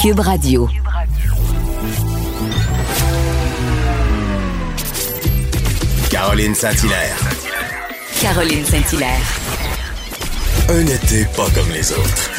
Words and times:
Cube 0.00 0.20
Radio. 0.20 0.68
Caroline 6.08 6.54
Saint-Hilaire. 6.54 7.16
Caroline 8.20 8.64
Saint-Hilaire. 8.64 9.10
Un 10.68 10.86
été 10.86 11.24
pas 11.36 11.48
comme 11.52 11.72
les 11.72 11.90
autres. 11.90 12.30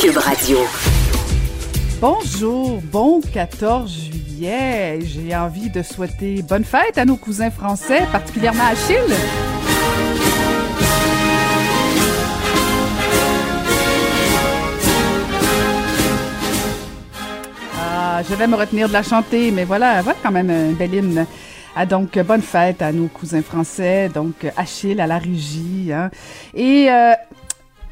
Cube 0.00 0.16
Radio. 0.16 0.58
Bonjour, 2.00 2.82
bon 2.82 3.20
14 3.20 3.88
juillet. 3.88 4.98
J'ai 5.02 5.36
envie 5.36 5.70
de 5.70 5.82
souhaiter 5.82 6.42
bonne 6.42 6.64
fête 6.64 6.98
à 6.98 7.04
nos 7.04 7.16
cousins 7.16 7.52
français, 7.52 8.02
particulièrement 8.10 8.64
à 8.64 8.70
Achille. 8.70 9.14
Je 18.22 18.34
vais 18.34 18.46
me 18.46 18.56
retenir 18.56 18.88
de 18.88 18.92
la 18.92 19.02
chanter, 19.02 19.50
mais 19.50 19.64
voilà, 19.64 20.02
voilà 20.02 20.18
quand 20.22 20.32
même 20.32 20.50
un 20.50 20.72
bel 20.72 20.94
hymne. 20.94 21.26
Ah, 21.74 21.84
donc, 21.84 22.18
bonne 22.20 22.40
fête 22.40 22.80
à 22.80 22.92
nos 22.92 23.08
cousins 23.08 23.42
français, 23.42 24.08
donc 24.08 24.34
Achille 24.56 25.00
à 25.00 25.06
la 25.06 25.18
régie. 25.18 25.90
Hein. 25.92 26.10
Et 26.54 26.88
euh, 26.90 27.12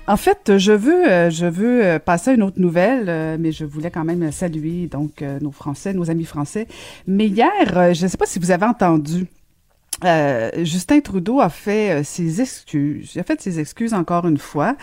en 0.07 0.19
fait, 0.19 0.59
je 0.59 0.73
veux, 0.73 1.09
euh, 1.09 1.31
je 1.31 1.47
veux 1.47 1.85
euh, 1.85 1.99
passer 1.99 2.31
à 2.31 2.35
une 2.35 2.43
autre 2.43 2.61
nouvelle, 2.61 3.07
euh, 3.09 3.37
mais 3.41 3.53
je 3.53 3.65
voulais 3.65 3.91
quand 3.91 4.05
même 4.05 4.31
saluer 4.33 4.87
donc 4.87 5.25
nos 5.41 5.51
Français, 5.51 5.95
nos 5.95 6.11
amis 6.11 6.25
français. 6.25 6.67
Mais 7.07 7.27
hier, 7.27 7.51
je 7.95 8.03
ne 8.05 8.09
sais 8.09 8.17
pas 8.17 8.27
si 8.27 8.39
vous 8.39 8.51
avez 8.51 8.67
entendu. 8.67 9.27
Euh, 10.03 10.51
Justin 10.65 11.01
Trudeau 11.01 11.41
a 11.41 11.49
fait 11.49 12.01
euh, 12.01 12.03
ses 12.03 12.41
excuses. 12.41 13.13
Il 13.15 13.21
a 13.21 13.23
fait 13.23 13.41
ses 13.41 13.61
excuses 13.61 13.95
encore 13.95 14.27
une 14.27 14.39
fois. 14.39 14.77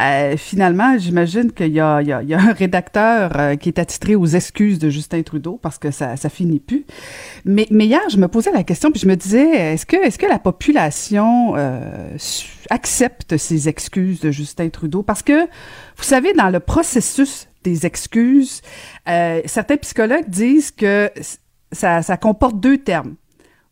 Euh, 0.00 0.36
finalement, 0.36 0.96
j'imagine 0.98 1.52
qu'il 1.52 1.68
y, 1.68 1.72
y, 1.72 1.76
y 1.76 1.80
a, 1.80 2.40
un 2.40 2.52
rédacteur 2.52 3.58
qui 3.58 3.68
est 3.68 3.78
attitré 3.78 4.14
aux 4.14 4.26
excuses 4.26 4.78
de 4.78 4.88
Justin 4.88 5.22
Trudeau 5.22 5.58
parce 5.60 5.78
que 5.78 5.90
ça, 5.90 6.16
ça 6.16 6.28
finit 6.28 6.60
plus. 6.60 6.86
Mais, 7.44 7.66
mais 7.70 7.86
hier, 7.86 8.00
je 8.08 8.16
me 8.16 8.28
posais 8.28 8.50
la 8.50 8.64
question 8.64 8.90
puis 8.90 9.00
je 9.00 9.06
me 9.06 9.16
disais, 9.16 9.74
est-ce 9.74 9.84
que, 9.84 9.96
est-ce 9.96 10.18
que 10.18 10.26
la 10.26 10.38
population 10.38 11.54
accepte 12.70 13.36
ces 13.36 13.68
excuses 13.68 14.20
de 14.20 14.30
Justin 14.30 14.68
Trudeau? 14.68 15.02
Parce 15.02 15.22
que, 15.22 15.44
vous 15.44 16.04
savez, 16.04 16.32
dans 16.32 16.50
le 16.50 16.60
processus 16.60 17.48
des 17.62 17.86
excuses, 17.86 18.62
certains 19.04 19.76
psychologues 19.76 20.28
disent 20.28 20.70
que 20.70 21.10
ça, 21.72 22.02
ça 22.02 22.16
comporte 22.16 22.60
deux 22.60 22.78
termes 22.78 23.16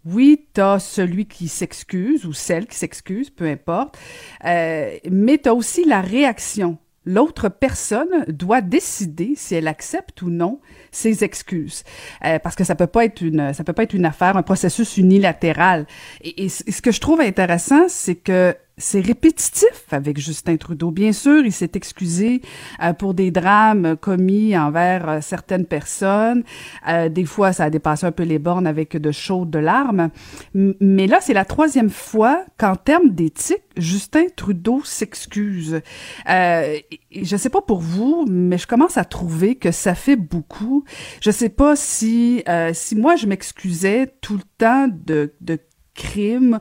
oui, 0.06 0.46
tu 0.54 0.60
as 0.60 0.78
celui 0.78 1.26
qui 1.26 1.48
s'excuse 1.48 2.26
ou 2.26 2.32
celle 2.32 2.66
qui 2.66 2.76
s'excuse, 2.76 3.30
peu 3.30 3.46
importe, 3.46 3.98
euh, 4.44 4.96
mais 5.10 5.38
tu 5.38 5.48
as 5.48 5.54
aussi 5.54 5.84
la 5.84 6.00
réaction. 6.00 6.78
L'autre 7.06 7.50
personne 7.50 8.24
doit 8.28 8.62
décider 8.62 9.34
si 9.36 9.54
elle 9.54 9.68
accepte 9.68 10.22
ou 10.22 10.30
non 10.30 10.60
ses 10.90 11.22
excuses, 11.22 11.84
euh, 12.24 12.38
parce 12.38 12.56
que 12.56 12.64
ça 12.64 12.74
peut 12.74 12.86
pas 12.86 13.04
être 13.04 13.20
une, 13.20 13.52
ça 13.52 13.62
peut 13.62 13.74
pas 13.74 13.82
être 13.82 13.92
une 13.92 14.06
affaire, 14.06 14.38
un 14.38 14.42
processus 14.42 14.96
unilatéral. 14.96 15.86
Et, 16.22 16.44
et 16.44 16.48
ce 16.48 16.80
que 16.80 16.92
je 16.92 17.00
trouve 17.00 17.20
intéressant, 17.20 17.88
c'est 17.88 18.14
que 18.14 18.56
c'est 18.76 19.00
répétitif 19.00 19.86
avec 19.92 20.18
Justin 20.18 20.56
Trudeau. 20.56 20.90
Bien 20.90 21.12
sûr, 21.12 21.44
il 21.44 21.52
s'est 21.52 21.70
excusé 21.74 22.42
euh, 22.82 22.92
pour 22.92 23.14
des 23.14 23.30
drames 23.30 23.96
commis 23.96 24.56
envers 24.58 25.08
euh, 25.08 25.18
certaines 25.20 25.64
personnes. 25.64 26.42
Euh, 26.88 27.08
des 27.08 27.24
fois, 27.24 27.52
ça 27.52 27.64
a 27.64 27.70
dépassé 27.70 28.06
un 28.06 28.12
peu 28.12 28.24
les 28.24 28.40
bornes 28.40 28.66
avec 28.66 28.96
de 28.96 29.12
chaudes 29.12 29.54
larmes. 29.54 30.10
mais 30.54 31.06
là, 31.06 31.18
c'est 31.20 31.34
la 31.34 31.44
troisième 31.44 31.90
fois 31.90 32.44
qu'en 32.58 32.74
termes 32.74 33.10
d'éthique, 33.10 33.62
Justin 33.76 34.24
Trudeau 34.34 34.82
s'excuse. 34.84 35.80
je 36.26 37.36
sais 37.36 37.50
pas 37.50 37.62
pour 37.62 37.80
vous, 37.80 38.26
mais 38.28 38.58
je 38.58 38.66
commence 38.66 38.96
à 38.96 39.04
trouver 39.04 39.54
que 39.54 39.70
ça 39.70 39.94
fait 39.94 40.16
beaucoup. 40.16 40.84
Je 41.20 41.30
sais 41.30 41.48
pas 41.48 41.76
si 41.76 42.42
si 42.72 42.96
moi 42.96 43.16
je 43.16 43.26
m'excusais 43.26 44.14
tout 44.20 44.36
le 44.36 44.42
temps 44.58 44.88
de, 44.88 45.34
de 45.40 45.58
crimes 45.94 46.58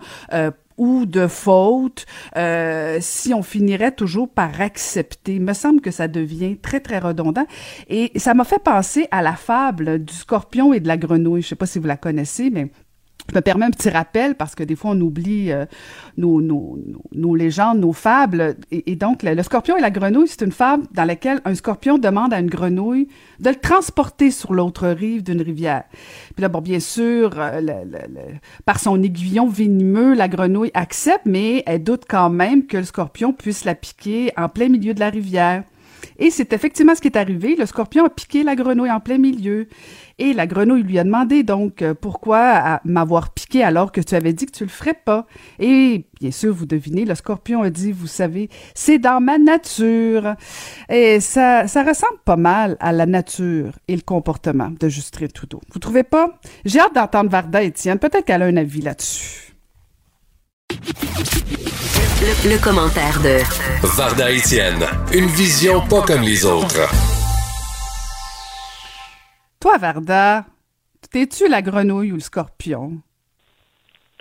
ou 0.78 1.06
de 1.06 1.28
faute 1.28 2.06
euh, 2.36 2.98
si 3.02 3.34
on 3.34 3.44
finirait 3.44 3.92
toujours 3.92 4.30
par 4.30 4.62
accepter. 4.62 5.36
Il 5.36 5.42
me 5.42 5.54
semble 5.54 5.82
que 5.82 5.92
ça 5.92 6.08
devient 6.08 6.58
très, 6.58 6.80
très 6.80 7.00
redondant. 7.00 7.46
Et 7.90 8.12
ça 8.18 8.34
m'a 8.34 8.44
fait 8.44 8.64
penser 8.64 9.08
à 9.12 9.22
la 9.22 9.34
fable 9.34 10.04
du 10.04 10.14
scorpion 10.14 10.74
et 10.74 10.80
de 10.80 10.88
la 10.88 10.98
grenouille. 10.98 11.42
Je 11.42 11.50
sais 11.50 11.56
pas 11.56 11.66
si 11.66 11.80
vous 11.80 11.88
la 11.88 11.98
connaissez, 11.98 12.50
mais 12.50 12.70
me 13.34 13.42
permets 13.42 13.66
un 13.66 13.72
petit 13.72 13.90
rappel 13.90 14.36
parce 14.36 14.56
que 14.56 14.64
des 14.64 14.76
fois 14.76 14.92
on 14.92 15.02
oublie 15.02 15.52
euh, 15.52 15.66
nos, 16.18 16.42
nos, 16.42 16.78
nos, 17.14 17.36
légendes, 17.36 17.80
nos 17.80 17.94
fables. 17.94 18.56
Et, 18.72 18.96
donc, 18.96 19.24
le, 19.24 19.42
scorpion 19.44 19.78
et 19.78 19.82
la 19.82 19.92
grenouille, 19.92 20.28
c'est 20.28 20.42
une 20.42 20.52
fable 20.52 20.84
dans 20.92 21.06
laquelle 21.06 21.40
un 21.46 21.56
scorpion 21.56 21.98
demande 21.98 22.34
à 22.34 22.40
une 22.40 22.50
grenouille 22.50 23.08
de 23.40 23.50
le 23.50 23.56
transporter 23.56 24.32
sur 24.32 24.54
l'autre 24.54 24.88
rive 24.88 25.24
d'une 25.24 25.42
rivière. 25.42 25.84
Puis 26.36 26.42
là, 26.42 26.50
bon, 26.50 26.62
bien 26.62 26.80
sûr, 26.80 27.32
euh, 27.38 27.62
par 28.66 28.80
son 28.80 29.02
aiguillon 29.02 29.48
venimeux, 29.48 30.14
la 30.14 30.28
grenouille 30.28 30.72
accepte, 30.74 31.26
mais 31.26 31.64
elle 31.66 31.84
doute 31.84 32.04
quand 32.08 32.30
même 32.30 32.66
que 32.66 32.78
le 32.78 32.84
scorpion 32.84 33.34
puisse 33.34 33.66
la 33.66 33.76
piquer 33.76 34.32
en 34.38 34.50
plein 34.50 34.70
milieu 34.70 34.94
de 34.94 35.00
la 35.00 35.10
rivière. 35.10 35.64
Et 36.20 36.30
c'est 36.30 36.54
effectivement 36.54 36.96
ce 36.96 37.02
qui 37.02 37.08
est 37.08 37.18
arrivé. 37.18 37.56
Le 37.56 37.66
scorpion 37.66 38.06
a 38.06 38.10
piqué 38.10 38.44
la 38.44 38.56
grenouille 38.56 38.92
en 38.92 39.00
plein 39.00 39.18
milieu. 39.18 39.68
Et 40.20 40.34
la 40.34 40.46
grenouille 40.46 40.84
lui 40.84 41.00
a 41.00 41.04
demandé 41.04 41.44
donc 41.44 41.82
euh, 41.82 41.94
pourquoi 41.94 42.80
m'avoir 42.86 43.34
piqué 43.34 43.64
alors 43.64 43.92
que 43.92 44.00
tu 44.00 44.14
avais 44.14 44.34
dit 44.34 44.46
que 44.46 44.52
tu 44.52 44.64
le 44.64 44.70
ferais 44.70 44.94
pas. 44.94 45.26
Et 45.60 46.06
bien 46.20 46.32
sûr, 46.32 46.54
vous 46.54 46.66
devinez, 46.68 47.06
le 47.06 47.16
scorpion 47.16 47.64
a 47.64 47.70
dit, 47.70 47.92
vous 47.92 48.08
savez, 48.08 48.50
c'est 48.76 49.00
dans 49.00 49.20
ma 49.20 49.38
nature. 49.38 50.36
Et 50.90 51.20
ça, 51.20 51.68
ça 51.68 51.84
ressemble 51.84 52.20
pas 52.26 52.38
mal 52.38 52.78
à 52.80 52.92
la 52.92 53.06
nature 53.06 53.74
et 53.88 53.96
le 53.96 54.02
comportement 54.02 54.72
de 54.80 54.88
Justin 54.88 55.28
Trudeau. 55.28 55.62
Vous 55.72 55.80
trouvez 55.80 56.04
pas? 56.04 56.40
J'ai 56.64 56.80
hâte 56.80 56.94
d'entendre 56.94 57.30
Varda 57.30 57.64
Étienne. 57.64 57.98
Peut-être 57.98 58.26
qu'elle 58.26 58.44
a 58.44 58.46
un 58.46 58.58
avis 58.58 58.82
là-dessus. 58.82 59.54
Le, 62.24 62.64
commentaire 62.64 63.20
de 63.20 63.44
Varda 63.98 64.32
Etienne, 64.32 64.88
une 65.14 65.26
vision 65.26 65.82
pas 65.82 66.02
comme 66.08 66.22
les 66.22 66.46
autres. 66.46 66.88
Toi, 69.60 69.78
Varda, 69.78 70.46
t'es-tu 71.12 71.50
la 71.50 71.62
grenouille 71.62 72.14
ou 72.14 72.16
le 72.16 72.22
scorpion? 72.22 72.94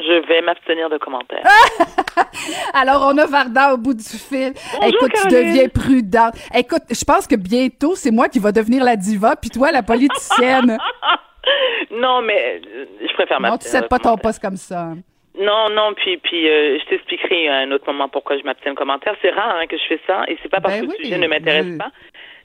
Je 0.00 0.26
vais 0.26 0.42
m'abstenir 0.42 0.90
de 0.90 0.98
commentaires. 0.98 1.44
Alors, 2.74 3.06
on 3.06 3.16
a 3.18 3.26
Varda 3.26 3.74
au 3.74 3.76
bout 3.76 3.94
du 3.94 4.02
fil. 4.02 4.52
Écoute, 4.84 5.12
tu 5.22 5.28
deviens 5.28 5.68
prudente. 5.68 6.34
Écoute, 6.56 6.82
je 6.90 7.04
pense 7.04 7.28
que 7.28 7.36
bientôt, 7.36 7.94
c'est 7.94 8.10
moi 8.10 8.28
qui 8.28 8.40
va 8.40 8.50
devenir 8.50 8.82
la 8.82 8.96
diva, 8.96 9.36
puis 9.36 9.50
toi, 9.50 9.70
la 9.70 9.84
politicienne. 9.84 10.76
non, 11.92 12.20
mais 12.20 12.60
je 12.62 13.14
préfère 13.14 13.38
m'abstenir. 13.38 13.52
Non, 13.52 13.58
tu 13.58 13.68
sais 13.68 13.82
pas 13.82 14.00
ton 14.00 14.16
poste 14.16 14.42
comme 14.42 14.56
ça. 14.56 14.88
Non, 15.38 15.70
non, 15.70 15.94
puis 15.94 16.18
puis 16.18 16.46
euh, 16.48 16.78
je 16.78 16.84
t'expliquerai 16.86 17.48
à 17.48 17.58
un 17.58 17.70
autre 17.70 17.90
moment 17.90 18.08
pourquoi 18.08 18.36
je 18.36 18.42
m'abstiens 18.42 18.72
de 18.72 18.76
commentaires. 18.76 19.16
C'est 19.22 19.30
rare 19.30 19.56
hein, 19.56 19.66
que 19.66 19.78
je 19.78 19.84
fais 19.84 20.00
ça, 20.06 20.24
et 20.28 20.36
c'est 20.42 20.50
pas 20.50 20.60
parce 20.60 20.78
ben 20.78 20.86
que 20.86 20.92
le 20.92 21.04
sujet 21.04 21.18
ne 21.18 21.26
m'intéresse 21.26 21.78
pas. 21.78 21.90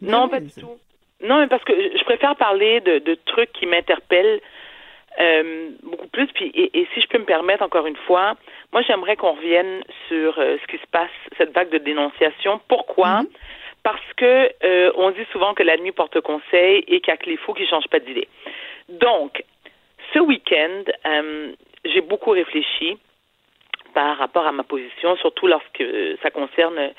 Ben 0.02 0.12
non, 0.12 0.30
pas 0.30 0.40
du 0.40 0.52
tout. 0.54 0.78
Non, 1.22 1.40
mais 1.40 1.48
parce 1.48 1.64
que 1.64 1.74
je 1.74 2.04
préfère 2.04 2.36
parler 2.36 2.80
de, 2.82 3.00
de 3.00 3.18
trucs 3.26 3.52
qui 3.52 3.66
m'interpellent 3.66 4.40
euh, 5.20 5.70
beaucoup 5.84 6.08
plus. 6.08 6.28
Puis 6.28 6.52
et, 6.54 6.88
si 6.94 7.02
je 7.02 7.08
peux 7.08 7.18
me 7.18 7.26
permettre 7.26 7.64
encore 7.64 7.88
une 7.88 7.98
fois, 7.98 8.36
moi 8.72 8.82
j'aimerais 8.84 9.18
qu'on 9.18 9.34
revienne 9.34 9.84
sur 10.08 10.40
euh, 10.40 10.58
ce 10.62 10.68
qui 10.68 10.78
se 10.78 10.88
passe, 10.90 11.10
cette 11.38 11.54
vague 11.54 11.70
de 11.70 11.80
dénonciation. 11.80 12.62
Pourquoi? 12.70 13.24
Mm-hmm. 13.24 13.28
Parce 13.84 14.14
que 14.16 14.94
on 14.98 15.12
dit 15.12 15.26
souvent 15.32 15.54
que 15.54 15.64
la 15.64 15.78
nuit 15.78 15.92
porte 15.92 16.20
conseil 16.22 16.84
et 16.88 17.02
qu'il 17.02 17.08
y 17.08 17.12
a 17.12 17.18
que 17.18 17.30
les 17.30 17.38
fous 17.38 17.54
qui 17.54 17.66
changent 17.68 17.88
pas 17.90 18.00
d'idée. 18.00 18.28
Donc, 18.90 19.44
ce 20.14 20.20
week-end, 20.20 20.84
j'ai 21.94 22.02
beaucoup 22.02 22.32
réfléchi 22.32 22.98
par 23.94 24.18
rapport 24.18 24.46
à 24.46 24.52
ma 24.52 24.64
position, 24.64 25.16
surtout 25.18 25.48
lorsque 25.48 25.84
ça 26.22 26.30
concerne 26.30 26.92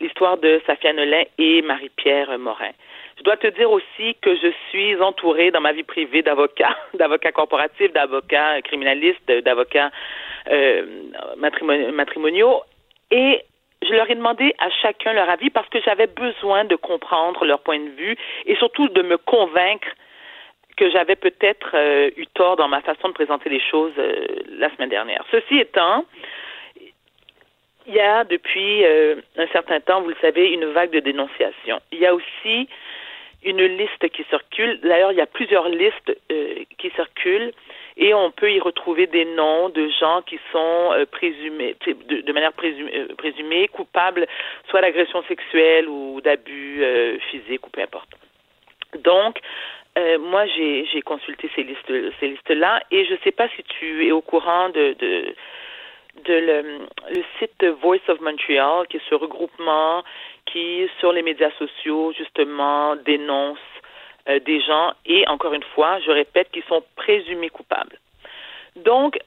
l'histoire 0.00 0.38
de 0.38 0.60
Safia 0.66 0.92
Nolin 0.92 1.22
et 1.38 1.62
Marie-Pierre 1.62 2.38
Morin. 2.38 2.72
Je 3.18 3.22
dois 3.22 3.36
te 3.36 3.46
dire 3.46 3.70
aussi 3.70 4.16
que 4.20 4.34
je 4.34 4.52
suis 4.70 4.96
entourée 5.00 5.50
dans 5.50 5.60
ma 5.60 5.72
vie 5.72 5.82
privée 5.82 6.22
d'avocats, 6.22 6.76
d'avocats 6.94 7.32
corporatifs, 7.32 7.92
d'avocats 7.92 8.60
criminalistes, 8.62 9.30
d'avocats 9.44 9.90
euh, 10.50 10.84
matrimoniaux, 11.36 12.62
et 13.10 13.42
je 13.82 13.92
leur 13.92 14.10
ai 14.10 14.14
demandé 14.14 14.54
à 14.58 14.70
chacun 14.70 15.12
leur 15.12 15.28
avis 15.28 15.50
parce 15.50 15.68
que 15.68 15.80
j'avais 15.80 16.06
besoin 16.06 16.64
de 16.64 16.76
comprendre 16.76 17.44
leur 17.44 17.60
point 17.60 17.78
de 17.78 17.90
vue 17.90 18.16
et 18.46 18.56
surtout 18.56 18.88
de 18.88 19.02
me 19.02 19.18
convaincre 19.18 19.88
que 20.76 20.90
j'avais 20.90 21.16
peut-être 21.16 21.70
euh, 21.74 22.10
eu 22.16 22.26
tort 22.26 22.56
dans 22.56 22.68
ma 22.68 22.80
façon 22.80 23.08
de 23.08 23.14
présenter 23.14 23.48
les 23.50 23.60
choses 23.60 23.92
euh, 23.98 24.26
la 24.58 24.70
semaine 24.74 24.88
dernière. 24.88 25.24
Ceci 25.30 25.58
étant, 25.58 26.04
il 27.86 27.94
y 27.94 28.00
a 28.00 28.24
depuis 28.24 28.84
euh, 28.84 29.16
un 29.36 29.46
certain 29.48 29.80
temps, 29.80 30.02
vous 30.02 30.08
le 30.08 30.16
savez, 30.20 30.52
une 30.52 30.66
vague 30.66 30.90
de 30.90 31.00
dénonciation. 31.00 31.80
Il 31.90 31.98
y 31.98 32.06
a 32.06 32.14
aussi 32.14 32.68
une 33.44 33.64
liste 33.64 34.08
qui 34.10 34.24
circule. 34.24 34.78
D'ailleurs, 34.82 35.12
il 35.12 35.18
y 35.18 35.22
a 35.22 35.26
plusieurs 35.26 35.68
listes 35.68 36.16
qui 36.78 36.90
circulent 36.90 37.52
et 37.96 38.14
on 38.14 38.30
peut 38.30 38.52
y 38.52 38.60
retrouver 38.60 39.08
des 39.08 39.24
noms 39.24 39.68
de 39.68 39.88
gens 39.88 40.22
qui 40.22 40.38
sont 40.52 41.06
présumés, 41.10 41.74
de, 41.84 42.32
manière 42.32 42.52
présumée, 42.52 43.06
présumée 43.18 43.66
coupables 43.66 44.28
soit 44.70 44.80
d'agression 44.80 45.24
sexuelle 45.24 45.88
ou 45.88 46.20
d'abus 46.20 46.84
physiques 47.32 47.66
ou 47.66 47.70
peu 47.70 47.82
importe. 47.82 48.10
Donc, 48.98 49.40
euh, 49.98 50.18
moi, 50.18 50.46
j'ai, 50.46 51.02
consulté 51.02 51.50
ces 51.54 51.64
listes, 51.64 51.92
ces 52.18 52.28
listes-là, 52.28 52.82
et 52.90 53.04
je 53.04 53.12
ne 53.12 53.18
sais 53.18 53.32
pas 53.32 53.48
si 53.50 53.62
tu 53.64 54.06
es 54.06 54.10
au 54.10 54.22
courant 54.22 54.70
de, 54.70 54.96
de, 54.98 55.34
le, 56.26 57.22
site 57.38 57.64
Voice 57.82 58.08
of 58.08 58.20
Montreal, 58.20 58.86
qui 58.88 58.96
est 58.96 59.08
ce 59.10 59.14
regroupement 59.14 60.02
qui, 60.46 60.88
sur 60.98 61.12
les 61.12 61.22
médias 61.22 61.50
sociaux, 61.58 62.12
justement, 62.16 62.96
dénonce 62.96 63.58
euh, 64.28 64.38
des 64.40 64.60
gens, 64.62 64.92
et 65.04 65.28
encore 65.28 65.52
une 65.52 65.64
fois, 65.74 66.00
je 66.00 66.10
répète, 66.10 66.50
qui 66.52 66.62
sont 66.68 66.82
présumés 66.96 67.50
coupables. 67.50 67.98
Donc, 68.76 69.18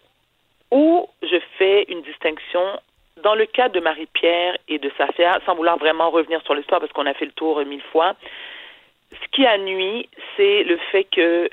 où 0.72 1.08
je 1.22 1.38
fais 1.60 1.84
une 1.90 2.02
distinction 2.02 2.80
dans 3.24 3.36
le 3.36 3.46
cas 3.46 3.70
de 3.70 3.80
Marie-Pierre 3.80 4.58
et 4.68 4.80
de 4.80 4.92
Safia, 4.98 5.40
sans 5.46 5.56
vouloir 5.56 5.78
vraiment 5.78 6.10
revenir 6.10 6.42
sur 6.42 6.56
l'histoire 6.56 6.80
parce 6.80 6.92
qu'on 6.92 7.06
a 7.06 7.14
fait 7.14 7.26
le 7.26 7.32
tour 7.32 7.64
mille 7.66 7.84
fois, 7.92 8.16
ce 9.22 9.28
qui 9.32 9.46
a 9.46 9.58
nuit, 9.58 10.10
c'est 10.36 10.64
le 10.64 10.78
fait 10.92 11.06
que 11.06 11.50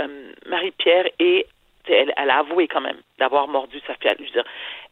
euh, 0.00 0.32
Marie-Pierre 0.46 1.08
est 1.18 1.46
elle, 1.88 2.12
a 2.16 2.38
avoué 2.38 2.66
quand 2.66 2.80
même 2.80 3.00
d'avoir 3.18 3.48
mordu 3.48 3.80
sa 3.86 3.94
fille. 3.94 4.10
Je 4.18 4.24
veux 4.24 4.30
dire, 4.30 4.44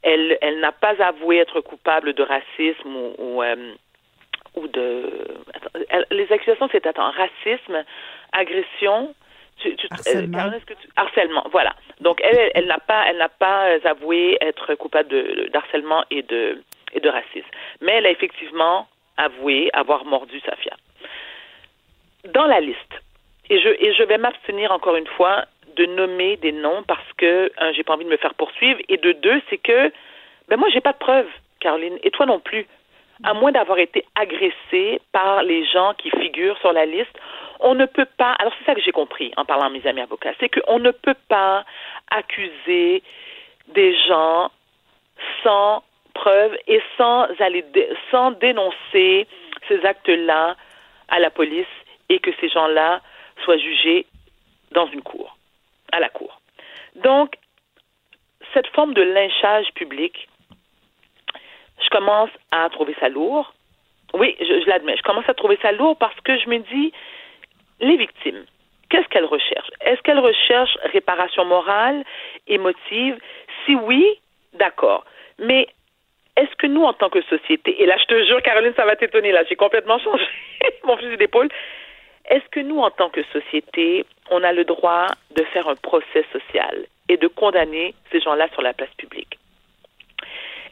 elle, 0.03 0.39
elle 0.41 0.61
n'a 0.61 0.73
pas 0.73 0.95
avoué 1.03 1.39
être 1.39 1.61
coupable 1.61 2.13
de 2.13 2.23
racisme 2.23 2.95
ou, 2.95 3.15
ou, 3.19 3.43
euh, 3.43 3.73
de. 4.57 5.11
les 6.11 6.31
accusations, 6.33 6.69
c'est 6.71 6.87
attends, 6.87 7.11
racisme, 7.11 7.85
agression. 8.33 9.15
Tu, 9.59 9.77
tu, 9.77 9.87
harcèlement. 9.91 10.39
Euh, 10.39 10.59
tu, 10.67 10.89
harcèlement, 10.97 11.47
voilà. 11.53 11.75
Donc 12.01 12.21
elle, 12.23 12.51
elle, 12.55 12.67
n'a 12.67 12.79
pas, 12.79 13.05
elle 13.09 13.19
n'a 13.19 13.29
pas 13.29 13.77
avoué 13.85 14.37
être 14.41 14.75
coupable 14.75 15.09
de, 15.09 15.49
d'harcèlement 15.53 16.05
et 16.11 16.23
de 16.23 16.63
et 16.93 17.01
de 17.01 17.09
racisme, 17.09 17.49
mais 17.81 17.93
elle 17.93 18.07
a 18.07 18.11
effectivement 18.11 18.89
avoué 19.17 19.71
avoir 19.73 20.05
mordu 20.05 20.41
sa 20.41 20.55
fille 20.57 20.71
dans 22.33 22.47
la 22.47 22.61
liste, 22.61 23.03
et 23.51 23.61
je, 23.61 23.69
et 23.69 23.93
je 23.95 24.03
vais 24.05 24.19
m'abstenir 24.19 24.73
encore 24.73 24.97
une 24.97 25.07
fois 25.07 25.45
de 25.77 25.87
nommer 25.87 26.37
des 26.37 26.53
noms 26.53 26.83
parce 26.87 27.13
que, 27.17 27.51
un, 27.59 27.73
j'ai 27.73 27.83
pas 27.83 27.95
envie 27.95 28.05
de 28.05 28.11
me 28.11 28.17
faire 28.17 28.35
poursuivre, 28.35 28.81
et 28.89 28.97
de 28.97 29.13
deux, 29.13 29.43
c'est 29.51 29.59
que, 29.59 29.93
ben 30.49 30.57
moi, 30.57 30.69
j'ai 30.73 30.81
pas 30.81 30.93
de 30.93 30.99
preuves, 30.99 31.29
Caroline, 31.61 31.99
et 32.03 32.11
toi 32.11 32.27
non 32.27 32.41
plus. 32.41 32.67
À 33.23 33.33
moins 33.33 33.53
d'avoir 33.53 33.79
été 33.79 34.05
agressé 34.17 35.01
par 35.13 35.43
les 35.45 35.65
gens 35.67 35.95
qui 35.95 36.11
figurent 36.11 36.59
sur 36.59 36.73
la 36.73 36.85
liste, 36.85 37.17
on 37.61 37.75
ne 37.75 37.87
peut 37.87 38.09
pas, 38.17 38.33
alors 38.33 38.53
c'est 38.59 38.65
ça 38.65 38.75
que 38.75 38.81
j'ai 38.83 38.93
compris 38.93 39.33
en 39.37 39.45
parlant 39.45 39.67
à 39.67 39.71
mes 39.71 39.87
amis 39.87 40.01
avocats, 40.01 40.33
c'est 40.41 40.49
qu'on 40.49 40.79
ne 40.81 40.91
peut 40.91 41.17
pas 41.29 41.65
accuser 42.11 43.03
des 43.69 43.97
gens 44.07 44.51
sans 45.43 45.83
preuve 46.13 46.57
et 46.67 46.83
sans 46.99 47.27
aller, 47.39 47.65
sans 48.11 48.33
dénoncer 48.33 49.27
ces 49.69 49.85
actes-là 49.85 50.57
à 51.09 51.19
la 51.21 51.31
police 51.31 51.67
et 52.09 52.19
que 52.19 52.31
ces 52.41 52.49
gens-là 52.49 53.01
soient 53.45 53.59
jugés 53.59 54.07
dans 54.73 54.87
une 54.87 55.03
cour, 55.03 55.37
à 55.93 56.01
la 56.01 56.09
cour. 56.09 56.41
Donc, 56.97 57.37
cette 58.53 58.67
forme 58.69 58.95
de 58.95 59.03
lynchage 59.03 59.67
public, 59.75 60.29
je 61.83 61.89
commence 61.91 62.31
à 62.51 62.69
trouver 62.71 62.95
ça 63.01 63.09
lourd. 63.09 63.53
Oui, 64.13 64.37
je, 64.41 64.69
l'admets, 64.69 64.97
je 64.97 65.03
commence 65.03 65.29
à 65.29 65.35
trouver 65.35 65.59
ça 65.61 65.73
lourd 65.73 65.97
parce 65.99 66.19
que 66.21 66.39
je 66.39 66.49
me 66.49 66.59
dis, 66.59 66.93
les 67.81 67.97
victimes, 67.97 68.45
qu'est-ce 68.89 69.09
qu'elles 69.09 69.25
recherchent? 69.25 69.71
Est-ce 69.81 70.01
qu'elles 70.03 70.21
recherchent 70.21 70.79
réparation 70.93 71.45
morale, 71.45 72.05
émotive? 72.47 73.19
Si 73.65 73.75
oui, 73.75 74.07
d'accord. 74.53 75.05
Mais 75.39 75.67
est-ce 76.37 76.55
que 76.57 76.67
nous, 76.67 76.83
en 76.83 76.93
tant 76.93 77.11
que 77.11 77.23
société, 77.23 77.83
et 77.83 77.87
là, 77.87 77.97
je 77.99 78.05
te 78.05 78.25
jure, 78.25 78.43
Caroline, 78.43 78.75
ça 78.77 78.85
va 78.85 78.97
t'étonner, 78.97 79.33
là, 79.33 79.43
j'ai 79.49 79.57
complètement 79.57 79.99
changé 79.99 80.27
mon 80.85 80.97
fusil 80.97 81.17
d'épaule, 81.17 81.49
est-ce 82.27 82.49
que 82.51 82.61
nous, 82.61 82.79
en 82.79 82.91
tant 82.91 83.11
que 83.11 83.23
société, 83.25 84.05
on 84.31 84.43
a 84.43 84.53
le 84.53 84.65
droit 84.65 85.09
de 85.37 85.45
faire 85.45 85.69
un 85.69 85.77
procès 85.77 86.25
social 86.33 86.87
et 87.09 87.17
de 87.17 87.27
condamner 87.29 87.95
ces 88.11 88.21
gens-là 88.21 88.49
sur 88.53 88.63
la 88.63 88.73
place 88.73 88.93
publique? 88.97 89.39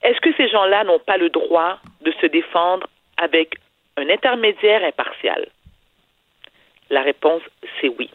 Est-ce 0.02 0.20
que 0.20 0.32
ces 0.34 0.48
gens-là 0.48 0.84
n'ont 0.84 0.98
pas 0.98 1.16
le 1.16 1.28
droit 1.28 1.78
de 2.00 2.12
se 2.20 2.26
défendre 2.26 2.86
avec 3.18 3.54
un 3.96 4.08
intermédiaire 4.08 4.82
impartial? 4.84 5.46
La 6.90 7.02
réponse, 7.02 7.42
c'est 7.80 7.88
oui. 7.88 8.10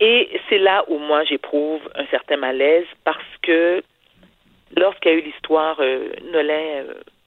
Et 0.00 0.40
c'est 0.48 0.58
là 0.58 0.84
où 0.88 0.98
moi 0.98 1.24
j'éprouve 1.24 1.80
un 1.94 2.06
certain 2.06 2.36
malaise 2.36 2.86
parce 3.04 3.24
que 3.42 3.82
lorsqu'il 4.76 5.12
y 5.12 5.14
a 5.14 5.18
eu 5.18 5.22
l'histoire 5.22 5.76
euh, 5.80 6.08
Nolin 6.32 6.84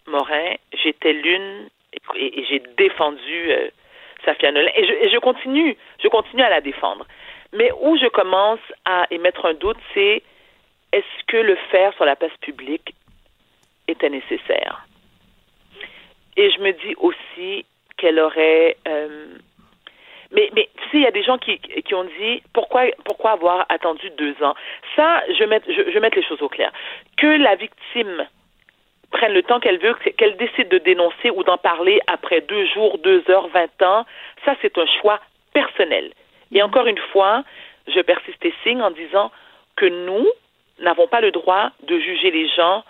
euh, 0.07 0.55
j'étais 0.83 1.13
l'une 1.13 1.69
et, 2.15 2.45
j'ai 2.49 2.61
défendu 2.77 3.51
euh, 3.51 3.69
Safia 4.27 4.49
Et 4.49 4.85
je, 4.85 4.93
et 5.05 5.09
je 5.09 5.17
continue, 5.17 5.77
je 6.03 6.07
continue 6.09 6.43
à 6.43 6.49
la 6.49 6.61
défendre. 6.61 7.05
Mais 7.53 7.71
où 7.81 7.97
je 7.97 8.07
commence 8.07 8.59
à 8.85 9.07
émettre 9.09 9.45
un 9.45 9.53
doute, 9.53 9.77
c'est 9.93 10.21
est-ce 10.91 11.23
que 11.27 11.37
le 11.37 11.55
faire 11.71 11.93
sur 11.93 12.05
la 12.05 12.15
place 12.15 12.35
publique 12.41 12.93
était 13.87 14.09
nécessaire? 14.09 14.85
Et 16.35 16.51
je 16.51 16.59
me 16.59 16.71
dis 16.71 16.95
aussi 16.97 17.65
qu'elle 17.97 18.19
aurait. 18.19 18.75
Euh, 18.87 19.37
mais, 20.31 20.49
tu 20.53 20.83
sais, 20.91 20.97
il 20.97 21.01
y 21.03 21.07
a 21.07 21.11
des 21.11 21.23
gens 21.23 21.37
qui, 21.37 21.57
qui 21.57 21.95
ont 21.95 22.03
dit 22.03 22.43
pourquoi, 22.53 22.83
pourquoi 23.05 23.31
avoir 23.31 23.65
attendu 23.69 24.09
deux 24.17 24.35
ans? 24.43 24.55
Ça, 24.97 25.23
je 25.29 25.43
vais, 25.45 25.61
je 25.67 25.99
mettre 25.99 26.17
les 26.17 26.25
choses 26.25 26.41
au 26.41 26.49
clair. 26.49 26.71
Que 27.15 27.27
la 27.27 27.55
victime 27.55 28.27
prenne 29.11 29.33
le 29.33 29.43
temps 29.43 29.59
qu'elle 29.59 29.79
veut, 29.79 29.95
qu'elle 30.17 30.37
décide 30.37 30.69
de 30.69 30.77
dénoncer 30.77 31.29
ou 31.29 31.43
d'en 31.43 31.57
parler 31.57 31.99
après 32.07 32.41
deux 32.41 32.65
jours, 32.67 32.97
deux 32.99 33.23
heures, 33.29 33.47
vingt 33.47 33.81
ans, 33.81 34.05
ça 34.45 34.55
c'est 34.61 34.77
un 34.77 34.85
choix 35.01 35.19
personnel. 35.53 36.11
Et 36.51 36.61
encore 36.61 36.87
une 36.87 36.99
fois, 37.11 37.43
je 37.87 37.99
persiste 38.01 38.43
et 38.45 38.53
signe 38.63 38.81
en 38.81 38.91
disant 38.91 39.31
que 39.75 39.85
nous 39.85 40.27
n'avons 40.79 41.07
pas 41.07 41.21
le 41.21 41.31
droit 41.31 41.71
de 41.83 41.99
juger 41.99 42.31
les 42.31 42.47
gens 42.49 42.83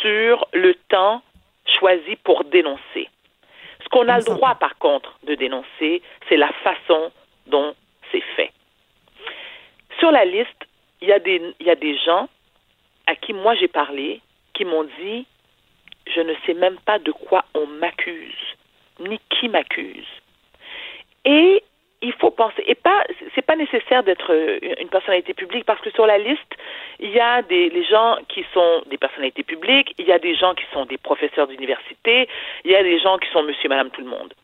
sur 0.00 0.46
le 0.52 0.74
temps 0.88 1.22
choisi 1.78 2.16
pour 2.16 2.44
dénoncer. 2.44 3.08
Ce 3.82 3.88
qu'on 3.90 4.08
a 4.08 4.18
le 4.18 4.24
droit, 4.24 4.54
par 4.56 4.78
contre, 4.78 5.18
de 5.24 5.34
dénoncer, 5.34 6.02
c'est 6.28 6.36
la 6.36 6.50
façon 6.64 7.12
dont 7.46 7.74
c'est 8.10 8.22
fait. 8.36 8.50
Sur 9.98 10.10
la 10.10 10.24
liste, 10.24 10.48
il 11.00 11.08
y, 11.08 11.12
a 11.12 11.18
des, 11.18 11.40
il 11.60 11.66
y 11.66 11.70
a 11.70 11.76
des 11.76 11.96
gens 11.98 12.28
à 13.06 13.14
qui 13.14 13.32
moi 13.32 13.54
j'ai 13.54 13.68
parlé 13.68 14.20
qui 14.54 14.64
m'ont 14.64 14.84
dit 15.00 15.26
je 16.06 16.20
ne 16.20 16.34
sais 16.46 16.54
même 16.54 16.78
pas 16.84 16.98
de 16.98 17.12
quoi 17.12 17.44
on 17.54 17.66
m'accuse, 17.66 18.56
ni 19.00 19.18
qui 19.30 19.48
m'accuse. 19.48 20.06
Et 21.24 21.62
il 22.02 22.12
faut 22.14 22.30
penser, 22.30 22.62
et 22.66 22.74
pas, 22.74 23.02
c'est 23.34 23.42
pas 23.46 23.56
nécessaire 23.56 24.02
d'être 24.02 24.30
une 24.78 24.88
personnalité 24.88 25.32
publique 25.32 25.64
parce 25.64 25.80
que 25.80 25.90
sur 25.90 26.06
la 26.06 26.18
liste, 26.18 26.54
il 27.00 27.10
y 27.10 27.20
a 27.20 27.40
des 27.42 27.70
les 27.70 27.84
gens 27.84 28.18
qui 28.28 28.44
sont 28.52 28.82
des 28.86 28.98
personnalités 28.98 29.42
publiques, 29.42 29.94
il 29.98 30.06
y 30.06 30.12
a 30.12 30.18
des 30.18 30.34
gens 30.34 30.54
qui 30.54 30.64
sont 30.72 30.84
des 30.84 30.98
professeurs 30.98 31.46
d'université, 31.46 32.28
il 32.64 32.72
y 32.72 32.76
a 32.76 32.82
des 32.82 32.98
gens 32.98 33.16
qui 33.18 33.30
sont 33.30 33.42
monsieur, 33.42 33.70
madame, 33.70 33.90
tout 33.90 34.02
le 34.02 34.08
monde. 34.08 34.34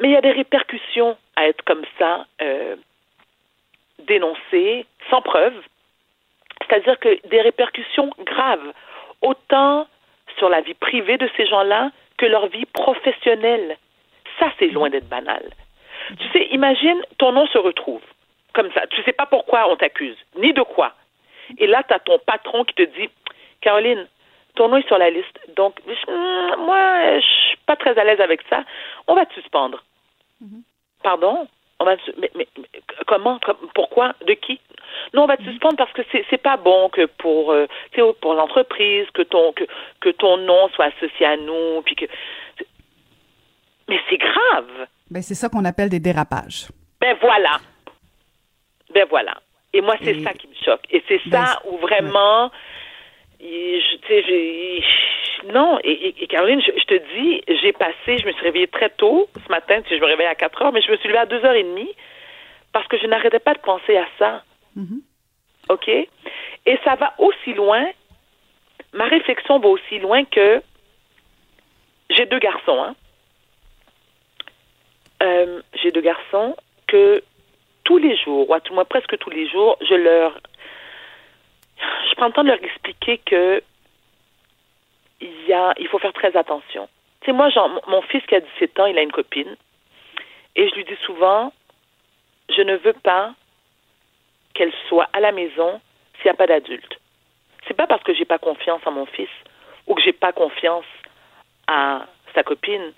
Mais 0.00 0.08
il 0.08 0.12
y 0.12 0.16
a 0.16 0.20
des 0.20 0.30
répercussions 0.32 1.16
à 1.34 1.48
être 1.48 1.62
comme 1.64 1.84
ça, 1.98 2.26
euh, 2.40 2.76
sans 5.10 5.22
preuve. 5.22 5.54
C'est-à-dire 6.62 6.98
que 6.98 7.26
des 7.28 7.40
répercussions 7.40 8.10
graves, 8.20 8.72
autant 9.22 9.86
sur 10.38 10.48
la 10.48 10.60
vie 10.60 10.74
privée 10.74 11.18
de 11.18 11.28
ces 11.36 11.46
gens-là 11.46 11.90
que 12.18 12.26
leur 12.26 12.48
vie 12.48 12.66
professionnelle. 12.66 13.76
Ça, 14.38 14.52
c'est 14.58 14.68
loin 14.68 14.90
d'être 14.90 15.08
banal. 15.08 15.42
Tu 16.18 16.28
sais, 16.32 16.46
imagine, 16.50 17.00
ton 17.18 17.32
nom 17.32 17.46
se 17.46 17.58
retrouve 17.58 18.02
comme 18.52 18.70
ça. 18.72 18.86
Tu 18.88 19.00
ne 19.00 19.04
sais 19.04 19.12
pas 19.12 19.26
pourquoi 19.26 19.68
on 19.70 19.76
t'accuse, 19.76 20.16
ni 20.36 20.52
de 20.52 20.62
quoi. 20.62 20.92
Et 21.58 21.66
là, 21.66 21.82
tu 21.82 21.94
as 21.94 21.98
ton 21.98 22.18
patron 22.18 22.64
qui 22.64 22.74
te 22.74 22.82
dit, 22.82 23.08
Caroline, 23.60 24.06
ton 24.54 24.68
nom 24.68 24.76
est 24.76 24.86
sur 24.86 24.98
la 24.98 25.10
liste. 25.10 25.38
Donc, 25.56 25.80
moi, 26.58 27.18
je 27.20 27.26
suis 27.48 27.58
pas 27.66 27.76
très 27.76 27.98
à 27.98 28.04
l'aise 28.04 28.20
avec 28.20 28.40
ça. 28.48 28.64
On 29.06 29.14
va 29.14 29.26
te 29.26 29.34
suspendre. 29.34 29.82
Mm-hmm. 30.42 30.62
Pardon? 31.02 31.48
On 31.80 31.84
va 31.84 31.96
mais, 32.18 32.30
mais, 32.34 32.46
comment, 33.06 33.38
pourquoi, 33.74 34.14
de 34.26 34.34
qui? 34.34 34.60
Non, 35.12 35.24
on 35.24 35.26
va 35.26 35.36
te 35.36 35.42
suspendre 35.42 35.76
parce 35.76 35.92
que 35.92 36.02
c'est 36.12 36.24
c'est 36.30 36.42
pas 36.42 36.56
bon 36.56 36.88
que 36.88 37.06
pour 37.06 37.52
euh, 37.52 37.66
pour 38.20 38.34
l'entreprise 38.34 39.06
que 39.12 39.22
ton 39.22 39.52
que 39.52 39.64
que 40.00 40.10
ton 40.10 40.36
nom 40.38 40.68
soit 40.70 40.86
associé 40.86 41.26
à 41.26 41.36
nous, 41.36 41.82
puis 41.82 41.96
que 41.96 42.06
mais 43.88 43.98
c'est 44.08 44.18
grave. 44.18 44.86
Ben 45.10 45.22
c'est 45.22 45.34
ça 45.34 45.48
qu'on 45.48 45.64
appelle 45.64 45.88
des 45.88 46.00
dérapages. 46.00 46.68
Ben 47.00 47.16
voilà. 47.20 47.58
Ben 48.94 49.06
voilà. 49.10 49.34
Et 49.72 49.80
moi 49.80 49.96
c'est 50.02 50.22
ça 50.22 50.32
qui 50.32 50.48
me 50.48 50.54
choque. 50.64 50.82
Et 50.90 51.02
c'est 51.08 51.20
ben, 51.26 51.44
ça 51.44 51.60
où 51.66 51.76
vraiment 51.78 52.50
non, 55.52 55.78
et, 55.84 56.14
et, 56.22 56.26
Caroline, 56.26 56.62
je, 56.62 56.84
te 56.84 56.94
dis, 57.14 57.42
j'ai 57.60 57.72
passé, 57.72 58.18
je 58.18 58.26
me 58.26 58.32
suis 58.32 58.42
réveillée 58.42 58.66
très 58.66 58.88
tôt 58.90 59.28
ce 59.34 59.50
matin, 59.50 59.82
tu 59.82 59.88
sais, 59.88 59.96
je 59.96 60.00
me 60.00 60.06
réveillais 60.06 60.28
à 60.28 60.34
4 60.34 60.62
heures, 60.62 60.72
mais 60.72 60.80
je 60.80 60.90
me 60.90 60.96
suis 60.96 61.08
levée 61.08 61.18
à 61.18 61.26
2 61.26 61.44
heures 61.44 61.54
et 61.54 61.62
demie 61.62 61.90
parce 62.72 62.88
que 62.88 62.98
je 62.98 63.06
n'arrêtais 63.06 63.38
pas 63.38 63.54
de 63.54 63.60
penser 63.60 63.96
à 63.96 64.06
ça. 64.18 64.42
Mm-hmm. 64.76 65.00
OK? 65.68 65.88
Et 65.88 66.78
ça 66.84 66.94
va 66.96 67.14
aussi 67.18 67.52
loin, 67.52 67.84
ma 68.92 69.04
réflexion 69.04 69.58
va 69.58 69.68
aussi 69.68 69.98
loin 69.98 70.24
que 70.24 70.62
j'ai 72.10 72.26
deux 72.26 72.38
garçons, 72.38 72.82
hein. 72.82 72.94
Euh, 75.22 75.62
j'ai 75.82 75.90
deux 75.90 76.00
garçons 76.00 76.56
que 76.86 77.22
tous 77.84 77.98
les 77.98 78.16
jours, 78.16 78.48
ou 78.48 78.54
à 78.54 78.60
tout 78.60 78.74
moins 78.74 78.84
presque 78.84 79.16
tous 79.18 79.30
les 79.30 79.48
jours, 79.48 79.76
je 79.80 79.94
leur 79.94 80.38
je 81.78 82.14
prends 82.16 82.26
le 82.26 82.32
temps 82.32 82.42
de 82.44 82.48
leur 82.48 82.62
expliquer 82.62 83.18
que 83.18 83.62
il 85.20 85.46
y 85.46 85.52
a, 85.52 85.74
il 85.78 85.88
faut 85.88 85.98
faire 85.98 86.12
très 86.12 86.36
attention. 86.36 86.88
Tu 87.20 87.26
sais, 87.26 87.32
moi, 87.32 87.48
genre, 87.48 87.70
mon 87.88 88.02
fils 88.02 88.24
qui 88.26 88.34
a 88.34 88.40
17 88.40 88.78
ans, 88.80 88.86
il 88.86 88.98
a 88.98 89.02
une 89.02 89.12
copine, 89.12 89.56
et 90.56 90.68
je 90.68 90.74
lui 90.74 90.84
dis 90.84 90.96
souvent, 91.06 91.52
je 92.50 92.60
ne 92.62 92.76
veux 92.76 92.92
pas 92.92 93.34
qu'elle 94.54 94.72
soit 94.88 95.08
à 95.12 95.20
la 95.20 95.32
maison 95.32 95.80
s'il 96.16 96.26
n'y 96.26 96.30
a 96.30 96.34
pas 96.34 96.46
d'adulte. 96.46 97.00
C'est 97.66 97.74
pas 97.74 97.86
parce 97.86 98.02
que 98.02 98.14
j'ai 98.14 98.24
pas 98.24 98.38
confiance 98.38 98.82
en 98.86 98.92
mon 98.92 99.06
fils 99.06 99.30
ou 99.86 99.94
que 99.94 100.02
j'ai 100.02 100.12
pas 100.12 100.32
confiance 100.32 100.84
à 101.66 102.06
sa 102.34 102.42
copine, 102.42 102.92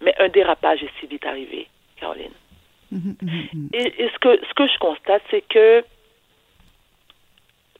mais 0.00 0.14
un 0.18 0.28
dérapage 0.28 0.82
est 0.82 0.90
si 1.00 1.06
vite 1.06 1.26
arrivé, 1.26 1.68
Caroline. 1.98 2.32
Mm-hmm, 2.92 3.16
mm-hmm. 3.16 3.68
Et, 3.72 4.04
et, 4.04 4.10
ce 4.10 4.18
que 4.18 4.40
ce 4.46 4.54
que 4.54 4.66
je 4.68 4.78
constate, 4.78 5.22
c'est 5.30 5.42
que 5.42 5.84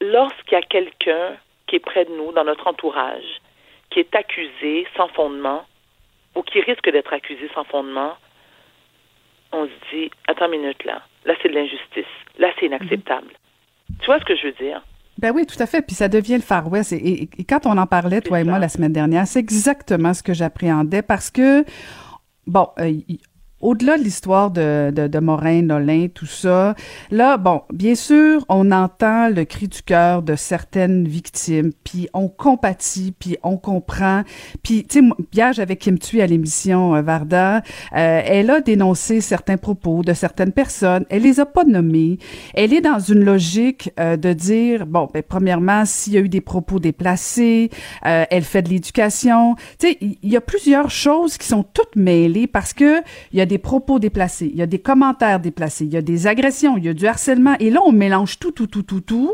lorsqu'il 0.01 0.53
y 0.53 0.57
a 0.57 0.63
quelqu'un 0.63 1.37
qui 1.67 1.77
est 1.77 1.81
près 1.81 2.05
de 2.05 2.11
nous, 2.11 2.33
dans 2.33 2.45
notre 2.45 2.67
entourage, 2.67 3.41
qui 3.91 4.01
est 4.01 4.15
accusé 4.15 4.87
sans 4.97 5.09
fondement, 5.09 5.65
ou 6.35 6.43
qui 6.43 6.61
risque 6.61 6.91
d'être 6.91 7.13
accusé 7.13 7.49
sans 7.55 7.65
fondement, 7.65 8.15
on 9.53 9.67
se 9.67 9.95
dit, 9.95 10.11
attends 10.29 10.53
une 10.53 10.61
minute 10.61 10.85
là, 10.85 11.03
là 11.25 11.35
c'est 11.43 11.49
de 11.49 11.55
l'injustice, 11.55 12.05
là 12.39 12.49
c'est 12.59 12.67
inacceptable. 12.67 13.33
Tu 14.01 14.07
vois 14.07 14.19
ce 14.21 14.25
que 14.25 14.37
je 14.37 14.49
veux 14.49 14.53
dire? 14.53 14.83
Ben 15.19 15.33
oui, 15.35 15.47
tout 15.47 15.61
à 15.61 15.67
fait. 15.67 15.81
Puis 15.81 15.97
ça 15.97 16.09
devient 16.09 16.35
le 16.35 16.43
Far 16.43 16.71
West. 16.71 16.93
Et, 16.93 17.29
quand 17.49 17.65
on 17.65 17.79
en 17.79 17.87
parlait, 17.87 18.21
toi 18.21 18.41
et 18.41 18.45
moi, 18.45 18.59
la 18.59 18.69
semaine 18.69 18.93
dernière, 18.93 19.27
c'est 19.27 19.39
exactement 19.39 20.13
ce 20.13 20.23
que 20.23 20.35
j'appréhendais 20.35 21.01
parce 21.01 21.31
que, 21.31 21.65
bon, 22.47 22.69
euh, 22.79 22.93
au-delà 23.67 23.99
de 23.99 24.05
l'histoire 24.05 24.53
de, 24.53 24.93
de, 24.95 25.09
de 25.09 25.19
Morin, 25.19 25.63
Nolin, 25.63 26.07
tout 26.15 26.25
ça, 26.25 26.77
là, 27.11 27.37
bon, 27.37 27.63
bien 27.73 27.97
sûr, 27.97 28.45
on 28.49 28.71
entend 28.71 29.29
le 29.29 29.45
cri 29.45 29.67
du 29.67 29.83
cœur 29.83 30.23
de 30.23 30.37
certaines 30.37 31.09
victimes, 31.09 31.73
puis 31.83 32.09
on 32.15 32.29
compatit, 32.29 33.13
puis 33.19 33.37
on 33.43 33.57
comprend. 33.57 34.23
Puis, 34.63 34.85
tu 34.85 35.01
sais, 35.01 35.07
hier, 35.33 35.53
j'avais 35.53 35.75
Kim 35.75 35.99
Thuy 35.99 36.23
à 36.23 36.29
l'émission 36.29 36.95
euh, 36.95 37.03
Varda. 37.03 37.57
Euh, 37.57 38.23
elle 38.25 38.51
a 38.51 38.61
dénoncé 38.61 39.21
certains 39.21 39.57
propos 39.57 40.03
de 40.03 40.13
certaines 40.13 40.53
personnes. 40.53 41.05
Elle 41.09 41.23
les 41.23 41.41
a 41.41 41.47
pas 41.47 41.65
nommés. 41.65 42.19
Elle 42.55 42.73
est 42.73 42.81
dans 42.81 43.01
une 43.01 43.25
logique 43.25 43.91
euh, 43.99 44.17
de 44.17 44.33
dire, 44.33 44.87
bon, 44.87 45.09
ben, 45.13 45.25
premièrement, 45.29 45.85
s'il 45.85 46.13
y 46.13 46.19
a 46.19 46.21
eu 46.21 46.29
des 46.29 46.41
propos 46.41 46.79
déplacés, 46.79 47.71
elle 48.03 48.45
fait 48.45 48.63
de 48.63 48.69
l'éducation. 48.69 49.57
Tu 49.81 49.89
sais, 49.89 49.99
il 50.01 50.31
y, 50.31 50.37
a 50.37 50.41
plusieurs 50.41 50.91
choses 50.91 51.37
qui 51.37 51.49
sont 51.49 51.65
toutes 51.65 51.97
mêlées 51.97 52.47
parce 52.47 52.73
que 52.73 53.01
il 53.33 53.39
y 53.39 53.41
a 53.41 53.47
des 53.47 53.56
propos 53.59 53.99
déplacés, 53.99 54.51
il 54.53 54.59
y 54.59 54.63
a 54.63 54.67
des 54.67 54.79
commentaires 54.79 55.41
déplacés, 55.41 55.85
il 55.85 55.93
y 55.93 55.97
a 55.97 56.03
des 56.03 56.27
agressions, 56.27 56.77
il 56.77 56.85
y 56.85 56.89
a 56.89 56.95
du 56.95 57.07
harcèlement, 57.07 57.55
et 57.61 57.71
là 57.71 57.81
on 57.85 57.93
mélange 57.93 58.39
tout, 58.39 58.53
tout, 58.53 58.67
tout, 58.67 58.83
tout, 58.83 59.01
tout. 59.01 59.33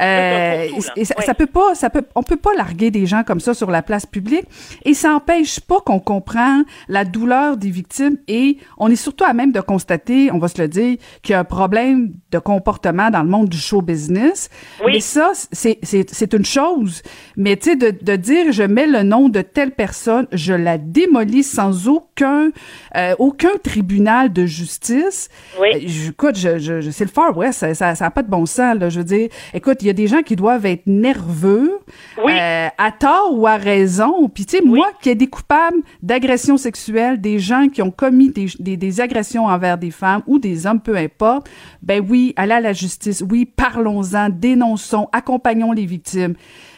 Euh, 0.00 0.66
et 0.96 1.04
ça, 1.04 1.34
peut 1.34 1.46
pas, 1.46 1.74
ça 1.74 1.90
peut, 1.90 2.04
on 2.14 2.22
peut 2.22 2.36
pas 2.36 2.54
larguer 2.56 2.90
des 2.90 3.06
gens 3.06 3.22
comme 3.24 3.40
ça 3.40 3.54
sur 3.54 3.70
la 3.70 3.82
place 3.82 4.06
publique, 4.06 4.46
et 4.84 4.94
ça 4.94 5.14
empêche 5.14 5.60
pas 5.60 5.80
qu'on 5.80 6.00
comprend 6.00 6.62
la 6.88 7.04
douleur 7.04 7.56
des 7.56 7.70
victimes, 7.70 8.18
et 8.28 8.58
on 8.78 8.90
est 8.90 8.96
surtout 8.96 9.24
à 9.24 9.32
même 9.32 9.52
de 9.52 9.60
constater, 9.60 10.30
on 10.32 10.38
va 10.38 10.48
se 10.48 10.60
le 10.60 10.68
dire, 10.68 10.96
qu'il 11.22 11.32
y 11.32 11.34
a 11.34 11.40
un 11.40 11.44
problème 11.44 12.12
de 12.30 12.38
comportement 12.38 13.10
dans 13.10 13.22
le 13.22 13.28
monde 13.28 13.48
du 13.48 13.58
show 13.58 13.82
business. 13.82 14.50
Mais 14.86 15.00
ça, 15.00 15.32
c'est, 15.52 15.78
c'est, 15.82 16.08
c'est 16.10 16.32
une 16.34 16.44
chose. 16.44 17.02
Mais 17.36 17.56
tu 17.56 17.70
sais, 17.70 17.76
de, 17.76 17.90
de 17.90 18.16
dire 18.16 18.52
je 18.52 18.62
mets 18.62 18.86
le 18.86 19.02
nom 19.02 19.28
de 19.28 19.40
telle 19.40 19.72
personne, 19.72 20.26
je 20.32 20.52
la 20.52 20.78
démolis 20.78 21.44
sans 21.44 21.88
aucun, 21.88 22.50
euh, 22.96 23.14
aucun 23.18 23.43
aucun 23.44 23.58
tribunal 23.58 24.32
de 24.32 24.46
justice. 24.46 25.28
Oui. 25.60 25.68
Euh, 25.74 26.08
écoute, 26.10 26.36
je, 26.36 26.58
je, 26.58 26.90
c'est 26.90 27.04
le 27.04 27.10
Far 27.10 27.36
West, 27.36 27.60
ça 27.74 27.86
n'a 27.86 27.94
ça, 27.94 28.10
pas 28.10 28.22
de 28.22 28.30
bon 28.30 28.46
sens. 28.46 28.76
Là, 28.78 28.88
je 28.88 28.98
veux 28.98 29.04
dire, 29.04 29.28
écoute, 29.52 29.78
il 29.80 29.86
y 29.86 29.90
a 29.90 29.94
des 29.94 30.06
gens 30.06 30.22
qui 30.22 30.36
doivent 30.36 30.66
être 30.66 30.86
nerveux, 30.86 31.78
euh, 32.18 32.68
à 32.76 32.92
tort 32.92 33.30
ou 33.32 33.46
à 33.46 33.56
raison. 33.56 34.28
Puis 34.28 34.46
tu 34.46 34.58
sais, 34.58 34.64
moi, 34.64 34.88
qui 35.00 35.10
ai 35.10 35.14
des 35.14 35.26
coupables 35.26 35.78
d'agression 36.02 36.56
sexuelle, 36.56 37.20
des 37.20 37.38
gens 37.38 37.68
qui 37.68 37.82
ont 37.82 37.90
commis 37.90 38.30
des, 38.30 38.46
des, 38.58 38.76
des, 38.76 39.00
agressions 39.00 39.46
envers 39.46 39.78
des 39.78 39.90
femmes 39.90 40.22
ou 40.26 40.38
des 40.38 40.66
hommes, 40.66 40.80
peu 40.80 40.96
importe, 40.96 41.48
ben 41.82 42.04
oui, 42.08 42.32
allez 42.36 42.54
à 42.54 42.60
la 42.60 42.72
justice. 42.72 43.22
Oui, 43.28 43.44
parlons-en, 43.44 44.28
dénonçons, 44.30 45.08
accompagnons 45.12 45.72
les 45.72 45.86
victimes 45.86 46.34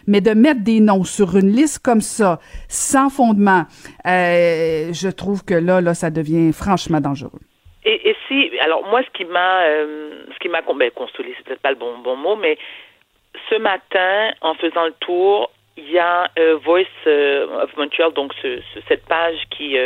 mais 0.07 0.21
de 0.21 0.33
mettre 0.33 0.63
des 0.63 0.81
noms 0.81 1.05
sur 1.05 1.37
une 1.37 1.51
liste 1.51 1.83
comme 1.85 2.01
ça, 2.01 2.39
sans 2.69 3.11
fondement, 3.11 3.65
euh, 4.07 4.93
je 4.93 5.09
trouve 5.11 5.45
que 5.45 5.55
là, 5.55 5.81
là, 5.81 5.95
ça 5.95 6.11
devient 6.11 6.53
franchement 6.53 7.01
dangereux. 7.01 7.41
Et, 7.85 8.17
si, 8.27 8.51
alors 8.61 8.85
moi, 8.89 9.03
ce 9.03 9.11
qui 9.17 9.25
m'a, 9.25 9.63
euh, 9.63 10.25
ce 10.35 10.39
qui 10.41 10.49
m'a 10.49 10.61
ben, 10.63 10.91
consolé, 10.91 11.35
c'est 11.37 11.45
peut-être 11.45 11.63
pas 11.63 11.71
le 11.71 11.77
bon, 11.77 11.99
bon 11.99 12.17
mot, 12.17 12.37
mais 12.37 12.59
ce 13.49 13.57
matin, 13.57 14.33
en 14.41 14.55
faisant 14.55 14.87
le 14.87 14.95
tour, 15.01 15.53
il 15.77 15.91
y 15.91 15.99
a 15.99 16.29
euh, 16.39 16.57
Voice 16.65 16.85
of 17.07 17.77
Montreal, 17.77 18.13
donc 18.13 18.33
ce, 18.43 18.61
cette 18.89 19.05
page 19.07 19.37
qui, 19.51 19.77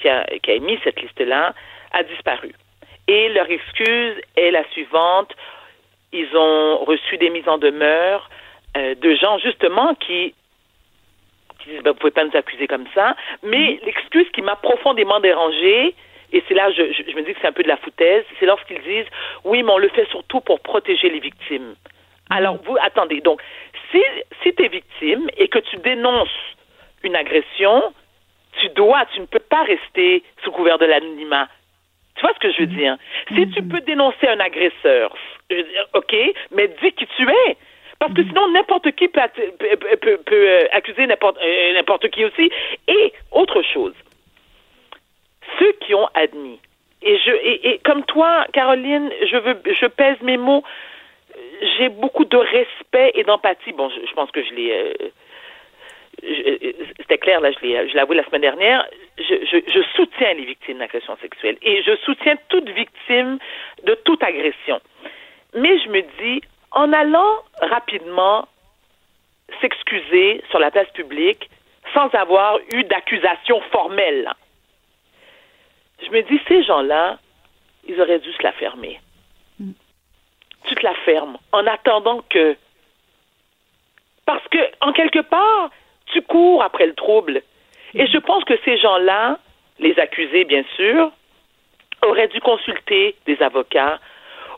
qui 0.00 0.08
a 0.08 0.26
émis 0.48 0.78
cette 0.84 1.00
liste-là, 1.00 1.54
a 1.92 2.02
disparu. 2.04 2.52
Et 3.08 3.28
leur 3.30 3.50
excuse 3.50 4.14
est 4.36 4.50
la 4.50 4.64
suivante. 4.70 5.32
Ils 6.12 6.28
ont 6.36 6.84
reçu 6.84 7.18
des 7.18 7.30
mises 7.30 7.48
en 7.48 7.58
demeure 7.58 8.30
euh, 8.76 8.94
de 8.94 9.14
gens 9.14 9.38
justement 9.38 9.94
qui 9.94 10.34
qui 11.60 11.70
disent 11.70 11.82
ben, 11.82 11.92
vous 11.92 11.98
pouvez 11.98 12.12
pas 12.12 12.24
nous 12.24 12.36
accuser 12.36 12.66
comme 12.66 12.86
ça. 12.94 13.16
Mais 13.42 13.78
mhm. 13.80 13.86
l'excuse 13.86 14.28
qui 14.32 14.42
m'a 14.42 14.56
profondément 14.56 15.20
dérangée, 15.20 15.94
et 16.32 16.42
c'est 16.46 16.54
là 16.54 16.70
je, 16.70 16.92
je, 16.92 17.16
me 17.16 17.22
dis 17.22 17.32
que 17.32 17.38
c'est 17.40 17.48
un 17.48 17.52
peu 17.52 17.62
de 17.62 17.68
la 17.68 17.76
foutaise, 17.76 18.24
c'est 18.38 18.46
lorsqu'ils 18.46 18.82
disent 18.82 19.06
oui, 19.44 19.62
mais 19.62 19.72
on 19.72 19.78
le 19.78 19.88
fait 19.88 20.08
surtout 20.10 20.40
pour 20.40 20.60
protéger 20.60 21.08
les 21.10 21.20
victimes. 21.20 21.68
Mhm. 21.68 21.76
Alors 22.30 22.56
vous 22.64 22.76
attendez, 22.82 23.20
donc 23.20 23.40
si 23.90 24.02
si 24.42 24.54
tu 24.54 24.64
es 24.64 24.68
victime 24.68 25.28
et 25.36 25.48
que 25.48 25.58
tu 25.58 25.76
dénonces 25.76 26.28
une 27.02 27.16
agression, 27.16 27.94
tu 28.60 28.68
dois, 28.70 29.04
tu 29.14 29.20
ne 29.20 29.26
peux 29.26 29.38
pas 29.38 29.62
rester 29.62 30.22
sous 30.42 30.50
couvert 30.50 30.78
de 30.78 30.86
l'anonymat. 30.86 31.48
Tu 32.16 32.22
vois 32.22 32.32
ce 32.34 32.40
que 32.40 32.50
je 32.52 32.62
veux 32.62 32.68
mhm. 32.68 32.76
dire? 32.76 32.96
Si 33.34 33.50
tu 33.50 33.62
peux 33.62 33.80
dénoncer 33.80 34.26
un 34.28 34.40
agresseur, 34.40 35.14
je 35.50 35.56
veux 35.56 35.62
dire, 35.62 35.86
OK, 35.94 36.14
mais 36.50 36.68
dis 36.82 36.92
qui 36.92 37.06
tu 37.06 37.28
es. 37.28 37.56
Parce 37.98 38.12
que 38.12 38.22
sinon, 38.24 38.48
n'importe 38.50 38.90
qui 38.92 39.08
peut, 39.08 39.20
euh, 40.32 40.64
accuser 40.72 41.06
n'importe 41.06 41.38
euh, 41.38 41.74
n'importe 41.74 42.08
qui 42.10 42.24
aussi. 42.24 42.50
Et 42.88 43.12
autre 43.32 43.62
chose, 43.62 43.94
ceux 45.58 45.72
qui 45.80 45.94
ont 45.94 46.08
admis, 46.14 46.60
et 47.02 47.18
je 47.18 47.30
et, 47.30 47.80
comme 47.84 48.04
toi, 48.04 48.46
Caroline, 48.52 49.10
je 49.30 49.36
veux 49.36 49.56
je 49.64 49.86
pèse 49.86 50.20
mes 50.22 50.36
mots, 50.36 50.62
j'ai 51.78 51.88
beaucoup 51.88 52.24
de 52.24 52.36
respect 52.36 53.12
et 53.14 53.24
d'empathie. 53.24 53.72
Bon, 53.72 53.88
je, 53.88 54.12
pense 54.12 54.30
que 54.30 54.42
je 54.44 54.54
l'ai 54.54 54.72
euh, 54.72 54.92
c'était 56.98 57.18
clair, 57.18 57.40
là, 57.40 57.50
je 57.52 57.66
l'ai, 57.66 57.88
je 57.88 57.98
avoué 57.98 58.16
la 58.16 58.24
semaine 58.24 58.40
dernière, 58.40 58.86
je, 59.18 59.34
je, 59.44 59.58
je 59.70 59.82
soutiens 59.94 60.34
les 60.34 60.44
victimes 60.44 60.78
d'agression 60.78 61.16
sexuelle 61.20 61.56
et 61.62 61.82
je 61.82 61.94
soutiens 62.04 62.36
toute 62.48 62.68
victime 62.70 63.38
de 63.84 63.94
toute 64.04 64.22
agression. 64.22 64.80
Mais 65.54 65.78
je 65.78 65.88
me 65.88 66.02
dis, 66.20 66.42
en 66.76 66.92
allant 66.92 67.42
rapidement 67.60 68.46
s'excuser 69.60 70.44
sur 70.50 70.58
la 70.58 70.70
place 70.70 70.88
publique 70.90 71.48
sans 71.94 72.08
avoir 72.14 72.58
eu 72.70 72.84
d'accusation 72.84 73.60
formelle. 73.72 74.30
Je 76.04 76.10
me 76.10 76.22
dis, 76.22 76.38
ces 76.46 76.62
gens-là, 76.64 77.18
ils 77.88 77.98
auraient 78.00 78.18
dû 78.18 78.30
se 78.30 78.42
la 78.42 78.52
fermer. 78.52 79.00
Mm. 79.58 79.72
Tu 80.64 80.74
te 80.74 80.84
la 80.84 80.94
fermes 81.06 81.38
en 81.52 81.66
attendant 81.66 82.22
que. 82.28 82.56
Parce 84.26 84.46
que, 84.48 84.58
en 84.82 84.92
quelque 84.92 85.20
part, 85.20 85.70
tu 86.06 86.20
cours 86.20 86.62
après 86.62 86.86
le 86.86 86.94
trouble. 86.94 87.42
Et 87.94 88.06
je 88.06 88.18
pense 88.18 88.44
que 88.44 88.58
ces 88.66 88.76
gens-là, 88.76 89.38
les 89.78 89.98
accusés, 89.98 90.44
bien 90.44 90.64
sûr, 90.74 91.10
aurait 92.02 92.28
dû 92.28 92.40
consulter 92.40 93.16
des 93.24 93.40
avocats 93.40 93.98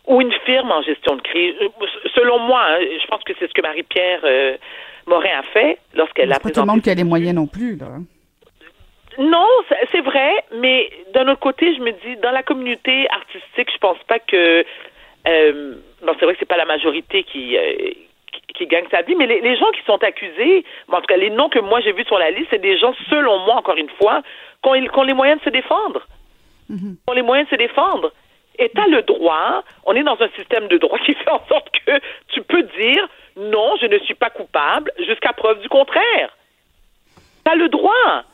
ou 0.08 0.22
une 0.22 0.32
firme 0.44 0.72
en 0.72 0.82
gestion 0.82 1.16
de 1.16 1.22
crise. 1.22 1.54
Selon 2.14 2.38
moi, 2.40 2.62
hein, 2.66 2.78
je 2.80 3.06
pense 3.06 3.22
que 3.24 3.34
c'est 3.38 3.46
ce 3.46 3.52
que 3.52 3.60
Marie-Pierre 3.60 4.20
euh, 4.24 4.56
Morin 5.06 5.38
a 5.38 5.42
fait 5.52 5.78
lorsqu'elle 5.94 6.32
a 6.32 6.40
présenté... 6.40 6.54
pas 6.54 6.60
tout 6.60 6.66
le 6.66 6.72
monde 6.72 6.82
qui 6.82 6.90
a 6.90 6.94
les 6.94 7.04
moyens 7.04 7.34
non 7.34 7.46
plus, 7.46 7.76
là. 7.76 7.86
Non, 9.18 9.46
c'est 9.90 10.00
vrai, 10.00 10.44
mais 10.54 10.88
d'un 11.12 11.26
autre 11.28 11.40
côté, 11.40 11.74
je 11.74 11.80
me 11.80 11.90
dis, 11.90 12.16
dans 12.22 12.30
la 12.30 12.44
communauté 12.44 13.08
artistique, 13.10 13.68
je 13.72 13.78
pense 13.78 13.98
pas 14.06 14.18
que... 14.20 14.64
Euh, 15.26 15.74
bon, 16.02 16.14
c'est 16.18 16.24
vrai 16.24 16.34
que 16.34 16.38
c'est 16.38 16.46
pas 16.46 16.56
la 16.56 16.64
majorité 16.64 17.24
qui, 17.24 17.56
euh, 17.56 17.90
qui, 18.54 18.66
gagne 18.66 18.86
sa 18.90 19.02
vie, 19.02 19.16
mais 19.16 19.26
les, 19.26 19.56
gens 19.56 19.70
qui 19.72 19.82
sont 19.84 20.02
accusés, 20.04 20.64
en 20.90 21.00
tout 21.00 21.06
cas, 21.06 21.16
les 21.16 21.30
noms 21.30 21.48
que 21.48 21.58
moi 21.58 21.80
j'ai 21.80 21.92
vus 21.92 22.04
sur 22.04 22.18
la 22.18 22.30
liste, 22.30 22.46
c'est 22.50 22.62
des 22.62 22.78
gens, 22.78 22.94
selon 23.10 23.40
moi, 23.40 23.56
encore 23.56 23.76
une 23.76 23.90
fois, 24.00 24.22
qui 24.62 24.68
ont, 24.68 25.02
les 25.02 25.14
moyens 25.14 25.40
de 25.40 25.44
se 25.44 25.50
défendre. 25.50 26.06
Mm-hmm. 26.70 26.94
Qui 26.94 27.10
ont 27.10 27.14
les 27.14 27.22
moyens 27.22 27.48
de 27.50 27.56
se 27.56 27.58
défendre. 27.58 28.12
Et 28.58 28.70
tu 28.74 28.80
as 28.80 28.88
le 28.88 29.02
droit, 29.02 29.62
on 29.84 29.94
est 29.94 30.02
dans 30.02 30.20
un 30.20 30.28
système 30.36 30.68
de 30.68 30.78
droit 30.78 30.98
qui 31.06 31.14
fait 31.14 31.30
en 31.30 31.44
sorte 31.48 31.68
que 31.86 31.92
tu 32.28 32.42
peux 32.42 32.62
dire 32.62 33.08
non, 33.36 33.76
je 33.80 33.86
ne 33.86 33.98
suis 34.00 34.14
pas 34.14 34.30
coupable 34.30 34.90
jusqu'à 35.06 35.32
preuve 35.32 35.60
du 35.60 35.68
contraire. 35.68 36.36
Tu 37.44 37.52
as 37.52 37.54
le 37.54 37.68
droit. 37.68 38.24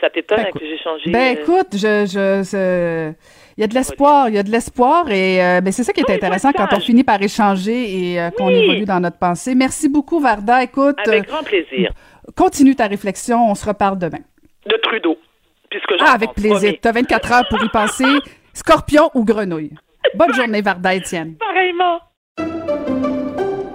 Ça 0.00 0.08
t'étonne 0.10 0.38
ben, 0.38 0.52
que 0.52 0.64
j'ai 0.64 0.78
changé. 0.78 1.10
Ben 1.10 1.36
euh, 1.36 1.40
écoute, 1.40 1.72
je, 1.72 2.06
je, 2.06 3.12
il 3.56 3.60
y 3.60 3.64
a 3.64 3.66
de 3.66 3.74
l'espoir, 3.74 4.28
il 4.28 4.36
y 4.36 4.38
a 4.38 4.44
de 4.44 4.50
l'espoir 4.50 5.10
et 5.10 5.44
euh, 5.44 5.60
ben, 5.60 5.72
c'est 5.72 5.82
ça 5.82 5.92
qui 5.92 6.00
est 6.00 6.10
intéressant 6.10 6.52
quand 6.52 6.68
on 6.72 6.78
finit 6.78 7.02
par 7.02 7.20
échanger 7.20 8.12
et 8.12 8.20
euh, 8.20 8.30
qu'on 8.30 8.48
évolue 8.48 8.84
dans 8.84 9.00
notre 9.00 9.18
pensée. 9.18 9.56
Merci 9.56 9.88
beaucoup 9.88 10.20
Varda. 10.20 10.62
Écoute, 10.62 10.96
avec 11.04 11.26
grand 11.26 11.42
plaisir. 11.42 11.90
Continue 12.36 12.76
ta 12.76 12.86
réflexion, 12.86 13.50
on 13.50 13.56
se 13.56 13.66
reparle 13.66 13.98
demain. 13.98 14.20
De 14.66 14.76
Trudeau. 14.76 15.18
Ah, 16.00 16.12
avec 16.12 16.34
plaisir. 16.34 16.74
Tu 16.80 16.88
as 16.88 16.92
24 16.92 17.32
heures 17.32 17.48
pour 17.48 17.62
y 17.62 17.68
penser. 17.68 18.04
Scorpion 18.54 19.10
ou 19.14 19.24
grenouille? 19.24 19.72
Bonne 20.14 20.34
journée 20.34 20.62
Varda 20.62 20.94
Étienne. 20.94 21.36
Pareillement. 21.36 22.00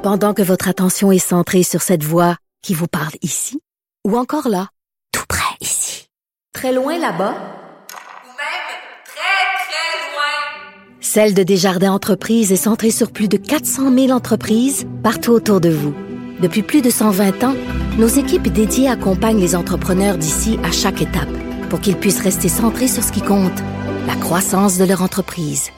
Pendant 0.01 0.33
que 0.33 0.41
votre 0.41 0.67
attention 0.67 1.11
est 1.11 1.19
centrée 1.19 1.63
sur 1.63 1.81
cette 1.81 2.03
voix 2.03 2.35
qui 2.61 2.73
vous 2.73 2.87
parle 2.87 3.13
ici 3.21 3.61
ou 4.05 4.17
encore 4.17 4.49
là, 4.49 4.67
tout 5.13 5.23
près 5.29 5.55
ici, 5.61 6.07
très 6.53 6.73
loin 6.73 6.97
là-bas, 6.97 7.31
ou 7.31 8.27
même 8.27 8.69
très, 9.05 9.45
très 9.63 10.11
loin, 10.11 10.99
Celle 10.99 11.33
de 11.33 11.43
Desjardins 11.43 11.93
Entreprises 11.93 12.51
est 12.51 12.57
centrée 12.57 12.91
sur 12.91 13.11
plus 13.13 13.29
de 13.29 13.37
400 13.37 13.93
000 13.93 14.09
entreprises 14.09 14.85
partout 15.03 15.31
autour 15.31 15.61
de 15.61 15.69
vous. 15.69 15.95
Depuis 16.41 16.63
plus 16.63 16.81
de 16.81 16.89
120 16.89 17.43
ans, 17.45 17.55
nos 17.97 18.07
équipes 18.07 18.49
dédiées 18.49 18.89
accompagnent 18.89 19.39
les 19.39 19.55
entrepreneurs 19.55 20.17
d'ici 20.17 20.59
à 20.65 20.71
chaque 20.71 21.01
étape 21.01 21.29
pour 21.73 21.81
qu'ils 21.81 21.97
puissent 21.97 22.21
rester 22.21 22.49
centrés 22.49 22.87
sur 22.87 23.03
ce 23.03 23.11
qui 23.11 23.23
compte, 23.23 23.63
la 24.05 24.13
croissance 24.13 24.77
de 24.77 24.85
leur 24.85 25.01
entreprise. 25.01 25.71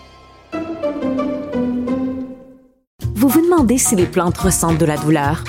Vous 3.16 3.30
vous 3.30 3.40
demandez 3.40 3.78
si 3.78 3.96
les 3.96 4.06
plantes 4.06 4.38
ressentent 4.38 4.78
de 4.78 4.86
la 4.86 4.98
douleur? 4.98 5.46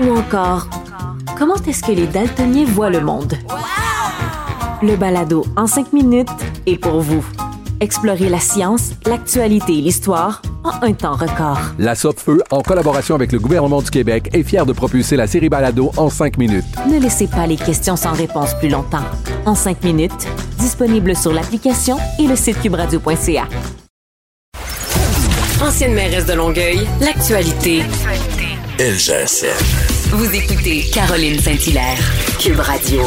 Ou 0.00 0.14
encore, 0.14 0.68
comment 1.38 1.54
est-ce 1.66 1.82
que 1.82 1.92
les 1.92 2.06
daltoniens 2.06 2.66
voient 2.66 2.90
le 2.90 3.00
monde? 3.00 3.38
Le 4.82 4.96
balado 4.96 5.46
en 5.56 5.66
cinq 5.66 5.94
minutes 5.94 6.28
est 6.66 6.76
pour 6.76 7.00
vous. 7.00 7.24
Explorez 7.80 8.28
la 8.28 8.40
science, 8.40 8.90
l'actualité 9.06 9.78
et 9.78 9.80
l'histoire 9.80 10.42
en 10.64 10.82
un 10.82 10.92
temps 10.92 11.14
record. 11.14 11.58
La 11.78 11.94
Feu, 11.94 12.42
en 12.50 12.62
collaboration 12.62 13.14
avec 13.14 13.32
le 13.32 13.38
gouvernement 13.38 13.82
du 13.82 13.90
Québec, 13.90 14.30
est 14.32 14.42
fière 14.42 14.66
de 14.66 14.72
propulser 14.72 15.16
la 15.16 15.26
série 15.26 15.48
Balado 15.48 15.90
en 15.96 16.10
cinq 16.10 16.38
minutes. 16.38 16.64
Ne 16.90 16.98
laissez 16.98 17.26
pas 17.26 17.46
les 17.46 17.56
questions 17.56 17.96
sans 17.96 18.12
réponse 18.12 18.54
plus 18.54 18.68
longtemps. 18.68 19.04
En 19.46 19.54
cinq 19.54 19.82
minutes, 19.84 20.26
disponible 20.58 21.16
sur 21.16 21.32
l'application 21.32 21.96
et 22.18 22.26
le 22.26 22.36
site 22.36 22.60
cubradio.ca. 22.60 23.48
Ancienne 25.62 25.94
mairesse 25.94 26.26
de 26.26 26.34
Longueuil, 26.34 26.86
l'actualité. 27.00 27.82
LGSF. 28.78 30.10
Vous 30.12 30.32
écoutez 30.32 30.84
Caroline 30.92 31.38
Saint-Hilaire, 31.40 31.98
Cube 32.38 32.60
Radio. 32.60 33.02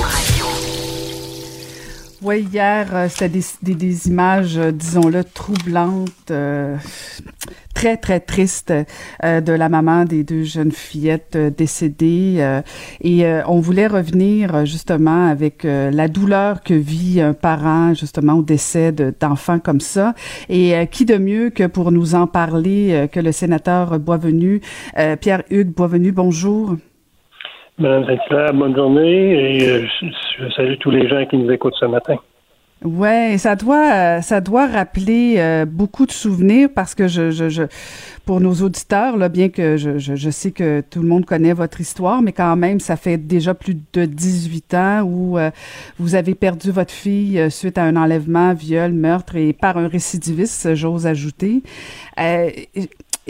Oui, 2.23 2.47
hier, 2.53 2.87
euh, 2.93 3.07
c'était 3.09 3.39
des, 3.63 4.07
images, 4.07 4.55
euh, 4.55 4.71
disons-le, 4.71 5.23
troublantes, 5.23 6.29
euh, 6.29 6.77
très, 7.73 7.97
très 7.97 8.19
tristes 8.19 8.71
de 9.23 9.51
la 9.51 9.69
maman 9.69 10.05
des 10.05 10.23
deux 10.23 10.43
jeunes 10.43 10.71
fillettes 10.71 11.35
décédées. 11.35 12.61
et 13.01 13.25
on 13.47 13.59
voulait 13.59 13.87
revenir 13.87 14.67
justement 14.67 15.27
avec 15.27 15.63
la 15.63 16.07
douleur 16.07 16.61
que 16.61 16.75
vit 16.75 17.21
un 17.21 17.33
parent 17.33 17.95
justement 17.95 18.33
au 18.33 18.43
décès 18.43 18.91
d'enfants 18.91 19.59
comme 19.59 19.79
ça. 19.79 20.13
Et 20.49 20.75
qui 20.91 21.05
de 21.05 21.17
mieux 21.17 21.49
que 21.49 21.65
pour 21.65 21.91
nous 21.91 22.13
en 22.13 22.27
parler 22.27 23.09
que 23.11 23.19
le 23.19 23.31
sénateur 23.31 23.97
Boisvenu, 23.99 24.61
Pierre-Hugues 25.21 25.73
Boisvenu, 25.73 26.11
bonjour. 26.11 26.75
Madame 27.81 28.05
Saint-Clair, 28.05 28.53
bonne 28.53 28.75
journée 28.75 29.57
et 29.57 29.67
euh, 29.67 29.87
je, 30.39 30.49
salue 30.55 30.75
tous 30.79 30.91
les 30.91 31.09
gens 31.09 31.25
qui 31.25 31.37
nous 31.37 31.51
écoutent 31.51 31.75
ce 31.79 31.85
matin. 31.85 32.15
Ouais, 32.83 33.35
ça 33.37 33.55
doit, 33.55 34.21
ça 34.21 34.41
doit 34.41 34.65
rappeler 34.65 35.35
euh, 35.37 35.65
beaucoup 35.65 36.05
de 36.05 36.11
souvenirs 36.11 36.69
parce 36.73 36.95
que 36.95 37.07
je, 37.07 37.29
je, 37.29 37.49
je 37.49 37.63
pour 38.25 38.39
nos 38.39 38.53
auditeurs, 38.53 39.17
là, 39.17 39.29
bien 39.29 39.49
que 39.49 39.77
je, 39.77 39.97
je, 39.97 40.29
sais 40.29 40.51
que 40.51 40.81
tout 40.81 41.01
le 41.01 41.07
monde 41.07 41.25
connaît 41.25 41.53
votre 41.53 41.79
histoire, 41.79 42.21
mais 42.21 42.31
quand 42.31 42.55
même, 42.55 42.79
ça 42.79 42.95
fait 42.95 43.17
déjà 43.17 43.53
plus 43.53 43.77
de 43.93 44.05
18 44.05 44.73
ans 44.73 45.01
où 45.01 45.37
euh, 45.37 45.51
vous 45.99 46.15
avez 46.15 46.33
perdu 46.33 46.71
votre 46.71 46.93
fille 46.93 47.51
suite 47.51 47.77
à 47.77 47.83
un 47.83 47.95
enlèvement, 47.95 48.53
viol, 48.53 48.93
meurtre 48.93 49.35
et 49.35 49.53
par 49.53 49.77
un 49.77 49.87
récidiviste, 49.87 50.73
j'ose 50.73 51.05
ajouter 51.05 51.61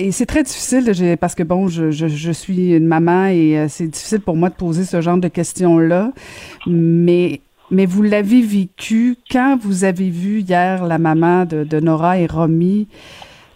et 0.02 0.12
c'est 0.12 0.26
très 0.26 0.44
difficile 0.44 1.18
parce 1.20 1.36
que 1.36 1.44
bon, 1.44 1.68
je, 1.68 2.32
suis 2.32 2.76
une 2.76 2.88
maman 2.88 3.28
et 3.28 3.58
euh, 3.58 3.66
c'est 3.68 3.88
difficile 3.88 4.22
pour 4.22 4.36
moi 4.36 4.50
de 4.50 4.56
poser 4.56 4.84
ce 4.84 5.02
genre 5.02 5.18
de 5.18 5.28
questions-là. 5.28 6.12
Mais, 6.66 7.42
mais 7.70 7.86
vous 7.86 8.02
l'avez 8.02 8.42
vécu 8.42 9.16
quand 9.32 9.58
vous 9.62 9.84
avez 9.84 10.10
vu 10.10 10.40
hier 10.40 10.86
la 10.86 10.98
maman 10.98 11.46
de, 11.46 11.80
Nora 11.80 12.18
et 12.18 12.26
Romy. 12.26 12.88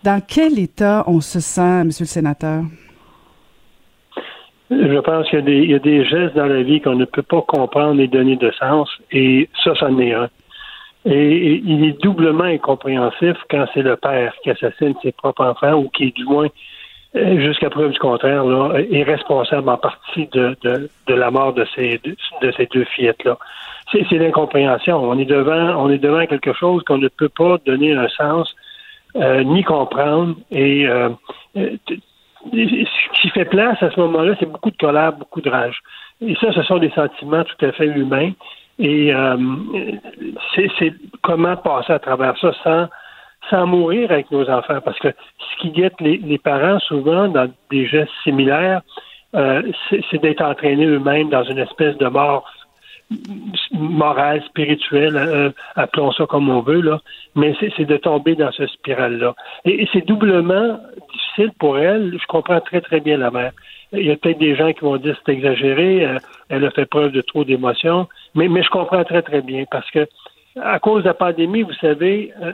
Dans 0.03 0.21
quel 0.21 0.59
état 0.59 1.03
on 1.07 1.19
se 1.19 1.39
sent, 1.39 1.83
Monsieur 1.85 2.03
le 2.03 2.09
Sénateur? 2.09 2.63
Je 4.69 4.99
pense 4.99 5.29
qu'il 5.29 5.47
y, 5.47 5.67
y, 5.67 5.73
a 5.75 5.79
des 5.79 6.05
gestes 6.05 6.35
dans 6.35 6.47
la 6.47 6.63
vie 6.63 6.81
qu'on 6.81 6.95
ne 6.95 7.05
peut 7.05 7.23
pas 7.23 7.41
comprendre 7.41 7.99
et 8.01 8.07
donner 8.07 8.35
de 8.35 8.51
sens, 8.59 8.89
et 9.11 9.47
ça, 9.63 9.75
ça 9.75 9.87
en 9.87 9.99
est 9.99 10.13
un. 10.13 10.29
Et, 11.05 11.61
il 11.63 11.85
est 11.85 12.01
doublement 12.01 12.45
incompréhensif 12.45 13.37
quand 13.49 13.65
c'est 13.73 13.83
le 13.83 13.95
père 13.95 14.33
qui 14.43 14.49
assassine 14.49 14.95
ses 15.01 15.11
propres 15.11 15.45
enfants 15.45 15.73
ou 15.73 15.89
qui, 15.89 16.11
du 16.11 16.25
moins, 16.25 16.47
euh, 17.15 17.39
jusqu'à 17.39 17.69
preuve 17.69 17.91
du 17.91 17.99
contraire, 17.99 18.43
là, 18.43 18.73
est 18.91 19.03
responsable 19.03 19.69
en 19.69 19.77
partie 19.77 20.27
de, 20.33 20.57
la 21.07 21.31
mort 21.31 21.53
de 21.53 21.65
ces, 21.75 22.01
de, 22.03 22.51
ces 22.51 22.65
deux 22.65 22.83
fillettes-là. 22.83 23.37
C'est, 23.91 24.17
l'incompréhension. 24.17 24.97
On 24.97 25.17
est 25.17 25.25
devant, 25.25 25.81
on 25.81 25.89
est 25.89 25.99
devant 25.99 26.25
quelque 26.25 26.53
chose 26.53 26.83
qu'on 26.83 26.97
ne 26.97 27.07
peut 27.07 27.29
pas 27.29 27.57
donner 27.65 27.93
un 27.93 28.09
sens 28.09 28.53
euh, 29.15 29.43
ni 29.43 29.63
comprendre. 29.63 30.35
Et 30.51 30.87
euh, 30.87 31.09
ce 31.55 33.21
qui 33.21 33.29
fait 33.29 33.45
place 33.45 33.81
à 33.81 33.91
ce 33.91 33.99
moment-là, 34.01 34.35
c'est 34.39 34.51
beaucoup 34.51 34.71
de 34.71 34.77
colère, 34.77 35.13
beaucoup 35.13 35.41
de 35.41 35.49
rage. 35.49 35.79
Et 36.19 36.35
ça, 36.35 36.51
ce 36.53 36.63
sont 36.63 36.79
des 36.79 36.91
sentiments 36.91 37.43
tout 37.43 37.65
à 37.65 37.71
fait 37.71 37.87
humains. 37.87 38.31
Et 38.77 39.13
euh, 39.13 39.37
c'est 40.55 40.93
comment 41.21 41.55
passer 41.55 41.93
à 41.93 41.99
travers 41.99 42.37
ça 42.37 42.51
sans, 42.63 42.87
sans 43.49 43.67
mourir 43.67 44.11
avec 44.11 44.31
nos 44.31 44.49
enfants. 44.49 44.81
Parce 44.83 44.99
que 44.99 45.09
ce 45.09 45.61
qui 45.61 45.71
guette 45.71 45.99
les, 46.01 46.17
les 46.17 46.37
parents 46.37 46.79
souvent 46.79 47.27
dans 47.27 47.49
des 47.71 47.87
gestes 47.87 48.11
similaires, 48.23 48.81
euh, 49.35 49.61
c'est 49.89 50.21
d'être 50.21 50.41
entraînés 50.41 50.85
eux-mêmes 50.85 51.29
dans 51.29 51.43
une 51.43 51.59
espèce 51.59 51.97
de 51.97 52.07
mort 52.07 52.49
morale, 53.71 54.41
spirituelle, 54.45 55.15
euh, 55.15 55.51
appelons 55.75 56.11
ça 56.11 56.25
comme 56.25 56.49
on 56.49 56.61
veut, 56.61 56.81
là, 56.81 56.99
mais 57.35 57.55
c'est 57.59 57.85
de 57.85 57.97
tomber 57.97 58.35
dans 58.35 58.51
ce 58.51 58.65
spirale-là. 58.65 59.35
Et, 59.65 59.87
c'est 59.93 60.05
doublement 60.05 60.79
difficile 61.11 61.51
pour 61.59 61.77
elle. 61.77 62.17
Je 62.19 62.25
comprends 62.27 62.59
très, 62.61 62.81
très 62.81 62.99
bien 63.01 63.17
la 63.17 63.29
mère. 63.29 63.51
Il 63.93 64.05
y 64.05 64.11
a 64.11 64.15
peut-être 64.15 64.39
des 64.39 64.55
gens 64.55 64.73
qui 64.73 64.81
vont 64.81 64.97
dire 64.97 65.15
c'est 65.23 65.33
exagéré, 65.33 66.07
elle 66.49 66.65
a 66.65 66.71
fait 66.71 66.85
preuve 66.85 67.11
de 67.11 67.21
trop 67.21 67.43
d'émotions. 67.43 68.07
Mais, 68.35 68.47
mais 68.49 68.63
je 68.63 68.69
comprends 68.69 69.03
très, 69.03 69.21
très 69.21 69.41
bien 69.41 69.65
parce 69.71 69.89
que 69.91 70.07
à 70.61 70.79
cause 70.79 71.03
de 71.03 71.07
la 71.07 71.13
pandémie, 71.13 71.63
vous 71.63 71.73
savez, 71.73 72.31
euh, 72.41 72.51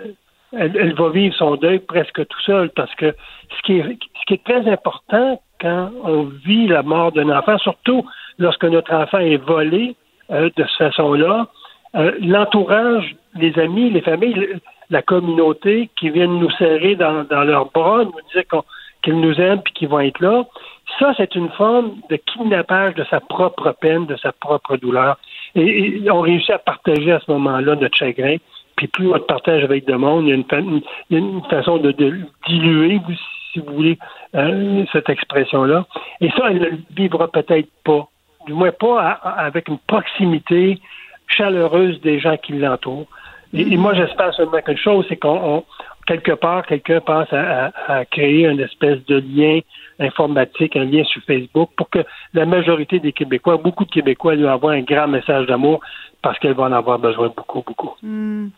elle, 0.53 0.93
va 0.93 1.09
vivre 1.09 1.35
son 1.35 1.55
deuil 1.55 1.79
presque 1.79 2.25
tout 2.25 2.41
seul 2.41 2.69
parce 2.71 2.93
que 2.95 3.15
ce 3.57 3.61
qui 3.63 3.77
est, 3.77 3.83
ce 3.83 4.25
qui 4.27 4.33
est 4.35 4.43
très 4.43 4.67
important 4.69 5.41
quand 5.59 5.91
on 6.03 6.23
vit 6.23 6.67
la 6.67 6.83
mort 6.83 7.11
d'un 7.11 7.29
enfant, 7.29 7.57
surtout 7.59 8.05
lorsque 8.37 8.65
notre 8.65 8.93
enfant 8.93 9.19
est 9.19 9.37
volé 9.37 9.95
euh, 10.31 10.49
de 10.55 10.63
cette 10.63 10.77
façon-là, 10.77 11.47
euh, 11.95 12.11
l'entourage, 12.21 13.15
les 13.35 13.57
amis, 13.59 13.89
les 13.89 14.01
familles, 14.01 14.59
la 14.89 15.01
communauté 15.01 15.89
qui 15.97 16.09
viennent 16.09 16.39
nous 16.39 16.51
serrer 16.51 16.95
dans, 16.95 17.23
dans 17.23 17.43
leurs 17.43 17.71
bras, 17.71 18.03
nous 18.03 18.11
dire 18.33 18.43
qu'ils 19.03 19.19
nous 19.19 19.39
aiment 19.39 19.61
et 19.65 19.71
qu'ils 19.73 19.87
vont 19.87 19.99
être 19.99 20.19
là, 20.19 20.43
ça, 20.99 21.13
c'est 21.17 21.35
une 21.35 21.49
forme 21.49 21.95
de 22.09 22.15
kidnappage 22.15 22.95
de 22.95 23.03
sa 23.05 23.19
propre 23.19 23.71
peine, 23.79 24.05
de 24.05 24.15
sa 24.17 24.31
propre 24.31 24.77
douleur. 24.77 25.17
Et, 25.55 26.01
on 26.09 26.21
réussit 26.21 26.51
à 26.51 26.59
partager 26.59 27.11
à 27.11 27.19
ce 27.19 27.31
moment-là 27.31 27.75
notre 27.75 27.97
chagrin. 27.97 28.37
puis 28.75 28.87
plus 28.87 29.09
on 29.09 29.19
te 29.19 29.25
partage 29.25 29.63
avec 29.63 29.87
le 29.87 29.97
monde, 29.97 30.25
il 30.25 30.29
y 30.29 30.33
a 30.33 31.17
une, 31.17 31.41
façon 31.49 31.77
de, 31.77 31.91
diluer, 32.47 32.99
si 33.51 33.59
vous 33.59 33.73
voulez, 33.73 33.97
hein, 34.33 34.85
cette 34.91 35.09
expression-là. 35.09 35.85
Et 36.21 36.29
ça, 36.31 36.49
elle 36.49 36.59
ne 36.59 36.65
le 36.65 36.77
vivra 36.95 37.27
peut-être 37.27 37.69
pas, 37.83 38.07
du 38.47 38.53
moins 38.53 38.71
pas 38.71 38.99
avec 38.99 39.67
une 39.67 39.79
proximité 39.79 40.79
chaleureuse 41.27 41.99
des 42.01 42.19
gens 42.19 42.37
qui 42.37 42.53
l'entourent. 42.53 43.07
Et, 43.53 43.75
moi, 43.75 43.93
j'espère 43.93 44.33
seulement 44.33 44.61
qu'une 44.61 44.77
chose, 44.77 45.05
c'est 45.09 45.17
qu'on, 45.17 45.65
quelque 46.05 46.33
part, 46.33 46.65
quelqu'un 46.65 46.99
pense 47.01 47.27
à, 47.31 47.71
créer 48.05 48.47
une 48.47 48.59
espèce 48.59 49.03
de 49.05 49.17
lien 49.17 49.59
informatique, 49.99 50.75
un 50.75 50.85
lien 50.85 51.03
sur 51.03 51.21
Facebook, 51.23 51.69
pour 51.75 51.89
que 51.89 51.99
la 52.33 52.45
majorité 52.45 52.99
des 52.99 53.11
Québécois, 53.11 53.57
beaucoup 53.57 53.85
de 53.85 53.91
Québécois, 53.91 54.35
lui 54.35 54.47
envoient 54.47 54.73
un 54.73 54.81
grand 54.81 55.07
message 55.07 55.47
d'amour 55.47 55.81
parce 56.21 56.37
qu'elle 56.39 56.53
va 56.53 56.63
en 56.63 56.71
avoir 56.71 56.99
besoin 56.99 57.31
beaucoup, 57.35 57.63
beaucoup. 57.65 57.95
Hmm. 58.01 58.49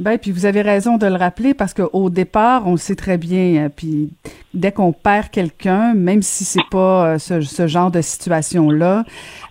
Ben, 0.00 0.18
puis 0.18 0.32
vous 0.32 0.44
avez 0.44 0.60
raison 0.60 0.96
de 0.96 1.06
le 1.06 1.14
rappeler 1.14 1.54
parce 1.54 1.72
qu'au 1.72 2.10
départ, 2.10 2.66
on 2.66 2.76
sait 2.76 2.96
très 2.96 3.16
bien, 3.16 3.66
euh, 3.66 3.68
puis 3.68 4.10
dès 4.52 4.72
qu'on 4.72 4.92
perd 4.92 5.30
quelqu'un, 5.30 5.94
même 5.94 6.20
si 6.20 6.44
c'est 6.44 6.68
pas 6.68 7.14
euh, 7.14 7.18
ce, 7.18 7.66
genre 7.68 7.92
de 7.92 8.00
situation-là, 8.00 9.04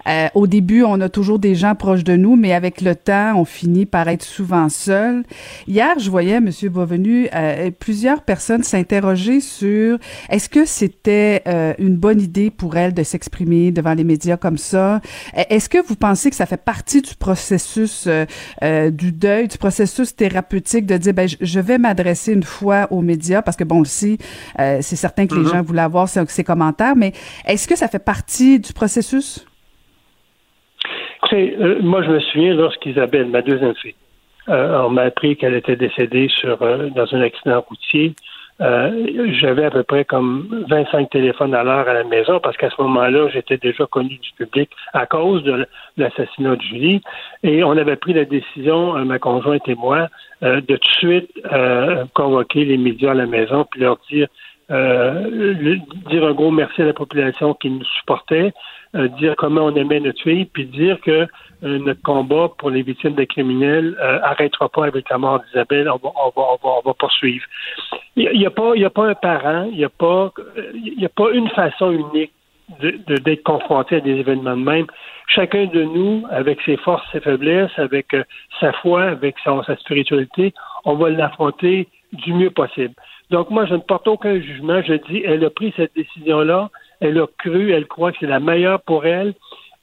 euh, 0.06 0.28
au 0.34 0.46
début, 0.46 0.84
on 0.84 1.00
a 1.00 1.08
toujours 1.08 1.40
des 1.40 1.56
gens 1.56 1.76
proches 1.76 2.04
de 2.04 2.18
nous, 2.18 2.36
mais 2.36 2.52
avec 2.52 2.82
le 2.82 2.94
temps, 2.94 3.36
on 3.38 3.46
finit 3.46 3.86
par 3.86 4.10
être 4.10 4.24
souvent 4.24 4.68
seul. 4.68 5.24
Hier, 5.66 5.98
je 5.98 6.10
voyais, 6.10 6.42
Monsieur 6.42 6.70
Bovenu, 6.70 7.30
plusieurs 7.80 8.22
personnes 8.22 8.64
s'interroger 8.64 9.40
sur 9.40 9.98
est-ce 10.30 10.50
que 10.50 10.66
c'était 10.66 11.42
une 11.80 11.96
bonne 11.96 12.20
idée 12.20 12.50
pour 12.52 12.76
elle 12.76 12.94
de 12.94 13.04
s'exprimer 13.04 13.72
devant 13.72 13.94
les 13.94 14.04
médias 14.04 14.36
comme 14.36 14.58
ça? 14.58 15.00
Est-ce 15.36 15.70
que 15.70 15.78
vous 15.78 15.96
pensez 15.96 16.30
que 16.30 16.36
ça 16.36 16.46
fait 16.46 16.58
partie 16.58 17.02
du 17.02 17.16
processus 17.16 18.10
du 18.62 19.12
deuil, 19.14 19.48
du 19.48 19.58
processus 19.58 20.14
thérapeutique 20.14 20.33
de 20.34 20.98
dire 20.98 21.14
ben 21.14 21.28
je 21.28 21.60
vais 21.60 21.78
m'adresser 21.78 22.34
une 22.34 22.44
fois 22.44 22.88
aux 22.92 23.02
médias 23.02 23.42
parce 23.42 23.58
que 23.58 23.64
bon 23.64 23.80
aussi 23.80 24.18
c'est 24.58 24.82
certain 24.82 25.28
que 25.28 25.36
les 25.36 25.42
mm-hmm. 25.42 25.52
gens 25.52 25.62
voulaient 25.62 25.82
avoir 25.82 26.08
ces, 26.08 26.26
ces 26.28 26.44
commentaires, 26.44 26.96
mais 26.96 27.14
est-ce 27.48 27.68
que 27.68 27.76
ça 27.76 27.88
fait 27.88 28.04
partie 28.04 28.60
du 28.60 28.74
processus? 28.74 29.46
Euh, 31.34 31.80
moi, 31.82 32.04
je 32.04 32.12
me 32.12 32.20
souviens 32.20 32.54
lorsqu'Isabelle, 32.54 33.28
ma 33.28 33.42
deuxième 33.42 33.76
fille, 33.76 33.96
euh, 34.50 34.84
on 34.84 34.90
m'a 34.90 35.04
appris 35.04 35.38
qu'elle 35.38 35.56
était 35.56 35.76
décédée 35.76 36.28
sur 36.40 36.62
euh, 36.62 36.90
dans 36.90 37.14
un 37.14 37.22
accident 37.22 37.62
routier. 37.68 38.14
J'avais 38.60 39.66
à 39.66 39.72
peu 39.72 39.84
près 39.84 40.06
comme 40.06 40.66
25 40.70 41.10
téléphones 41.10 41.54
à 41.54 41.64
l'heure 41.64 41.88
à 41.88 41.94
la 41.94 42.04
maison 42.04 42.40
parce 42.40 42.56
qu'à 42.58 42.70
ce 42.70 42.82
moment-là, 42.82 43.28
j'étais 43.30 43.58
déjà 43.58 43.86
connu 43.86 44.18
du 44.18 44.32
public 44.38 44.70
à 44.94 45.06
cause 45.06 45.44
de 45.44 45.66
l'assassinat 45.98 46.56
de 46.56 46.62
Julie. 46.62 47.02
Et 47.44 47.64
on 47.64 47.72
avait 47.72 47.96
pris 47.96 48.14
la 48.14 48.26
décision, 48.26 48.94
ma 49.06 49.20
conjointe 49.20 49.68
et 49.68 49.76
moi, 49.76 50.08
de 50.42 50.60
tout 50.60 50.74
de 50.74 50.86
suite 50.98 51.30
convoquer 52.14 52.66
les 52.66 52.78
médias 52.78 53.12
à 53.12 53.16
la 53.16 53.26
maison 53.26 53.66
puis 53.70 53.82
leur 53.82 53.98
dire 54.10 54.28
dire 54.70 56.26
un 56.26 56.34
gros 56.34 56.52
merci 56.52 56.82
à 56.82 56.86
la 56.86 56.94
population 56.94 57.54
qui 57.54 57.70
nous 57.70 57.84
supportait, 58.00 58.54
euh, 58.96 59.08
dire 59.20 59.36
comment 59.38 59.66
on 59.66 59.76
aimait 59.76 60.00
notre 60.00 60.22
fille, 60.22 60.46
puis 60.46 60.66
dire 60.66 61.00
que 61.02 61.28
euh, 61.64 61.80
notre 61.80 62.02
combat 62.02 62.50
pour 62.58 62.70
les 62.70 62.82
victimes 62.82 63.14
des 63.14 63.28
criminels 63.28 63.96
euh, 64.00 64.20
arrêtera 64.22 64.70
pas 64.70 64.86
avec 64.86 65.10
la 65.10 65.18
mort 65.18 65.42
d'Isabelle. 65.42 65.90
On 65.90 65.98
va, 65.98 66.10
on 66.16 66.30
va, 66.30 66.48
on 66.52 66.68
va, 66.68 66.76
on 66.78 66.82
va 66.88 66.94
poursuivre. 66.94 67.46
Il 68.16 68.38
n'y 68.38 68.46
a 68.46 68.52
pas, 68.52 68.74
a 68.74 68.90
pas 68.90 69.08
un 69.08 69.16
parent, 69.16 69.68
il 69.72 69.78
n'y 69.78 69.86
a 69.86 69.90
pas, 69.90 70.32
a 70.32 71.10
pas 71.10 71.32
une 71.32 71.50
façon 71.50 71.92
unique 71.92 72.32
de, 72.80 73.18
d'être 73.18 73.44
confronté 73.44 73.98
à 73.98 74.00
des 74.00 74.12
événements 74.12 74.58
de 74.58 74.64
même. 74.64 74.88
Chacun 75.28 75.66
de 75.66 75.84
nous, 75.84 76.26
avec 76.30 76.62
ses 76.62 76.78
forces, 76.78 77.04
ses 77.12 77.20
faiblesses, 77.20 77.72
avec 77.78 78.16
sa 78.60 78.72
foi, 78.74 79.04
avec 79.04 79.36
son, 79.44 79.64
sa 79.64 79.76
spiritualité, 79.78 80.54
on 80.86 80.96
va 80.96 81.10
l'affronter 81.10 81.88
du 82.12 82.34
mieux 82.34 82.52
possible. 82.52 82.94
Donc 83.32 83.50
moi, 83.50 83.66
je 83.66 83.74
ne 83.74 83.80
porte 83.80 84.08
aucun 84.08 84.40
jugement. 84.40 84.82
Je 84.84 84.94
dis, 84.94 85.24
elle 85.26 85.44
a 85.44 85.50
pris 85.50 85.74
cette 85.76 85.96
décision-là 85.96 86.70
elle 87.04 87.20
a 87.20 87.28
cru, 87.38 87.72
elle 87.72 87.86
croit 87.86 88.12
que 88.12 88.18
c'est 88.22 88.28
la 88.28 88.40
meilleure 88.40 88.82
pour 88.82 89.06
elle 89.06 89.34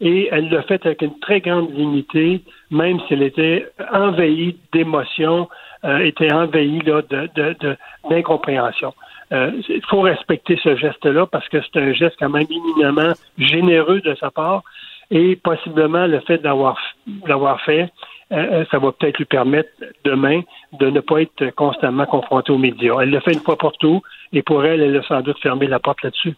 et 0.01 0.29
elle 0.33 0.49
l'a 0.49 0.63
fait 0.63 0.85
avec 0.87 1.03
une 1.03 1.19
très 1.21 1.41
grande 1.41 1.73
dignité, 1.73 2.43
même 2.71 2.99
si 3.01 3.15
elle 3.15 3.23
était 3.23 3.67
envahie 3.93 4.57
d'émotions, 4.73 5.49
euh, 5.85 5.99
était 5.99 6.33
envahie 6.33 6.81
là, 6.81 7.03
de, 7.03 7.77
d'incompréhension. 8.09 8.95
Euh, 9.33 9.53
il 9.69 9.85
faut 9.87 10.01
respecter 10.01 10.59
ce 10.63 10.77
geste-là 10.77 11.27
parce 11.27 11.49
que 11.49 11.59
c'est 11.63 11.81
un 11.81 11.93
geste 11.93 12.17
quand 12.19 12.31
même 12.31 12.47
éminemment 12.51 13.13
généreux 13.39 14.01
de 14.01 14.15
sa 14.17 14.31
part 14.31 14.63
et 15.11 15.37
possiblement 15.37 16.07
le 16.07 16.21
fait 16.21 16.39
d'avoir 16.39 16.79
l'avoir 17.27 17.61
fait, 17.63 17.91
euh, 18.33 18.65
ça 18.71 18.79
va 18.79 18.93
peut-être 18.93 19.19
lui 19.19 19.25
permettre 19.25 19.71
demain 20.05 20.43
de 20.73 20.89
ne 20.89 21.01
pas 21.01 21.23
être 21.23 21.51
constamment 21.57 22.07
confronté 22.07 22.53
aux 22.53 22.59
médias. 22.59 23.01
Elle 23.01 23.11
l'a 23.11 23.21
fait 23.21 23.33
une 23.33 23.41
fois 23.41 23.57
pour 23.57 23.73
tout 23.73 24.03
et 24.33 24.43
pour 24.43 24.65
elle, 24.65 24.81
elle 24.81 24.97
a 24.97 25.03
sans 25.03 25.21
doute 25.21 25.39
fermé 25.41 25.67
la 25.67 25.79
porte 25.79 26.03
là-dessus. 26.03 26.35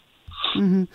Mhm. 0.54 0.86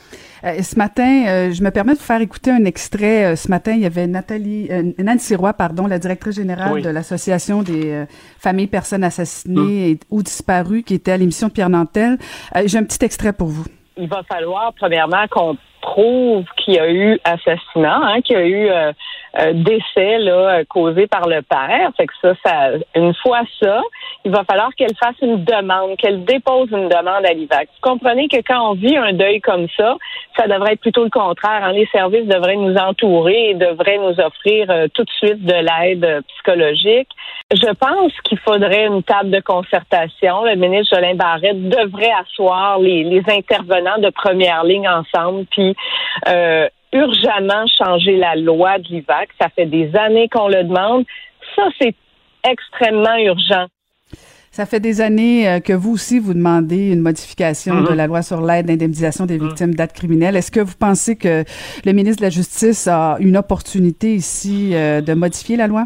Euh, 0.44 0.62
ce 0.62 0.76
matin, 0.78 1.26
euh, 1.28 1.52
je 1.52 1.64
me 1.64 1.72
permets 1.72 1.94
de 1.94 1.98
vous 1.98 2.04
faire 2.04 2.22
écouter 2.22 2.52
un 2.52 2.66
extrait. 2.66 3.26
Euh, 3.26 3.36
ce 3.36 3.50
matin, 3.50 3.74
il 3.74 3.82
y 3.82 3.86
avait 3.86 4.08
Nathalie, 4.08 4.70
Nancy 5.00 5.36
Roy, 5.36 5.54
pardon, 5.54 5.88
la 5.88 6.00
directrice 6.00 6.36
générale 6.36 6.82
de 6.82 6.90
l'Association 6.90 7.64
des 7.64 8.06
familles 8.40 8.68
personnes 8.68 9.04
assassinées 9.04 9.96
mm. 9.96 9.98
ou 10.10 10.24
disparues, 10.24 10.84
qui 10.84 10.96
était 10.96 11.12
à 11.12 11.18
l'émission 11.18 11.48
de 11.48 11.54
Pierre 11.54 11.70
Nantel. 11.70 12.18
J'ai 12.66 12.78
un 12.78 12.84
petit 12.84 13.04
extrait 13.04 13.34
pour 13.34 13.48
vous. 13.48 13.66
Il 13.98 14.08
va 14.08 14.22
falloir, 14.24 14.74
premièrement, 14.74 15.26
qu'on 15.30 15.58
qu'il 15.96 16.76
y 16.76 16.80
a 16.80 16.90
eu 16.90 17.20
assassinat, 17.24 18.00
hein, 18.04 18.22
qu'il 18.22 18.38
y 18.38 18.40
a 18.40 18.46
eu 18.46 18.70
euh, 18.70 19.54
décès 19.54 20.20
là, 20.20 20.64
causé 20.66 21.08
par 21.08 21.28
le 21.28 21.42
père. 21.42 21.92
Fait 21.96 22.08
que 22.08 22.14
ça, 22.22 22.34
ça, 22.44 22.72
une 22.96 23.14
fois 23.16 23.42
ça, 23.62 23.82
il 24.26 24.32
va 24.32 24.44
falloir 24.44 24.74
qu'elle 24.76 24.96
fasse 24.96 25.16
une 25.22 25.44
demande, 25.44 25.96
qu'elle 25.98 26.26
dépose 26.26 26.70
une 26.72 26.90
demande 26.90 27.26
à 27.26 27.34
l'IVAC. 27.34 27.70
Vous 27.76 27.90
comprenez 27.90 28.28
que 28.28 28.38
quand 28.38 28.72
on 28.72 28.74
vit 28.74 28.98
un 28.98 29.14
deuil 29.14 29.40
comme 29.40 29.68
ça, 29.78 29.96
ça 30.36 30.48
devrait 30.48 30.74
être 30.74 30.82
plutôt 30.82 31.04
le 31.04 31.10
contraire. 31.10 31.64
Hein. 31.64 31.72
Les 31.72 31.88
services 31.88 32.26
devraient 32.26 32.58
nous 32.58 32.76
entourer 32.76 33.52
et 33.52 33.54
devraient 33.54 34.00
nous 34.00 34.20
offrir 34.20 34.70
euh, 34.70 34.88
tout 34.94 35.04
de 35.04 35.12
suite 35.12 35.46
de 35.46 35.54
l'aide 35.54 36.04
euh, 36.04 36.22
psychologique. 36.34 37.10
Je 37.54 37.74
pense 37.74 38.12
qu'il 38.26 38.38
faudrait 38.40 38.88
une 38.88 39.04
table 39.04 39.30
de 39.30 39.40
concertation. 39.40 40.44
Le 40.44 40.56
ministre 40.56 40.96
Jolin 40.96 41.16
Barrette 41.16 41.70
devrait 41.70 42.12
asseoir 42.20 42.80
les, 42.80 43.06
les 43.06 43.24
intervenants 43.30 44.00
de 44.00 44.10
première 44.10 44.66
ligne 44.66 44.90
ensemble, 44.90 45.46
puis 45.52 45.74
euh, 46.28 46.68
urgemment 46.94 47.66
changer 47.78 48.18
la 48.18 48.36
loi 48.36 48.80
de 48.80 48.88
l'IVAC. 48.90 49.30
Ça 49.40 49.50
fait 49.50 49.66
des 49.66 49.96
années 49.96 50.30
qu'on 50.30 50.48
le 50.48 50.64
demande. 50.64 51.06
Ça, 51.56 51.64
c'est 51.80 51.96
extrêmement 52.50 53.18
urgent. 53.18 53.68
Ça 54.52 54.66
fait 54.66 54.80
des 54.80 55.02
années 55.02 55.48
euh, 55.48 55.60
que 55.60 55.74
vous 55.74 55.92
aussi 55.92 56.18
vous 56.18 56.34
demandez 56.34 56.90
une 56.92 57.02
modification 57.02 57.82
de 57.82 57.90
mm-hmm. 57.90 57.94
la 57.94 58.08
loi 58.08 58.22
sur 58.24 58.42
l'aide 58.42 58.66
d'indemnisation 58.66 59.28
des 59.28 59.38
mm-hmm. 59.38 59.48
victimes 59.48 59.76
d'actes 59.76 59.96
criminels. 59.96 60.36
Est-ce 60.36 60.50
que 60.50 60.62
vous 60.62 60.74
pensez 60.80 61.16
que 61.16 61.44
le 61.86 61.92
ministre 61.92 62.22
de 62.22 62.26
la 62.26 62.32
Justice 62.32 62.88
a 62.88 63.18
une 63.20 63.38
opportunité 63.38 64.16
ici 64.16 64.72
euh, 64.74 65.02
de 65.02 65.14
modifier 65.14 65.58
la 65.58 65.68
loi? 65.68 65.86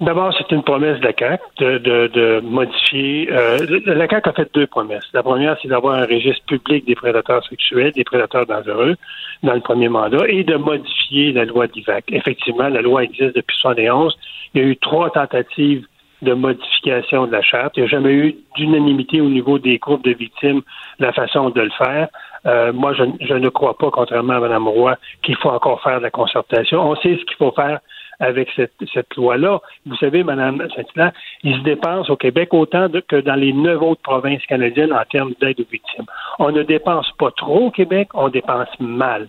D'abord, 0.00 0.34
c'est 0.36 0.50
une 0.52 0.64
promesse 0.64 0.98
de 0.98 1.04
la 1.04 1.12
CAQ 1.16 1.42
de, 1.58 1.78
de, 1.78 2.06
de 2.08 2.40
modifier. 2.40 3.28
Euh, 3.30 3.58
la 3.86 4.08
CAQ 4.08 4.28
a 4.28 4.32
fait 4.32 4.52
deux 4.52 4.66
promesses. 4.66 5.04
La 5.12 5.22
première, 5.22 5.56
c'est 5.62 5.68
d'avoir 5.68 5.94
un 5.94 6.06
registre 6.06 6.44
public 6.46 6.84
des 6.84 6.96
prédateurs 6.96 7.46
sexuels, 7.46 7.92
des 7.92 8.02
prédateurs 8.02 8.44
dangereux 8.44 8.96
dans 9.44 9.54
le 9.54 9.60
premier 9.60 9.88
mandat, 9.88 10.26
et 10.28 10.42
de 10.42 10.56
modifier 10.56 11.32
la 11.32 11.44
loi 11.44 11.68
d'IVAC. 11.68 12.06
Effectivement, 12.08 12.68
la 12.68 12.82
loi 12.82 13.04
existe 13.04 13.36
depuis 13.36 13.56
1971. 13.64 14.18
Il 14.54 14.62
y 14.62 14.64
a 14.64 14.68
eu 14.68 14.76
trois 14.76 15.10
tentatives 15.10 15.86
de 16.22 16.32
modification 16.32 17.26
de 17.26 17.32
la 17.32 17.42
charte. 17.42 17.76
Il 17.76 17.84
n'y 17.84 17.86
a 17.86 17.90
jamais 17.90 18.12
eu 18.12 18.36
d'unanimité 18.56 19.20
au 19.20 19.28
niveau 19.28 19.58
des 19.60 19.78
groupes 19.78 20.04
de 20.04 20.12
victimes 20.12 20.62
la 20.98 21.12
façon 21.12 21.50
de 21.50 21.60
le 21.60 21.70
faire. 21.70 22.08
Euh, 22.46 22.72
moi, 22.72 22.94
je, 22.94 23.04
je, 23.20 23.34
ne 23.34 23.48
crois 23.48 23.78
pas, 23.78 23.90
contrairement 23.90 24.34
à 24.34 24.40
Mme 24.40 24.68
Roy, 24.68 24.96
qu'il 25.22 25.36
faut 25.36 25.50
encore 25.50 25.82
faire 25.82 25.98
de 25.98 26.02
la 26.02 26.10
concertation. 26.10 26.80
On 26.80 26.96
sait 26.96 27.16
ce 27.16 27.24
qu'il 27.24 27.36
faut 27.38 27.52
faire 27.52 27.78
avec 28.20 28.48
cette, 28.54 28.72
cette 28.92 29.14
loi-là. 29.16 29.60
Vous 29.86 29.96
savez, 29.96 30.24
Mme 30.24 30.66
Saint-Hilaire, 30.74 31.12
il 31.42 31.56
se 31.56 31.62
dépense 31.62 32.10
au 32.10 32.16
Québec 32.16 32.52
autant 32.52 32.88
que 33.08 33.16
dans 33.16 33.34
les 33.34 33.52
neuf 33.52 33.80
autres 33.82 34.02
provinces 34.02 34.44
canadiennes 34.46 34.92
en 34.92 35.04
termes 35.10 35.32
d'aide 35.40 35.60
aux 35.60 35.70
victimes. 35.70 36.06
On 36.38 36.50
ne 36.50 36.62
dépense 36.62 37.10
pas 37.18 37.30
trop 37.30 37.66
au 37.66 37.70
Québec, 37.70 38.08
on 38.14 38.28
dépense 38.28 38.68
mal. 38.80 39.28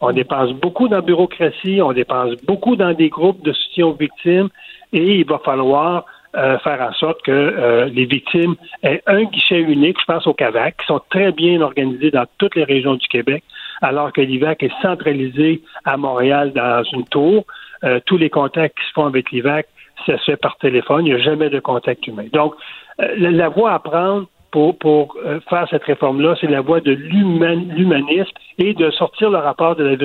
On 0.00 0.12
dépense 0.12 0.52
beaucoup 0.52 0.88
dans 0.88 0.96
la 0.96 1.02
bureaucratie, 1.02 1.80
on 1.80 1.92
dépense 1.92 2.34
beaucoup 2.46 2.76
dans 2.76 2.92
des 2.92 3.08
groupes 3.08 3.42
de 3.42 3.52
soutien 3.52 3.86
aux 3.86 3.94
victimes 3.94 4.48
et 4.92 5.20
il 5.20 5.26
va 5.26 5.38
falloir 5.38 6.04
euh, 6.36 6.58
faire 6.58 6.82
en 6.82 6.92
sorte 6.92 7.22
que 7.22 7.30
euh, 7.32 7.86
les 7.86 8.04
victimes 8.04 8.56
aient 8.82 9.02
un 9.06 9.24
guichet 9.24 9.60
unique, 9.60 9.96
je 9.98 10.04
pense 10.04 10.26
au 10.26 10.34
CAVAC, 10.34 10.76
qui 10.76 10.86
sont 10.86 11.00
très 11.08 11.32
bien 11.32 11.62
organisés 11.62 12.10
dans 12.10 12.26
toutes 12.36 12.56
les 12.56 12.64
régions 12.64 12.94
du 12.94 13.08
Québec, 13.08 13.42
alors 13.82 14.12
que 14.12 14.20
l'IVAC 14.20 14.62
est 14.62 14.82
centralisé 14.82 15.62
à 15.84 15.96
Montréal 15.96 16.52
dans 16.52 16.82
une 16.92 17.04
tour. 17.04 17.44
Euh, 17.84 18.00
tous 18.06 18.16
les 18.16 18.30
contacts 18.30 18.78
qui 18.78 18.86
se 18.86 18.92
font 18.92 19.06
avec 19.06 19.30
l'IVAC, 19.30 19.66
ça 20.06 20.18
se 20.18 20.24
fait 20.24 20.36
par 20.36 20.56
téléphone, 20.58 21.06
il 21.06 21.14
n'y 21.14 21.20
a 21.20 21.22
jamais 21.22 21.50
de 21.50 21.60
contact 21.60 22.06
humain. 22.06 22.26
Donc, 22.32 22.54
euh, 23.00 23.14
la, 23.16 23.48
voie 23.48 23.72
à 23.72 23.78
prendre 23.78 24.26
pour, 24.50 24.78
pour 24.78 25.16
euh, 25.24 25.40
faire 25.50 25.66
cette 25.70 25.84
réforme-là, 25.84 26.36
c'est 26.40 26.46
la 26.46 26.60
voie 26.60 26.80
de 26.80 26.92
l'humanisme 26.92 28.32
et 28.58 28.72
de 28.74 28.90
sortir 28.90 29.30
le 29.30 29.38
rapport 29.38 29.76
de 29.76 29.84
la 29.84 29.96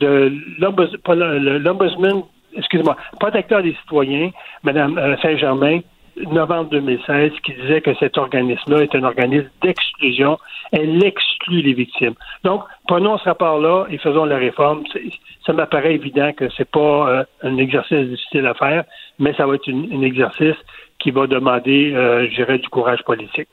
de 0.00 0.32
l'ombudsman 1.58 2.22
excusez-moi, 2.56 2.96
protecteur 3.18 3.62
des 3.62 3.74
citoyens, 3.82 4.30
Mme 4.62 4.98
euh, 4.98 5.16
Saint-Germain, 5.22 5.80
novembre 6.30 6.70
2016 6.70 7.32
qui 7.42 7.52
disait 7.54 7.80
que 7.80 7.94
cet 7.94 8.18
organisme-là 8.18 8.82
est 8.82 8.94
un 8.94 9.04
organisme 9.04 9.50
d'exclusion. 9.62 10.38
Elle 10.72 11.04
exclut 11.04 11.62
les 11.62 11.72
victimes. 11.72 12.14
Donc, 12.44 12.64
prenons 12.86 13.18
ce 13.18 13.24
rapport-là 13.24 13.86
et 13.90 13.98
faisons 13.98 14.24
la 14.24 14.38
réforme. 14.38 14.84
Ça 15.46 15.52
m'apparaît 15.52 15.94
évident 15.94 16.32
que 16.32 16.48
c'est 16.56 16.70
pas 16.70 17.08
euh, 17.08 17.24
un 17.42 17.56
exercice 17.56 18.08
difficile 18.08 18.46
à 18.46 18.54
faire, 18.54 18.84
mais 19.18 19.32
ça 19.34 19.46
va 19.46 19.54
être 19.54 19.68
un 19.68 20.02
exercice 20.02 20.56
qui 20.98 21.10
va 21.10 21.26
demander, 21.26 21.92
euh, 21.94 22.28
je 22.28 22.34
dirais, 22.34 22.58
du 22.58 22.68
courage 22.68 23.02
politique. 23.04 23.48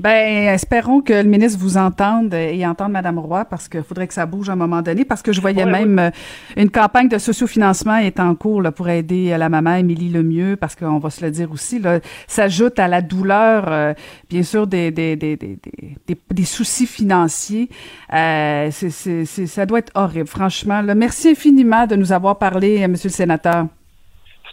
Ben, 0.00 0.48
espérons 0.48 1.00
que 1.00 1.12
le 1.12 1.28
ministre 1.28 1.58
vous 1.60 1.76
entende 1.76 2.34
et 2.34 2.66
entende 2.66 2.92
Madame 2.92 3.18
Roy 3.18 3.44
parce 3.44 3.68
qu'il 3.68 3.82
faudrait 3.82 4.08
que 4.08 4.14
ça 4.14 4.26
bouge 4.26 4.48
à 4.48 4.52
un 4.52 4.56
moment 4.56 4.82
donné 4.82 5.04
parce 5.04 5.22
que 5.22 5.32
je 5.32 5.40
voyais 5.40 5.64
même 5.66 5.98
euh, 5.98 6.10
une 6.56 6.70
campagne 6.70 7.08
de 7.08 7.18
sociofinancement 7.18 7.96
est 7.98 8.18
en 8.18 8.34
cours 8.34 8.60
là, 8.60 8.72
pour 8.72 8.88
aider 8.88 9.32
euh, 9.32 9.38
la 9.38 9.48
maman 9.48 9.76
Émilie 9.76 10.08
Lemieux 10.08 10.56
parce 10.56 10.74
qu'on 10.74 10.98
va 10.98 11.10
se 11.10 11.24
le 11.24 11.30
dire 11.30 11.52
aussi 11.52 11.78
là, 11.78 12.00
s'ajoute 12.26 12.78
à 12.78 12.88
la 12.88 13.02
douleur 13.02 13.66
euh, 13.68 13.94
bien 14.28 14.42
sûr 14.42 14.66
des 14.66 14.90
des, 14.90 15.14
des, 15.16 15.36
des, 15.36 15.58
des, 16.06 16.16
des 16.30 16.44
soucis 16.44 16.86
financiers. 16.86 17.68
Euh, 18.12 18.68
c'est, 18.70 18.90
c'est, 18.90 19.46
ça 19.46 19.66
doit 19.66 19.78
être 19.78 19.92
horrible, 19.94 20.26
franchement. 20.26 20.80
Là. 20.82 20.94
Merci 20.94 21.30
infiniment 21.30 21.86
de 21.86 21.96
nous 21.96 22.12
avoir 22.12 22.38
parlé, 22.38 22.86
Monsieur 22.88 23.08
le 23.08 23.14
sénateur. 23.14 23.66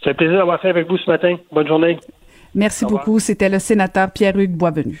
C'est 0.02 0.10
un 0.10 0.14
plaisir 0.14 0.38
d'avoir 0.38 0.60
fait 0.60 0.68
avec 0.68 0.88
vous 0.88 0.98
ce 0.98 1.10
matin. 1.10 1.36
Bonne 1.50 1.66
journée. 1.66 1.98
Merci 2.54 2.84
beaucoup. 2.84 3.18
C'était 3.18 3.48
le 3.48 3.58
sénateur 3.58 4.10
Pierre-Hugues 4.10 4.56
Boisvenu. 4.56 5.00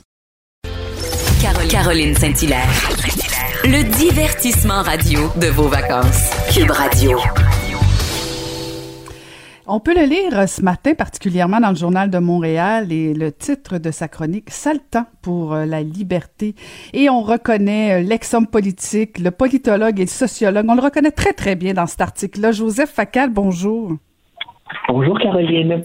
Caroline 1.71 2.13
Saint-Hilaire. 2.15 2.67
Le 3.63 3.89
divertissement 3.97 4.81
radio 4.81 5.21
de 5.39 5.47
vos 5.47 5.69
vacances. 5.69 6.29
Cube 6.53 6.69
Radio. 6.69 7.17
On 9.67 9.79
peut 9.79 9.95
le 9.95 10.05
lire 10.05 10.49
ce 10.49 10.61
matin, 10.63 10.95
particulièrement 10.95 11.61
dans 11.61 11.69
le 11.69 11.77
Journal 11.77 12.09
de 12.09 12.17
Montréal, 12.17 12.91
et 12.91 13.13
le 13.13 13.31
titre 13.31 13.77
de 13.77 13.89
sa 13.89 14.09
chronique, 14.09 14.49
Sale 14.49 14.79
temps 14.79 15.05
pour 15.21 15.53
euh, 15.53 15.65
la 15.65 15.81
liberté. 15.81 16.55
Et 16.91 17.09
on 17.09 17.21
reconnaît 17.21 18.01
euh, 18.01 18.03
l'ex-homme 18.05 18.47
politique, 18.47 19.17
le 19.17 19.31
politologue 19.31 19.97
et 20.01 20.03
le 20.03 20.09
sociologue. 20.09 20.65
On 20.67 20.75
le 20.75 20.81
reconnaît 20.81 21.11
très, 21.11 21.31
très 21.31 21.55
bien 21.55 21.73
dans 21.73 21.87
cet 21.87 22.01
article-là. 22.01 22.51
Joseph 22.51 22.89
Facal, 22.89 23.29
bonjour. 23.29 23.93
Bonjour, 24.89 25.17
Caroline. 25.17 25.81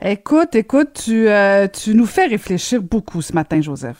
Écoute, 0.00 0.54
écoute, 0.54 1.02
tu, 1.04 1.28
euh, 1.28 1.68
tu 1.68 1.94
nous 1.94 2.06
fais 2.06 2.24
réfléchir 2.24 2.80
beaucoup 2.80 3.20
ce 3.20 3.34
matin, 3.34 3.60
Joseph. 3.60 3.98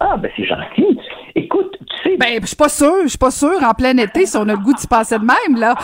Ah, 0.00 0.16
ben 0.16 0.30
c'est 0.36 0.44
gentil. 0.44 0.98
Écoute, 1.34 1.76
tu 1.80 2.10
sais. 2.10 2.16
Ben, 2.16 2.38
je 2.40 2.46
suis 2.46 2.56
pas 2.56 2.68
sûr, 2.68 3.02
je 3.02 3.08
suis 3.08 3.18
pas 3.18 3.32
sûr. 3.32 3.62
En 3.62 3.74
plein 3.74 3.96
été, 3.96 4.26
si 4.26 4.36
on 4.36 4.42
a 4.42 4.52
le 4.52 4.58
goût 4.58 4.76
se 4.76 4.86
passer 4.86 5.18
de 5.18 5.24
même, 5.24 5.58
là. 5.58 5.74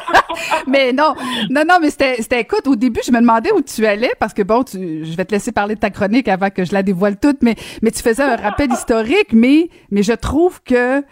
mais 0.66 0.92
non, 0.92 1.14
non, 1.48 1.62
non, 1.66 1.78
mais 1.80 1.90
c'était, 1.90 2.16
c'était, 2.16 2.40
écoute, 2.40 2.66
au 2.66 2.76
début, 2.76 3.00
je 3.06 3.10
me 3.10 3.20
demandais 3.20 3.52
où 3.52 3.62
tu 3.62 3.86
allais 3.86 4.12
parce 4.20 4.34
que 4.34 4.42
bon, 4.42 4.64
tu, 4.64 5.04
je 5.04 5.16
vais 5.16 5.24
te 5.24 5.32
laisser 5.32 5.52
parler 5.52 5.76
de 5.76 5.80
ta 5.80 5.90
chronique 5.90 6.28
avant 6.28 6.50
que 6.50 6.64
je 6.64 6.72
la 6.72 6.82
dévoile 6.82 7.18
toute, 7.18 7.42
mais, 7.42 7.54
mais 7.82 7.90
tu 7.90 8.02
faisais 8.02 8.22
un 8.22 8.36
rappel 8.36 8.70
historique, 8.70 9.32
mais, 9.32 9.70
mais 9.90 10.02
je 10.02 10.12
trouve 10.12 10.62
que 10.62 11.02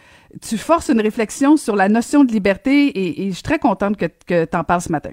tu 0.41 0.59
forces 0.59 0.89
une 0.89 1.01
réflexion 1.01 1.57
sur 1.57 1.77
la 1.77 1.89
notion 1.89 2.25
de 2.25 2.33
liberté 2.33 2.87
et, 2.89 3.27
et 3.27 3.29
je 3.31 3.35
suis 3.35 3.43
très 3.43 3.59
contente 3.59 3.97
que, 3.97 4.07
que 4.27 4.45
tu 4.45 4.57
en 4.57 4.65
parles 4.65 4.83
ce 4.83 4.93
matin. 4.93 5.11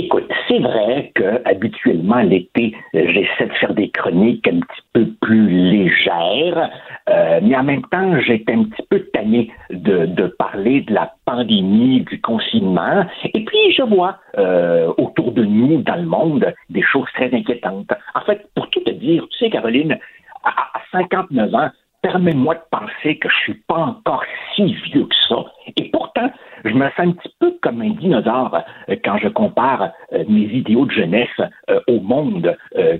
Écoute, 0.00 0.30
c'est 0.46 0.60
vrai 0.60 1.10
que 1.16 1.42
habituellement 1.44 2.20
l'été, 2.20 2.72
j'essaie 2.94 3.46
de 3.46 3.52
faire 3.54 3.74
des 3.74 3.90
chroniques 3.90 4.46
un 4.46 4.60
petit 4.60 4.82
peu 4.92 5.06
plus 5.20 5.48
légères, 5.48 6.70
euh, 7.10 7.40
mais 7.42 7.56
en 7.56 7.64
même 7.64 7.82
temps, 7.86 8.20
j'étais 8.20 8.52
un 8.52 8.62
petit 8.62 8.86
peu 8.88 9.00
tanné 9.12 9.50
de, 9.70 10.06
de, 10.06 10.28
parler 10.38 10.82
de 10.82 10.94
la 10.94 11.12
pandémie, 11.24 12.02
du 12.02 12.20
confinement, 12.20 13.06
et 13.24 13.44
puis 13.44 13.72
je 13.76 13.82
vois 13.82 14.18
euh, 14.38 14.92
autour 14.98 15.32
de 15.32 15.44
nous, 15.44 15.82
dans 15.82 15.96
le 15.96 16.06
monde, 16.06 16.54
des 16.70 16.82
choses 16.82 17.08
très 17.14 17.34
inquiétantes. 17.34 17.90
En 18.14 18.20
fait, 18.20 18.46
pour 18.54 18.70
tout 18.70 18.80
te 18.80 18.92
dire, 18.92 19.26
tu 19.32 19.38
sais, 19.38 19.50
Caroline, 19.50 19.98
à, 20.44 20.78
à 20.78 20.80
59 20.92 21.54
ans, 21.56 21.70
permets-moi 22.02 22.54
de 22.54 22.62
penser 22.70 23.18
que 23.18 23.28
je 23.28 23.36
suis 23.38 23.62
pas 23.66 23.78
encore 23.78 24.22
si 24.54 24.74
vieux 24.74 25.06
que 25.06 25.16
ça. 25.28 25.44
Et 25.76 25.90
pourtant, 25.90 26.30
je 26.68 26.74
me 26.74 26.84
sens 26.90 26.98
un 26.98 27.12
petit 27.12 27.34
peu 27.38 27.56
comme 27.62 27.80
un 27.82 27.90
dinosaure 27.90 28.62
euh, 28.88 28.96
quand 29.04 29.18
je 29.18 29.28
compare 29.28 29.90
euh, 30.12 30.24
mes 30.28 30.44
idéaux 30.44 30.86
de 30.86 30.92
jeunesse 30.92 31.28
euh, 31.70 31.80
au 31.86 32.00
monde 32.00 32.56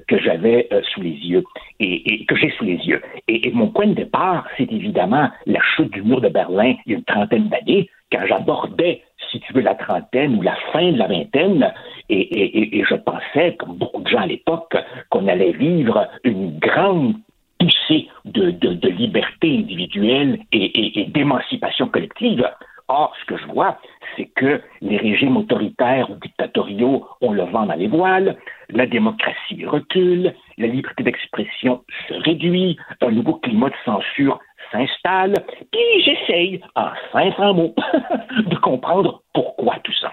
que 0.08 0.18
j'avais 0.18 0.68
sous 0.92 1.00
les 1.00 1.10
yeux 1.10 1.44
et, 1.80 2.24
que 2.26 2.36
j'ai 2.36 2.50
sous 2.50 2.64
les 2.64 2.76
yeux. 2.76 3.00
Et, 3.28 3.50
mon 3.52 3.68
point 3.68 3.86
de 3.86 3.94
départ, 3.94 4.46
c'est 4.56 4.70
évidemment 4.72 5.28
la 5.46 5.60
chute 5.74 5.92
du 5.92 6.02
mur 6.02 6.20
de 6.20 6.28
Berlin 6.28 6.74
il 6.86 6.92
y 6.92 6.94
a 6.94 6.98
une 6.98 7.04
trentaine 7.04 7.48
d'années, 7.48 7.88
quand 8.12 8.24
j'abordais, 8.26 9.02
si 9.30 9.40
tu 9.40 9.52
veux, 9.52 9.60
la 9.60 9.74
trentaine 9.74 10.36
ou 10.36 10.42
la 10.42 10.56
fin 10.72 10.92
de 10.92 10.98
la 10.98 11.06
vingtaine, 11.06 11.72
et, 12.08 12.84
je 12.88 12.94
pensais, 12.94 13.56
comme 13.58 13.76
beaucoup 13.76 14.02
de 14.02 14.08
gens 14.08 14.20
à 14.20 14.26
l'époque, 14.26 14.76
qu'on 15.10 15.28
allait 15.28 15.52
vivre 15.52 16.08
une 16.24 16.58
grande 16.58 17.14
poussée 17.58 18.08
de, 18.24 18.88
liberté 18.88 19.58
individuelle 19.58 20.40
et 20.52 21.06
d'émancipation 21.08 21.88
collective. 21.88 22.48
Or, 22.88 23.14
ce 23.20 23.26
que 23.26 23.36
je 23.36 23.46
vois, 23.46 23.78
c'est 24.16 24.30
que 24.34 24.62
les 24.80 24.96
régimes 24.96 25.36
autoritaires 25.36 26.10
ou 26.10 26.14
dictatoriaux 26.14 27.06
ont 27.20 27.32
le 27.32 27.44
vent 27.44 27.66
dans 27.66 27.74
les 27.74 27.86
voiles, 27.86 28.38
la 28.70 28.86
démocratie 28.86 29.66
recule, 29.66 30.34
la 30.56 30.66
liberté 30.66 31.02
d'expression 31.02 31.84
se 32.08 32.14
réduit, 32.14 32.78
un 33.02 33.10
nouveau 33.10 33.34
climat 33.34 33.68
de 33.68 33.74
censure 33.84 34.40
s'installe, 34.72 35.34
puis 35.70 36.02
j'essaye, 36.04 36.60
en 36.74 36.88
500 37.12 37.54
mots, 37.54 37.74
de 38.46 38.56
comprendre 38.56 39.22
pourquoi 39.34 39.76
tout 39.84 39.92
ça. 40.00 40.12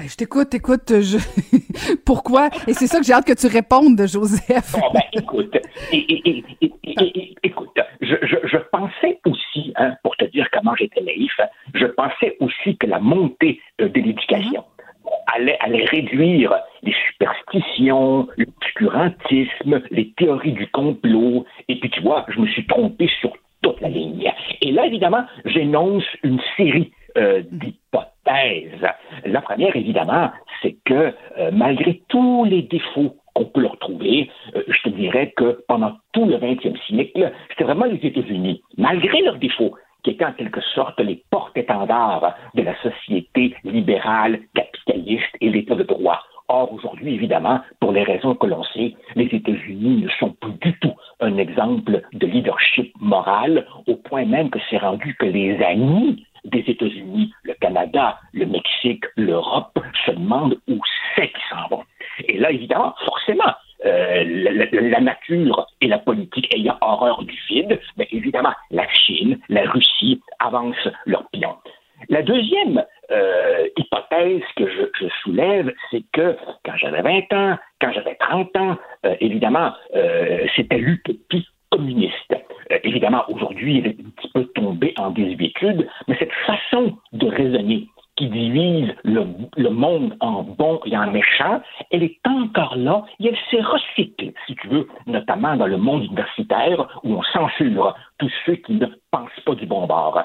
je 0.00 0.16
t'écoute, 0.16 0.54
écoute, 0.54 1.00
je... 1.00 1.18
pourquoi? 2.04 2.48
Et 2.66 2.74
c'est 2.74 2.86
ça 2.86 2.98
que 2.98 3.04
j'ai 3.04 3.12
hâte 3.12 3.26
que 3.26 3.32
tu 3.32 3.46
répondes, 3.46 4.00
Joseph. 4.06 4.72
bon, 4.72 4.90
ben, 4.92 5.02
écoute, 5.12 5.56
écoute, 7.42 7.78
je, 8.00 8.14
je, 8.22 8.36
je, 8.44 8.56
pensais 8.70 9.20
aussi, 9.24 9.72
hein, 9.76 9.94
pour 10.02 10.16
te 10.16 10.24
dire 10.26 10.46
comment 10.52 10.74
j'étais 10.76 11.00
naïf, 11.00 11.32
je 12.06 12.26
pensais 12.26 12.36
aussi 12.40 12.76
que 12.76 12.86
la 12.86 12.98
montée 12.98 13.60
de 13.78 13.86
l'éducation 13.86 14.64
allait, 15.34 15.56
allait 15.60 15.84
réduire 15.84 16.54
les 16.82 16.94
superstitions, 17.08 18.28
l'obscurantisme, 18.36 19.82
les 19.90 20.12
théories 20.12 20.52
du 20.52 20.66
complot. 20.68 21.44
Et 21.68 21.78
puis, 21.78 21.90
tu 21.90 22.00
vois, 22.00 22.24
je 22.28 22.40
me 22.40 22.46
suis 22.46 22.66
trompé 22.66 23.08
sur 23.20 23.32
toute 23.62 23.80
la 23.80 23.88
ligne. 23.88 24.30
Et 24.62 24.72
là, 24.72 24.86
évidemment, 24.86 25.24
j'énonce 25.44 26.04
une 26.22 26.40
série 26.56 26.92
euh, 27.16 27.42
d'hypothèses. 27.50 28.86
La 29.24 29.40
première, 29.40 29.74
évidemment, 29.74 30.30
c'est 30.62 30.76
que 30.84 31.14
euh, 31.38 31.50
malgré 31.52 32.02
tous 32.08 32.44
les 32.44 32.62
défauts 32.62 33.16
qu'on 33.36 33.44
peut 33.44 33.60
leur 33.60 33.78
trouver. 33.78 34.30
Euh, 34.54 34.62
je 34.66 34.82
te 34.82 34.88
dirais 34.88 35.32
que 35.36 35.62
pendant 35.68 35.92
tout 36.12 36.24
le 36.24 36.36
20e 36.36 36.76
siècle, 36.86 37.32
c'était 37.50 37.64
vraiment 37.64 37.84
les 37.84 37.98
États-Unis, 38.02 38.62
malgré 38.78 39.20
leurs 39.22 39.36
défauts, 39.36 39.74
qui 40.06 40.12
étaient 40.12 40.24
en 40.24 40.32
quelque 40.34 40.60
sorte 40.60 41.00
les 41.00 41.20
porte-étendards 41.30 42.36
de 42.54 42.62
la 42.62 42.80
société 42.80 43.56
libérale, 43.64 44.38
capitaliste 44.54 45.34
et 45.40 45.50
l'État 45.50 45.74
de 45.74 45.82
droit. 45.82 46.22
Or, 46.46 46.72
aujourd'hui, 46.72 47.14
évidemment, 47.14 47.60
pour 47.80 47.90
les 47.90 48.04
raisons 48.04 48.36
que 48.36 48.46
l'on 48.46 48.62
sait, 48.62 48.94
les 49.16 49.24
États-Unis 49.24 50.02
ne 50.04 50.08
sont 50.10 50.30
plus 50.30 50.52
du 50.62 50.78
tout 50.78 50.94
un 51.18 51.36
exemple 51.38 52.02
de 52.12 52.24
leadership 52.24 52.92
moral, 53.00 53.66
au 53.88 53.96
point 53.96 54.24
même 54.24 54.48
que 54.48 54.60
c'est 54.70 54.78
rendu 54.78 55.16
que 55.18 55.26
les 55.26 55.60
amis 55.60 56.24
des 56.44 56.62
États-Unis, 56.68 57.32
le 57.42 57.54
Canada, 57.54 58.20
le 58.32 58.46
Mexique, 58.46 59.06
l'Europe 59.16 59.76
se 60.04 60.12
demandent 60.12 60.56
où 60.68 60.78
c'est 61.16 61.32
qu'ils 61.32 61.50
s'en 61.50 61.66
vont. 61.68 61.82
Et 62.28 62.38
là, 62.38 62.52
évidemment, 62.52 62.94
forcément, 63.04 63.52
euh, 63.86 64.24
la, 64.72 65.00
nature 65.00 65.66
et 65.80 65.86
la 65.86 65.98
politique 65.98 66.52
ayant 66.54 66.76
horreur 66.80 67.22
du 67.22 67.38
vide, 67.48 67.78
mais 67.96 68.08
évidemment, 68.10 68.52
la 68.70 68.88
Chine, 68.88 69.38
la 69.48 69.62
Russie 69.70 70.20
avancent 70.40 70.88
leur 71.06 71.28
pion. 71.30 71.54
La 72.08 72.22
deuxième 72.22 72.84
euh, 73.10 73.68
hypothèse 73.76 74.42
que 74.56 74.64
je, 74.68 75.08
soulève, 75.22 75.72
c'est 75.90 76.02
que 76.12 76.36
quand 76.64 76.76
j'avais 76.76 77.02
20 77.02 77.32
ans, 77.32 77.58
quand 77.80 77.92
j'avais 77.92 78.16
30 78.16 78.56
ans, 78.56 78.76
euh, 79.04 79.14
évidemment, 79.20 79.72
c'était 80.56 80.78
l'utopie 80.78 81.46
communiste. 81.70 82.34
évidemment, 82.82 83.24
aujourd'hui, 83.28 83.78
il 83.78 83.86
est 83.86 84.00
un 84.00 84.10
petit 84.16 84.30
peu 84.32 84.44
tombé 84.54 84.94
en 84.98 85.10
désuétude, 85.10 85.88
mais 86.08 86.16
cette 86.18 86.32
façon 86.46 86.96
de 87.12 87.26
raisonner 87.28 87.88
qui 88.16 88.28
divise 88.28 88.94
le, 89.04 89.68
monde 89.68 90.16
en 90.20 90.42
bon 90.42 90.80
et 90.86 90.96
en 90.96 91.10
méchant, 91.10 91.60
elle 91.90 92.02
est 92.02 92.18
encore 92.26 92.76
là 92.76 93.04
et 93.20 93.28
elle 93.28 93.38
s'est 93.50 93.62
recyclée, 93.62 94.34
si 94.46 94.54
tu 94.56 94.68
veux, 94.68 94.88
notamment 95.06 95.56
dans 95.56 95.66
le 95.66 95.76
monde 95.76 96.04
universitaire 96.04 97.00
où 97.04 97.14
on 97.14 97.22
censure 97.22 97.94
tous 98.18 98.32
ceux 98.44 98.56
qui 98.56 98.74
ne 98.74 98.86
pensent 99.10 99.40
pas 99.44 99.54
du 99.54 99.66
bon 99.66 99.86
bord. 99.86 100.22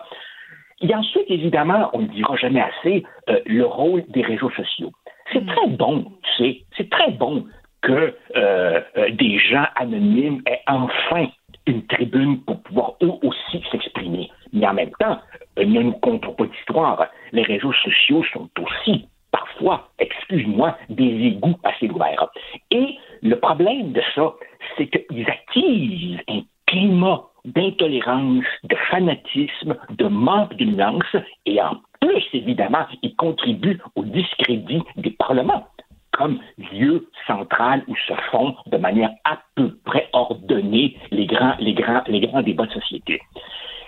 Il 0.79 0.89
y 0.89 0.93
a 0.93 0.99
ensuite, 0.99 1.25
évidemment, 1.27 1.89
on 1.93 1.99
ne 1.99 2.07
dira 2.07 2.35
jamais 2.37 2.61
assez, 2.61 3.03
euh, 3.29 3.39
le 3.45 3.65
rôle 3.65 4.03
des 4.07 4.23
réseaux 4.23 4.49
sociaux. 4.51 4.91
C'est 5.31 5.45
très 5.45 5.67
bon, 5.67 6.05
tu 6.23 6.43
sais, 6.43 6.61
c'est 6.75 6.89
très 6.89 7.11
bon 7.11 7.45
que 7.81 8.15
euh, 8.35 8.81
euh, 8.97 9.09
des 9.11 9.37
gens 9.37 9.65
anonymes 9.75 10.41
aient 10.45 10.61
enfin 10.67 11.27
une 11.67 11.85
tribune 11.85 12.41
pour 12.41 12.61
pouvoir 12.63 12.93
eux 13.03 13.11
aussi 13.21 13.63
s'exprimer. 13.71 14.31
Mais 14.53 14.67
en 14.67 14.73
même 14.73 14.91
temps, 14.99 15.19
ne 15.57 15.81
nous 15.81 15.91
comptons 15.93 16.33
pas 16.33 16.45
d'histoire. 16.45 17.07
Les 17.31 17.43
réseaux 17.43 17.73
sociaux 17.73 18.23
sont 18.33 18.49
aussi 18.59 19.07
parfois, 19.31 19.89
excuse-moi, 19.99 20.77
des 20.89 21.27
égouts 21.27 21.57
assez 21.63 21.89
ouverts. 21.89 22.27
Et 22.69 22.97
le 23.21 23.35
problème 23.39 23.91
de 23.93 24.01
ça, 24.13 24.33
c'est 24.77 24.87
qu'ils 24.87 25.27
attisent 25.29 26.19
un 26.27 26.41
climat 26.67 27.23
d'intolérance, 27.45 28.45
de 28.63 28.75
fanatisme, 28.89 29.75
de 29.97 30.07
manque 30.07 30.55
de 30.55 30.65
nuance, 30.65 31.15
et 31.45 31.61
en 31.61 31.77
plus, 31.99 32.23
évidemment, 32.33 32.85
ils 33.01 33.15
contribuent 33.15 33.79
au 33.95 34.03
discrédit 34.03 34.83
des 34.97 35.11
parlements 35.11 35.65
comme 36.11 36.39
lieu 36.73 37.07
central 37.25 37.83
où 37.87 37.95
se 37.95 38.13
font 38.31 38.55
de 38.67 38.77
manière 38.77 39.11
à 39.23 39.39
peu 39.55 39.77
près 39.85 40.09
ordonnée 40.13 40.97
les 41.09 41.25
grands, 41.25 41.55
les 41.59 41.73
grands, 41.73 42.03
les 42.07 42.19
grands 42.19 42.41
débats 42.41 42.65
de 42.65 42.73
société. 42.73 43.21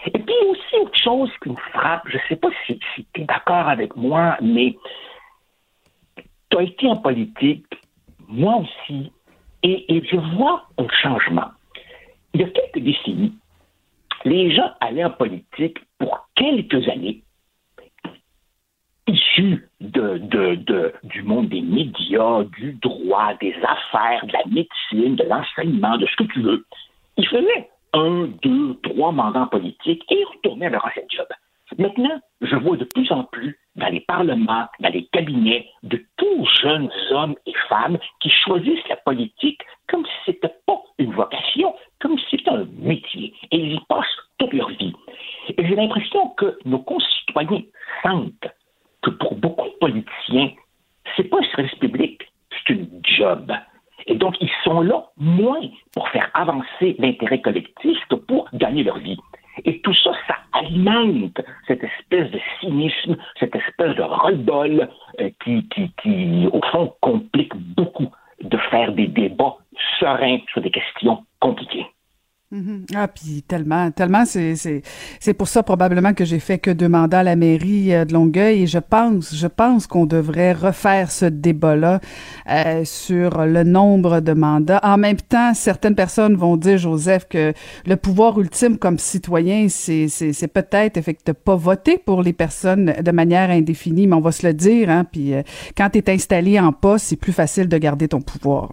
Et 0.06 0.12
puis 0.12 0.36
aussi 0.48 0.76
autre 0.82 1.00
chose 1.02 1.32
qui 1.42 1.50
me 1.50 1.56
frappe, 1.56 2.04
je 2.08 2.18
ne 2.18 2.22
sais 2.28 2.36
pas 2.36 2.50
si, 2.66 2.80
tu 3.14 3.22
es 3.22 3.26
d'accord 3.26 3.68
avec 3.68 3.96
moi, 3.96 4.38
mais 4.42 4.76
tu 6.50 6.58
as 6.58 6.64
été 6.64 6.88
en 6.88 6.98
politique, 6.98 7.66
moi 8.28 8.58
aussi, 8.58 9.12
et, 9.64 10.04
je 10.12 10.18
vois 10.36 10.68
un 10.78 10.88
changement. 10.90 11.52
Il 12.34 12.42
y 12.42 12.44
a 12.44 12.50
quelques 12.50 12.80
décennies, 12.84 13.34
les 14.26 14.54
gens 14.54 14.72
allaient 14.82 15.06
en 15.06 15.12
politique 15.12 15.80
pour 16.00 16.28
quelques 16.36 16.88
années 16.90 17.24
issus 19.08 19.68
du 19.80 21.24
monde 21.24 21.50
des 21.50 21.62
médias, 21.62 22.44
du 22.58 22.74
droit, 22.74 23.34
des 23.36 23.56
affaires, 23.56 24.26
de 24.26 24.34
la 24.34 24.46
médecine, 24.48 25.16
de 25.16 25.24
l'enseignement, 25.24 25.98
de 25.98 26.06
ce 26.08 26.16
que 26.16 26.24
tu 26.32 26.42
veux. 26.42 26.66
Ils 27.18 27.28
faisaient 27.28 27.70
un, 27.94 28.28
deux, 28.42 28.76
trois 28.84 29.12
mandats 29.12 29.48
politiques 29.52 30.04
et 30.10 30.20
ils 30.20 30.26
retournaient 30.26 30.68
à 30.68 30.70
leur 30.70 30.86
ancien 30.86 31.04
job. 31.10 31.28
Maintenant, 31.78 32.20
je 32.42 32.56
vois 32.56 32.78
de 32.78 32.84
plus 32.84 33.12
en 33.12 33.24
plus 33.24 33.58
dans 33.76 33.88
les 33.88 34.02
parlements, 34.02 34.68
dans 34.80 34.90
les 34.90 35.06
cabinets, 35.08 35.68
de 35.82 36.04
tous 36.18 36.46
jeunes 36.62 36.92
hommes 37.12 37.36
et 37.46 37.54
femmes 37.70 37.98
qui 38.20 38.30
choisissent 38.30 38.88
la 38.90 38.98
politique 38.98 39.62
comme 39.88 40.06
si 40.06 40.12
c'était 40.26 40.54
pas 40.68 40.82
une 41.00 41.14
vocation, 41.14 41.74
comme 42.00 42.18
si 42.20 42.26
c'était 42.32 42.52
un 42.52 42.68
métier, 42.78 43.34
et 43.52 43.58
ils 43.58 43.74
y 43.74 43.80
passent 43.90 44.06
toute 44.38 44.54
leur 44.54 44.70
vie. 44.70 44.94
Et 45.50 45.66
j'ai 45.66 45.76
l'impression 45.76 46.30
que 46.38 46.58
nos 46.66 46.80
concitoyens 46.80 47.64
sentent 48.04 48.48
que 49.02 49.10
pour 49.10 49.36
beaucoup 49.36 49.68
de 49.68 49.78
politiciens, 49.80 50.52
c'est 51.16 51.24
pas 51.24 51.38
un 51.38 51.56
service 51.56 51.76
public, 51.76 52.22
c'est 52.52 52.74
une 52.74 53.02
job. 53.04 53.52
Et 54.08 54.16
donc, 54.16 54.36
ils 54.42 54.52
sont 54.64 54.82
là 54.82 55.06
moins 55.18 55.62
pour 55.94 56.08
faire 56.10 56.30
avancer 56.34 56.96
l'intérêt 57.00 57.42
collectif 57.42 57.98
que 58.10 58.16
pour 58.16 58.50
gagner 58.54 58.84
leur 58.84 58.98
vie. 58.98 59.18
Et 59.66 59.80
tout 59.82 59.94
ça, 59.94 60.12
ça 60.28 60.36
alimente 60.52 61.40
cette 61.68 61.84
espèce 61.84 62.32
de 62.32 62.40
cynisme, 62.60 63.16
cette 63.40 63.56
espèce 63.56 63.96
de 63.96 64.02
roll 64.02 64.90
euh, 65.20 65.30
qui, 65.44 65.68
qui, 65.70 65.92
qui, 66.02 66.48
au 66.52 66.62
fond, 66.72 66.94
complique 67.02 67.56
beaucoup 67.56 68.12
de 68.42 68.58
faire 68.58 68.92
des 68.94 69.08
débats 69.08 69.58
sereins 70.00 70.40
sur 70.52 70.62
des 70.62 70.72
questions 70.72 71.24
compliquées. 71.40 71.86
Mhm. 72.54 72.86
Ah, 72.94 73.08
puis 73.08 73.42
tellement, 73.48 73.90
tellement, 73.90 74.26
c'est, 74.26 74.84
pour 75.36 75.48
ça 75.48 75.64
probablement 75.64 76.14
que 76.14 76.24
j'ai 76.24 76.38
fait 76.38 76.60
que 76.60 76.70
deux 76.70 76.88
mandats 76.88 77.22
à 77.22 77.24
la 77.24 77.36
mairie 77.36 77.92
euh, 77.96 78.06
de 78.06 78.14
Longueuil 78.14 78.62
et 78.62 78.68
je 78.68 78.78
pense, 78.78 79.34
je 79.36 79.48
pense 79.48 79.88
qu'on 79.88 80.06
devrait 80.06 80.54
refaire 80.54 81.10
ce 81.10 81.26
débat-là 81.26 82.00
euh, 82.48 82.86
sur 82.86 83.44
le 83.44 83.64
nombre 83.64 84.20
de 84.20 84.34
mandats. 84.34 84.80
En 84.84 84.98
même 84.98 85.18
temps, 85.18 85.56
certaines 85.56 85.96
personnes 85.96 86.36
vont 86.36 86.56
dire, 86.56 86.78
Joseph, 86.78 87.28
que 87.28 87.54
le 87.88 87.96
pouvoir 87.96 88.40
ultime 88.40 88.78
comme 88.78 89.00
citoyen, 89.00 89.68
c'est 89.68 90.48
peut-être 90.54 90.98
effectivement 90.98 91.40
pas 91.44 91.56
voter 91.56 91.98
pour 91.98 92.22
les 92.22 92.34
personnes 92.34 92.94
de 93.02 93.12
manière 93.12 93.50
indéfinie, 93.50 94.06
mais 94.06 94.16
on 94.16 94.22
va 94.22 94.32
se 94.32 94.46
le 94.46 94.54
dire, 94.54 94.92
hein, 94.92 95.06
puis 95.12 95.34
euh, 95.34 95.42
quand 95.76 95.90
tu 95.90 95.98
es 95.98 96.10
installé 96.12 96.60
en 96.60 96.72
poste, 96.72 97.08
c'est 97.08 97.16
plus 97.16 97.34
facile 97.34 97.68
de 97.68 97.78
garder 97.80 98.10
ton 98.10 98.22
pouvoir. 98.22 98.70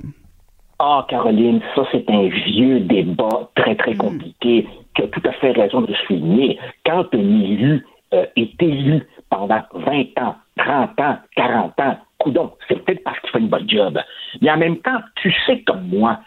Ah, 0.82 1.04
Caroline, 1.10 1.60
ça 1.74 1.82
c'est 1.92 2.08
un 2.08 2.28
vieux 2.28 2.80
débat 2.80 3.50
très 3.54 3.76
très 3.76 3.92
hmm. 3.92 3.98
compliqué 3.98 4.66
qui 4.96 5.02
a 5.02 5.08
tout 5.08 5.20
à 5.26 5.32
fait 5.32 5.52
raison 5.52 5.82
de 5.82 5.92
souligner. 6.06 6.58
Quand 6.86 7.04
un 7.12 7.18
élu 7.18 7.86
euh, 8.14 8.24
est 8.34 8.62
élu 8.62 9.06
pendant 9.28 9.60
20 9.74 10.18
ans, 10.22 10.36
30 10.56 11.00
ans, 11.00 11.18
40 11.36 11.80
ans, 11.80 11.98
coudon, 12.18 12.52
c'est 12.66 12.82
peut-être 12.82 13.04
parce 13.04 13.20
qu'il 13.20 13.28
fait 13.28 13.40
une 13.40 13.48
bonne 13.48 13.68
job. 13.68 14.00
Mais 14.40 14.50
en 14.50 14.56
même 14.56 14.78
temps, 14.78 15.00
tu 15.16 15.30
sais 15.44 15.60
comme 15.66 15.86
moi 15.88 16.20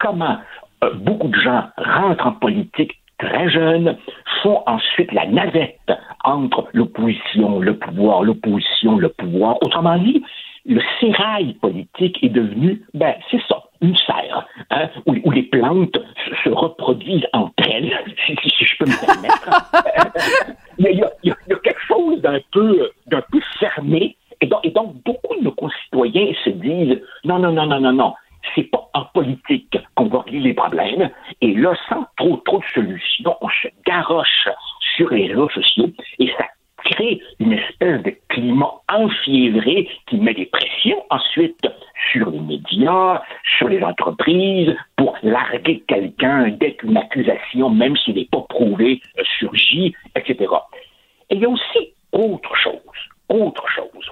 comment 0.00 0.38
euh, 0.82 0.92
beaucoup 0.94 1.28
de 1.28 1.40
gens 1.40 1.68
rentrent 1.78 2.26
en 2.26 2.32
politique 2.32 3.00
très 3.20 3.48
jeunes, 3.48 3.96
font 4.42 4.64
ensuite 4.66 5.12
la 5.12 5.26
navette 5.26 5.92
entre 6.24 6.66
l'opposition, 6.72 7.60
le 7.60 7.76
pouvoir, 7.78 8.24
l'opposition, 8.24 8.98
le 8.98 9.10
pouvoir. 9.10 9.62
Autrement 9.62 9.98
dit, 9.98 10.24
le 10.66 10.80
sérail 10.98 11.54
politique 11.54 12.18
est 12.24 12.30
devenu, 12.30 12.82
ben, 12.94 13.14
c'est 13.30 13.40
ça, 13.46 13.62
une 13.80 13.96
serre, 13.96 14.46
hein, 14.70 14.88
où, 15.06 15.30
les 15.30 15.42
plantes 15.44 15.98
se, 16.44 16.50
reproduisent 16.50 17.26
entre 17.32 17.52
elles, 17.70 17.92
si, 18.26 18.36
je 18.64 18.76
peux 18.78 18.86
me 18.86 19.06
permettre. 19.06 20.54
il, 20.78 21.04
y 21.24 21.30
a, 21.30 21.56
quelque 21.62 21.80
chose 21.86 22.20
d'un 22.20 22.40
peu, 22.52 22.90
d'un 23.06 23.22
peu 23.32 23.40
fermé, 23.58 24.16
et 24.40 24.46
donc, 24.46 24.60
et 24.64 24.70
donc 24.70 24.94
beaucoup 25.04 25.36
de 25.36 25.44
nos 25.44 25.52
concitoyens 25.52 26.32
se 26.44 26.50
disent, 26.50 27.00
non, 27.24 27.38
non, 27.38 27.52
non, 27.52 27.66
non, 27.66 27.80
non, 27.80 27.92
non, 27.92 28.14
c'est 28.54 28.64
pas 28.64 28.88
en 28.94 29.04
politique 29.06 29.78
qu'on 29.94 30.06
va 30.06 30.20
régler 30.22 30.40
les 30.40 30.54
problèmes. 30.54 31.10
Et 31.40 31.54
là, 31.54 31.74
sans 31.88 32.06
trop, 32.16 32.36
trop 32.38 32.58
de 32.58 32.64
solutions, 32.74 33.36
on 33.40 33.48
se 33.48 33.68
garoche 33.86 34.48
sur 34.96 35.10
les 35.10 35.28
réseaux 35.28 35.50
sociaux 35.50 35.90
et 36.18 36.28
ça 36.38 36.46
crée 36.90 37.20
une 37.38 37.52
espèce 37.52 38.02
de 38.02 38.14
climat 38.28 38.72
enfiévré 38.88 39.88
qui 40.06 40.16
met 40.16 40.34
des 40.34 40.46
pressions 40.46 41.02
ensuite 41.10 41.66
sur 42.12 42.30
les 42.30 42.40
médias, 42.40 43.22
sur 43.58 43.68
les 43.68 43.82
entreprises, 43.82 44.74
pour 44.96 45.16
larguer 45.22 45.82
quelqu'un 45.86 46.48
dès 46.48 46.74
qu'une 46.74 46.96
accusation, 46.96 47.70
même 47.70 47.96
s'il 47.96 48.16
n'est 48.16 48.28
pas 48.30 48.44
prouvé, 48.48 49.00
euh, 49.18 49.22
surgit, 49.38 49.94
etc. 50.16 50.52
Et 51.30 51.36
il 51.36 51.40
y 51.40 51.44
a 51.44 51.48
aussi 51.48 51.94
autre 52.12 52.54
chose, 52.56 52.80
autre 53.28 53.66
chose. 53.68 54.10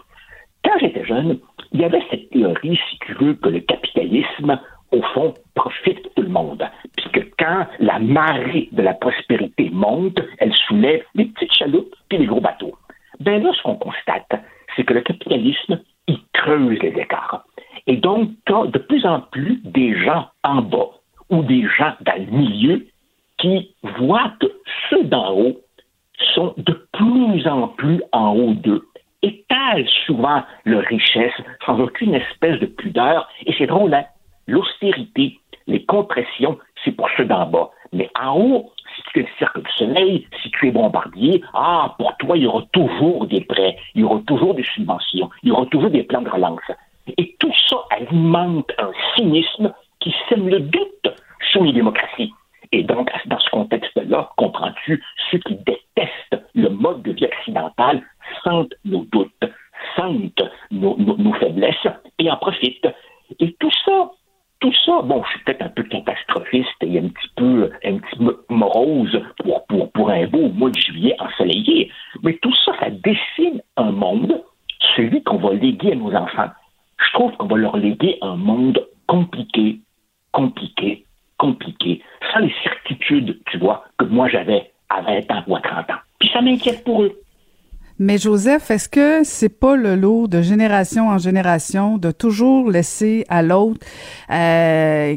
Quand 0.64 0.78
j'étais 0.80 1.04
jeune, 1.04 1.38
il 1.72 1.80
y 1.80 1.84
avait 1.84 2.02
cette 2.10 2.30
théorie, 2.30 2.78
si 2.90 2.98
tu 3.00 3.14
veux, 3.14 3.34
que 3.34 3.48
le 3.48 3.60
capitalisme, 3.60 4.60
au 4.92 5.02
fond, 5.14 5.34
profite 5.54 6.02
tout 6.14 6.22
le 6.22 6.28
monde. 6.28 6.64
Puisque 6.96 7.34
quand 7.38 7.66
la 7.78 7.98
marée 7.98 8.68
de 8.72 8.82
la 8.82 8.94
prospérité 8.94 9.70
monte, 9.70 10.20
elle 10.38 10.54
soulève 10.54 11.02
les 11.14 11.26
petites 11.26 11.52
chaloupes 11.52 11.94
puis 12.08 12.18
les 12.18 12.26
gros 12.26 12.40
bateaux. 12.40 12.76
Ben 13.20 13.42
là, 13.42 13.50
ce 13.56 13.62
qu'on 13.62 13.76
constate, 13.76 14.32
c'est 14.74 14.84
que 14.84 14.94
le 14.94 15.00
capitalisme, 15.00 15.80
il 16.06 16.18
creuse 16.32 16.78
les 16.80 17.00
écarts. 17.00 17.44
Et 17.86 17.96
donc, 17.96 18.30
de 18.46 18.78
plus 18.78 19.04
en 19.06 19.20
plus 19.20 19.60
des 19.64 19.98
gens 20.04 20.28
en 20.44 20.62
bas 20.62 20.90
ou 21.30 21.42
des 21.42 21.66
gens 21.76 21.94
dans 22.00 22.18
le 22.18 22.30
milieu 22.30 22.86
qui 23.38 23.74
voient 23.98 24.32
que 24.40 24.46
ceux 24.88 25.04
d'en 25.04 25.32
haut 25.32 25.60
sont 26.34 26.54
de 26.56 26.72
plus 26.92 27.46
en 27.46 27.68
plus 27.68 28.02
en 28.12 28.34
haut 28.34 28.54
d'eux, 28.54 28.86
étalent 29.22 29.86
souvent 30.06 30.42
leur 30.64 30.82
richesse 30.84 31.34
sans 31.64 31.78
aucune 31.80 32.14
espèce 32.14 32.58
de 32.60 32.66
pudeur. 32.66 33.28
Et 33.46 33.54
c'est 33.56 33.66
drôle, 33.66 33.94
hein? 33.94 34.04
L'austérité, 34.48 35.38
les 35.68 35.84
compressions, 35.84 36.58
c'est 36.84 36.92
pour 36.92 37.08
ceux 37.16 37.26
d'en 37.26 37.46
bas. 37.46 37.70
Mais 37.92 38.10
en 38.20 38.36
haut, 38.38 38.72
si 38.96 39.02
tu 39.12 39.20
es 39.20 39.22
le 39.22 39.28
cercle 39.38 39.62
du 39.62 39.70
soleil, 39.72 40.26
si 40.42 40.50
tu 40.50 40.68
es 40.68 40.70
bombardier, 40.70 41.42
ah, 41.54 41.94
pour 41.98 42.16
toi, 42.16 42.36
il 42.36 42.44
y 42.44 42.46
aura 42.46 42.64
toujours 42.72 43.26
des 43.26 43.42
prêts, 43.42 43.76
il 43.94 44.00
y 44.00 44.04
aura 44.04 44.20
toujours 44.26 44.54
des 44.54 44.64
subventions, 44.64 45.30
il 45.42 45.50
y 45.50 45.52
aura 45.52 45.66
toujours 45.66 45.90
des 45.90 46.02
plans 46.02 46.22
de 46.22 46.30
relance. 46.30 46.60
Et 47.16 47.36
tout 47.38 47.52
ça 47.68 47.76
alimente 47.90 48.70
un 48.78 48.90
cynisme 49.14 49.72
qui 50.00 50.14
sème 50.28 50.48
le 50.48 50.60
doute 50.60 51.08
sur 51.52 51.62
les 51.64 51.72
démocraties. 51.72 52.32
Et 52.72 52.82
donc, 52.82 53.10
dans 53.26 53.38
ce 53.38 53.50
contexte-là, 53.50 54.30
comprends-tu, 54.36 55.02
ceux 55.30 55.38
qui 55.38 55.56
détestent 55.56 56.44
le 56.54 56.68
mode 56.68 57.02
de 57.02 57.12
vie 57.12 57.24
occidental 57.24 58.02
sentent 58.44 58.74
nos 58.84 59.04
doutes, 59.04 59.44
sentent 59.96 60.42
nos 60.70 61.32
faiblesses 61.34 61.86
et 62.18 62.30
en 62.30 62.36
profitent. 62.36 62.88
Et 63.40 63.54
tout 63.58 63.70
ça, 63.84 64.10
tout 64.60 64.72
ça, 64.84 65.02
bon, 65.02 65.22
je 65.24 65.30
suis 65.30 65.44
peut-être 65.44 65.62
un 65.62 65.68
peu 65.68 65.84
catastrophiste 65.84 66.82
et 66.82 66.98
un 66.98 67.08
petit 67.08 67.28
peu, 67.36 67.70
un 67.84 67.98
petit 67.98 68.18
morose 68.48 69.20
pour, 69.38 69.64
pour, 69.66 69.92
pour 69.92 70.10
un 70.10 70.26
beau 70.26 70.48
mois 70.48 70.70
de 70.70 70.78
juillet 70.78 71.14
ensoleillé, 71.20 71.90
mais 72.22 72.34
tout 72.42 72.54
ça, 72.64 72.72
ça 72.80 72.90
dessine 72.90 73.62
un 73.76 73.92
monde, 73.92 74.42
celui 74.96 75.22
qu'on 75.22 75.38
va 75.38 75.54
léguer 75.54 75.92
à 75.92 75.94
nos 75.94 76.12
enfants. 76.14 76.50
Je 76.98 77.12
trouve 77.12 77.32
qu'on 77.36 77.46
va 77.46 77.56
leur 77.56 77.76
léguer 77.76 78.18
un 78.22 78.36
monde 78.36 78.84
compliqué, 79.06 79.80
compliqué, 80.32 81.04
compliqué, 81.38 82.02
sans 82.32 82.40
les 82.40 82.54
certitudes, 82.62 83.40
tu 83.50 83.58
vois, 83.58 83.84
que 83.96 84.04
moi 84.06 84.28
j'avais 84.28 84.72
à 84.88 85.02
20 85.02 85.30
ans 85.30 85.44
ou 85.46 85.56
à 85.56 85.60
30 85.60 85.90
ans. 85.90 86.00
Puis 86.18 86.30
ça 86.30 86.40
m'inquiète 86.40 86.84
pour 86.84 87.02
eux. 87.02 87.16
Mais 88.00 88.16
Joseph, 88.16 88.70
est-ce 88.70 88.88
que 88.88 89.24
c'est 89.24 89.48
pas 89.48 89.74
le 89.74 89.96
lot 89.96 90.28
de 90.28 90.40
génération 90.40 91.08
en 91.08 91.18
génération 91.18 91.98
de 91.98 92.12
toujours 92.12 92.70
laisser 92.70 93.24
à 93.28 93.42
l'autre 93.42 93.84
euh, 94.30 95.16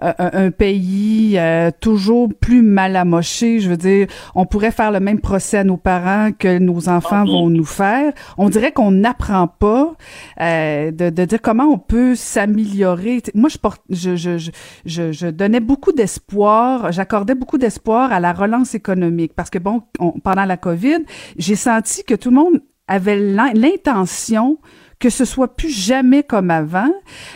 un, 0.00 0.50
pays 0.50 1.38
euh, 1.38 1.70
toujours 1.80 2.28
plus 2.40 2.62
mal 2.62 2.96
amoché. 2.96 3.60
Je 3.60 3.68
veux 3.68 3.76
dire, 3.76 4.06
on 4.34 4.46
pourrait 4.46 4.70
faire 4.70 4.90
le 4.90 5.00
même 5.00 5.20
procès 5.20 5.58
à 5.58 5.64
nos 5.64 5.76
parents 5.76 6.30
que 6.36 6.58
nos 6.58 6.88
enfants 6.88 7.24
vont 7.24 7.50
nous 7.50 7.64
faire. 7.64 8.12
On 8.38 8.48
dirait 8.48 8.72
qu'on 8.72 8.90
n'apprend 8.90 9.46
pas 9.46 9.94
euh, 10.40 10.90
de, 10.90 11.10
de, 11.10 11.24
dire 11.24 11.40
comment 11.40 11.64
on 11.64 11.78
peut 11.78 12.14
s'améliorer. 12.14 13.22
Moi, 13.34 13.48
je, 13.48 13.58
porte, 13.58 13.82
je, 13.90 14.16
je, 14.16 14.38
je, 14.84 15.12
je 15.12 15.26
donnais 15.28 15.60
beaucoup 15.60 15.92
d'espoir, 15.92 16.92
j'accordais 16.92 17.34
beaucoup 17.34 17.58
d'espoir 17.58 18.12
à 18.12 18.20
la 18.20 18.32
relance 18.32 18.74
économique 18.74 19.32
parce 19.34 19.50
que, 19.50 19.58
bon, 19.58 19.82
pendant 20.24 20.44
la 20.44 20.56
COVID, 20.56 21.04
j'ai 21.36 21.56
senti 21.56 22.04
que 22.04 22.14
tout 22.14 22.30
le 22.30 22.36
monde 22.36 22.62
avait 22.88 23.18
l'intention 23.18 24.58
que 25.02 25.10
ce 25.10 25.24
soit 25.24 25.56
plus 25.56 25.68
jamais 25.68 26.22
comme 26.22 26.52
avant. 26.52 26.88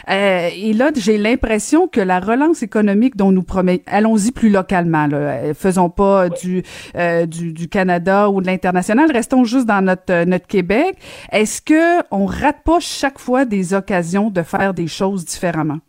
Euh, 0.09 0.49
et 0.55 0.73
là, 0.73 0.93
j'ai 0.95 1.19
l'impression 1.19 1.89
que 1.89 2.01
la 2.01 2.21
relance 2.21 2.62
économique 2.62 3.17
dont 3.17 3.33
nous 3.33 3.43
promet, 3.43 3.83
allons-y 3.89 4.31
plus 4.31 4.51
localement, 4.51 5.09
là, 5.09 5.17
euh, 5.17 5.53
faisons 5.53 5.91
pas 5.91 6.29
du, 6.29 6.62
euh, 6.95 7.27
du, 7.27 7.53
du 7.53 7.69
Canada 7.69 8.31
ou 8.31 8.41
de 8.41 8.47
l'international, 8.47 9.11
restons 9.11 9.43
juste 9.43 9.67
dans 9.67 9.85
notre 9.85 10.25
notre 10.27 10.47
Québec. 10.47 10.97
Est-ce 11.33 11.61
que 11.61 12.05
on 12.12 12.27
rate 12.27 12.62
pas 12.64 12.79
chaque 12.79 13.19
fois 13.19 13.45
des 13.45 13.75
occasions 13.75 14.31
de 14.31 14.43
faire 14.43 14.73
des 14.73 14.87
choses 14.87 15.25
différemment? 15.25 15.81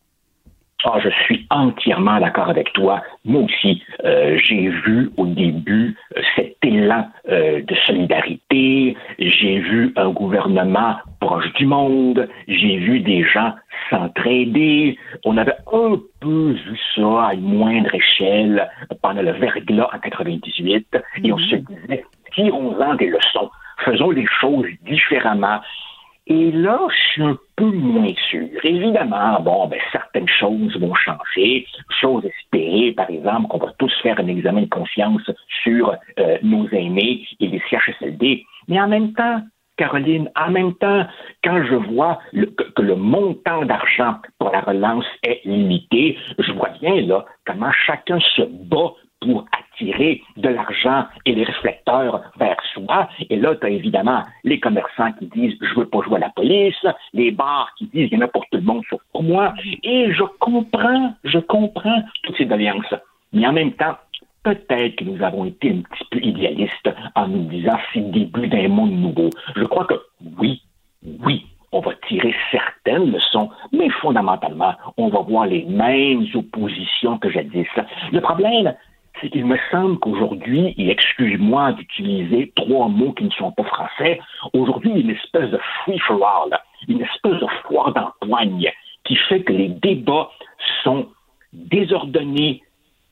Ah, 0.84 1.00
je 1.04 1.10
suis 1.24 1.48
entièrement 1.50 2.20
d'accord 2.20 2.50
avec 2.50 2.72
toi. 2.74 3.02
Moi 3.26 3.42
aussi, 3.42 3.82
euh, 4.06 4.38
j'ai 4.44 4.70
vu 4.70 5.10
au 5.18 5.26
début 5.26 5.98
euh, 6.16 6.22
cet 6.36 6.58
élan 6.62 7.08
euh, 7.30 7.64
de 7.64 7.76
solidarité. 7.88 8.96
J'ai 9.18 9.60
vu 9.60 9.92
un 9.96 10.12
gouvernement 10.12 10.98
proche 11.20 11.52
du 11.54 11.66
monde. 11.66 12.30
J'ai 12.48 12.78
vu 12.78 13.00
des 13.00 13.24
gens 13.24 13.54
s'entraider. 13.90 15.00
On 15.26 15.38
avait 15.38 15.58
un 15.74 16.00
peu 16.20 16.52
vu 16.52 16.80
ça 16.96 17.30
à 17.30 17.34
une 17.34 17.58
moindre 17.58 17.94
échelle 17.96 18.70
pendant 19.02 19.24
le 19.24 19.32
verglas 19.32 19.90
en 19.92 19.98
98. 19.98 20.96
Et 21.24 21.34
on 21.34 21.40
se 21.40 21.56
mhm. 21.56 21.66
disait, 21.70 22.06
tirons-en 22.36 22.94
des 22.96 23.08
leçons. 23.08 23.50
Faisons 23.84 24.12
les 24.12 24.28
choses 24.40 24.68
différemment. 24.86 25.60
Et 26.30 26.52
là, 26.52 26.80
je 26.90 27.12
suis 27.14 27.24
un 27.24 27.38
peu 27.56 27.72
moins 27.72 28.14
sûr. 28.30 28.48
Évidemment, 28.64 29.40
bon, 29.42 29.68
ben, 29.68 29.80
certaines 29.94 30.28
choses 30.28 30.78
vont 30.78 30.94
changer. 30.94 31.66
Chose 32.02 32.26
espérée, 32.26 32.92
par 32.92 33.10
exemple, 33.10 33.48
qu'on 33.48 33.60
va 33.60 33.74
tous 33.80 33.94
faire 34.02 34.20
un 34.20 34.28
examen 34.28 34.64
de 34.64 34.70
conscience 34.70 35.30
sur 35.64 35.96
euh, 36.20 36.38
nos 36.44 36.68
aînés 36.70 37.26
et 37.40 37.48
les 37.48 37.62
CHSLD. 37.70 38.44
Mais 38.68 38.80
en 38.82 38.90
même 38.90 39.14
temps, 39.14 39.42
Caroline, 39.78 40.30
en 40.36 40.52
même 40.52 40.74
temps, 40.74 41.06
quand 41.44 41.64
je 41.64 41.76
vois 41.76 42.20
que, 42.34 42.82
le 42.82 42.96
montant 42.96 43.64
d'argent 43.64 44.16
pour 44.40 44.52
la 44.52 44.62
relance 44.62 45.06
est 45.24 45.42
limité, 45.46 46.18
je 46.40 46.52
vois 46.52 46.70
bien 46.82 47.02
là 47.02 47.26
comment 47.46 47.72
chacun 47.86 48.20
se 48.20 48.42
bat 48.42 48.94
pour 49.22 49.46
attirer 49.52 50.22
de 50.38 50.50
l'argent 50.50 51.06
et 51.26 51.34
les 51.34 51.44
réflecteurs 51.44 52.22
vers 52.38 52.58
soi. 52.74 53.10
Et 53.30 53.36
là, 53.36 53.56
tu 53.56 53.66
as 53.66 53.70
évidemment 53.70 54.24
les 54.44 54.60
commerçants 54.60 55.12
qui 55.14 55.26
disent 55.28 55.58
je 55.62 55.80
veux 55.80 55.88
pas 55.88 56.02
jouer 56.02 56.18
à 56.18 56.20
la 56.20 56.30
police, 56.30 56.86
les 57.14 57.32
bars 57.32 57.72
qui 57.78 57.86
disent 57.86 58.10
il 58.12 58.18
y 58.18 58.18
en 58.18 58.26
a 58.26 58.28
pour 58.28 58.46
tout 58.52 58.58
le 58.58 58.64
monde 58.64 58.84
sauf 58.90 59.02
pour 59.12 59.24
moi. 59.24 59.54
Et 59.84 60.12
je 60.14 60.24
comprends, 60.40 61.14
je 61.24 61.40
comprends 61.40 62.04
toutes 62.24 62.38
ces 62.38 62.46
doléances. 62.46 62.94
Mais 63.34 63.46
en 63.46 63.54
même 63.54 63.74
temps, 63.74 63.98
peut-être 64.44 64.96
que 64.96 65.04
nous 65.04 65.22
avons 65.24 65.46
été 65.46 65.72
un 65.72 65.82
petit 65.82 66.06
peu 66.10 66.20
idéalistes 66.24 66.90
en 67.16 67.28
nous 67.28 67.44
disant 67.50 67.78
c'est 67.94 68.00
le 68.00 68.12
début 68.12 68.48
d'un 68.48 68.68
monde 68.70 68.92
nouveau. 68.92 69.30
Je 69.56 69.64
crois 69.64 69.86
que 69.86 69.96
oui, 70.40 70.62
oui, 71.26 71.46
on 71.72 71.82
va 71.82 71.94
tirer 72.08 72.34
certaines 72.52 73.12
leçons, 73.12 73.50
mais 73.74 73.90
fondamentalement, 74.02 74.74
on 74.98 75.10
va 75.10 75.20
voir 75.20 75.46
les 75.48 75.66
mêmes 75.66 76.26
oppositions 76.34 77.18
que 77.18 77.30
jadis. 77.30 77.68
Le 78.12 78.22
problème, 78.22 78.74
c'est 79.20 79.30
qu'il 79.30 79.46
me 79.46 79.58
semble 79.72 80.00
qu'aujourd'hui, 80.00 80.74
et 80.78 80.90
excuse-moi 80.90 81.74
d'utiliser 81.74 82.52
trois 82.56 82.88
mots 82.88 83.14
qui 83.14 83.26
ne 83.26 83.32
sont 83.32 83.52
pas 83.52 83.64
français, 83.64 84.20
aujourd'hui, 84.54 84.92
il 84.92 84.98
y 84.98 85.00
a 85.00 85.04
une 85.04 85.18
espèce 85.18 85.50
de 85.50 85.60
free-for-all, 85.84 86.60
une 86.88 87.02
espèce 87.02 87.40
de 87.40 87.48
foire 87.64 87.94
d'empoigne 87.94 88.72
qui 89.04 89.16
fait 89.16 89.42
que 89.42 89.54
les 89.54 89.70
débats 89.70 90.30
sont 90.84 91.08
désordonnés, 91.54 92.62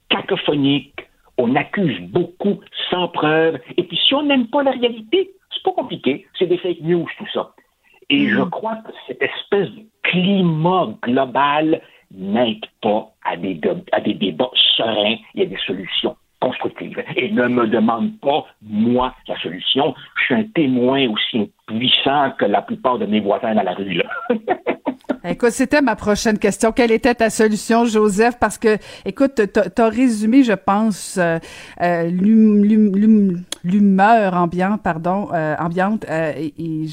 cacophoniques, 0.10 1.08
on 1.38 1.56
accuse 1.56 2.00
beaucoup 2.02 2.60
sans 2.90 3.08
preuve, 3.10 3.60
et 3.78 3.84
puis 3.84 3.98
si 3.98 4.14
on 4.14 4.24
n'aime 4.24 4.48
pas 4.48 4.64
la 4.64 4.72
réalité, 4.72 5.32
c'est 5.54 5.64
pas 5.64 5.72
compliqué, 5.72 6.26
c'est 6.38 6.48
des 6.48 6.58
fake 6.58 6.82
news, 6.82 7.08
tout 7.18 7.28
ça. 7.34 7.52
Et 8.10 8.28
je 8.28 8.40
mm. 8.40 8.50
crois 8.50 8.76
que 8.78 8.92
cette 9.08 9.22
espèce 9.22 9.70
de 9.72 9.84
climat 10.04 10.94
global 11.02 11.82
n'aide 12.14 12.66
pas 12.82 13.12
à 13.24 13.38
des, 13.38 13.60
à 13.92 14.02
des 14.02 14.14
débats 14.14 14.52
sereins 14.78 15.18
et 15.36 15.44
à 15.44 15.46
des 15.46 15.58
solutions 15.66 16.16
constructives. 16.42 17.04
Et 17.16 17.32
ne 17.32 17.48
me 17.48 17.68
demande 17.68 18.20
pas, 18.20 18.46
moi, 18.62 19.14
la 19.28 19.40
solution. 19.40 19.94
Je 20.20 20.26
suis 20.26 20.36
un 20.36 20.44
témoin 20.54 21.08
aussi 21.10 21.52
puissant 21.68 22.32
que 22.38 22.46
la 22.46 22.62
plupart 22.62 23.00
de 23.00 23.06
mes 23.06 23.20
voisins 23.20 23.56
dans 23.56 23.64
la 23.64 23.74
rue. 23.74 23.94
Là. 23.94 24.06
écoute, 25.30 25.52
c'était 25.52 25.82
ma 25.82 25.96
prochaine 25.96 26.38
question. 26.38 26.72
Quelle 26.72 26.92
était 26.92 27.16
ta 27.16 27.30
solution, 27.30 27.86
Joseph? 27.86 28.36
Parce 28.40 28.58
que, 28.58 28.78
écoute, 29.06 29.42
tu 29.54 29.82
as 29.82 29.90
résumé, 29.90 30.44
je 30.44 30.54
pense, 30.54 31.18
euh, 31.18 31.40
euh, 31.82 32.10
l'humeur 33.66 34.36
ambiante, 34.36 34.82
pardon, 34.84 35.30
euh, 35.34 35.56
ambiante. 35.60 36.06
et, 36.10 36.54
et 36.58 36.88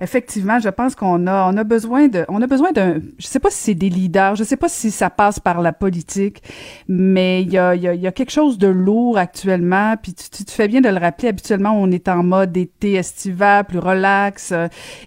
effectivement, 0.00 0.58
je 0.58 0.68
pense 0.70 0.94
qu'on 0.94 1.26
a, 1.26 1.50
on 1.50 1.56
a 1.56 1.64
besoin 1.64 2.08
de, 2.08 2.24
on 2.28 2.40
a 2.42 2.46
besoin 2.46 2.72
d'un, 2.72 3.00
je 3.18 3.26
sais 3.26 3.38
pas 3.38 3.50
si 3.50 3.58
c'est 3.58 3.74
des 3.74 3.90
leaders, 3.90 4.34
je 4.34 4.44
sais 4.44 4.56
pas 4.56 4.68
si 4.68 4.90
ça 4.90 5.10
passe 5.10 5.38
par 5.38 5.60
la 5.60 5.72
politique, 5.72 6.42
mais 6.88 7.42
il 7.42 7.52
y 7.52 7.58
a, 7.58 7.74
y, 7.74 7.86
a, 7.86 7.94
y 7.94 8.06
a 8.06 8.12
quelque 8.12 8.32
chose 8.32 8.58
de 8.58 8.66
lourd 8.66 9.18
actuellement, 9.18 9.94
puis 10.00 10.14
tu, 10.14 10.44
tu, 10.44 10.52
fais 10.52 10.68
bien 10.68 10.80
de 10.80 10.88
le 10.88 10.98
rappeler, 10.98 11.28
habituellement, 11.28 11.72
on 11.78 11.90
est 11.90 12.08
en 12.08 12.22
mode 12.22 12.56
été 12.56 12.94
estival, 12.94 13.64
plus 13.64 13.78
relax, 13.78 14.54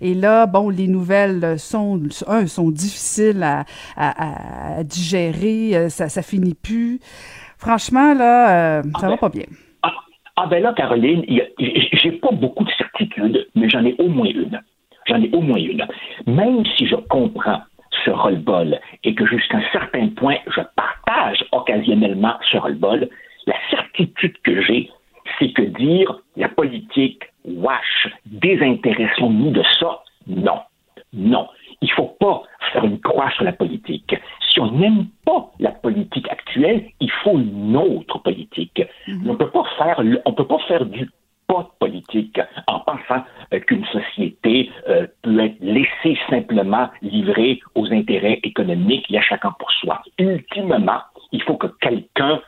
et 0.02 0.14
là, 0.14 0.46
bon, 0.46 0.70
les 0.70 0.88
nouvelles 0.88 1.60
sont, 1.60 2.00
un, 2.28 2.48
sont 2.48 2.70
difficiles 2.70 3.44
à, 3.44 3.66
à, 3.96 4.78
à 4.80 4.84
digérer, 4.84 5.90
ça, 5.90 6.08
ça 6.08 6.22
finit 6.22 6.54
plus. 6.54 7.00
Franchement, 7.58 8.14
là, 8.14 8.80
euh, 8.80 8.84
ça 9.00 9.10
va 9.10 9.18
pas 9.18 9.30
bien. 9.30 9.46
Ah, 10.40 10.46
ben 10.46 10.62
là, 10.62 10.72
Caroline, 10.74 11.26
j'ai 11.58 12.12
pas 12.12 12.32
beaucoup 12.32 12.64
de 12.64 12.70
certitudes, 12.78 13.48
mais 13.56 13.68
j'en 13.70 13.84
ai 13.84 13.96
au 13.98 14.08
moins 14.08 14.28
une. 14.28 14.62
J'en 15.08 15.20
ai 15.20 15.30
au 15.34 15.42
moins 15.42 15.58
une. 15.58 15.84
Même 16.28 16.64
si 16.78 16.86
je 16.86 16.96
comprends 16.96 17.62
ce 18.06 18.12
roll-ball 18.12 18.80
et 19.04 19.16
que 19.16 19.26
jusqu'à 19.26 19.58
un 19.58 19.64
certain 19.72 20.10
point, 20.10 20.38
je 20.56 20.62
partage 20.76 21.44
occasionnellement 21.52 22.36
ce 22.52 22.58
roll-ball, 22.58 23.10
la 23.48 23.56
certitude 23.72 24.38
que 24.44 24.62
j'ai, 24.62 24.92
c'est 25.40 25.52
que 25.54 25.64
dire 25.64 26.20
la 26.36 26.50
politique, 26.50 27.24
wash, 27.44 28.08
désintéressons-nous 28.28 29.50
de 29.50 29.64
ça, 29.80 30.04
non. 30.28 30.60
Non. 31.14 31.48
Il 31.82 31.90
ne 31.90 31.94
faut 31.94 32.16
pas 32.20 32.44
faire 32.74 32.86
une 32.86 33.00
croix 33.00 33.30
sur 33.32 33.44
la 33.44 33.54
politique. 33.54 34.16
Si 34.52 34.60
on 34.60 34.72
n'aime 34.72 35.06
pas 35.26 35.52
la 35.60 35.72
politique 35.72 36.28
actuelle, 36.30 36.86
il 37.00 37.12
faut 37.24 37.38
une 37.38 37.78
autre 37.78 38.20
politique. 38.20 38.82
Mm-hmm. 39.08 39.22
On 39.28 39.34
ne 39.34 39.38
peut 39.38 39.50
pas 39.50 39.64
faire, 39.78 40.02
on 40.26 40.34
peut 40.34 40.48
pas 40.48 40.60
faire 40.68 40.86
du 40.86 41.10
pas 41.48 41.72
politique 41.80 42.40
en 42.68 42.80
pensant 42.82 43.24
euh, 43.54 43.60
qu'une 43.62 43.86
société 43.86 44.70
euh, 44.90 45.08
peut 45.22 45.40
être 45.40 45.58
laissée 45.62 46.18
simplement 46.30 46.90
livrée 47.02 47.60
aux 47.76 47.92
intérêts 47.92 48.40
économiques 48.44 49.06
et 49.10 49.18
à 49.18 49.22
chacun 49.22 49.54
pour 49.58 49.72
soi. 49.72 50.02
Ultimement, 50.20 51.02
il 51.32 51.42
faut 51.44 51.56
que 51.56 51.68
quelqu'un 51.80 52.42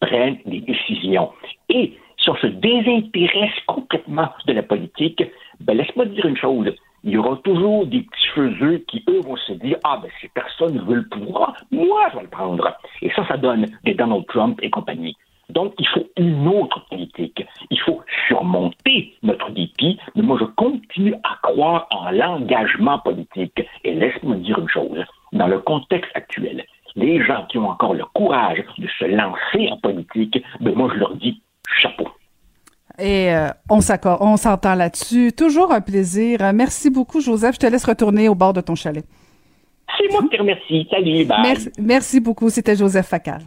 prennent 0.00 0.38
des 0.46 0.60
décisions. 0.60 1.30
Et 1.68 1.96
si 2.18 2.30
on 2.30 2.36
se 2.36 2.48
désintéresse 2.48 3.58
complètement 3.66 4.28
de 4.46 4.52
la 4.52 4.62
politique, 4.62 5.22
ben 5.60 5.76
laisse-moi 5.76 6.06
dire 6.06 6.26
une 6.26 6.36
chose. 6.36 6.74
Il 7.02 7.12
y 7.12 7.16
aura 7.16 7.36
toujours 7.44 7.86
des 7.86 8.02
petits 8.02 8.26
cheveux 8.34 8.78
qui, 8.88 9.02
eux, 9.08 9.20
vont 9.20 9.36
se 9.36 9.52
dire 9.52 9.78
Ah, 9.84 9.98
ben, 10.02 10.10
si 10.20 10.28
personne 10.28 10.74
ne 10.74 10.82
veut 10.82 10.96
le 10.96 11.08
pouvoir, 11.08 11.56
moi, 11.70 12.08
je 12.10 12.16
vais 12.16 12.22
le 12.24 12.28
prendre. 12.28 12.76
Et 13.00 13.10
ça, 13.10 13.26
ça 13.26 13.36
donne 13.36 13.66
des 13.84 13.94
Donald 13.94 14.26
Trump 14.26 14.58
et 14.62 14.70
compagnie. 14.70 15.16
Donc, 15.48 15.74
il 15.78 15.88
faut 15.88 16.06
une 16.16 16.46
autre 16.46 16.86
politique. 16.88 17.44
Il 17.70 17.80
faut 17.80 18.02
surmonter 18.28 19.14
notre 19.22 19.50
dépit, 19.50 19.98
mais 20.14 20.22
moi, 20.22 20.38
je 20.40 20.44
continue 20.44 21.14
à 21.24 21.38
croire 21.42 21.86
en 21.90 22.10
l'engagement 22.10 22.98
politique. 22.98 23.62
Et 23.84 23.94
laisse-moi 23.94 24.36
dire 24.36 24.58
une 24.58 24.68
chose. 24.68 25.04
Dans 25.32 25.48
le 25.48 25.58
contexte 25.60 26.10
actuel, 26.14 26.64
les 26.96 27.24
gens 27.24 27.46
qui 27.48 27.58
ont 27.58 27.68
encore 27.68 27.94
le 27.94 28.04
courage 28.14 28.62
de 28.78 28.86
se 28.98 29.04
lancer 29.06 29.70
en 29.70 29.78
politique, 29.78 30.42
ben 30.60 30.74
moi, 30.74 30.90
je 30.92 30.98
leur 30.98 31.14
dis 31.16 31.40
chapeau. 31.80 32.08
Et 33.00 33.34
euh, 33.34 33.48
on 33.68 33.80
s'accorde, 33.80 34.18
on 34.20 34.36
s'entend 34.36 34.74
là-dessus. 34.74 35.32
Toujours 35.32 35.72
un 35.72 35.80
plaisir. 35.80 36.38
Merci 36.54 36.90
beaucoup, 36.90 37.20
Joseph. 37.20 37.54
Je 37.54 37.60
te 37.60 37.66
laisse 37.66 37.84
retourner 37.84 38.28
au 38.28 38.34
bord 38.34 38.52
de 38.52 38.60
ton 38.60 38.74
chalet. 38.74 39.04
C'est 39.98 40.12
moi 40.12 40.22
qui 40.22 40.36
te 40.36 40.40
remercie. 40.40 40.86
Salut, 40.90 41.24
bye. 41.24 41.38
Merci, 41.42 41.70
merci 41.78 42.20
beaucoup. 42.20 42.50
C'était 42.50 42.76
Joseph 42.76 43.06
Facal. 43.06 43.42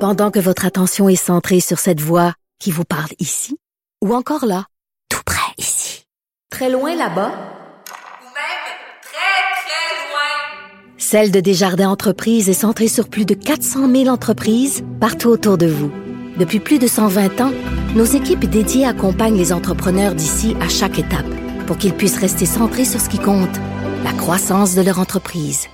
Pendant 0.00 0.30
que 0.30 0.38
votre 0.38 0.66
attention 0.66 1.08
est 1.08 1.16
centrée 1.16 1.60
sur 1.60 1.78
cette 1.78 2.00
voix 2.00 2.34
qui 2.58 2.70
vous 2.70 2.84
parle 2.84 3.10
ici, 3.18 3.56
ou 4.04 4.14
encore 4.14 4.44
là, 4.46 4.66
tout 5.08 5.22
près 5.24 5.52
ici, 5.58 6.04
très 6.50 6.70
loin 6.70 6.90
là-bas, 6.90 7.30
ou 7.30 8.28
même 8.28 8.66
très, 9.02 9.56
très 9.64 9.96
loin, 10.10 10.96
Celle 10.98 11.30
de 11.30 11.40
Desjardins 11.40 11.88
Entreprises 11.88 12.48
est 12.48 12.54
centrée 12.54 12.88
sur 12.88 13.08
plus 13.08 13.24
de 13.24 13.34
400 13.34 13.90
000 13.90 14.08
entreprises 14.08 14.84
partout 15.00 15.28
autour 15.28 15.56
de 15.58 15.66
vous. 15.66 15.90
Depuis 16.38 16.60
plus 16.60 16.78
de 16.78 16.86
120 16.86 17.40
ans, 17.40 17.52
nos 17.94 18.04
équipes 18.04 18.44
dédiées 18.44 18.84
accompagnent 18.84 19.38
les 19.38 19.54
entrepreneurs 19.54 20.14
d'ici 20.14 20.54
à 20.60 20.68
chaque 20.68 20.98
étape 20.98 21.26
pour 21.66 21.78
qu'ils 21.78 21.94
puissent 21.94 22.18
rester 22.18 22.44
centrés 22.44 22.84
sur 22.84 23.00
ce 23.00 23.08
qui 23.08 23.18
compte, 23.18 23.56
la 24.04 24.12
croissance 24.12 24.74
de 24.74 24.82
leur 24.82 24.98
entreprise. 25.00 25.68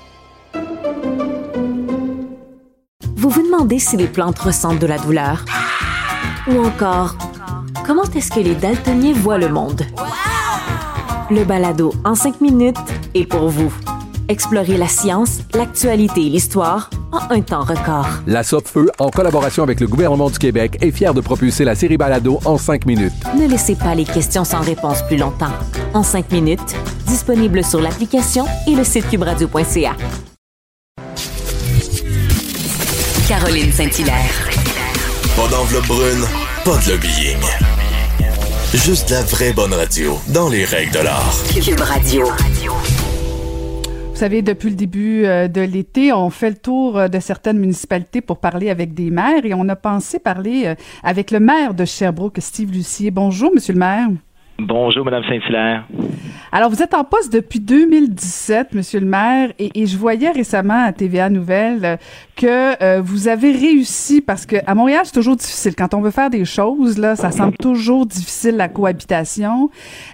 Vous 3.16 3.28
vous 3.28 3.42
demandez 3.42 3.80
si 3.80 3.96
les 3.96 4.06
plantes 4.06 4.38
ressentent 4.38 4.78
de 4.78 4.86
la 4.86 4.98
douleur? 4.98 5.44
Ou 6.48 6.64
encore, 6.64 7.16
comment 7.84 8.04
est-ce 8.14 8.30
que 8.30 8.40
les 8.40 8.54
daltoniens 8.54 9.14
voient 9.14 9.38
le 9.38 9.48
monde? 9.48 9.82
Le 11.28 11.44
balado 11.44 11.92
en 12.04 12.14
cinq 12.14 12.40
minutes 12.40 12.76
est 13.14 13.26
pour 13.26 13.48
vous. 13.48 13.72
Explorez 14.28 14.76
la 14.76 14.88
science, 14.88 15.40
l'actualité 15.54 16.26
et 16.26 16.28
l'histoire 16.28 16.90
en 17.12 17.34
un 17.34 17.40
temps 17.40 17.64
record. 17.64 18.06
La 18.26 18.42
Feu, 18.42 18.90
en 18.98 19.10
collaboration 19.10 19.62
avec 19.62 19.80
le 19.80 19.86
gouvernement 19.86 20.30
du 20.30 20.38
Québec, 20.38 20.78
est 20.80 20.90
fière 20.90 21.14
de 21.14 21.20
propulser 21.20 21.64
la 21.64 21.74
série 21.74 21.96
Balado 21.96 22.38
en 22.44 22.56
cinq 22.58 22.86
minutes. 22.86 23.12
Ne 23.36 23.46
laissez 23.46 23.74
pas 23.74 23.94
les 23.94 24.04
questions 24.04 24.44
sans 24.44 24.60
réponse 24.60 25.02
plus 25.02 25.16
longtemps. 25.16 25.52
En 25.94 26.02
cinq 26.02 26.30
minutes, 26.30 26.74
disponible 27.06 27.64
sur 27.64 27.80
l'application 27.80 28.46
et 28.66 28.74
le 28.74 28.84
site 28.84 29.08
cubradio.ca. 29.08 29.96
Caroline 33.28 33.72
Saint-Hilaire. 33.72 34.48
Pas 35.36 35.48
d'enveloppe 35.48 35.86
brune, 35.86 36.24
pas 36.64 36.76
de 36.78 36.90
lobbying. 36.90 37.38
Juste 38.74 39.10
la 39.10 39.22
vraie 39.22 39.52
bonne 39.52 39.74
radio, 39.74 40.18
dans 40.28 40.48
les 40.48 40.64
règles 40.64 40.92
de 40.92 41.00
l'art. 41.00 41.34
Cube 41.54 41.80
Radio. 41.80 42.26
Vous 44.22 44.28
savez, 44.28 44.42
depuis 44.42 44.70
le 44.70 44.76
début 44.76 45.24
euh, 45.24 45.48
de 45.48 45.60
l'été, 45.62 46.12
on 46.12 46.30
fait 46.30 46.50
le 46.50 46.56
tour 46.56 46.96
euh, 46.96 47.08
de 47.08 47.18
certaines 47.18 47.58
municipalités 47.58 48.20
pour 48.20 48.38
parler 48.38 48.70
avec 48.70 48.94
des 48.94 49.10
maires 49.10 49.44
et 49.44 49.52
on 49.52 49.68
a 49.68 49.74
pensé 49.74 50.20
parler 50.20 50.62
euh, 50.64 50.74
avec 51.02 51.32
le 51.32 51.40
maire 51.40 51.74
de 51.74 51.84
Sherbrooke, 51.84 52.36
Steve 52.38 52.70
Lucier. 52.70 53.10
Bonjour, 53.10 53.50
monsieur 53.52 53.72
le 53.72 53.80
maire. 53.80 54.06
Bonjour, 54.60 55.04
Madame 55.04 55.24
Saint-Hilaire. 55.24 55.88
Alors, 56.54 56.68
vous 56.68 56.82
êtes 56.82 56.92
en 56.92 57.02
poste 57.02 57.32
depuis 57.32 57.60
2017, 57.60 58.74
Monsieur 58.74 59.00
le 59.00 59.06
maire, 59.06 59.54
et, 59.58 59.86
je 59.86 59.96
voyais 59.96 60.30
récemment 60.30 60.84
à 60.84 60.92
TVA 60.92 61.30
Nouvelles 61.30 61.82
euh, 61.82 61.96
que 62.36 62.82
euh, 62.82 63.00
vous 63.02 63.26
avez 63.26 63.52
réussi, 63.52 64.20
parce 64.20 64.44
que 64.44 64.56
à 64.66 64.74
Montréal, 64.74 65.00
c'est 65.04 65.14
toujours 65.14 65.36
difficile. 65.36 65.74
Quand 65.74 65.94
on 65.94 66.02
veut 66.02 66.10
faire 66.10 66.28
des 66.28 66.44
choses, 66.44 66.98
là, 66.98 67.16
ça 67.16 67.30
semble 67.30 67.56
toujours 67.56 68.04
difficile, 68.04 68.58
la 68.58 68.68
cohabitation. 68.68 69.70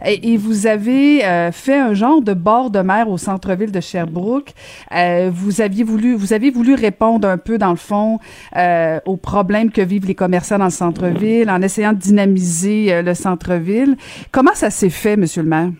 Et, 0.06 0.36
vous 0.36 0.68
avez 0.68 1.24
euh, 1.24 1.50
fait 1.50 1.76
un 1.76 1.94
genre 1.94 2.22
de 2.22 2.34
bord 2.34 2.70
de 2.70 2.78
mer 2.78 3.10
au 3.10 3.18
centre-ville 3.18 3.72
de 3.72 3.80
Sherbrooke. 3.80 4.52
vous 5.32 5.60
aviez 5.60 5.82
voulu, 5.82 6.14
vous 6.14 6.32
avez 6.32 6.52
voulu 6.52 6.74
répondre 6.74 7.26
un 7.26 7.38
peu, 7.38 7.58
dans 7.58 7.70
le 7.70 7.76
fond, 7.76 8.20
aux 8.54 9.16
problèmes 9.16 9.72
que 9.72 9.82
vivent 9.82 10.06
les 10.06 10.14
commerçants 10.14 10.58
dans 10.58 10.66
le 10.66 10.70
centre-ville, 10.70 11.50
en 11.50 11.62
essayant 11.62 11.94
de 11.94 11.98
dynamiser 11.98 13.02
le 13.02 13.14
centre-ville. 13.14 13.96
Comment 14.30 14.54
ça 14.54 14.70
s'est 14.70 14.88
fait, 14.88 15.16
Monsieur 15.16 15.42
le 15.42 15.48
maire? 15.48 15.70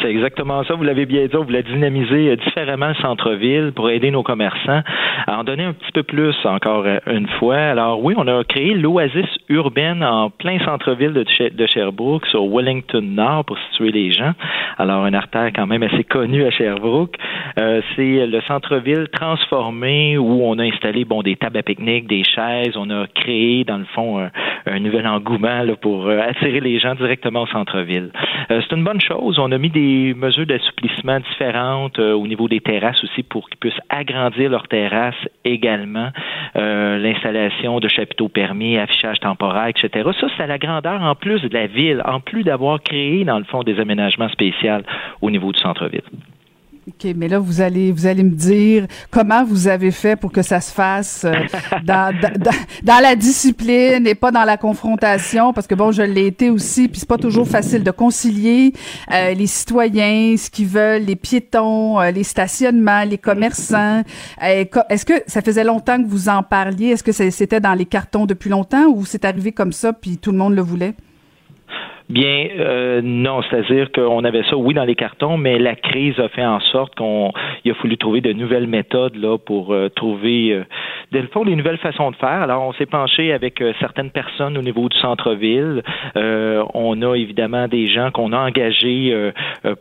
C'est 0.00 0.10
exactement 0.10 0.62
ça. 0.62 0.74
Vous 0.74 0.84
l'avez 0.84 1.06
bien 1.06 1.26
dit. 1.26 1.36
On 1.36 1.42
voulait 1.42 1.64
dynamiser 1.64 2.30
euh, 2.30 2.36
différemment 2.36 2.88
le 2.88 2.94
centre-ville 2.94 3.72
pour 3.74 3.90
aider 3.90 4.12
nos 4.12 4.22
commerçants 4.22 4.82
à 5.26 5.38
en 5.40 5.42
donner 5.42 5.64
un 5.64 5.72
petit 5.72 5.90
peu 5.90 6.04
plus 6.04 6.36
encore 6.44 6.84
euh, 6.86 6.98
une 7.10 7.26
fois. 7.26 7.56
Alors 7.56 8.00
oui, 8.00 8.14
on 8.16 8.28
a 8.28 8.44
créé 8.44 8.74
l'oasis 8.74 9.26
urbaine 9.48 10.04
en 10.04 10.30
plein 10.30 10.60
centre-ville 10.64 11.12
de, 11.12 11.66
Sherbrooke, 11.66 12.26
sur 12.26 12.46
Wellington 12.46 13.02
Nord, 13.02 13.44
pour 13.44 13.58
situer 13.70 13.90
les 13.90 14.12
gens. 14.12 14.32
Alors 14.78 15.04
un 15.04 15.14
artère 15.14 15.50
quand 15.52 15.66
même 15.66 15.82
assez 15.82 16.04
connu 16.04 16.44
à 16.44 16.52
Sherbrooke. 16.52 17.16
Euh, 17.58 17.80
c'est 17.96 18.26
le 18.26 18.40
centre-ville 18.42 19.08
transformé 19.12 20.16
où 20.16 20.44
on 20.44 20.60
a 20.60 20.62
installé 20.62 21.04
bon 21.04 21.22
des 21.22 21.34
tables 21.34 21.58
à 21.58 21.62
pique-nique, 21.64 22.06
des 22.06 22.22
chaises. 22.22 22.76
On 22.76 22.88
a 22.90 23.08
créé 23.08 23.64
dans 23.64 23.78
le 23.78 23.86
fond 23.96 24.28
un, 24.66 24.78
nouvel 24.78 25.08
engouement 25.08 25.64
pour 25.80 26.08
attirer 26.08 26.60
les 26.60 26.78
gens 26.78 26.94
directement 26.94 27.42
au 27.42 27.46
centre-ville. 27.48 28.12
c'est 28.48 28.72
une 28.72 28.84
bonne 28.84 29.00
chose. 29.00 29.40
On 29.40 29.50
a 29.50 29.58
mis 29.58 29.71
des 29.72 30.14
mesures 30.14 30.46
d'assouplissement 30.46 31.20
différentes 31.20 31.98
euh, 31.98 32.12
au 32.12 32.26
niveau 32.26 32.48
des 32.48 32.60
terrasses 32.60 33.02
aussi 33.04 33.22
pour 33.22 33.48
qu'ils 33.48 33.58
puissent 33.58 33.80
agrandir 33.88 34.50
leurs 34.50 34.68
terrasses 34.68 35.28
également. 35.44 36.10
Euh, 36.56 36.98
l'installation 36.98 37.80
de 37.80 37.88
chapiteaux 37.88 38.28
permis, 38.28 38.78
affichage 38.78 39.18
temporaire, 39.20 39.68
etc. 39.68 40.10
Ça, 40.20 40.28
c'est 40.36 40.42
à 40.44 40.46
la 40.46 40.58
grandeur 40.58 41.02
en 41.02 41.14
plus 41.14 41.40
de 41.42 41.52
la 41.52 41.66
ville, 41.66 42.02
en 42.04 42.20
plus 42.20 42.44
d'avoir 42.44 42.80
créé, 42.82 43.24
dans 43.24 43.38
le 43.38 43.44
fond, 43.44 43.62
des 43.62 43.80
aménagements 43.80 44.28
spéciaux 44.28 44.82
au 45.20 45.30
niveau 45.30 45.52
du 45.52 45.58
centre-ville. 45.58 46.02
OK, 46.88 47.14
mais 47.14 47.28
là, 47.28 47.38
vous 47.38 47.60
allez, 47.60 47.92
vous 47.92 48.06
allez 48.06 48.24
me 48.24 48.34
dire 48.34 48.88
comment 49.12 49.44
vous 49.44 49.68
avez 49.68 49.92
fait 49.92 50.16
pour 50.16 50.32
que 50.32 50.42
ça 50.42 50.60
se 50.60 50.72
fasse 50.72 51.24
euh, 51.24 51.32
dans, 51.84 52.12
dans, 52.20 52.50
dans, 52.82 53.00
la 53.00 53.14
discipline 53.14 54.04
et 54.04 54.16
pas 54.16 54.32
dans 54.32 54.42
la 54.42 54.56
confrontation, 54.56 55.52
parce 55.52 55.68
que 55.68 55.76
bon, 55.76 55.92
je 55.92 56.02
l'ai 56.02 56.26
été 56.26 56.50
aussi, 56.50 56.88
puis 56.88 56.98
c'est 56.98 57.08
pas 57.08 57.18
toujours 57.18 57.46
facile 57.46 57.84
de 57.84 57.90
concilier 57.92 58.72
euh, 59.12 59.32
les 59.32 59.46
citoyens, 59.46 60.36
ce 60.36 60.50
qu'ils 60.50 60.66
veulent, 60.66 61.02
les 61.02 61.14
piétons, 61.14 62.00
euh, 62.00 62.10
les 62.10 62.24
stationnements, 62.24 63.04
les 63.04 63.18
commerçants. 63.18 64.02
Est-ce 64.40 65.04
que 65.04 65.22
ça 65.28 65.40
faisait 65.40 65.62
longtemps 65.64 66.02
que 66.02 66.08
vous 66.08 66.28
en 66.28 66.42
parliez? 66.42 66.88
Est-ce 66.88 67.04
que 67.04 67.12
c'était 67.12 67.60
dans 67.60 67.74
les 67.74 67.86
cartons 67.86 68.26
depuis 68.26 68.50
longtemps 68.50 68.86
ou 68.88 69.04
c'est 69.06 69.24
arrivé 69.24 69.52
comme 69.52 69.72
ça, 69.72 69.92
puis 69.92 70.18
tout 70.18 70.32
le 70.32 70.38
monde 70.38 70.56
le 70.56 70.62
voulait? 70.62 70.94
Bien, 72.08 72.48
euh, 72.58 73.00
non, 73.02 73.42
c'est-à-dire 73.42 73.90
qu'on 73.92 74.24
avait 74.24 74.42
ça, 74.44 74.56
oui, 74.56 74.74
dans 74.74 74.84
les 74.84 74.94
cartons, 74.94 75.36
mais 75.36 75.58
la 75.58 75.74
crise 75.74 76.18
a 76.18 76.28
fait 76.28 76.44
en 76.44 76.60
sorte 76.60 76.94
qu'on 76.94 77.32
il 77.64 77.70
a 77.70 77.74
fallu 77.74 77.96
trouver 77.96 78.20
de 78.20 78.32
nouvelles 78.32 78.66
méthodes 78.66 79.16
là 79.16 79.38
pour 79.38 79.72
euh, 79.72 79.88
trouver, 79.88 80.64
euh, 81.12 81.26
fond, 81.32 81.44
des 81.44 81.56
nouvelles 81.56 81.78
façons 81.78 82.10
de 82.10 82.16
faire. 82.16 82.42
Alors, 82.42 82.62
on 82.66 82.72
s'est 82.72 82.86
penché 82.86 83.32
avec 83.32 83.60
euh, 83.60 83.72
certaines 83.80 84.10
personnes 84.10 84.58
au 84.58 84.62
niveau 84.62 84.88
du 84.88 84.98
centre-ville. 84.98 85.82
on 86.14 87.02
a 87.02 87.14
évidemment 87.14 87.68
des 87.68 87.88
gens 87.88 88.10
qu'on 88.10 88.32
a 88.32 88.38
engagés 88.38 89.32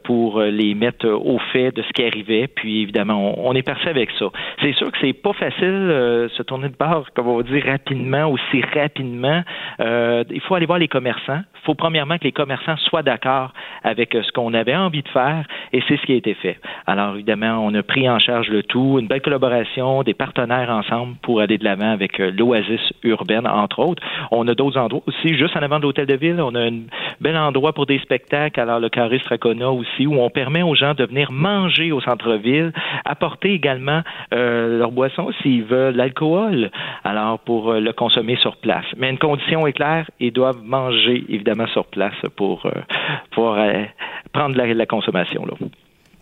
pour 0.04 0.42
les 0.42 0.74
mettre 0.76 1.08
au 1.08 1.40
fait 1.52 1.72
de 1.72 1.82
ce 1.82 1.90
qui 1.94 2.04
arrivait. 2.04 2.48
Puis, 2.48 2.82
évidemment, 2.82 3.34
on, 3.38 3.54
est 3.54 3.62
parti 3.64 3.88
avec 3.88 4.10
ça. 4.20 4.28
C'est 4.62 4.74
sûr 4.74 4.92
que 4.92 4.98
c'est 5.02 5.14
pas 5.14 5.34
facile 5.34 6.30
se 6.36 6.44
tourner 6.44 6.70
de 6.70 6.76
bord, 6.78 7.06
comme 7.14 7.28
on 7.28 7.38
va 7.38 7.44
dire, 7.44 7.64
rapidement, 7.66 8.26
aussi 8.28 8.62
rapidement. 8.74 9.42
il 9.80 10.42
faut 10.42 10.56
aller 10.56 10.66
voir 10.66 10.80
les 10.80 10.88
commerçants. 10.88 11.42
Il 11.62 11.66
faut 11.66 11.76
premièrement 11.76 12.11
que 12.18 12.24
les 12.26 12.32
commerçants 12.32 12.78
soient 12.78 13.04
d'accord 13.04 13.54
avec 13.84 14.16
euh, 14.16 14.24
ce 14.24 14.32
qu'on 14.32 14.54
avait 14.54 14.76
envie 14.76 15.02
de 15.02 15.08
faire 15.10 15.46
et 15.74 15.82
c'est 15.88 15.98
ce 15.98 16.06
qui 16.06 16.14
a 16.14 16.16
été 16.16 16.34
fait. 16.34 16.58
Alors 16.88 17.16
évidemment, 17.16 17.64
on 17.66 17.74
a 17.74 17.84
pris 17.84 18.10
en 18.10 18.20
charge 18.20 18.50
le 18.50 18.64
tout, 18.64 18.98
une 19.00 19.08
belle 19.08 19.22
collaboration, 19.22 20.04
des 20.04 20.14
partenaires 20.14 20.70
ensemble 20.70 21.16
pour 21.22 21.42
aller 21.42 21.58
de 21.58 21.64
l'avant 21.64 21.92
avec 21.92 22.20
euh, 22.20 22.32
l'oasis 22.32 22.82
urbaine, 23.04 23.48
entre 23.48 23.80
autres. 23.80 24.04
On 24.32 24.48
a 24.48 24.56
d'autres 24.56 24.80
endroits 24.80 25.04
aussi, 25.08 25.36
juste 25.36 25.56
en 25.56 25.62
avant 25.62 25.78
de 25.78 25.84
l'hôtel 25.84 26.06
de 26.06 26.16
ville, 26.16 26.42
on 26.42 26.56
a 26.56 26.62
un 26.68 26.82
bel 27.20 27.38
endroit 27.38 27.74
pour 27.74 27.86
des 27.86 28.00
spectacles, 28.00 28.60
alors 28.60 28.80
le 28.80 28.90
Carré 28.90 29.20
Stracona 29.20 29.72
aussi, 29.72 30.08
où 30.08 30.20
on 30.20 30.30
permet 30.30 30.64
aux 30.64 30.76
gens 30.76 30.94
de 30.94 31.06
venir 31.06 31.32
manger 31.32 31.92
au 31.92 32.02
centre-ville, 32.02 32.72
apporter 33.06 33.54
également 33.54 34.02
euh, 34.34 34.80
leur 34.80 34.92
boisson 34.92 35.32
s'ils 35.42 35.64
veulent 35.64 35.96
l'alcool, 35.96 36.70
alors 37.04 37.40
pour 37.40 37.74
le 37.74 37.92
consommer 37.94 38.36
sur 38.38 38.58
place. 38.58 38.86
Mais 38.98 39.10
une 39.10 39.18
condition 39.18 39.68
est 39.68 39.74
claire, 39.74 40.10
ils 40.20 40.32
doivent 40.32 40.62
manger 40.64 41.24
évidemment 41.30 41.68
sur 41.68 41.86
place 41.86 42.01
pour 42.36 42.66
euh, 42.66 42.72
pouvoir 43.32 43.60
euh, 43.60 43.84
prendre 44.34 44.56
la, 44.56 44.74
la 44.74 44.86
consommation. 44.86 45.46
Là. 45.46 45.54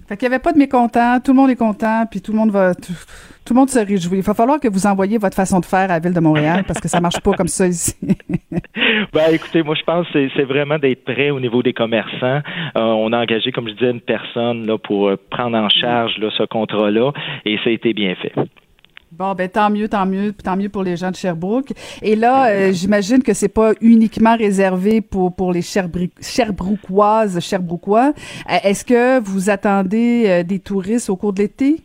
Fait 0.09 0.17
qu'il 0.17 0.27
n'y 0.27 0.33
avait 0.33 0.41
pas 0.41 0.53
de 0.53 0.57
mécontents, 0.57 1.19
tout 1.23 1.33
le 1.33 1.37
monde 1.37 1.51
est 1.51 1.55
content, 1.55 2.03
puis 2.09 2.19
tout 2.19 2.31
le 2.31 2.37
monde 2.39 2.49
va, 2.49 2.73
tout, 2.73 2.93
le 3.51 3.55
monde 3.55 3.69
se 3.69 3.77
réjouit. 3.77 4.17
Il 4.17 4.23
va 4.23 4.33
falloir 4.33 4.59
que 4.59 4.67
vous 4.67 4.87
envoyiez 4.87 5.19
votre 5.19 5.35
façon 5.35 5.59
de 5.59 5.65
faire 5.65 5.81
à 5.81 5.87
la 5.87 5.99
ville 5.99 6.15
de 6.15 6.19
Montréal 6.19 6.63
parce 6.65 6.79
que 6.79 6.87
ça 6.87 6.99
marche 6.99 7.19
pas 7.19 7.33
comme 7.33 7.47
ça 7.47 7.67
ici. 7.67 7.95
ben, 9.13 9.31
écoutez, 9.31 9.61
moi 9.61 9.75
je 9.75 9.83
pense 9.83 10.07
que 10.09 10.27
c'est 10.35 10.45
vraiment 10.45 10.79
d'être 10.79 11.03
prêt 11.03 11.29
au 11.29 11.39
niveau 11.39 11.61
des 11.61 11.73
commerçants. 11.73 12.41
Euh, 12.75 12.81
on 12.81 13.13
a 13.13 13.19
engagé, 13.19 13.51
comme 13.51 13.67
je 13.69 13.73
disais, 13.73 13.91
une 13.91 14.01
personne 14.01 14.65
là 14.65 14.79
pour 14.79 15.11
prendre 15.29 15.55
en 15.55 15.69
charge 15.69 16.17
là, 16.17 16.29
ce 16.35 16.41
contrat-là, 16.41 17.11
et 17.45 17.57
ça 17.57 17.69
a 17.69 17.73
été 17.73 17.93
bien 17.93 18.15
fait. 18.15 18.33
Bon, 19.19 19.35
ben 19.35 19.49
tant 19.49 19.69
mieux, 19.69 19.89
tant 19.89 20.05
mieux, 20.05 20.31
tant 20.31 20.55
mieux 20.55 20.69
pour 20.69 20.81
les 20.81 20.95
gens 20.95 21.11
de 21.11 21.15
Sherbrooke. 21.17 21.73
Et 22.01 22.15
là, 22.15 22.47
euh, 22.47 22.71
j'imagine 22.71 23.21
que 23.21 23.33
c'est 23.33 23.49
pas 23.49 23.73
uniquement 23.81 24.37
réservé 24.37 25.01
pour 25.01 25.35
pour 25.35 25.51
les 25.51 25.61
Sherbrookoises, 25.61 27.37
Sherbrookois. 27.41 28.13
Euh, 28.49 28.55
est-ce 28.63 28.85
que 28.85 29.19
vous 29.19 29.49
attendez 29.49 30.23
euh, 30.25 30.43
des 30.43 30.59
touristes 30.59 31.09
au 31.09 31.17
cours 31.17 31.33
de 31.33 31.41
l'été? 31.41 31.81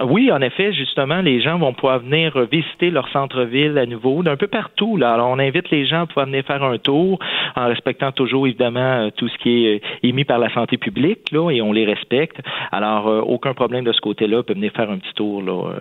Oui, 0.00 0.32
en 0.32 0.40
effet, 0.40 0.72
justement, 0.72 1.20
les 1.20 1.40
gens 1.40 1.56
vont 1.56 1.72
pouvoir 1.72 2.00
venir 2.00 2.36
visiter 2.50 2.90
leur 2.90 3.08
centre-ville 3.10 3.78
à 3.78 3.86
nouveau 3.86 4.24
d'un 4.24 4.36
peu 4.36 4.48
partout. 4.48 4.96
Là. 4.96 5.14
Alors, 5.14 5.28
on 5.30 5.38
invite 5.38 5.70
les 5.70 5.86
gens 5.86 6.02
à 6.02 6.06
pouvoir 6.06 6.26
venir 6.26 6.44
faire 6.44 6.64
un 6.64 6.78
tour 6.78 7.20
en 7.54 7.66
respectant 7.68 8.10
toujours, 8.10 8.48
évidemment, 8.48 8.80
euh, 8.80 9.10
tout 9.16 9.28
ce 9.28 9.38
qui 9.38 9.66
est 9.66 9.76
euh, 9.76 9.80
émis 10.02 10.24
par 10.24 10.40
la 10.40 10.52
santé 10.52 10.78
publique, 10.78 11.30
là, 11.30 11.48
et 11.50 11.62
on 11.62 11.72
les 11.72 11.84
respecte. 11.84 12.40
Alors, 12.72 13.06
euh, 13.06 13.20
aucun 13.20 13.54
problème 13.54 13.84
de 13.84 13.92
ce 13.92 14.00
côté-là. 14.00 14.42
Peut 14.42 14.54
venir 14.54 14.72
faire 14.72 14.90
un 14.90 14.98
petit 14.98 15.14
tour, 15.14 15.42
là, 15.42 15.74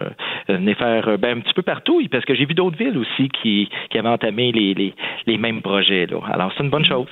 venir 0.48 0.78
faire 0.78 1.18
ben, 1.18 1.40
un 1.40 1.42
petit 1.42 1.54
peu 1.56 1.64
partout, 1.64 2.00
parce 2.12 2.24
que 2.24 2.36
j'ai 2.36 2.46
vu 2.46 2.54
d'autres 2.54 2.78
villes 2.78 2.98
aussi 3.00 3.30
qui, 3.30 3.68
qui 3.90 3.98
avaient 3.98 4.10
entamé 4.10 4.52
les, 4.52 4.76
les, 4.76 4.94
les 5.26 5.38
mêmes 5.40 5.64
projets. 5.64 6.06
Là. 6.06 6.18
Alors, 6.32 6.52
c'est 6.56 6.64
une 6.64 6.70
bonne 6.70 6.86
chose. 6.86 7.10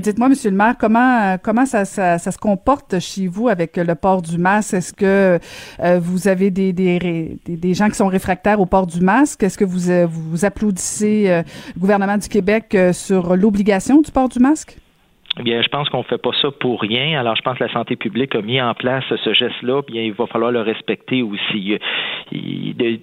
Dites-moi, 0.00 0.28
Monsieur 0.28 0.50
le 0.50 0.56
maire, 0.56 0.76
comment 0.78 1.36
comment 1.42 1.66
ça, 1.66 1.84
ça, 1.84 2.18
se 2.18 2.38
comporte 2.38 2.98
chez 2.98 3.26
vous 3.26 3.48
avec 3.48 3.76
le 3.76 3.94
port 3.94 4.22
du 4.22 4.38
masque? 4.38 4.74
Est-ce 4.74 4.92
que 4.92 5.38
euh, 5.80 6.00
vous 6.02 6.28
avez 6.28 6.50
des, 6.50 6.72
des, 6.72 7.74
gens 7.74 7.88
qui 7.88 7.96
sont 7.96 8.08
réfractaires 8.08 8.60
au 8.60 8.66
port 8.66 8.86
du 8.86 9.00
masque? 9.00 9.42
Est-ce 9.42 9.58
que 9.58 9.64
vous 9.64 9.90
euh, 9.90 10.06
vous 10.08 10.44
applaudissez 10.44 11.24
euh, 11.28 11.42
le 11.74 11.80
gouvernement 11.80 12.18
du 12.18 12.28
Québec 12.28 12.76
sur 12.92 13.36
l'obligation 13.36 14.00
du 14.00 14.10
port 14.10 14.28
du 14.28 14.38
masque? 14.38 14.78
Bien, 15.42 15.62
je 15.62 15.68
pense 15.68 15.88
qu'on 15.88 16.02
fait 16.02 16.18
pas 16.18 16.30
ça 16.40 16.50
pour 16.52 16.80
rien. 16.80 17.18
Alors, 17.18 17.36
je 17.36 17.42
pense 17.42 17.58
que 17.58 17.64
la 17.64 17.72
santé 17.72 17.96
publique 17.96 18.34
a 18.34 18.42
mis 18.42 18.60
en 18.60 18.74
place 18.74 19.04
ce 19.08 19.34
geste-là. 19.34 19.82
Bien, 19.82 20.02
il 20.02 20.12
va 20.12 20.26
falloir 20.26 20.52
le 20.52 20.60
respecter 20.60 21.22
aussi. 21.22 21.78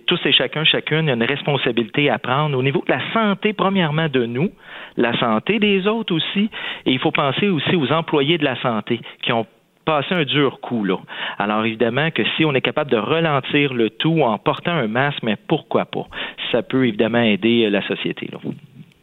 tous 0.05 0.19
et 0.25 0.32
chacun, 0.32 0.63
chacune, 0.63 1.09
a 1.09 1.13
une 1.13 1.23
responsabilité 1.23 2.09
à 2.09 2.19
prendre 2.19 2.57
au 2.57 2.63
niveau 2.63 2.84
de 2.88 2.91
la 2.91 3.01
santé, 3.13 3.53
premièrement 3.53 4.07
de 4.07 4.25
nous, 4.25 4.49
la 4.97 5.17
santé 5.19 5.59
des 5.59 5.88
autres 5.88 6.15
aussi. 6.15 6.49
Et 6.86 6.91
il 6.91 6.99
faut 6.99 7.11
penser 7.11 7.49
aussi 7.49 7.75
aux 7.75 7.91
employés 7.91 8.38
de 8.38 8.45
la 8.45 8.59
santé 8.61 8.99
qui 9.21 9.32
ont 9.32 9.45
passé 9.86 10.13
un 10.13 10.23
dur 10.23 10.59
coup 10.61 10.84
là. 10.86 10.97
Alors 11.39 11.65
évidemment 11.65 12.11
que 12.11 12.23
si 12.38 12.45
on 12.45 12.53
est 12.53 12.61
capable 12.61 12.91
de 12.91 12.97
ralentir 12.97 13.73
le 13.73 13.89
tout 13.89 14.21
en 14.21 14.38
portant 14.38 14.71
un 14.71 14.88
masque, 14.88 15.23
mais 15.23 15.36
pourquoi 15.47 15.86
pas? 15.86 16.05
Ça 16.51 16.61
peut 16.61 16.88
évidemment 16.88 17.21
aider 17.21 17.69
la 17.69 17.82
société 17.88 18.29
là. 18.32 18.39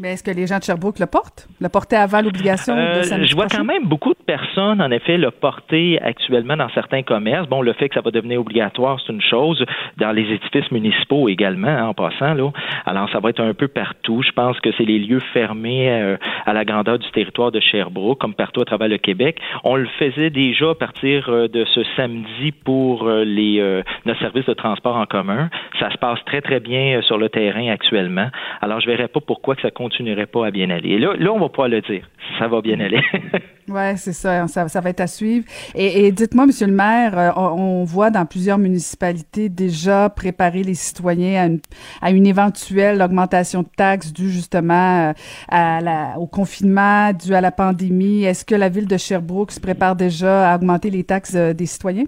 Mais 0.00 0.12
est-ce 0.12 0.22
que 0.22 0.30
les 0.30 0.46
gens 0.46 0.58
de 0.58 0.62
Sherbrooke 0.62 1.00
le 1.00 1.06
portent? 1.06 1.48
Le 1.60 1.68
porter 1.68 1.96
avant 1.96 2.20
l'obligation 2.20 2.76
de 2.76 2.80
euh, 2.80 3.24
Je 3.26 3.34
vois 3.34 3.48
quand 3.48 3.64
même 3.64 3.84
beaucoup 3.84 4.10
de 4.10 4.22
personnes, 4.24 4.80
en 4.80 4.92
effet, 4.92 5.18
le 5.18 5.32
porter 5.32 6.00
actuellement 6.00 6.56
dans 6.56 6.68
certains 6.68 7.02
commerces. 7.02 7.48
Bon, 7.48 7.62
le 7.62 7.72
fait 7.72 7.88
que 7.88 7.96
ça 7.96 8.00
va 8.00 8.12
devenir 8.12 8.40
obligatoire, 8.40 9.00
c'est 9.04 9.12
une 9.12 9.20
chose. 9.20 9.64
Dans 9.96 10.12
les 10.12 10.22
édifices 10.22 10.70
municipaux 10.70 11.28
également, 11.28 11.66
hein, 11.66 11.88
en 11.88 11.94
passant, 11.94 12.34
là. 12.34 12.52
Alors, 12.86 13.10
ça 13.10 13.18
va 13.18 13.30
être 13.30 13.40
un 13.40 13.54
peu 13.54 13.66
partout. 13.66 14.22
Je 14.22 14.30
pense 14.30 14.60
que 14.60 14.70
c'est 14.78 14.84
les 14.84 15.00
lieux 15.00 15.22
fermés 15.32 15.90
euh, 15.90 16.16
à 16.46 16.52
la 16.52 16.64
grandeur 16.64 17.00
du 17.00 17.10
territoire 17.10 17.50
de 17.50 17.58
Sherbrooke, 17.58 18.20
comme 18.20 18.34
partout 18.34 18.60
à 18.60 18.66
travers 18.66 18.88
le 18.88 18.98
Québec. 18.98 19.40
On 19.64 19.74
le 19.74 19.88
faisait 19.98 20.30
déjà 20.30 20.70
à 20.70 20.74
partir 20.76 21.28
euh, 21.28 21.48
de 21.48 21.64
ce 21.64 21.82
samedi 21.96 22.52
pour 22.52 23.08
les 23.08 23.82
nos 24.04 24.14
services 24.16 24.46
de 24.46 24.54
transport 24.54 24.96
en 24.96 25.06
commun. 25.06 25.50
Ça 25.80 25.90
se 25.90 25.98
passe 25.98 26.24
très, 26.24 26.40
très 26.40 26.60
bien 26.60 27.02
sur 27.02 27.18
le 27.18 27.28
terrain 27.28 27.68
actuellement. 27.68 28.28
Alors, 28.60 28.78
je 28.80 28.86
verrais 28.86 29.08
pas 29.08 29.20
pourquoi 29.20 29.56
que 29.56 29.62
ça 29.62 29.70
continue 29.70 29.87
continuerait 29.88 30.26
pas 30.26 30.46
à 30.46 30.50
bien 30.50 30.68
aller. 30.70 30.90
Et 30.90 30.98
là, 30.98 31.14
là, 31.18 31.32
on 31.32 31.40
va 31.40 31.48
pas 31.48 31.66
le 31.68 31.80
dire. 31.80 32.08
Ça 32.38 32.46
va 32.46 32.60
bien 32.60 32.78
aller. 32.78 33.00
oui, 33.68 33.96
c'est 33.96 34.12
ça, 34.12 34.46
ça, 34.46 34.80
va 34.80 34.90
être 34.90 35.00
à 35.00 35.06
suivre. 35.06 35.46
Et, 35.74 36.12
dites-moi, 36.12 36.46
Monsieur 36.46 36.66
le 36.66 36.74
maire, 36.74 37.18
euh, 37.18 37.30
on, 37.36 37.84
voit 37.84 38.10
dans 38.10 38.26
plusieurs 38.26 38.58
municipalités 38.58 39.48
déjà 39.48 40.10
préparer 40.10 40.62
les 40.62 40.74
citoyens 40.74 41.56
à 42.02 42.10
une, 42.10 42.26
éventuelle 42.26 43.00
augmentation 43.00 43.62
de 43.62 43.68
taxes 43.74 44.12
due 44.12 44.30
justement 44.30 45.08
euh, 45.08 45.12
à 45.48 46.18
au 46.18 46.26
confinement, 46.26 47.12
dû 47.12 47.34
à 47.34 47.40
la 47.40 47.50
pandémie. 47.50 48.24
Est-ce 48.24 48.44
que 48.44 48.54
la 48.54 48.68
ville 48.68 48.86
de 48.86 48.96
Sherbrooke 48.96 49.52
se 49.52 49.60
prépare 49.60 49.96
déjà 49.96 50.52
à 50.52 50.56
augmenter 50.56 50.90
les 50.90 51.04
taxes 51.04 51.34
euh, 51.34 51.54
des 51.54 51.66
citoyens? 51.66 52.04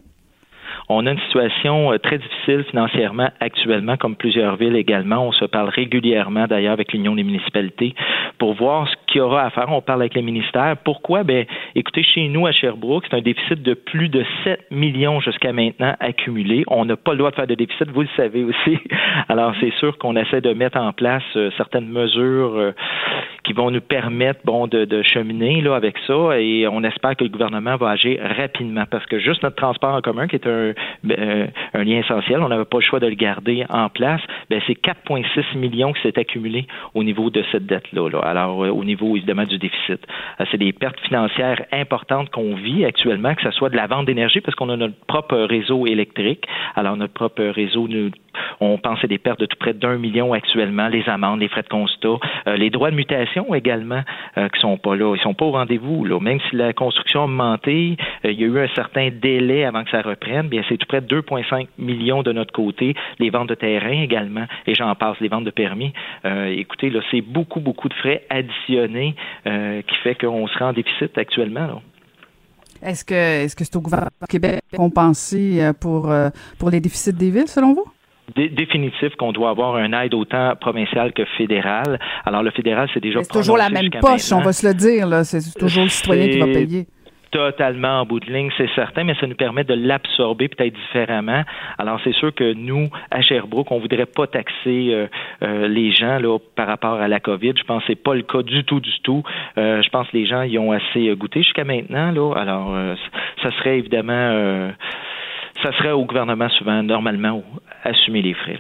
On 0.93 1.07
a 1.07 1.12
une 1.12 1.20
situation 1.20 1.93
euh, 1.93 1.99
très 1.99 2.18
difficile 2.18 2.64
financièrement 2.68 3.28
actuellement, 3.38 3.97
comme 3.97 4.16
plusieurs 4.16 4.57
villes 4.57 4.74
également. 4.74 5.24
On 5.24 5.30
se 5.30 5.45
parle 5.45 5.68
régulièrement 5.68 6.49
d'ailleurs 6.49 6.72
avec 6.72 6.93
l'Union 6.93 7.14
des 7.14 7.22
municipalités 7.22 7.95
pour 8.38 8.55
voir 8.55 8.88
ce 8.88 8.97
qu'il 9.11 9.19
y 9.19 9.21
aura 9.21 9.45
à 9.45 9.51
faire. 9.51 9.67
On 9.71 9.83
parle 9.83 10.03
avec 10.03 10.15
les 10.15 10.23
ministères. 10.23 10.77
Pourquoi? 10.85 11.25
Ben, 11.25 11.45
écoutez, 11.75 12.03
chez 12.03 12.29
nous 12.29 12.47
à 12.47 12.53
Sherbrooke, 12.53 13.05
c'est 13.11 13.17
un 13.17 13.21
déficit 13.21 13.63
de 13.63 13.75
plus 13.75 14.09
de 14.09 14.25
7 14.45 14.71
millions 14.71 15.21
jusqu'à 15.21 15.53
maintenant 15.53 15.95
accumulé. 16.01 16.65
On 16.69 16.85
n'a 16.85 16.97
pas 16.97 17.13
le 17.13 17.19
droit 17.19 17.31
de 17.31 17.37
faire 17.37 17.47
de 17.47 17.55
déficit, 17.55 17.91
vous 17.91 18.03
le 18.03 18.09
savez 18.17 18.45
aussi. 18.45 18.79
Alors, 19.29 19.55
c'est 19.61 19.73
sûr 19.75 19.99
qu'on 19.99 20.17
essaie 20.17 20.41
de 20.41 20.53
mettre 20.53 20.79
en 20.79 20.93
place 20.93 21.23
euh, 21.37 21.51
certaines 21.57 21.89
mesures 21.89 22.55
euh, 22.57 22.73
qui 23.45 23.53
vont 23.53 23.71
nous 23.71 23.81
permettre 23.81 24.41
bon 24.45 24.67
de, 24.67 24.85
de, 24.85 25.03
cheminer 25.03 25.61
là 25.61 25.75
avec 25.75 25.97
ça 26.07 26.39
et 26.39 26.69
on 26.69 26.85
espère 26.85 27.17
que 27.17 27.25
le 27.25 27.31
gouvernement 27.31 27.77
va 27.77 27.91
agir 27.91 28.21
rapidement 28.37 28.85
parce 28.91 29.05
que 29.07 29.19
juste 29.19 29.43
notre 29.43 29.57
transport 29.57 29.95
en 29.95 30.01
commun 30.01 30.29
qui 30.29 30.37
est 30.37 30.47
un, 30.47 30.73
ben, 31.03 31.51
un 31.75 31.85
lien 31.85 31.99
essentiel, 31.99 32.41
on 32.41 32.49
n'avait 32.49 32.65
pas 32.65 32.79
le 32.79 32.85
choix 32.85 33.01
de 33.01 33.07
le 33.07 33.15
garder 33.15 33.65
en 33.71 33.89
place. 33.89 34.21
Ben 34.51 34.61
c'est 34.67 34.81
4,6 34.81 35.57
millions 35.57 35.93
qui 35.93 36.03
s'est 36.03 36.19
accumulé 36.19 36.67
au 36.95 37.03
niveau 37.03 37.31
de 37.31 37.43
cette 37.51 37.67
dette 37.67 37.91
là. 37.93 38.09
là. 38.09 38.21
Alors 38.21 38.65
euh, 38.65 38.69
au 38.69 38.85
niveau 38.85 39.00
évidemment 39.17 39.45
du 39.45 39.59
déficit, 39.59 40.01
euh, 40.41 40.45
c'est 40.51 40.59
des 40.59 40.73
pertes 40.73 41.01
financières 41.01 41.65
importantes 41.73 42.31
qu'on 42.31 42.55
vit 42.55 42.85
actuellement, 42.85 43.35
que 43.35 43.43
ce 43.43 43.51
soit 43.51 43.71
de 43.71 43.77
la 43.77 43.87
vente 43.87 44.07
d'énergie 44.07 44.41
parce 44.41 44.55
qu'on 44.55 44.69
a 44.69 44.77
notre 44.77 44.99
propre 45.07 45.37
réseau 45.37 45.87
électrique. 45.87 46.47
Alors 46.77 46.97
notre 46.97 47.15
propre 47.15 47.43
réseau 47.43 47.87
on 48.61 48.78
pense 48.78 49.03
à 49.03 49.07
des 49.07 49.18
pertes 49.18 49.41
de 49.41 49.47
tout 49.47 49.57
près 49.59 49.74
d'un 49.74 49.99
million 49.99 50.32
actuellement, 50.32 50.88
les 50.88 51.09
amendes, 51.09 51.41
les 51.41 51.49
frais 51.49 51.62
de 51.62 51.68
constat, 51.68 52.18
euh, 52.47 52.57
les 52.57 52.70
droits 52.70 52.91
de 52.91 52.97
mutation 52.97 53.55
également 53.55 54.03
euh, 54.38 54.49
qui 54.49 54.61
sont 54.61 54.76
pas 54.76 54.97
là, 54.97 55.14
ils 55.14 55.22
sont 55.22 55.34
pas 55.34 55.45
au 55.45 55.53
rendez-vous. 55.53 56.07
Même 56.20 56.38
si 56.49 56.57
la 56.57 56.72
construction 56.72 57.22
a 57.22 57.24
augmenté, 57.24 57.97
euh, 58.24 58.32
il 58.32 58.41
y 58.41 58.45
a 58.45 58.47
eu 58.47 58.59
un 58.59 58.68
certain 58.74 59.11
délai 59.11 59.64
avant 59.64 59.84
que 59.84 59.91
ça 59.91 60.03
reprenne, 60.03 60.49
bien 60.49 60.62
c'est 60.68 60.76
tout 60.76 60.86
près 60.86 61.01
de 61.01 61.07
2,5 61.07 61.66
millions 61.78 62.22
de 62.22 62.32
notre 62.32 62.53
côté, 62.53 62.95
les 63.18 63.30
ventes 63.30 63.49
de 63.49 63.55
terrain 63.55 64.03
également, 64.03 64.47
et 64.66 64.74
j'en 64.74 64.95
passe, 64.95 65.18
les 65.20 65.28
ventes 65.28 65.45
de 65.45 65.51
permis. 65.51 65.93
écoutez, 66.24 66.91
là, 66.91 67.01
c'est 67.11 67.20
beaucoup, 67.20 67.61
beaucoup 67.61 67.88
de 67.88 67.95
frais 67.95 68.24
additionnés 68.30 69.14
qui 69.45 69.95
fait 70.03 70.14
qu'on 70.14 70.47
sera 70.49 70.68
en 70.68 70.72
déficit 70.72 71.16
actuellement. 71.16 71.82
Est-ce 72.82 73.05
que 73.05 73.14
est-ce 73.14 73.57
que 73.57 73.64
c'est 73.64 73.76
au 73.76 73.80
gouvernement 73.80 74.11
du 74.20 74.26
Québec 74.26 74.61
compensé 74.76 75.70
pour 75.80 76.12
pour 76.59 76.70
les 76.70 76.80
déficits 76.80 77.12
des 77.12 77.30
villes 77.30 77.49
selon 77.49 77.74
vous? 77.74 77.86
Définitif 78.35 79.14
qu'on 79.16 79.33
doit 79.33 79.51
avoir 79.51 79.76
un 79.76 79.93
aide 79.93 80.14
autant 80.14 80.55
provincial 80.61 81.12
que 81.12 81.24
fédéral. 81.37 81.99
Alors 82.24 82.43
le 82.43 82.51
fédéral, 82.51 82.89
c'est 82.93 83.01
déjà 83.01 83.22
C'est 83.22 83.33
toujours 83.33 83.57
la 83.57 83.70
même 83.70 83.91
poche, 84.01 84.33
on 84.33 84.41
va 84.41 84.53
se 84.53 84.66
le 84.66 84.74
dire. 84.74 85.07
Là. 85.07 85.24
C'est 85.24 85.59
toujours 85.59 85.85
le 85.85 85.89
citoyen 85.89 86.28
qui 86.28 86.39
va 86.39 86.47
payer 86.47 86.87
totalement 87.31 88.01
en 88.01 88.07
bout 88.07 88.20
de 88.20 88.33
ligne, 88.33 88.51
c'est 88.57 88.70
certain, 88.74 89.05
mais 89.05 89.14
ça 89.20 89.26
nous 89.26 89.35
permet 89.35 89.64
de 89.64 89.74
l'absorber 89.74 90.49
peut-être 90.49 90.74
différemment. 90.74 91.43
Alors, 91.78 92.01
c'est 92.05 92.14
sûr 92.14 92.35
que 92.35 92.53
nous, 92.55 92.89
à 93.11 93.22
Sherbrooke, 93.22 93.70
on 93.70 93.78
voudrait 93.78 94.07
pas 94.07 94.26
taxer 94.26 94.91
euh, 94.91 95.07
euh, 95.43 95.68
les 95.68 95.93
gens 95.93 96.18
là, 96.18 96.39
par 96.57 96.66
rapport 96.66 97.01
à 97.01 97.09
la 97.09 97.20
COVID. 97.20 97.53
Je 97.57 97.64
pense 97.64 97.83
que 97.83 97.89
c'est 97.89 98.03
pas 98.03 98.14
le 98.14 98.22
cas 98.22 98.43
du 98.43 98.64
tout, 98.64 98.81
du 98.81 99.01
tout. 99.03 99.22
Euh, 99.59 99.83
je 99.83 99.89
pense 99.91 100.09
que 100.09 100.16
les 100.16 100.26
gens 100.26 100.43
y 100.43 100.59
ont 100.59 100.72
assez 100.72 101.14
goûté 101.16 101.43
jusqu'à 101.43 101.64
maintenant. 101.64 102.11
Là. 102.11 102.35
Alors, 102.37 102.74
ça 103.43 103.51
serait 103.53 103.78
évidemment 103.78 104.70
ça 105.63 105.73
serait 105.79 105.93
au 105.93 106.05
gouvernement 106.05 106.49
souvent, 106.51 106.83
normalement, 106.83 107.43
assumer 107.85 108.23
les 108.23 108.35
frais. 108.35 108.59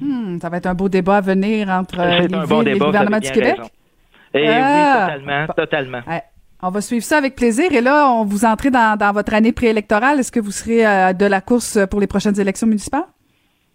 Hmm, 0.00 0.38
ça 0.40 0.48
va 0.48 0.58
être 0.58 0.66
un 0.66 0.74
beau 0.74 0.88
débat 0.88 1.16
à 1.16 1.20
venir 1.20 1.68
entre 1.68 1.96
les 1.96 2.26
villes 2.26 2.68
et 2.68 2.78
le 2.78 2.84
gouvernement 2.84 3.18
du 3.18 3.30
Québec. 3.30 3.58
Eh 4.34 4.40
oui, 4.40 4.46
ah! 4.48 5.06
totalement, 5.08 5.46
totalement. 5.54 6.00
On 6.62 6.70
va 6.70 6.80
suivre 6.80 7.04
ça 7.04 7.18
avec 7.18 7.36
plaisir. 7.36 7.70
Et 7.72 7.80
là, 7.80 8.10
on 8.10 8.24
vous 8.24 8.44
entrez 8.44 8.70
dans, 8.70 8.98
dans 8.98 9.12
votre 9.12 9.34
année 9.34 9.52
préélectorale. 9.52 10.18
Est-ce 10.18 10.32
que 10.32 10.40
vous 10.40 10.50
serez 10.50 10.86
euh, 10.86 11.12
de 11.12 11.26
la 11.26 11.40
course 11.40 11.78
pour 11.90 12.00
les 12.00 12.06
prochaines 12.06 12.38
élections 12.40 12.66
municipales? 12.66 13.04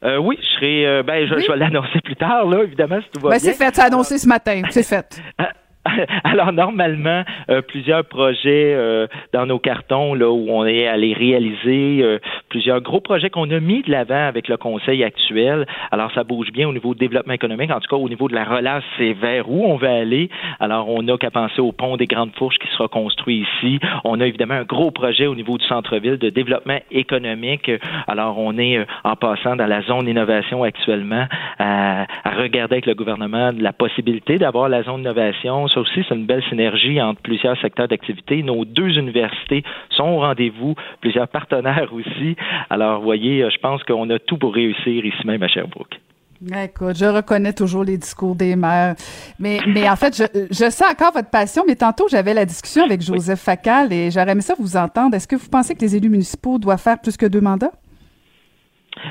Euh, 0.04 0.18
oui, 0.18 0.38
je 0.42 0.48
serai. 0.58 0.88
Euh, 0.88 1.04
ben, 1.04 1.28
je, 1.28 1.36
vais 1.36 1.58
l'annoncer 1.58 2.02
plus 2.04 2.16
tard, 2.16 2.46
là, 2.48 2.64
évidemment, 2.64 3.00
si 3.02 3.10
tout 3.12 3.22
va 3.22 3.30
ben, 3.30 3.40
C'est 3.40 3.54
fait, 3.54 3.76
c'est 3.76 3.84
annoncé 3.84 4.18
ce 4.18 4.28
matin. 4.28 4.64
C'est 4.70 4.84
fait. 4.84 5.22
Alors 6.24 6.52
normalement, 6.54 7.24
euh, 7.50 7.62
plusieurs 7.62 8.06
projets 8.06 8.74
euh, 8.74 9.08
dans 9.34 9.46
nos 9.46 9.60
cartons 9.60 10.14
là 10.14 10.30
où 10.30 10.48
on 10.50 10.66
est 10.66 10.88
allé 10.88 11.14
réaliser, 11.14 12.04
euh, 12.04 12.20
plusieurs 12.50 12.82
gros 12.82 13.00
projets 13.00 13.30
qu'on 13.30 13.50
a 13.50 13.60
mis 13.60 13.82
de 13.82 13.92
l'avant 13.92 14.28
avec 14.28 14.48
le 14.48 14.58
conseil 14.58 15.04
actuel. 15.04 15.66
Alors, 15.92 16.12
ça 16.14 16.24
bouge 16.24 16.52
bien 16.52 16.68
au 16.68 16.74
niveau 16.74 16.94
du 16.94 17.00
développement 17.00 17.34
économique. 17.34 17.72
En 17.72 17.80
tout 17.80 17.88
cas, 17.90 17.96
au 17.96 18.10
niveau 18.10 18.28
de 18.28 18.36
la 18.36 18.44
relance, 18.44 18.84
c'est 18.98 19.14
vers 19.14 19.50
où 19.50 19.66
on 19.66 19.78
veut 19.78 19.88
aller. 19.88 20.30
Alors, 20.60 20.90
on 20.90 21.02
n'a 21.02 21.18
qu'à 21.18 21.32
penser 21.32 21.62
au 21.62 21.72
pont 21.72 21.98
des 21.98 22.08
Grandes 22.08 22.34
Fourches 22.36 22.58
qui 22.60 22.68
sera 22.70 22.88
construit 22.88 23.46
ici. 23.48 23.80
On 24.04 24.20
a 24.20 24.28
évidemment 24.28 24.56
un 24.56 24.64
gros 24.64 24.92
projet 24.92 25.28
au 25.28 25.36
niveau 25.36 25.58
du 25.58 25.66
centre-ville 25.66 26.18
de 26.18 26.30
développement 26.30 26.80
économique. 26.92 27.72
Alors, 28.08 28.38
on 28.38 28.58
est 28.58 28.78
euh, 28.78 28.86
en 29.04 29.16
passant 29.16 29.56
dans 29.56 29.68
la 29.68 29.82
zone 29.82 30.08
innovation 30.08 30.64
actuellement 30.64 31.26
à, 31.60 32.06
regarder 32.26 32.76
avec 32.76 32.86
le 32.86 32.96
gouvernement 32.96 33.52
la 33.58 33.74
possibilité 33.74 34.38
d'avoir 34.38 34.70
la 34.70 34.84
zone 34.84 35.02
innovation. 35.02 35.68
Ça 35.74 35.80
aussi, 35.80 36.03
c'est 36.07 36.15
une 36.15 36.26
belle 36.26 36.43
synergie 36.49 37.01
entre 37.01 37.22
plusieurs 37.22 37.59
secteurs 37.61 37.88
d'activité. 37.88 38.43
Nos 38.43 38.65
deux 38.65 38.97
universités 38.97 39.63
sont 39.89 40.03
au 40.03 40.19
rendez-vous, 40.19 40.76
plusieurs 40.99 41.28
partenaires 41.28 41.91
aussi. 41.93 42.36
Alors, 42.69 42.99
vous 42.99 43.05
voyez, 43.05 43.47
je 43.49 43.57
pense 43.57 43.84
qu'on 43.84 44.09
a 44.09 44.19
tout 44.19 44.38
pour 44.38 44.53
réussir 44.53 45.05
ici 45.05 45.26
même 45.26 45.43
à 45.43 45.47
Sherbrooke. 45.47 45.99
Écoute, 46.63 46.97
je 46.97 47.05
reconnais 47.05 47.53
toujours 47.53 47.84
les 47.84 47.97
discours 47.97 48.36
des 48.36 48.55
maires. 48.55 48.95
Mais, 49.38 49.59
mais 49.67 49.88
en 49.88 49.95
fait, 49.95 50.17
je, 50.17 50.24
je 50.49 50.69
sais 50.72 50.86
encore 50.89 51.13
votre 51.13 51.30
passion, 51.30 51.63
mais 51.67 51.76
tantôt, 51.76 52.07
j'avais 52.09 52.34
la 52.34 52.45
discussion 52.45 52.84
avec 52.84 53.01
Joseph 53.01 53.39
Facal 53.39 53.93
et 53.93 54.09
j'aurais 54.09 54.32
aimé 54.32 54.41
ça 54.41 54.55
vous 54.57 54.76
entendre. 54.76 55.15
Est-ce 55.15 55.28
que 55.28 55.36
vous 55.36 55.49
pensez 55.49 55.76
que 55.76 55.82
les 55.82 55.95
élus 55.95 56.09
municipaux 56.09 56.57
doivent 56.57 56.82
faire 56.82 56.99
plus 56.99 57.15
que 57.15 57.28
deux 57.28 57.41
mandats? 57.41 57.72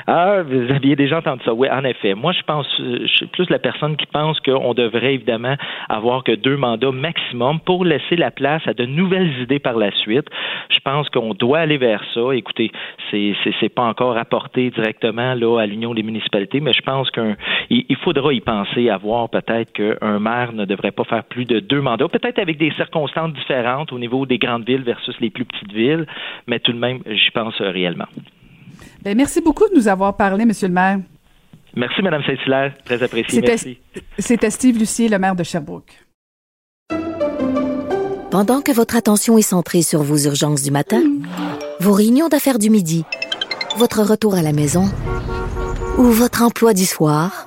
Ah, 0.07 0.43
vous 0.43 0.71
aviez 0.71 0.95
déjà 0.95 1.19
entendu 1.19 1.43
ça. 1.45 1.55
Oui, 1.55 1.69
en 1.71 1.85
effet. 1.85 2.15
Moi, 2.15 2.33
je 2.33 2.43
pense, 2.43 2.67
je 2.79 3.07
suis 3.07 3.27
plus 3.27 3.49
la 3.51 3.59
personne 3.59 3.97
qui 3.97 4.07
pense 4.07 4.39
qu'on 4.41 4.75
devrait 4.75 5.15
évidemment 5.15 5.57
avoir 5.89 6.23
que 6.23 6.33
deux 6.33 6.57
mandats 6.57 6.93
maximum 6.93 7.61
pour 7.61 7.85
laisser 7.85 8.17
la 8.17 8.31
place 8.31 8.63
à 8.67 8.75
de 8.75 8.85
nouvelles 8.85 9.33
idées 9.41 9.59
par 9.59 9.77
la 9.77 9.91
suite. 9.93 10.27
Je 10.69 10.79
pense 10.81 11.09
qu'on 11.09 11.35
doit 11.35 11.61
aller 11.61 11.79
vers 11.79 12.05
ça. 12.15 12.21
Écoutez, 12.35 12.71
c'est 13.11 13.75
pas 13.75 13.85
encore 13.85 14.17
apporté 14.17 14.71
directement 14.71 15.35
là 15.35 15.61
à 15.61 15.67
l'Union 15.67 15.95
des 15.95 16.03
municipalités, 16.03 16.61
mais 16.61 16.73
je 16.73 16.83
pense 16.83 17.11
qu'il 17.11 17.37
il 17.71 17.97
faudra 17.97 18.33
y 18.33 18.41
penser, 18.41 18.91
à 18.91 18.97
voir 18.97 19.29
peut-être 19.29 19.73
qu'un 19.73 20.19
maire 20.19 20.53
ne 20.53 20.65
devrait 20.65 20.93
pas 20.93 21.05
faire 21.05 21.25
plus 21.25 21.45
de 21.45 21.61
deux 21.61 21.81
mandats, 21.81 22.09
peut-être 22.09 22.39
avec 22.39 22.59
des 22.59 22.71
circonstances 22.73 23.33
différentes 23.33 23.93
au 23.93 23.99
niveau 23.99 24.27
des 24.27 24.39
grandes 24.39 24.67
villes 24.67 24.83
versus 24.83 25.19
les 25.21 25.31
plus 25.31 25.45
petites 25.45 25.73
villes, 25.73 26.07
mais 26.47 26.61
tout 26.61 26.73
de 26.73 26.79
même, 26.79 27.01
j'y 27.07 27.31
pense 27.31 27.61
réellement. 27.61 28.07
Ben, 29.03 29.17
merci 29.17 29.41
beaucoup 29.41 29.69
de 29.69 29.75
nous 29.75 29.89
avoir 29.89 30.17
parlé, 30.17 30.45
Monsieur 30.45 30.69
le 30.69 30.75
maire. 30.75 30.99
Merci, 31.75 32.03
Mme 32.03 32.23
Saint-Hilaire. 32.25 32.75
Très 32.85 33.03
apprécié. 33.03 33.41
Merci. 33.41 33.79
C'était 34.19 34.51
Steve 34.51 34.79
Lucier, 34.79 35.09
le 35.09 35.19
maire 35.19 35.37
de 35.37 35.45
Sherbrooke. 35.45 35.93
Pendant 38.31 38.61
que 38.61 38.73
votre 38.73 38.97
attention 38.97 39.39
est 39.39 39.43
centrée 39.43 39.83
sur 39.83 40.03
vos 40.03 40.19
urgences 40.19 40.63
du 40.63 40.71
matin, 40.71 41.03
vos 41.81 41.93
réunions 41.93 42.29
d'affaires 42.29 42.59
du 42.59 42.71
midi, 42.71 43.05
votre 43.77 44.03
retour 44.03 44.35
à 44.35 44.43
la 44.43 44.53
maison 44.53 44.85
ou 45.99 46.05
votre 46.05 46.43
emploi 46.43 46.75
du 46.75 46.85
soir, 46.85 47.47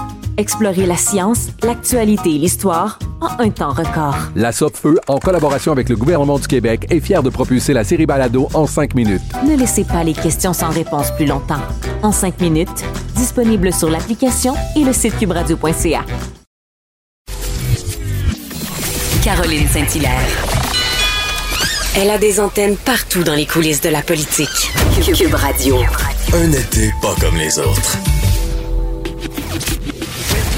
Explorez 0.37 0.85
la 0.85 0.95
science, 0.95 1.47
l'actualité 1.63 2.35
et 2.35 2.37
l'histoire 2.37 2.99
en 3.19 3.39
un 3.39 3.49
temps 3.49 3.73
record. 3.73 4.15
La 4.35 4.51
Feu, 4.51 4.99
en 5.07 5.19
collaboration 5.19 5.71
avec 5.71 5.89
le 5.89 5.95
gouvernement 5.95 6.39
du 6.39 6.47
Québec, 6.47 6.87
est 6.89 6.99
fière 6.99 7.23
de 7.23 7.29
propulser 7.29 7.73
la 7.73 7.83
série 7.83 8.05
Balado 8.05 8.47
en 8.53 8.65
cinq 8.65 8.95
minutes. 8.95 9.21
Ne 9.45 9.55
laissez 9.55 9.83
pas 9.83 10.03
les 10.03 10.13
questions 10.13 10.53
sans 10.53 10.69
réponse 10.69 11.11
plus 11.11 11.25
longtemps. 11.25 11.61
En 12.01 12.11
cinq 12.11 12.39
minutes, 12.39 12.83
disponible 13.15 13.73
sur 13.73 13.89
l'application 13.89 14.53
et 14.75 14.83
le 14.83 14.93
site 14.93 15.17
cubradio.ca. 15.17 16.01
Caroline 19.23 19.67
Saint-Hilaire. 19.67 20.51
Elle 21.95 22.09
a 22.09 22.17
des 22.17 22.39
antennes 22.39 22.77
partout 22.77 23.23
dans 23.23 23.35
les 23.35 23.45
coulisses 23.45 23.81
de 23.81 23.89
la 23.89 24.01
politique. 24.01 24.71
Cube 25.13 25.35
Radio. 25.35 25.77
Un 26.33 26.51
été 26.51 26.91
pas 27.01 27.13
comme 27.19 27.35
les 27.35 27.59
autres. 27.59 27.97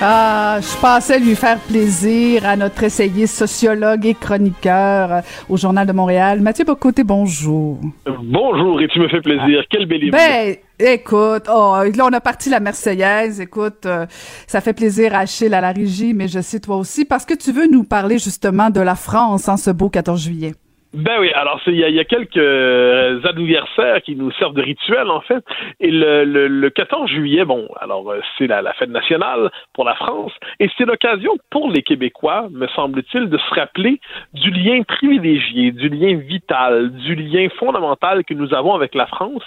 Ah, 0.00 0.60
je 0.60 0.80
pensais 0.80 1.18
lui 1.18 1.34
faire 1.34 1.58
plaisir 1.58 2.46
à 2.46 2.54
notre 2.54 2.84
essayiste 2.84 3.34
sociologue 3.34 4.06
et 4.06 4.14
chroniqueur 4.14 5.12
euh, 5.12 5.20
au 5.48 5.56
Journal 5.56 5.88
de 5.88 5.92
Montréal. 5.92 6.40
Mathieu 6.40 6.64
Bocoté, 6.64 7.02
bonjour. 7.02 7.80
Bonjour, 8.22 8.80
et 8.80 8.86
tu 8.86 9.00
me 9.00 9.08
fais 9.08 9.20
plaisir. 9.20 9.64
Quel 9.68 9.86
bel 9.86 10.08
Ben, 10.12 10.54
écoute, 10.78 11.48
oh, 11.52 11.78
là, 11.96 12.06
on 12.06 12.12
a 12.12 12.20
parti 12.20 12.48
la 12.48 12.60
Marseillaise. 12.60 13.40
Écoute, 13.40 13.86
euh, 13.86 14.06
ça 14.46 14.60
fait 14.60 14.72
plaisir 14.72 15.16
à 15.16 15.20
Achille 15.20 15.52
à 15.52 15.60
la 15.60 15.72
régie, 15.72 16.14
mais 16.14 16.28
je 16.28 16.38
sais 16.42 16.60
toi 16.60 16.76
aussi, 16.76 17.04
parce 17.04 17.24
que 17.24 17.34
tu 17.34 17.50
veux 17.50 17.66
nous 17.66 17.82
parler 17.82 18.18
justement 18.18 18.70
de 18.70 18.80
la 18.80 18.94
France 18.94 19.48
en 19.48 19.56
ce 19.56 19.72
beau 19.72 19.88
14 19.88 20.22
juillet. 20.22 20.52
Ben 20.94 21.18
oui, 21.20 21.30
alors 21.34 21.60
il 21.66 21.74
y, 21.74 22.00
a 22.00 22.04
quelques 22.04 22.38
euh, 22.38 23.20
anniversaires 23.24 24.00
qui 24.00 24.16
nous 24.16 24.32
servent 24.32 24.54
de 24.54 24.62
rituel 24.62 25.10
en 25.10 25.20
fait. 25.20 25.44
Et 25.80 25.90
le, 25.90 26.24
le, 26.24 26.70
14 26.70 27.10
juillet, 27.10 27.44
bon, 27.44 27.68
alors 27.78 28.10
euh, 28.10 28.20
c'est 28.38 28.46
la, 28.46 28.72
fête 28.72 28.88
nationale 28.88 29.50
pour 29.74 29.84
la 29.84 29.94
France 29.96 30.32
et 30.60 30.70
c'est 30.78 30.86
l'occasion 30.86 31.32
pour 31.50 31.70
les 31.70 31.82
Québécois, 31.82 32.48
me 32.50 32.66
semble-t-il, 32.68 33.28
de 33.28 33.36
se 33.36 33.54
rappeler 33.54 34.00
du 34.32 34.50
lien 34.50 34.82
privilégié, 34.82 35.72
du 35.72 35.90
lien 35.90 36.16
vital, 36.16 36.90
du 36.90 37.14
lien 37.14 37.48
fondamental 37.58 38.24
que 38.24 38.32
nous 38.32 38.54
avons 38.54 38.74
avec 38.74 38.94
la 38.94 39.06
France. 39.06 39.44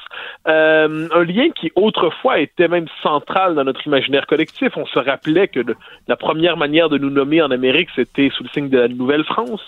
Euh, 0.48 1.08
un 1.12 1.24
lien 1.24 1.50
qui 1.50 1.72
autrefois 1.76 2.38
était 2.40 2.68
même 2.68 2.88
central 3.02 3.56
dans 3.56 3.64
notre 3.64 3.86
imaginaire 3.88 4.28
collectif. 4.28 4.78
On 4.78 4.86
se 4.86 5.00
rappelait 5.00 5.48
que 5.48 5.62
la 6.08 6.16
première 6.16 6.56
manière 6.56 6.90
de 6.90 7.00
nous 7.00 7.10
nommer 7.10 7.42
en 7.42 7.50
Amérique, 7.50 7.90
c'était 7.96 8.30
sous 8.30 8.44
le 8.44 8.50
signe 8.50 8.70
de 8.70 8.78
la 8.78 8.88
Nouvelle-France. 8.88 9.64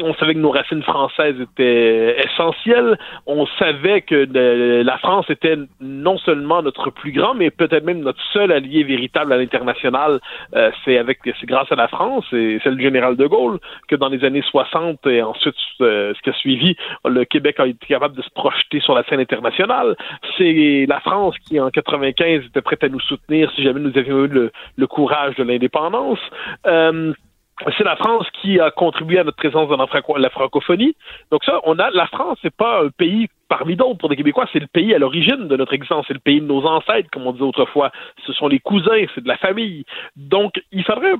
On 0.00 0.12
savait 0.14 0.34
que 0.34 0.40
nos 0.40 0.50
racines 0.50 0.82
françaises 0.82 1.03
française 1.08 1.36
était 1.40 2.16
essentielle. 2.24 2.98
On 3.26 3.46
savait 3.58 4.00
que 4.02 4.26
la 4.82 4.98
France 4.98 5.26
était 5.28 5.56
non 5.80 6.18
seulement 6.18 6.62
notre 6.62 6.90
plus 6.90 7.12
grand, 7.12 7.34
mais 7.34 7.50
peut-être 7.50 7.84
même 7.84 8.00
notre 8.00 8.22
seul 8.32 8.52
allié 8.52 8.84
véritable 8.84 9.32
à 9.32 9.36
l'international. 9.36 10.20
Euh, 10.54 10.70
c'est 10.84 10.98
avec, 10.98 11.18
c'est 11.24 11.46
grâce 11.46 11.70
à 11.70 11.76
la 11.76 11.88
France 11.88 12.24
et 12.32 12.58
c'est 12.62 12.70
le 12.70 12.80
général 12.80 13.16
de 13.16 13.26
Gaulle 13.26 13.58
que 13.88 13.96
dans 13.96 14.08
les 14.08 14.24
années 14.24 14.42
60 14.42 15.06
et 15.06 15.22
ensuite 15.22 15.54
euh, 15.80 16.14
ce 16.14 16.22
qui 16.22 16.30
a 16.30 16.32
suivi, 16.34 16.76
le 17.04 17.24
Québec 17.24 17.60
a 17.60 17.66
été 17.66 17.86
capable 17.86 18.16
de 18.16 18.22
se 18.22 18.30
projeter 18.30 18.80
sur 18.80 18.94
la 18.94 19.04
scène 19.04 19.20
internationale. 19.20 19.96
C'est 20.38 20.86
la 20.88 21.00
France 21.00 21.34
qui 21.46 21.60
en 21.60 21.70
95 21.70 22.46
était 22.46 22.62
prête 22.62 22.82
à 22.84 22.88
nous 22.88 23.00
soutenir 23.00 23.50
si 23.54 23.62
jamais 23.62 23.80
nous 23.80 23.96
avions 23.96 24.24
eu 24.24 24.28
le, 24.28 24.86
courage 24.86 25.34
de 25.36 25.42
l'indépendance. 25.42 26.20
Euh, 26.66 27.12
c'est 27.76 27.84
la 27.84 27.96
France 27.96 28.26
qui 28.40 28.58
a 28.58 28.70
contribué 28.70 29.18
à 29.18 29.24
notre 29.24 29.36
présence 29.36 29.68
dans 29.68 29.76
la, 30.16 30.30
francophonie. 30.30 30.96
Donc 31.30 31.44
ça, 31.44 31.60
on 31.64 31.78
a 31.78 31.90
la 31.90 32.06
France, 32.06 32.38
c'est 32.42 32.54
pas 32.54 32.82
un 32.82 32.88
pays 32.88 33.28
parmi 33.58 33.76
d'autres 33.76 33.98
pour 33.98 34.10
les 34.10 34.16
Québécois, 34.16 34.48
c'est 34.52 34.58
le 34.58 34.66
pays 34.66 34.92
à 34.94 34.98
l'origine 34.98 35.46
de 35.46 35.56
notre 35.56 35.74
existence, 35.74 36.06
c'est 36.08 36.14
le 36.14 36.18
pays 36.18 36.40
de 36.40 36.46
nos 36.46 36.66
ancêtres, 36.66 37.08
comme 37.12 37.24
on 37.24 37.30
disait 37.30 37.44
autrefois. 37.44 37.92
Ce 38.26 38.32
sont 38.32 38.48
les 38.48 38.58
cousins, 38.58 39.04
c'est 39.14 39.22
de 39.22 39.28
la 39.28 39.36
famille. 39.36 39.84
Donc, 40.16 40.54
il 40.72 40.82
faudrait, 40.82 41.14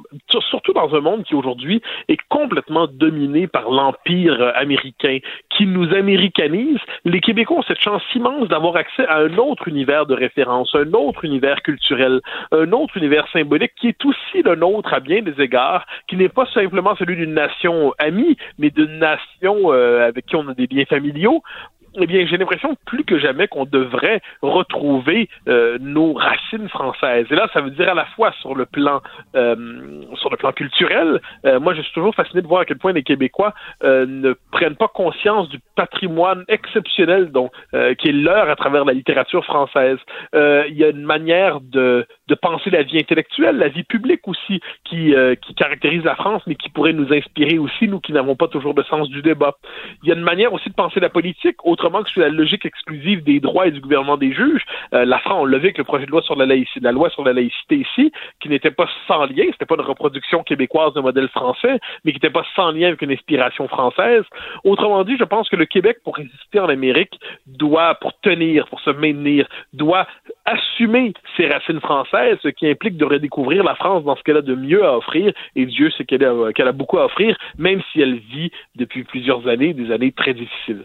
surtout 0.51 0.73
dans 0.73 0.93
un 0.97 1.01
monde 1.01 1.23
qui 1.23 1.37
aujourd'hui 1.37 1.81
est 2.09 2.19
complètement 2.29 2.89
dominé 2.89 3.47
par 3.47 3.71
l'empire 3.71 4.53
américain, 4.57 5.19
qui 5.49 5.65
nous 5.65 5.95
américanise, 5.95 6.79
les 7.05 7.21
Québécois 7.21 7.59
ont 7.59 7.63
cette 7.63 7.81
chance 7.81 8.03
immense 8.17 8.49
d'avoir 8.49 8.75
accès 8.75 9.07
à 9.07 9.19
un 9.19 9.39
autre 9.39 9.69
univers 9.69 10.07
de 10.07 10.15
référence, 10.15 10.75
un 10.75 10.93
autre 10.93 11.25
univers 11.25 11.63
culturel, 11.63 12.21
un 12.51 12.73
autre 12.73 12.97
univers 12.97 13.29
symbolique 13.33 13.75
qui 13.81 13.87
est 13.89 14.05
aussi 14.05 14.43
le 14.43 14.57
nôtre 14.57 14.93
à 14.93 14.99
bien 14.99 15.23
des 15.23 15.41
égards, 15.41 15.87
qui 16.09 16.17
n'est 16.17 16.29
pas 16.29 16.47
simplement 16.47 16.97
celui 16.97 17.15
d'une 17.15 17.35
nation 17.35 17.95
amie, 17.99 18.37
mais 18.59 18.71
d'une 18.71 18.99
nation 18.99 19.73
euh, 19.73 20.09
avec 20.09 20.27
qui 20.27 20.35
on 20.35 20.49
a 20.49 20.55
des 20.55 20.67
liens 20.67 20.85
familiaux 20.87 21.45
eh 22.01 22.07
bien, 22.07 22.27
j'ai 22.27 22.37
l'impression 22.37 22.77
plus 22.87 23.05
que 23.05 23.19
jamais 23.19 23.47
qu'on 23.49 23.65
devrait 23.65 24.21
retrouver 24.43 25.29
euh, 25.49 25.79
nos 25.81 26.15
racines 26.15 26.69
françaises. 26.69 27.27
Et 27.31 27.35
là, 27.35 27.49
ça 27.53 27.61
veut 27.61 27.71
dire 27.71 27.89
à 27.89 27.95
la 27.95 28.07
fois 28.07 28.33
sur 28.41 28.55
le 28.55 28.67
plan 28.67 29.01
euh, 29.37 30.03
sur 30.17 30.31
le 30.31 30.37
plan 30.37 30.53
culturel. 30.53 31.21
Euh, 31.47 31.61
moi, 31.61 31.75
je 31.75 31.83
suis 31.83 31.93
toujours 31.93 32.15
fasciné 32.15 32.43
de 32.43 32.47
voir 32.47 32.63
à 32.63 32.65
quel 32.65 32.79
point 32.79 32.93
les 32.93 33.03
Québécois 33.03 33.55
ne 33.83 34.35
prennent 34.51 34.77
pas 34.77 34.89
conscience 34.89 35.49
du 35.49 35.59
patrimoine 35.77 36.45
exceptionnel 36.49 37.31
dont 37.31 37.51
qui 37.99 38.09
est 38.09 38.13
leur 38.13 38.49
à 38.49 38.57
travers 38.57 38.85
la 38.85 38.93
littérature 38.93 39.45
française. 39.45 39.99
Il 40.33 40.75
y 40.75 40.85
a 40.85 40.89
une 40.89 41.05
manière 41.05 41.61
de 41.61 42.07
de 42.29 42.35
penser 42.35 42.71
la 42.71 42.83
vie 42.83 42.99
intellectuelle, 42.99 43.57
la 43.57 43.69
vie 43.69 43.85
publique 43.85 44.27
aussi, 44.27 44.61
qui 44.85 45.15
qui 45.43 45.55
caractérise 45.55 46.05
la 46.05 46.15
France, 46.15 46.43
mais 46.47 46.55
qui 46.55 46.71
pourrait 46.71 46.93
nous 46.93 47.13
inspirer 47.13 47.59
aussi, 47.59 47.89
nous 47.89 48.01
qui 48.01 48.13
n'avons 48.13 48.37
pas 48.37 48.49
toujours 48.49 48.75
de 48.75 48.83
sens 48.85 49.09
du 49.09 49.23
débat. 49.23 49.57
Il 50.03 50.09
y 50.09 50.13
a 50.13 50.15
une 50.15 50.23
manière 50.23 50.53
aussi 50.53 50.69
de 50.69 50.75
penser 50.75 51.01
la 51.01 51.11
politique, 51.11 51.57
autrement 51.65 51.84
que 51.85 52.11
sur 52.11 52.21
la 52.21 52.29
logique 52.29 52.65
exclusive 52.65 53.23
des 53.23 53.41
droits 53.41 53.67
et 53.67 53.71
du 53.71 53.81
gouvernement 53.81 54.17
des 54.17 54.33
juges. 54.33 54.65
Euh, 54.93 55.05
la 55.05 55.19
France, 55.19 55.41
on 55.43 55.45
l'a 55.45 55.59
vu 55.59 55.65
avec 55.65 55.79
le 55.79 55.85
projet 55.85 56.07
de 56.07 56.11
loi 56.11 56.23
sur 56.23 56.37
la 56.37 56.47
laïcité, 56.47 56.81
la 56.81 56.93
loi 56.93 57.11
sur 57.11 57.25
la 57.25 57.33
laïcité 57.33 57.77
ici, 57.77 58.13
qui 58.41 58.49
n'était 58.49 58.71
pas 58.71 58.89
sans 59.07 59.27
lien, 59.27 59.45
c'était 59.53 59.67
pas 59.67 59.75
une 59.77 59.83
reproduction 59.83 60.43
québécoise 60.43 60.95
d'un 60.95 61.03
modèle 61.03 61.29
français, 61.29 61.79
mais 62.05 62.13
qui 62.13 62.17
n'était 62.17 62.31
pas 62.31 62.45
sans 62.57 62.71
lien 62.71 62.89
avec 62.89 63.03
une 63.03 63.13
inspiration 63.13 63.69
française. 63.69 64.25
Autrement 64.65 65.05
dit, 65.05 65.17
je 65.19 65.25
pense 65.25 65.49
que 65.49 65.57
le 65.57 65.67
Québec, 65.67 65.99
pour 66.05 66.17
résister 66.17 66.61
en 66.61 66.69
Amérique, 66.69 67.19
doit, 67.47 67.95
pour 67.97 68.19
tenir, 68.21 68.67
pour 68.69 68.81
se 68.81 68.91
maintenir, 68.91 69.47
doit 69.73 70.07
assumer 70.45 71.13
ses 71.37 71.49
racines 71.49 71.81
françaises, 71.81 72.39
ce 72.43 72.49
qui 72.49 72.69
implique 72.69 72.97
de 72.97 73.05
redécouvrir 73.05 73.65
la 73.65 73.75
France 73.75 74.05
dans 74.05 74.17
ce 74.17 74.23
qu'elle 74.23 74.37
a 74.39 74.43
de 74.43 74.55
mieux 74.55 74.85
à 74.85 74.97
offrir, 74.97 75.33
et 75.57 75.67
Dieu 75.67 75.91
sait 75.91 76.05
qu'elle 76.05 76.25
a 76.25 76.73
beaucoup 76.73 76.99
à 76.99 77.07
offrir, 77.07 77.37
même 77.59 77.83
si 77.93 78.01
elle 78.01 78.17
vit 78.17 78.51
depuis 78.75 79.05
plusieurs 79.05 79.47
années 79.49 79.75
des 79.75 79.91
années 79.91 80.13
très 80.13 80.35
difficiles. 80.35 80.85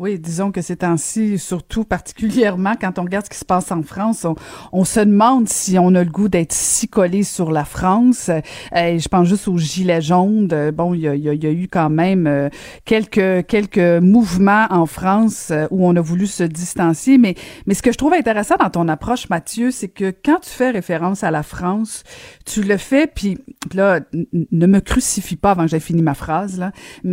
Oui, 0.00 0.18
disons 0.18 0.50
que 0.50 0.62
c'est 0.62 0.82
ainsi, 0.82 1.38
surtout 1.38 1.84
particulièrement 1.84 2.72
quand 2.80 2.98
on 2.98 3.02
regarde 3.02 3.26
ce 3.26 3.30
qui 3.30 3.36
se 3.36 3.44
passe 3.44 3.70
en 3.70 3.82
France, 3.82 4.26
on, 4.72 4.84
se 4.86 5.00
demande 5.00 5.46
si 5.46 5.78
on 5.78 5.94
a 5.94 6.02
le 6.02 6.10
goût 6.10 6.30
d'être 6.30 6.54
si 6.54 6.88
collé 6.88 7.22
sur 7.22 7.50
la 7.52 7.66
France. 7.66 8.30
Euh, 8.30 8.98
je 8.98 9.08
pense 9.08 9.28
juste 9.28 9.46
aux 9.46 9.58
gilets 9.58 10.00
jaunes. 10.00 10.48
Bon, 10.70 10.94
il 10.94 11.02
y 11.02 11.08
a, 11.08 11.14
y 11.14 11.28
a, 11.28 11.50
eu 11.50 11.68
quand 11.70 11.90
même 11.90 12.26
euh, 12.26 12.48
quelques 12.86 13.46
quelques 13.46 14.00
mouvements 14.02 14.68
en 14.70 14.86
France 14.86 15.50
euh, 15.50 15.66
où 15.70 15.86
on 15.86 15.94
a 15.96 16.00
voulu 16.00 16.26
se 16.26 16.44
distancier. 16.44 17.18
Mais 17.18 17.34
mais 17.66 17.74
ce 17.74 17.82
que 17.82 17.92
je 17.92 17.98
trouve 17.98 18.14
intéressant 18.14 18.56
dans 18.58 18.70
ton 18.70 18.88
approche, 18.88 19.28
Mathieu, 19.28 19.70
c'est 19.70 19.88
que 19.88 20.14
quand 20.24 20.38
tu 20.40 20.48
fais 20.48 20.70
référence 20.70 21.24
à 21.24 21.30
la 21.30 21.42
France, 21.42 22.04
tu 22.46 22.62
le 22.62 22.78
fais. 22.78 23.06
Puis 23.06 23.36
là, 23.74 24.00
ne 24.32 24.66
me 24.66 24.80
crucifie 24.80 25.36
pas 25.36 25.50
avant 25.50 25.64
que 25.64 25.70
j'ai 25.70 25.78
fini 25.78 26.00
ma 26.00 26.14
phrase 26.14 26.58
là, 26.58 26.72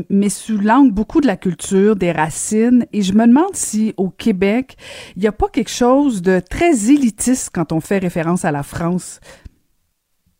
mais 0.10 0.30
sous 0.30 0.58
l'angle 0.58 0.94
beaucoup 0.94 1.20
de 1.20 1.28
la 1.28 1.36
culture, 1.36 1.98
des 1.98 2.14
racines 2.14 2.77
et 2.94 3.02
je 3.02 3.14
me 3.14 3.26
demande 3.26 3.54
si 3.54 3.94
au 3.98 4.10
Québec, 4.10 4.76
il 5.16 5.22
n'y 5.22 5.28
a 5.28 5.32
pas 5.32 5.48
quelque 5.50 5.72
chose 5.72 6.22
de 6.22 6.40
très 6.40 6.92
élitiste 6.92 7.52
quand 7.54 7.72
on 7.72 7.80
fait 7.80 7.98
référence 8.00 8.46
à 8.46 8.52
la 8.52 8.64
France? 8.64 9.20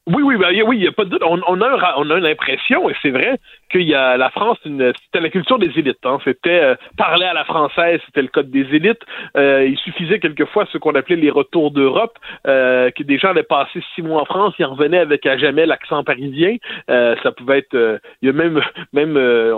Oui, 0.08 0.24
oui, 0.24 0.38
ben, 0.38 0.50
oui, 0.66 0.78
il 0.78 0.84
y 0.84 0.88
a 0.88 0.94
pas 0.94 1.04
de 1.04 1.10
doute. 1.10 1.24
On, 1.24 1.42
on 1.48 1.62
a, 1.62 1.96
on 1.98 2.10
a 2.10 2.20
l'impression, 2.20 2.90
et 2.90 2.96
c'est 3.02 3.10
vrai, 3.10 3.40
qu'il 3.70 3.84
y 3.84 3.96
a 3.96 4.18
la 4.18 4.30
France, 4.30 4.58
c'était 4.64 5.22
la 5.22 5.30
culture 5.30 5.60
des 5.60 5.72
élites. 5.78 6.06
Hein. 6.06 6.20
C'était 6.24 6.62
euh, 6.62 6.76
parler 6.98 7.26
à 7.26 7.34
la 7.34 7.44
française, 7.44 8.00
c'était 8.06 8.22
le 8.22 8.28
code 8.28 8.50
des 8.50 8.66
élites. 8.76 9.02
Euh, 9.36 9.66
il 9.68 9.78
suffisait 9.78 10.20
quelquefois 10.20 10.66
ce 10.72 10.78
qu'on 10.78 10.96
appelait 10.96 11.16
les 11.16 11.30
retours 11.30 11.72
d'Europe, 11.72 12.18
euh, 12.46 12.90
que 12.92 13.04
des 13.04 13.18
gens 13.18 13.30
allaient 13.30 13.44
passer 13.44 13.84
six 13.96 14.02
mois 14.02 14.22
en 14.22 14.26
France, 14.26 14.54
ils 14.60 14.66
revenaient 14.66 15.00
avec 15.00 15.26
à 15.26 15.38
jamais 15.38 15.66
l'accent 15.66 16.04
parisien. 16.04 16.58
Euh, 16.90 17.16
ça 17.24 17.32
pouvait 17.32 17.60
être, 17.60 18.00
il 18.22 18.28
y 18.28 18.30
a 18.30 18.34
même, 18.34 18.62
même, 18.94 19.18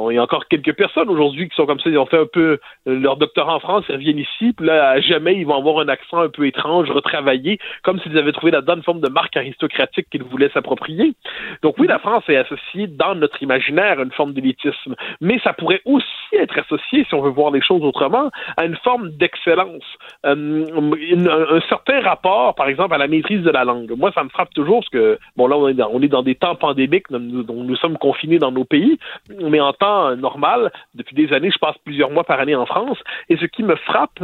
il 0.09 0.15
y 0.15 0.17
a 0.17 0.23
encore 0.23 0.47
quelques 0.47 0.73
personnes 0.73 1.09
aujourd'hui 1.09 1.49
qui 1.49 1.55
sont 1.55 1.65
comme 1.65 1.79
ça, 1.79 1.89
ils 1.89 1.97
ont 1.97 2.05
fait 2.05 2.19
un 2.19 2.27
peu 2.31 2.59
leur 2.85 3.17
doctorat 3.17 3.55
en 3.55 3.59
France, 3.59 3.85
ils 3.89 3.95
reviennent 3.95 4.19
ici, 4.19 4.53
puis 4.53 4.65
là 4.65 4.89
à 4.89 5.01
jamais 5.01 5.35
ils 5.35 5.45
vont 5.45 5.57
avoir 5.57 5.79
un 5.79 5.87
accent 5.87 6.19
un 6.19 6.29
peu 6.29 6.47
étrange, 6.47 6.89
retravaillé, 6.89 7.59
comme 7.83 7.99
s'ils 7.99 8.17
avaient 8.17 8.31
trouvé 8.31 8.51
là-dedans 8.51 8.75
une 8.75 8.83
forme 8.83 9.01
de 9.01 9.09
marque 9.09 9.37
aristocratique 9.37 10.07
qu'ils 10.09 10.23
voulaient 10.23 10.49
s'approprier. 10.49 11.13
Donc 11.61 11.75
oui, 11.77 11.87
la 11.87 11.99
France 11.99 12.23
est 12.27 12.37
associée 12.37 12.87
dans 12.87 13.15
notre 13.15 13.41
imaginaire 13.43 13.98
une 14.03 14.11
forme 14.11 14.33
d'élitisme, 14.33 14.95
mais 15.21 15.39
ça 15.43 15.53
pourrait 15.53 15.81
aussi 15.85 16.05
être 16.33 16.57
associé, 16.57 17.05
si 17.07 17.13
on 17.15 17.21
veut 17.21 17.29
voir 17.29 17.51
les 17.51 17.61
choses 17.61 17.83
autrement, 17.83 18.29
à 18.57 18.65
une 18.65 18.75
forme 18.77 19.09
d'excellence, 19.11 19.83
euh, 20.25 20.65
un 20.69 21.61
certain 21.67 22.01
rapport, 22.01 22.55
par 22.55 22.67
exemple, 22.67 22.93
à 22.93 22.97
la 22.97 23.07
maîtrise 23.07 23.41
de 23.41 23.49
la 23.49 23.63
langue. 23.63 23.91
Moi, 23.97 24.11
ça 24.13 24.23
me 24.23 24.29
frappe 24.29 24.53
toujours 24.53 24.79
parce 24.79 24.89
que, 24.89 25.19
bon, 25.35 25.47
là, 25.47 25.57
on 25.57 26.01
est 26.01 26.07
dans, 26.07 26.23
des 26.23 26.35
temps 26.35 26.55
pandémiques, 26.55 27.09
nous, 27.09 27.43
nous 27.43 27.75
sommes 27.75 27.97
confinés 27.97 28.39
dans 28.39 28.51
nos 28.51 28.65
pays, 28.65 28.99
mais 29.39 29.59
en 29.59 29.73
temps 29.73 30.15
normal, 30.15 30.71
depuis 30.95 31.15
des 31.15 31.33
années, 31.33 31.51
je 31.51 31.59
passe 31.59 31.77
plusieurs 31.83 32.11
mois 32.11 32.23
par 32.23 32.39
année 32.39 32.55
en 32.55 32.65
France, 32.65 32.97
et 33.29 33.37
ce 33.37 33.45
qui 33.45 33.63
me 33.63 33.75
frappe 33.75 34.19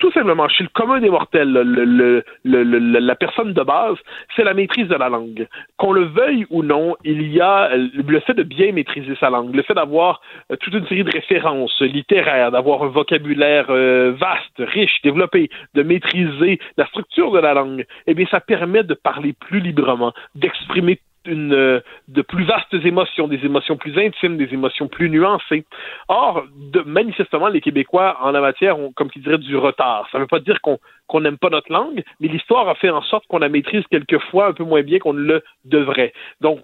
tout 0.00 0.10
simplement, 0.12 0.48
chez 0.48 0.64
le 0.64 0.70
commun 0.70 0.98
des 0.98 1.10
mortels, 1.10 1.52
le, 1.52 2.24
la 2.44 3.14
personne 3.14 3.52
de 3.52 3.62
base, 3.62 3.96
c'est 4.34 4.44
la 4.44 4.54
maîtrise 4.54 4.88
de 4.88 4.94
la 4.94 5.10
langue. 5.10 5.46
Qu'on 5.76 5.92
le 5.92 6.04
veuille 6.04 6.46
ou 6.50 6.62
non, 6.62 6.96
il 7.04 7.30
y 7.30 7.40
a 7.40 7.70
le 7.76 8.20
fait 8.20 8.34
de 8.34 8.42
bien 8.42 8.72
maîtriser 8.72 9.14
sa 9.20 9.30
langue, 9.30 9.54
le 9.54 9.62
fait 9.62 9.74
d'avoir 9.74 10.22
euh, 10.50 10.56
toute 10.56 10.72
une 10.72 10.86
série 10.86 11.04
de 11.04 11.10
références 11.10 11.80
littéraires, 11.80 12.50
d'avoir 12.50 12.82
un 12.82 12.88
vocabulaire 12.88 13.66
euh, 13.68 14.14
vaste, 14.18 14.56
riche, 14.58 15.02
développé, 15.02 15.50
de 15.74 15.82
maîtriser 15.82 16.58
la 16.78 16.86
structure 16.86 17.30
de 17.30 17.38
la 17.38 17.52
langue, 17.52 17.84
eh 18.06 18.14
bien, 18.14 18.26
ça 18.30 18.40
permet 18.40 18.82
de 18.82 18.94
parler 18.94 19.34
plus 19.34 19.60
librement, 19.60 20.14
d'exprimer 20.34 20.98
euh, 21.28 21.80
de 22.08 22.22
plus 22.22 22.44
vastes 22.44 22.74
émotions, 22.84 23.28
des 23.28 23.44
émotions 23.44 23.76
plus 23.76 23.98
intimes, 23.98 24.36
des 24.36 24.52
émotions 24.54 24.88
plus 24.88 25.10
nuancées. 25.10 25.64
Or, 26.08 26.44
manifestement, 26.86 27.48
les 27.48 27.60
Québécois, 27.60 28.16
en 28.22 28.30
la 28.30 28.40
matière, 28.40 28.78
ont, 28.78 28.92
comme 28.92 29.10
qui 29.10 29.20
dirait, 29.20 29.38
du 29.38 29.56
retard. 29.56 30.08
Ça 30.10 30.18
ne 30.18 30.22
veut 30.22 30.28
pas 30.28 30.40
dire 30.40 30.60
qu'on 30.60 30.78
qu'on 31.06 31.20
n'aime 31.20 31.38
pas 31.38 31.50
notre 31.50 31.72
langue, 31.72 32.04
mais 32.20 32.28
l'histoire 32.28 32.68
a 32.68 32.76
fait 32.76 32.88
en 32.88 33.02
sorte 33.02 33.26
qu'on 33.26 33.38
la 33.38 33.48
maîtrise 33.48 33.82
quelquefois 33.90 34.46
un 34.46 34.52
peu 34.52 34.62
moins 34.62 34.82
bien 34.82 35.00
qu'on 35.00 35.12
ne 35.12 35.22
le 35.22 35.42
devrait. 35.64 36.12
Donc, 36.40 36.60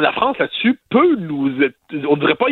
la 0.00 0.12
France 0.12 0.38
là-dessus 0.38 0.78
peut 0.90 1.16
nous, 1.16 1.52
on 1.92 2.16
ne 2.16 2.20
devrait 2.20 2.34
pas 2.34 2.46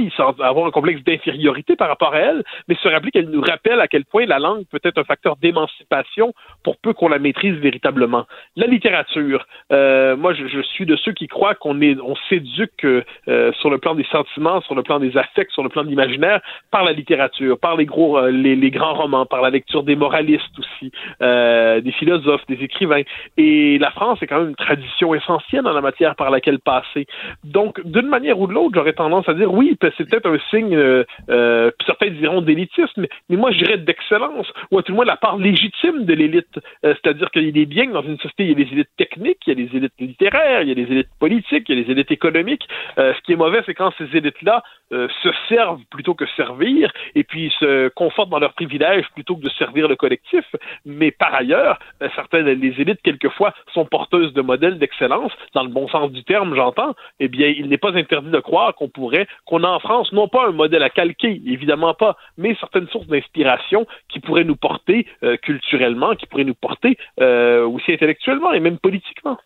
avoir 0.45 0.67
un 0.67 0.71
complexe 0.71 1.03
d'infériorité 1.03 1.77
par 1.77 1.89
rapport 1.89 2.15
à 2.15 2.19
elle, 2.19 2.45
mais 2.69 2.77
se 2.77 2.89
rappeler 2.89 3.11
qu'elle 3.11 3.31
nous 3.31 3.41
rappelle 3.41 3.81
à 3.81 3.89
quel 3.89 4.05
point 4.05 4.27
la 4.27 4.39
langue 4.39 4.65
peut 4.71 4.81
être 4.85 4.99
un 4.99 5.05
facteur 5.05 5.37
d'émancipation 5.37 6.35
pour 6.63 6.77
peu 6.77 6.93
qu'on 6.93 7.09
la 7.09 7.19
maîtrise 7.19 7.55
véritablement. 7.57 8.27
La 8.57 8.67
littérature, 8.67 9.47
euh, 9.73 10.17
moi 10.17 10.35
je, 10.35 10.63
suis 10.63 10.87
de 10.87 10.97
ceux 10.97 11.13
qui 11.13 11.27
croient 11.27 11.55
qu'on 11.55 11.81
est, 11.81 11.99
on 12.01 12.15
s'éduque 12.29 12.85
euh, 12.85 13.53
sur 13.61 13.71
le 13.71 13.79
plan 13.79 13.95
des 13.95 14.05
sentiments, 14.05 14.61
sur 14.63 14.75
le 14.75 14.83
plan 14.83 15.01
des 15.01 15.17
affects, 15.17 15.51
sur 15.51 15.63
le 15.63 15.69
plan 15.69 15.83
de 15.83 15.89
l'imaginaire 15.89 16.41
par 16.71 16.85
la 16.85 16.93
littérature, 16.93 17.59
par 17.59 17.77
les 17.77 17.87
gros, 17.87 18.19
euh, 18.19 18.31
les, 18.31 18.71
grands 18.71 18.95
romans, 18.95 19.27
par 19.27 19.43
la 19.43 19.51
lecture 19.51 19.83
des 19.83 19.97
moralistes 19.97 20.59
aussi, 20.59 20.93
euh, 21.21 21.81
des 21.81 21.93
philosophes, 21.93 22.47
des 22.49 22.63
écrivains. 22.63 23.03
Et 23.37 23.79
la 23.79 23.91
France 23.91 24.23
est 24.23 24.27
quand 24.27 24.39
même 24.39 24.51
une 24.51 24.57
tradition 24.57 25.15
essentielle 25.15 25.67
en 25.67 25.73
la 25.73 25.81
matière 25.81 26.15
par 26.15 26.31
laquelle 26.31 26.59
passer. 26.59 27.07
Donc, 27.45 27.81
d'une 27.85 28.09
manière 28.09 28.39
ou 28.39 28.47
de 28.47 28.53
l'autre, 28.53 28.73
j'aurais 28.75 28.93
tendance 28.93 29.29
à 29.29 29.35
dire 29.35 29.53
oui, 29.53 29.77
c'est 29.81 30.09
peut-être 30.09 30.29
un 30.29 30.39
signe, 30.51 30.75
euh, 30.75 31.05
euh, 31.31 31.71
certains 31.87 32.11
diront 32.11 32.41
d'élitisme, 32.41 33.07
mais 33.29 33.37
moi 33.37 33.51
je 33.51 33.59
dirais 33.59 33.79
d'excellence, 33.79 34.51
ou 34.71 34.79
à 34.79 34.83
tout 34.83 34.93
le 34.93 34.97
moins 34.97 35.05
la 35.05 35.17
part 35.17 35.37
légitime 35.39 36.05
de 36.05 36.15
l'élite. 36.15 36.59
Euh, 36.85 36.95
c'est-à-dire 37.03 37.31
qu'il 37.31 37.57
est 37.57 37.67
bien 37.67 37.87
que 37.87 37.93
dans 37.93 38.03
une 38.03 38.19
société, 38.19 38.45
il 38.45 38.49
y 38.49 38.53
a 38.53 38.65
des 38.65 38.73
élites 38.73 38.97
techniques, 38.97 39.39
il 39.47 39.59
y 39.59 39.63
a 39.63 39.67
des 39.67 39.77
élites 39.77 39.93
littéraires, 39.99 40.63
il 40.63 40.69
y 40.69 40.73
a 40.73 40.75
des 40.75 40.91
élites 40.93 41.11
politiques, 41.19 41.69
il 41.69 41.79
y 41.79 41.81
a 41.81 41.85
des 41.85 41.91
élites 41.91 42.11
économiques. 42.11 42.67
ce 42.97 43.21
qui 43.23 43.33
est 43.33 43.37
mauvais, 43.37 43.63
c'est 43.67 43.75
quand 43.75 43.93
ces 43.99 44.17
élites-là 44.17 44.63
se 44.91 45.31
servent 45.49 45.83
plutôt 45.91 46.15
que 46.15 46.27
servir, 46.37 46.93
et 47.15 47.25
puis 47.25 47.53
se 47.59 47.89
confortent 47.89 48.31
dans 48.31 48.39
leurs 48.39 48.55
privilèges 48.55 49.07
plutôt 49.15 49.37
que 49.37 49.43
de 49.43 49.51
servir 49.51 49.89
le 49.89 49.97
collectif. 49.97 50.45
Mais 50.85 51.11
par 51.11 51.35
ailleurs, 51.35 51.79
certaines 52.15 52.53
des 52.55 52.81
élites, 52.81 53.01
quelquefois, 53.03 53.55
sont 53.73 53.85
porteuses 53.85 54.33
de 54.33 54.43
modèles 54.43 54.79
d'excellence, 54.79 55.33
dans 55.55 55.63
le 55.63 55.69
bon 55.69 55.89
sens 55.89 56.11
du 56.13 56.25
terme, 56.25 56.55
j'entends, 56.55 56.95
eh 57.25 57.29
bien, 57.29 57.47
il 57.47 57.69
n'est 57.69 57.79
pas 57.79 57.93
interdit 57.97 58.31
de 58.31 58.41
croire 58.41 58.75
qu'on 58.75 58.89
pourrait, 58.89 59.29
qu'on 59.47 59.63
a 59.63 59.69
en 59.69 59.79
France, 59.79 60.13
non 60.13 60.27
pas 60.27 60.49
un 60.49 60.51
modèle 60.51 60.83
à 60.83 60.91
calquer, 60.91 61.41
évidemment 61.47 61.95
pas, 61.95 62.17
mais 62.37 62.57
certaines 62.59 62.89
sources 62.89 63.07
d'inspiration 63.07 63.87
qui 64.09 64.19
pourraient 64.19 64.43
nous 64.43 64.57
porter 64.57 65.07
euh, 65.23 65.37
culturellement, 65.37 66.17
qui 66.17 66.27
pourraient 66.27 66.43
nous 66.43 66.57
porter 66.57 66.99
euh, 67.21 67.65
aussi 67.65 67.93
intellectuellement 67.93 68.53
et 68.53 68.59
même 68.59 68.77
politiquement. 68.77 69.39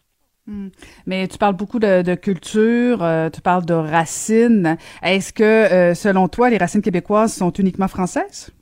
Hmm. 0.47 0.69
Mais 1.05 1.29
tu 1.29 1.37
parles 1.37 1.57
beaucoup 1.57 1.79
de, 1.79 2.15
culture, 2.15 3.03
euh, 3.03 3.29
tu 3.29 3.43
parles 3.43 3.67
de 3.67 3.75
racines. 3.75 4.79
Est-ce 5.03 5.35
que, 5.35 5.93
selon 5.95 6.29
toi, 6.29 6.49
les 6.49 6.57
racines 6.57 6.81
québécoises 6.81 7.35
sont 7.35 7.51
uniquement 7.51 7.89
françaises? 7.89 8.57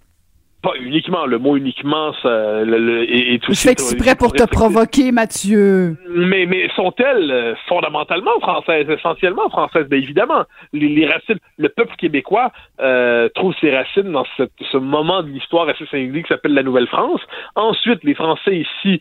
Pas 0.65 0.73
uniquement, 0.81 1.27
le 1.27 1.39
mot 1.39 1.57
uniquement 1.57 2.13
ça, 2.23 2.65
le, 2.65 3.05
est, 3.05 3.43
tout 3.43 3.53
Je 3.53 3.61
fais 3.61 3.73
exprès 3.73 4.15
pour 4.17 4.33
te 4.33 4.45
provoquer, 4.45 5.13
Mathieu. 5.13 5.97
Mais, 6.09 6.47
mais 6.47 6.69
sont-elles 6.75 7.31
euh, 7.31 7.55
fondamentalement 7.69 8.41
françaises, 8.41 8.89
essentiellement 8.89 9.51
françaises? 9.51 9.87
Bien 9.89 9.99
évidemment. 9.99 10.45
Les, 10.73 11.07
racines, 11.07 11.39
le 11.59 11.69
peuple 11.69 11.95
québécois 11.97 12.51
euh, 12.81 13.29
trouve 13.35 13.55
ses 13.61 13.77
racines 13.77 14.11
dans 14.11 14.25
cette, 14.37 14.53
ce 14.73 14.79
moment 14.79 15.23
de 15.23 15.29
l'histoire 15.29 15.69
assez 15.69 15.85
singulier 15.87 16.23
qui 16.23 16.29
s'appelle 16.29 16.55
la 16.55 16.63
Nouvelle-France. 16.63 17.21
Ensuite, 17.57 18.03
les 18.03 18.15
Français 18.15 18.57
ici 18.57 19.01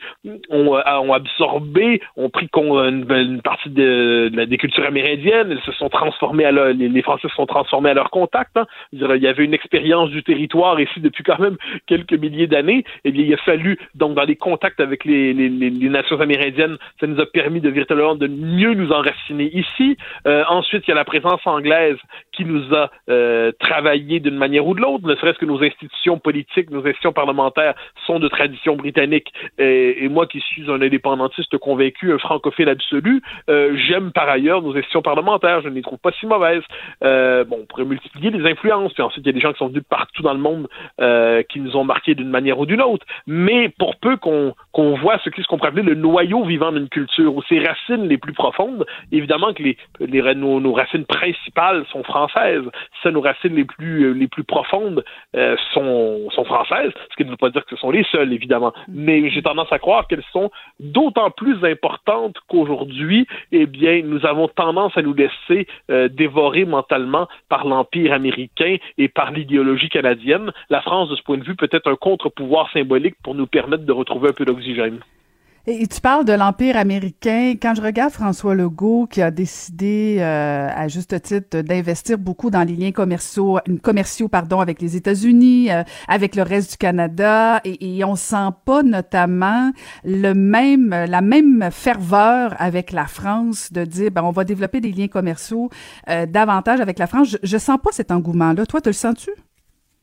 ont, 0.49 0.75
euh, 0.75 0.81
ont 0.99 1.13
absorbé, 1.13 2.01
ont 2.17 2.29
pris 2.29 2.49
une, 2.55 3.05
une 3.09 3.41
partie 3.41 3.69
de, 3.69 4.29
des 4.45 4.57
cultures 4.57 4.85
amérindiennes, 4.85 5.57
se 5.65 5.71
sont 5.71 5.89
transformées 5.89 6.45
à 6.45 6.51
leur, 6.51 6.67
les, 6.73 7.01
Français 7.01 7.29
se 7.29 7.35
sont 7.35 7.45
transformés 7.45 7.91
à 7.91 7.93
leur 7.93 8.09
contact. 8.09 8.57
Hein. 8.57 8.65
Il 8.91 8.99
y 8.99 9.27
avait 9.27 9.45
une 9.45 9.53
expérience 9.53 10.09
du 10.09 10.23
territoire 10.23 10.79
ici 10.79 10.99
depuis 10.99 11.23
quand 11.23 11.39
même 11.39 11.52
quelques 11.87 12.13
milliers 12.13 12.47
d'années. 12.47 12.83
Eh 13.05 13.11
bien, 13.11 13.23
il 13.23 13.33
a 13.33 13.37
fallu, 13.37 13.77
donc, 13.95 14.15
dans 14.15 14.23
les 14.23 14.35
contacts 14.35 14.79
avec 14.79 15.05
les, 15.05 15.33
nations 15.33 16.19
amérindiennes, 16.19 16.77
ça 16.99 17.07
nous 17.07 17.19
a 17.19 17.25
permis 17.25 17.61
de 17.61 17.69
véritablement 17.69 18.15
de 18.15 18.27
mieux 18.27 18.73
nous 18.73 18.91
enraciner 18.91 19.49
ici. 19.53 19.97
Euh, 20.27 20.43
ensuite, 20.49 20.83
il 20.87 20.91
y 20.91 20.93
a 20.93 20.95
la 20.95 21.05
présence 21.05 21.41
anglaise 21.45 21.97
qui 22.31 22.45
nous 22.45 22.73
a 22.73 22.89
euh, 23.09 23.51
travaillé 23.59 24.19
d'une 24.19 24.35
manière 24.35 24.65
ou 24.65 24.73
de 24.73 24.81
l'autre, 24.81 25.07
ne 25.07 25.15
serait-ce 25.15 25.37
que 25.37 25.45
nos 25.45 25.61
institutions 25.63 26.17
politiques, 26.17 26.69
nos 26.71 26.79
institutions 26.79 27.13
parlementaires 27.13 27.75
sont 28.05 28.19
de 28.19 28.27
tradition 28.27 28.75
britannique. 28.75 29.31
Et, 29.57 30.07
moi 30.09 30.27
qui 30.27 30.39
suis 30.41 30.69
un 30.69 30.81
indépendantiste 30.81 31.57
convaincu, 31.57 32.13
un 32.13 32.17
francophile 32.17 32.69
absolu, 32.69 33.21
euh, 33.49 33.75
j'aime 33.87 34.11
par 34.11 34.29
ailleurs 34.29 34.61
nos 34.61 34.71
institutions 34.71 35.01
parlementaires, 35.01 35.61
je 35.61 35.69
ne 35.69 35.75
les 35.75 35.81
trouve 35.81 35.99
pas 35.99 36.11
si 36.11 36.25
mauvaises. 36.25 36.63
Euh, 37.03 37.43
bon, 37.43 37.59
on 37.61 37.65
pourrait 37.65 37.85
multiplier 37.85 38.29
les 38.29 38.49
influences, 38.49 38.93
puis 38.93 39.03
ensuite 39.03 39.25
il 39.25 39.27
y 39.27 39.29
a 39.29 39.33
des 39.33 39.39
gens 39.39 39.53
qui 39.53 39.59
sont 39.59 39.67
venus 39.67 39.83
partout 39.89 40.21
dans 40.21 40.33
le 40.33 40.39
monde 40.39 40.67
qui 41.43 41.59
nous 41.59 41.75
ont 41.75 41.83
marqués 41.83 42.15
d'une 42.15 42.29
manière 42.29 42.59
ou 42.59 42.65
d'une 42.65 42.81
autre. 42.81 43.05
Mais 43.27 43.69
pour 43.69 43.95
peu 43.97 44.17
qu'on 44.17 44.53
qu'on 44.71 44.95
voit 44.95 45.19
ce 45.19 45.29
qu'on 45.29 45.57
pourrait 45.57 45.69
appeler 45.69 45.83
le 45.83 45.93
noyau 45.93 46.43
vivant 46.43 46.71
d'une 46.71 46.89
culture, 46.89 47.35
ou 47.35 47.43
ses 47.43 47.59
racines 47.59 48.07
les 48.07 48.17
plus 48.17 48.33
profondes, 48.33 48.85
évidemment 49.11 49.53
que 49.53 49.61
les, 49.61 49.77
les 49.99 50.21
nos, 50.33 50.59
nos, 50.59 50.73
racines 50.73 51.05
principales 51.05 51.85
sont 51.91 52.03
françaises. 52.03 52.63
Ça, 53.03 53.11
nos 53.11 53.21
racines 53.21 53.55
les 53.55 53.65
plus 53.65 54.05
euh, 54.05 54.13
les 54.13 54.27
plus 54.27 54.43
profondes 54.43 55.03
euh, 55.35 55.55
sont, 55.73 56.29
sont 56.31 56.45
françaises, 56.45 56.91
ce 57.11 57.15
qui 57.15 57.25
ne 57.25 57.29
veut 57.29 57.37
pas 57.37 57.49
dire 57.49 57.63
que 57.65 57.75
ce 57.75 57.81
sont 57.81 57.91
les 57.91 58.03
seules, 58.05 58.33
évidemment. 58.33 58.73
Mais 58.87 59.29
j'ai 59.29 59.41
tendance 59.43 59.71
à 59.71 59.79
croire 59.79 60.07
qu'elles 60.07 60.23
sont 60.31 60.49
d'autant 60.79 61.29
plus 61.29 61.63
importantes 61.63 62.37
qu'aujourd'hui, 62.47 63.27
eh 63.51 63.65
bien, 63.65 64.01
nous 64.03 64.25
avons 64.25 64.47
tendance 64.47 64.97
à 64.97 65.01
nous 65.01 65.13
laisser 65.13 65.67
euh, 65.91 66.07
dévorer 66.07 66.65
mentalement 66.65 67.27
par 67.49 67.65
l'Empire 67.65 68.13
américain 68.13 68.77
et 68.97 69.07
par 69.07 69.31
l'idéologie 69.31 69.89
canadienne. 69.89 70.51
La 70.69 70.81
France, 70.81 71.09
de 71.09 71.15
ce 71.15 71.23
point 71.23 71.32
de 71.37 71.43
vue, 71.43 71.55
peut 71.55 71.69
être 71.71 71.89
un 71.89 71.95
contre-pouvoir 71.95 72.69
symbolique 72.71 73.15
pour 73.23 73.35
nous 73.35 73.47
permettre 73.47 73.85
de 73.85 73.91
retrouver 73.91 74.29
un 74.29 74.33
peu 74.33 74.45
d'oxygène. 74.45 74.99
Et 75.65 75.87
tu 75.87 76.01
parles 76.01 76.25
de 76.25 76.33
l'Empire 76.33 76.75
américain. 76.75 77.53
Quand 77.53 77.73
je 77.73 77.81
regarde 77.81 78.11
François 78.11 78.53
Legault, 78.53 79.07
qui 79.09 79.21
a 79.21 79.31
décidé, 79.31 80.17
euh, 80.19 80.67
à 80.69 80.89
juste 80.89 81.21
titre, 81.21 81.61
d'investir 81.61 82.17
beaucoup 82.17 82.49
dans 82.49 82.67
les 82.67 82.75
liens 82.75 82.91
commerciaux, 82.91 83.59
commerciaux 83.81 84.27
pardon, 84.27 84.59
avec 84.59 84.81
les 84.81 84.97
États-Unis, 84.97 85.71
euh, 85.71 85.83
avec 86.09 86.35
le 86.35 86.43
reste 86.43 86.71
du 86.71 86.77
Canada, 86.77 87.61
et, 87.63 87.97
et 87.97 88.03
on 88.03 88.17
sent 88.17 88.49
pas 88.65 88.83
notamment 88.83 89.71
le 90.03 90.33
même, 90.33 90.89
la 90.89 91.21
même 91.21 91.69
ferveur 91.71 92.55
avec 92.59 92.91
la 92.91 93.05
France 93.05 93.71
de 93.71 93.85
dire, 93.85 94.11
ben, 94.11 94.23
on 94.23 94.31
va 94.31 94.43
développer 94.43 94.81
des 94.81 94.91
liens 94.91 95.07
commerciaux 95.07 95.69
euh, 96.09 96.25
davantage 96.25 96.81
avec 96.81 96.99
la 96.99 97.07
France. 97.07 97.29
Je, 97.29 97.37
je 97.41 97.57
sens 97.57 97.77
pas 97.81 97.91
cet 97.93 98.11
engouement-là. 98.11 98.65
Toi, 98.65 98.81
te 98.81 98.89
le 98.89 98.93
sens-tu? 98.93 99.31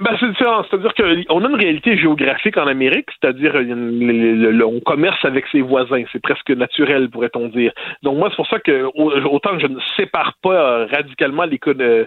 Ben, 0.01 0.17
c'est 0.19 0.35
ça. 0.43 0.65
C'est-à-dire 0.69 0.95
qu'on 0.95 1.45
a 1.45 1.49
une 1.49 1.55
réalité 1.57 1.99
géographique 1.99 2.57
en 2.57 2.67
Amérique, 2.67 3.09
c'est-à-dire 3.21 3.55
on 3.55 4.81
commerce 4.81 5.23
avec 5.27 5.45
ses 5.53 5.61
voisins. 5.61 6.03
C'est 6.11 6.23
presque 6.23 6.49
naturel, 6.49 7.11
pourrait-on 7.11 7.49
dire. 7.49 7.73
Donc 8.03 8.17
moi, 8.17 8.29
c'est 8.31 8.37
pour 8.37 8.47
ça 8.47 8.59
que 8.61 8.89
autant 8.95 9.57
que 9.57 9.61
je 9.61 9.67
ne 9.67 9.79
sépare 9.99 10.33
pas 10.43 10.55
euh, 10.55 10.87
radicalement 10.87 11.45
euh, 11.45 12.07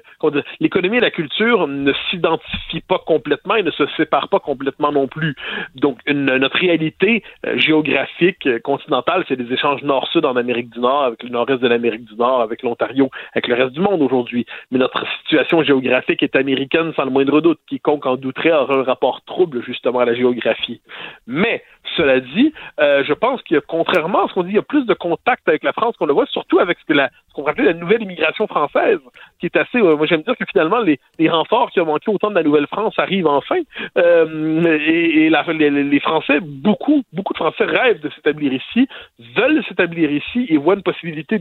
l'économie 0.60 0.98
et 0.98 1.02
la 1.02 1.12
culture 1.12 1.68
ne 1.68 1.94
s'identifient 2.10 2.82
pas 2.82 2.98
complètement 2.98 3.56
et 3.58 3.64
ne 3.64 3.70
se 3.70 3.86
séparent 3.96 4.30
pas 4.30 4.39
complètement 4.39 4.91
non 4.91 5.08
plus. 5.08 5.36
Donc 5.76 6.00
notre 6.08 6.58
réalité 6.58 7.22
euh, 7.46 7.60
géographique 7.60 8.50
continentale, 8.64 9.24
c'est 9.28 9.36
des 9.36 9.54
échanges 9.54 9.84
nord-sud 9.84 10.26
en 10.26 10.36
Amérique 10.36 10.72
du 10.72 10.80
Nord, 10.80 11.04
avec 11.04 11.22
le 11.22 11.30
nord-est 11.30 11.60
de 11.60 11.68
l'Amérique 11.68 12.06
du 12.06 12.16
Nord, 12.16 12.41
avec 12.41 12.64
l'Ontario, 12.64 13.12
avec 13.34 13.48
le 13.48 13.54
reste 13.54 13.74
du 13.74 13.82
monde 13.82 14.02
aujourd'hui. 14.02 14.48
Mais 14.72 14.80
notre 14.80 15.06
situation 15.22 15.62
géographique 15.62 16.24
est 16.24 16.36
américaine 16.36 16.91
sans 16.96 17.06
le 17.06 17.12
moindre 17.12 17.39
doute, 17.39 17.60
quiconque 17.84 18.06
en 18.06 18.16
douterait 18.16 18.52
aura 18.52 18.76
un 18.76 18.84
rapport 18.84 19.22
trouble 19.26 19.62
justement 19.64 20.00
à 20.00 20.06
la 20.06 20.16
géographie. 20.16 20.82
Mais 21.28 21.64
cela 21.98 22.20
dit, 22.20 22.54
euh, 22.80 23.04
je 23.04 23.14
pense 23.14 23.42
a, 23.42 23.60
contrairement 23.68 24.26
à 24.26 24.28
ce 24.30 24.34
qu'on 24.34 24.44
dit, 24.44 24.52
il 24.52 24.56
y 24.56 24.60
a 24.60 24.64
plus 24.64 24.86
de 24.86 24.94
contact 24.94 25.48
avec 25.48 25.64
la 25.64 25.74
France 25.74 25.96
qu'on 25.98 26.06
le 26.06 26.14
voit, 26.14 26.26
surtout 26.28 26.60
avec 26.60 26.78
ce 26.80 26.86
que 26.86 26.98
qu'on 27.34 27.46
appelle 27.46 27.66
la 27.66 27.74
nouvelle 27.74 28.04
immigration 28.04 28.48
française, 28.48 29.00
qui 29.40 29.48
est 29.48 29.58
assez. 29.58 29.80
Euh, 29.80 29.96
moi, 29.98 30.06
j'aime 30.06 30.22
dire 30.22 30.38
que 30.38 30.46
finalement, 30.46 30.80
les, 30.80 31.00
renforts 31.30 31.72
qui 31.72 31.80
ont 31.82 31.86
manqué 31.86 32.12
autant 32.12 32.30
de 32.30 32.36
la 32.36 32.44
Nouvelle-France 32.44 32.94
arrivent 32.98 33.28
enfin. 33.28 33.60
Euh, 33.98 34.78
et, 34.80 35.30
les, 35.30 36.00
Français, 36.00 36.40
beaucoup, 36.42 37.04
beaucoup 37.12 37.34
de 37.34 37.38
Français 37.38 37.66
rêvent 37.66 38.02
de 38.02 38.10
s'établir 38.10 38.54
ici, 38.54 38.88
veulent 39.36 39.64
s'établir 39.68 40.12
ici 40.12 40.46
et 40.50 40.58
voient 40.58 40.76
une 40.76 40.84
possibilité 40.84 41.40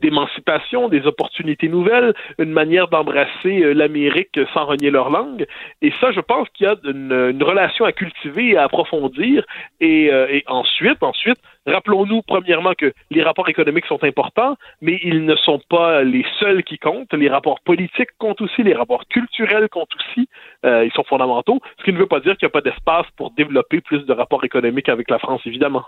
d'émancipation, 0.00 0.88
des 0.88 1.06
opportunités 1.06 1.68
nouvelles, 1.68 2.14
une 2.38 2.50
manière 2.50 2.88
d'embrasser 2.88 3.62
euh, 3.62 3.72
l'Amérique 3.74 4.38
sans 4.52 4.64
renier 4.64 4.90
leur 4.90 5.10
langue. 5.10 5.46
Et 5.80 5.92
ça, 6.00 6.12
je 6.12 6.20
pense 6.20 6.48
qu'il 6.50 6.66
y 6.66 6.70
a 6.70 6.76
une, 6.84 7.42
relation 7.42 7.84
à 7.84 7.92
cultiver 7.92 8.50
et 8.50 8.56
à 8.56 8.64
approfondir. 8.64 9.44
Et, 9.80 10.12
euh, 10.12 10.26
et 10.30 10.44
ensuite, 10.46 11.02
ensuite, 11.02 11.38
rappelons-nous 11.66 12.22
premièrement 12.22 12.74
que 12.74 12.92
les 13.10 13.22
rapports 13.22 13.48
économiques 13.48 13.86
sont 13.86 14.02
importants, 14.04 14.56
mais 14.80 14.98
ils 15.02 15.24
ne 15.24 15.36
sont 15.36 15.60
pas 15.68 16.02
les 16.02 16.24
seuls 16.38 16.62
qui 16.62 16.78
comptent. 16.78 17.12
Les 17.12 17.28
rapports 17.28 17.60
politiques 17.60 18.10
comptent 18.18 18.40
aussi, 18.40 18.62
les 18.62 18.74
rapports 18.74 19.06
culturels 19.08 19.68
comptent 19.68 19.94
aussi. 19.96 20.28
Euh, 20.64 20.84
ils 20.84 20.92
sont 20.92 21.04
fondamentaux, 21.04 21.60
ce 21.78 21.84
qui 21.84 21.92
ne 21.92 21.98
veut 21.98 22.06
pas 22.06 22.20
dire 22.20 22.36
qu'il 22.36 22.46
n'y 22.46 22.50
a 22.50 22.60
pas 22.60 22.60
d'espace 22.60 23.06
pour 23.16 23.30
développer 23.32 23.80
plus 23.80 24.04
de 24.04 24.12
rapports 24.12 24.44
économiques 24.44 24.88
avec 24.88 25.10
la 25.10 25.18
France, 25.18 25.42
évidemment. 25.46 25.84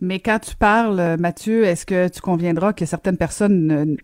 Mais 0.00 0.18
quand 0.18 0.38
tu 0.38 0.54
parles, 0.56 1.16
Mathieu, 1.18 1.64
est-ce 1.64 1.86
que 1.86 2.08
tu 2.08 2.20
conviendras 2.20 2.72
que 2.72 2.84
certaines 2.84 3.16
personnes 3.16 3.96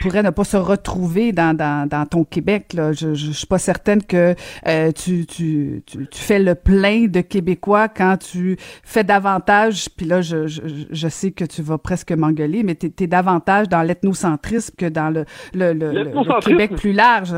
pourraient 0.00 0.22
ne 0.22 0.30
pas 0.30 0.44
se 0.44 0.56
retrouver 0.56 1.32
dans, 1.32 1.56
dans, 1.56 1.88
dans 1.88 2.06
ton 2.06 2.24
Québec? 2.24 2.72
Là? 2.72 2.92
Je, 2.92 3.14
je, 3.14 3.30
suis 3.32 3.46
pas 3.46 3.58
certaine 3.58 4.02
que 4.02 4.34
euh, 4.66 4.92
tu, 4.92 5.26
tu, 5.26 5.82
tu, 5.86 6.06
tu, 6.06 6.20
fais 6.20 6.38
le 6.38 6.54
plein 6.54 7.06
de 7.06 7.20
Québécois 7.20 7.88
quand 7.88 8.16
tu 8.18 8.56
fais 8.84 9.04
davantage, 9.04 9.88
puis 9.96 10.06
là, 10.06 10.20
je, 10.20 10.46
je, 10.46 10.62
je 10.90 11.08
sais 11.08 11.32
que 11.32 11.44
tu 11.44 11.62
vas 11.62 11.78
presque 11.78 12.12
m'engueuler, 12.12 12.62
mais 12.62 12.74
tu 12.74 12.92
es, 12.98 13.06
davantage 13.06 13.68
dans 13.68 13.82
l'ethnocentrisme 13.82 14.74
que 14.76 14.86
dans 14.86 15.10
le, 15.10 15.24
le, 15.54 15.72
le, 15.72 15.92
le 15.92 16.40
Québec 16.40 16.74
plus 16.76 16.92
large. 16.92 17.34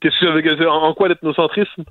Qu'est-ce 0.00 0.18
que 0.20 0.66
en 0.66 0.94
quoi 0.94 1.08
l'ethnocentrisme? 1.08 1.84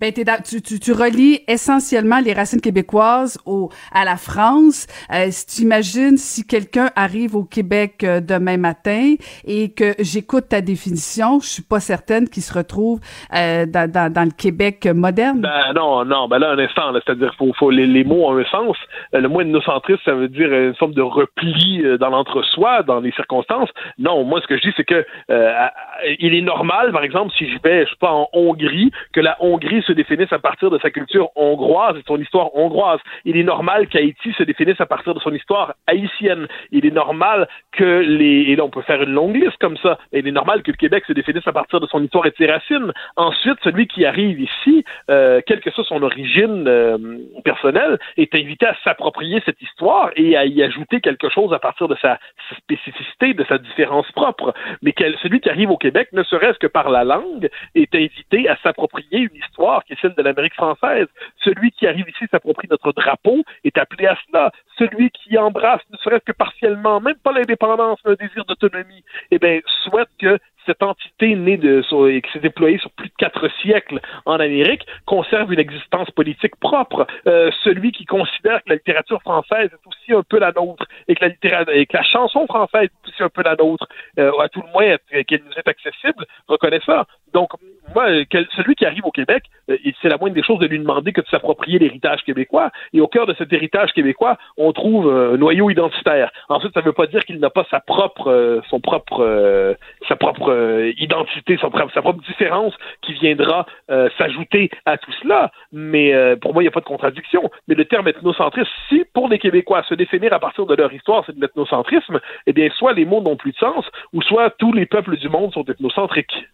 Ben, 0.00 0.12
tu, 0.12 0.60
tu, 0.62 0.80
tu, 0.80 0.92
relis 0.92 1.40
essentiellement 1.48 2.20
les 2.20 2.32
racines 2.32 2.60
québécoises 2.60 3.38
au, 3.46 3.70
à 3.92 4.04
la 4.04 4.16
France. 4.16 4.86
Euh, 5.12 5.28
si 5.30 5.46
tu 5.46 5.62
imagines 5.62 6.16
si 6.16 6.46
quelqu'un 6.46 6.90
arrive 6.96 7.36
au 7.36 7.44
Québec 7.44 8.04
euh, 8.04 8.20
demain 8.20 8.56
matin 8.56 9.14
et 9.46 9.72
que 9.72 9.94
j'écoute 9.98 10.48
ta 10.50 10.60
définition, 10.60 11.40
je 11.40 11.46
suis 11.46 11.62
pas 11.62 11.80
certaine 11.80 12.28
qu'il 12.28 12.42
se 12.42 12.52
retrouve 12.52 13.00
euh, 13.34 13.64
dans, 13.66 13.90
dans, 13.90 14.12
dans, 14.12 14.24
le 14.24 14.36
Québec 14.36 14.86
moderne. 14.86 15.40
Ben 15.40 15.72
non, 15.74 16.04
non, 16.04 16.28
ben 16.28 16.38
là 16.38 16.50
un 16.50 16.58
instant, 16.58 16.92
c'est-à-dire 16.92 17.34
faut, 17.38 17.52
faut 17.58 17.70
les, 17.70 17.86
les, 17.86 18.04
mots 18.04 18.28
ont 18.28 18.38
un 18.38 18.44
sens. 18.44 18.76
Euh, 19.14 19.20
le 19.20 19.28
mot 19.28 19.40
ethnocentrisme, 19.40 20.00
ça 20.04 20.14
veut 20.14 20.28
dire 20.28 20.52
une 20.52 20.74
forme 20.74 20.94
de 20.94 21.02
repli 21.02 21.82
dans 21.98 22.10
l'entre-soi, 22.10 22.82
dans 22.82 23.00
les 23.00 23.12
circonstances. 23.12 23.70
Non, 23.98 24.24
moi 24.24 24.40
ce 24.42 24.46
que 24.46 24.56
je 24.56 24.62
dis, 24.62 24.74
c'est 24.76 24.84
que 24.84 25.04
il 26.18 26.34
est 26.34 26.42
normal, 26.42 26.92
par 26.92 27.04
exemple, 27.04 27.32
si 27.38 27.48
je 27.50 27.58
vais, 27.62 27.84
je 27.84 27.90
sais 27.90 27.96
pas, 28.00 28.12
en 28.12 28.28
Hongrie, 28.32 28.90
que 29.12 29.20
la 29.20 29.36
Hongrie 29.40 29.61
Hongrie 29.62 29.82
se 29.82 29.92
définisse 29.92 30.32
à 30.32 30.38
partir 30.38 30.70
de 30.70 30.78
sa 30.78 30.90
culture 30.90 31.30
hongroise 31.36 31.96
et 31.96 32.00
de 32.00 32.06
son 32.06 32.20
histoire 32.20 32.54
hongroise. 32.56 33.00
Il 33.24 33.36
est 33.36 33.44
normal 33.44 33.86
qu'Haïti 33.86 34.32
se 34.36 34.42
définisse 34.42 34.80
à 34.80 34.86
partir 34.86 35.14
de 35.14 35.20
son 35.20 35.32
histoire 35.32 35.74
haïtienne. 35.86 36.46
Il 36.70 36.86
est 36.86 36.90
normal 36.90 37.48
que 37.72 38.00
les... 38.00 38.42
Et 38.48 38.56
là, 38.56 38.64
on 38.64 38.70
peut 38.70 38.82
faire 38.82 39.02
une 39.02 39.12
longue 39.12 39.36
liste 39.36 39.56
comme 39.60 39.76
ça. 39.76 39.98
Il 40.12 40.26
est 40.26 40.32
normal 40.32 40.62
que 40.62 40.70
le 40.70 40.76
Québec 40.76 41.04
se 41.06 41.12
définisse 41.12 41.46
à 41.46 41.52
partir 41.52 41.80
de 41.80 41.86
son 41.86 42.02
histoire 42.02 42.26
et 42.26 42.30
de 42.30 42.36
ses 42.36 42.46
racines. 42.46 42.92
Ensuite, 43.16 43.58
celui 43.62 43.86
qui 43.86 44.04
arrive 44.04 44.40
ici, 44.40 44.84
euh, 45.10 45.40
quelle 45.46 45.60
que 45.60 45.70
soit 45.70 45.84
son 45.84 46.02
origine 46.02 46.66
euh, 46.66 46.98
personnelle, 47.44 47.98
est 48.16 48.34
invité 48.34 48.66
à 48.66 48.76
s'approprier 48.82 49.42
cette 49.44 49.60
histoire 49.62 50.10
et 50.16 50.36
à 50.36 50.44
y 50.44 50.62
ajouter 50.62 51.00
quelque 51.00 51.28
chose 51.28 51.52
à 51.52 51.58
partir 51.58 51.88
de 51.88 51.96
sa 52.02 52.18
spécificité, 52.58 53.34
de 53.34 53.44
sa 53.44 53.58
différence 53.58 54.10
propre. 54.12 54.54
Mais 54.82 54.92
quel, 54.92 55.16
celui 55.22 55.40
qui 55.40 55.50
arrive 55.50 55.70
au 55.70 55.76
Québec, 55.76 56.08
ne 56.12 56.22
serait-ce 56.24 56.58
que 56.58 56.66
par 56.66 56.90
la 56.90 57.04
langue, 57.04 57.48
est 57.74 57.94
invité 57.94 58.48
à 58.48 58.56
s'approprier 58.62 59.20
une 59.20 59.36
histoire 59.36 59.51
qui 59.84 59.92
est 59.92 60.00
celle 60.00 60.14
de 60.14 60.22
l'Amérique 60.22 60.54
française. 60.54 61.06
Celui 61.44 61.70
qui 61.70 61.86
arrive 61.86 62.08
ici 62.08 62.24
s'approprie 62.30 62.68
notre 62.70 62.92
drapeau 62.92 63.44
est 63.64 63.76
appelé 63.78 64.06
à 64.06 64.16
cela. 64.26 64.50
Celui 64.78 65.10
qui 65.10 65.38
embrasse, 65.38 65.82
ne 65.90 65.96
serait-ce 65.98 66.24
que 66.24 66.32
partiellement, 66.32 67.00
même 67.00 67.18
pas 67.22 67.32
l'indépendance, 67.32 68.00
mais 68.04 68.12
un 68.12 68.14
désir 68.14 68.44
d'autonomie, 68.44 69.04
eh 69.30 69.38
bien, 69.38 69.60
souhaite 69.84 70.08
que 70.18 70.38
cette 70.66 70.82
entité 70.82 71.34
née 71.34 71.56
de 71.56 71.82
et 72.08 72.22
qui 72.22 72.32
s'est 72.32 72.40
déployée 72.40 72.78
sur 72.78 72.90
plus 72.90 73.08
de 73.08 73.14
quatre 73.18 73.48
siècles 73.60 74.00
en 74.24 74.38
Amérique 74.40 74.86
conserve 75.06 75.52
une 75.52 75.58
existence 75.58 76.10
politique 76.10 76.56
propre. 76.56 77.06
Euh, 77.26 77.50
celui 77.64 77.92
qui 77.92 78.04
considère 78.04 78.62
que 78.62 78.70
la 78.70 78.76
littérature 78.76 79.20
française 79.22 79.70
est 79.72 79.88
aussi 79.88 80.12
un 80.12 80.22
peu 80.22 80.38
la 80.38 80.52
nôtre 80.52 80.86
et 81.08 81.14
que 81.14 81.24
la 81.24 81.28
littérature 81.28 81.74
et 81.74 81.86
que 81.86 81.96
la 81.96 82.02
chanson 82.02 82.46
française 82.46 82.88
est 82.88 83.08
aussi 83.08 83.22
un 83.22 83.28
peu 83.28 83.42
la 83.42 83.56
nôtre, 83.56 83.86
euh, 84.18 84.32
à 84.38 84.48
tout 84.48 84.62
le 84.62 84.72
moins 84.72 84.96
qu'elle 85.26 85.42
nous 85.44 85.52
est 85.56 85.68
accessible, 85.68 86.24
reconnaît 86.48 86.80
ça. 86.84 87.06
Donc, 87.32 87.50
moi, 87.94 88.06
celui 88.56 88.74
qui 88.74 88.84
arrive 88.84 89.04
au 89.04 89.10
Québec, 89.10 89.44
euh, 89.70 89.76
c'est 90.00 90.08
la 90.08 90.18
moindre 90.18 90.34
des 90.34 90.42
choses 90.42 90.58
de 90.58 90.66
lui 90.66 90.78
demander 90.78 91.12
que 91.12 91.20
de 91.20 91.26
s'approprier 91.28 91.78
l'héritage 91.78 92.22
québécois. 92.24 92.70
Et 92.92 93.00
au 93.00 93.08
cœur 93.08 93.26
de 93.26 93.34
cet 93.34 93.52
héritage 93.52 93.92
québécois, 93.92 94.36
on 94.56 94.72
trouve 94.72 95.10
un 95.10 95.36
noyau 95.36 95.70
identitaire. 95.70 96.30
Ensuite, 96.48 96.74
ça 96.74 96.80
ne 96.80 96.86
veut 96.86 96.92
pas 96.92 97.06
dire 97.06 97.24
qu'il 97.24 97.38
n'a 97.38 97.50
pas 97.50 97.66
sa 97.70 97.80
propre, 97.80 98.30
euh, 98.30 98.60
son 98.68 98.80
propre, 98.80 99.20
euh, 99.20 99.74
sa 100.08 100.16
propre 100.16 100.51
identité, 100.98 101.56
sa 101.60 101.70
propre, 101.70 101.92
sa 101.92 102.02
propre 102.02 102.22
différence 102.26 102.74
qui 103.02 103.14
viendra 103.14 103.66
s'ajouter 104.18 104.70
à 104.86 104.98
tout 104.98 105.12
cela. 105.22 105.50
Mais 105.72 106.12
pour 106.40 106.52
moi, 106.52 106.62
il 106.62 106.64
n'y 106.64 106.68
a 106.68 106.72
pas 106.72 106.80
de 106.80 106.86
contradiction. 106.86 107.50
Mais 107.68 107.74
le 107.74 107.84
terme 107.84 108.08
ethnocentrisme, 108.08 108.70
si 108.88 109.04
pour 109.12 109.28
les 109.28 109.38
Québécois 109.38 109.82
se 109.88 109.94
définir 109.94 110.32
à 110.32 110.38
partir 110.38 110.66
de 110.66 110.74
leur 110.74 110.92
histoire, 110.92 111.24
c'est 111.26 111.36
de 111.36 111.40
l'ethnocentrisme, 111.40 112.20
eh 112.46 112.52
bien, 112.52 112.68
soit 112.76 112.92
les 112.92 113.04
mots 113.04 113.20
n'ont 113.20 113.36
plus 113.36 113.52
de 113.52 113.56
sens, 113.58 113.84
ou 114.12 114.22
soit 114.22 114.50
tous 114.58 114.72
les 114.72 114.86
peuples 114.86 115.16
du 115.16 115.28
monde 115.28 115.52
sont 115.52 115.64
ethnocentriques. 115.64 116.46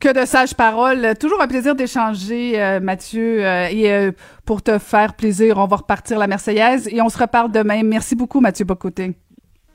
Que 0.00 0.12
de 0.12 0.26
sages 0.26 0.54
paroles. 0.54 1.14
Toujours 1.18 1.40
un 1.40 1.48
plaisir 1.48 1.74
d'échanger, 1.74 2.60
euh, 2.60 2.80
Mathieu. 2.80 3.44
Euh, 3.44 3.68
et 3.70 3.90
euh, 3.90 4.12
pour 4.44 4.62
te 4.62 4.78
faire 4.78 5.14
plaisir, 5.14 5.56
on 5.56 5.66
va 5.66 5.76
repartir 5.76 6.18
la 6.18 6.26
Marseillaise 6.26 6.88
et 6.92 7.00
on 7.00 7.08
se 7.08 7.18
reparle 7.18 7.50
demain. 7.50 7.82
Merci 7.82 8.14
beaucoup, 8.14 8.40
Mathieu 8.40 8.64
Bocoté. 8.64 9.12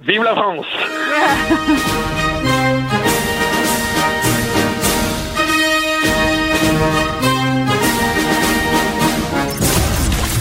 Vive 0.01 0.23
la 0.23 0.35
France! 0.35 0.67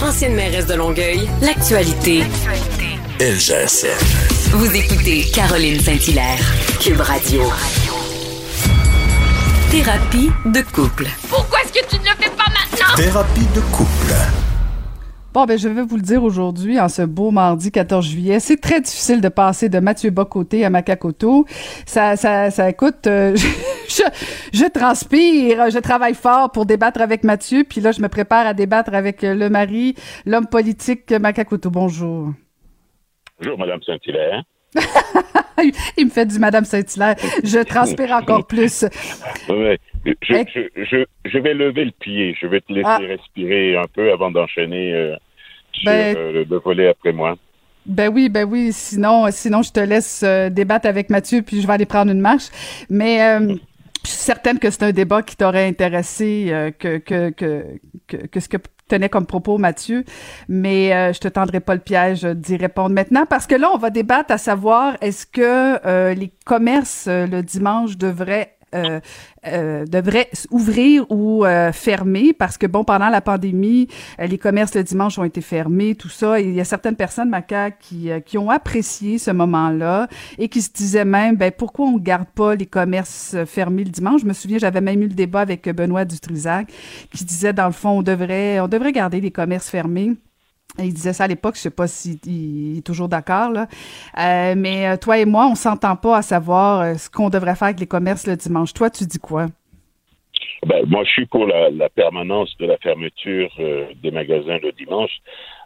Ancienne 0.01 0.35
mairesse 0.35 0.65
de 0.65 0.73
Longueuil, 0.73 1.29
l'actualité. 1.41 2.23
LGSN. 3.19 3.87
Vous 4.51 4.73
écoutez 4.75 5.25
Caroline 5.33 5.79
Saint-Hilaire, 5.79 6.39
Cube 6.81 7.01
Radio. 7.01 7.43
Thérapie 9.71 10.31
de 10.45 10.61
couple. 10.61 11.07
Pourquoi 11.29 11.59
est-ce 11.61 11.73
que 11.73 11.85
tu 11.87 11.99
ne 11.99 12.05
le 12.05 12.15
fais 12.19 12.29
pas 12.31 12.45
maintenant? 12.47 12.95
Thérapie 12.95 13.47
de 13.53 13.61
couple. 13.71 14.13
Bon, 15.39 15.45
ben, 15.45 15.57
je 15.57 15.69
vais 15.69 15.83
vous 15.83 15.95
le 15.95 16.01
dire 16.01 16.21
aujourd'hui, 16.21 16.81
en 16.81 16.89
ce 16.89 17.01
beau 17.01 17.31
mardi 17.31 17.71
14 17.71 18.05
juillet. 18.05 18.41
C'est 18.41 18.57
très 18.57 18.81
difficile 18.81 19.21
de 19.21 19.29
passer 19.29 19.69
de 19.69 19.79
Mathieu 19.79 20.09
Bocoté 20.09 20.65
à 20.65 20.69
Macacoto. 20.69 21.45
Ça, 21.85 22.17
ça, 22.17 22.51
ça 22.51 22.69
écoute, 22.69 23.07
euh, 23.07 23.37
je, 23.87 24.03
je, 24.51 24.69
transpire, 24.69 25.69
je 25.69 25.79
travaille 25.79 26.13
fort 26.13 26.51
pour 26.51 26.65
débattre 26.65 26.99
avec 26.99 27.23
Mathieu, 27.23 27.63
puis 27.63 27.79
là, 27.79 27.93
je 27.93 28.01
me 28.01 28.09
prépare 28.09 28.47
à 28.47 28.53
débattre 28.53 28.93
avec 28.93 29.21
le 29.21 29.49
mari, 29.49 29.95
l'homme 30.25 30.45
politique 30.45 31.09
Macacoto. 31.09 31.69
Bonjour. 31.69 32.33
Bonjour, 33.39 33.57
Madame 33.57 33.81
Saint-Hilaire. 33.83 34.43
Il 35.97 36.07
me 36.07 36.11
fait 36.11 36.25
du 36.25 36.37
Madame 36.37 36.65
Saint-Hilaire. 36.65 37.15
Je 37.45 37.63
transpire 37.63 38.11
encore 38.11 38.45
plus. 38.45 38.83
Oui, 39.47 39.77
je, 40.05 41.05
je, 41.25 41.37
vais 41.37 41.53
lever 41.53 41.85
le 41.85 41.91
pied. 41.97 42.35
Je 42.41 42.45
vais 42.45 42.59
te 42.59 42.73
laisser 42.73 42.89
ah. 42.89 42.97
respirer 42.97 43.77
un 43.77 43.87
peu 43.87 44.11
avant 44.11 44.31
d'enchaîner 44.31 44.93
euh, 44.93 45.15
sur 45.79 45.91
ben- 45.91 46.15
euh, 46.17 46.45
le 46.49 46.57
volet 46.59 46.89
après 46.89 47.11
moi. 47.11 47.35
Ben 47.85 48.11
oui, 48.13 48.29
ben 48.29 48.45
oui. 48.45 48.71
Sinon, 48.71 49.25
sinon 49.31 49.61
je 49.61 49.71
te 49.71 49.79
laisse 49.79 50.21
euh, 50.23 50.49
débattre 50.49 50.87
avec 50.87 51.09
Mathieu, 51.09 51.41
puis 51.41 51.61
je 51.61 51.67
vais 51.67 51.73
aller 51.73 51.85
prendre 51.85 52.11
une 52.11 52.19
marche. 52.21 52.49
Mais 52.89 53.19
je 54.03 54.09
suis 54.09 54.19
certaine 54.19 54.59
que 54.59 54.69
c'est 54.69 54.83
un 54.83 54.91
débat 54.91 55.21
qui 55.21 55.35
t'aurait 55.35 55.67
intéressé 55.67 56.71
que, 56.79 56.97
que, 56.97 57.29
que, 57.31 57.65
que, 58.07 58.39
ce 58.39 58.47
que 58.47 58.57
tenait 58.89 59.07
comme 59.07 59.25
propos 59.25 59.57
Mathieu, 59.57 60.03
mais 60.49 60.93
euh, 60.93 61.13
je 61.13 61.19
te 61.19 61.29
tendrai 61.29 61.61
pas 61.61 61.75
le 61.75 61.79
piège 61.79 62.23
d'y 62.23 62.57
répondre 62.57 62.89
maintenant 62.89 63.25
parce 63.25 63.47
que 63.47 63.55
là 63.55 63.69
on 63.73 63.77
va 63.77 63.89
débattre 63.89 64.33
à 64.33 64.37
savoir 64.37 64.97
est-ce 64.99 65.25
que 65.25 65.85
euh, 65.87 66.13
les 66.13 66.31
commerces 66.45 67.05
euh, 67.07 67.25
le 67.25 67.41
dimanche 67.41 67.97
devraient 67.97 68.57
euh, 68.75 68.99
euh, 69.47 69.85
devrait 69.85 70.29
ouvrir 70.51 71.05
ou 71.09 71.45
euh, 71.45 71.71
fermer 71.71 72.33
parce 72.33 72.57
que 72.57 72.67
bon 72.67 72.83
pendant 72.83 73.09
la 73.09 73.21
pandémie 73.21 73.87
les 74.19 74.37
commerces 74.37 74.75
le 74.75 74.83
dimanche 74.83 75.17
ont 75.17 75.23
été 75.23 75.41
fermés 75.41 75.95
tout 75.95 76.09
ça. 76.09 76.39
Et 76.39 76.43
il 76.43 76.53
y 76.53 76.61
a 76.61 76.65
certaines 76.65 76.95
personnes 76.95 77.29
Maca 77.29 77.71
qui 77.71 78.09
qui 78.25 78.37
ont 78.37 78.49
apprécié 78.49 79.17
ce 79.17 79.31
moment-là 79.31 80.07
et 80.37 80.49
qui 80.49 80.61
se 80.61 80.71
disaient 80.71 81.05
même 81.05 81.35
ben 81.35 81.51
pourquoi 81.51 81.87
on 81.87 81.97
garde 81.97 82.27
pas 82.27 82.55
les 82.55 82.65
commerces 82.65 83.35
fermés 83.45 83.85
le 83.85 83.91
dimanche? 83.91 84.21
Je 84.21 84.27
me 84.27 84.33
souviens 84.33 84.57
j'avais 84.57 84.81
même 84.81 85.01
eu 85.01 85.07
le 85.07 85.13
débat 85.13 85.41
avec 85.41 85.67
Benoît 85.69 86.05
Dutrisac 86.05 86.71
qui 87.11 87.23
disait 87.25 87.53
dans 87.53 87.67
le 87.67 87.71
fond 87.71 87.89
on 87.89 88.01
devrait 88.03 88.59
on 88.59 88.67
devrait 88.67 88.91
garder 88.91 89.21
les 89.21 89.31
commerces 89.31 89.69
fermés 89.69 90.15
il 90.77 90.93
disait 90.93 91.13
ça 91.13 91.25
à 91.25 91.27
l'époque, 91.27 91.55
je 91.55 91.61
sais 91.61 91.71
pas 91.71 91.87
s'il 91.87 92.77
est 92.77 92.85
toujours 92.85 93.09
d'accord. 93.09 93.51
Euh, 93.57 94.53
mais 94.55 94.87
euh, 94.87 94.97
toi 94.97 95.17
et 95.17 95.25
moi, 95.25 95.47
on 95.47 95.55
s'entend 95.55 95.95
pas 95.95 96.17
à 96.17 96.21
savoir 96.21 96.81
euh, 96.81 96.93
ce 96.95 97.09
qu'on 97.09 97.29
devrait 97.29 97.55
faire 97.55 97.69
avec 97.69 97.79
les 97.79 97.87
commerces 97.87 98.27
le 98.27 98.35
dimanche. 98.35 98.73
Toi, 98.73 98.89
tu 98.89 99.05
dis 99.05 99.19
quoi? 99.19 99.47
Ben, 100.65 100.85
moi, 100.87 101.03
je 101.05 101.09
suis 101.09 101.25
pour 101.25 101.47
la, 101.47 101.89
permanence 101.89 102.55
de 102.59 102.65
la 102.65 102.77
fermeture 102.77 103.49
des 104.01 104.11
magasins 104.11 104.57
le 104.61 104.71
dimanche, 104.73 105.11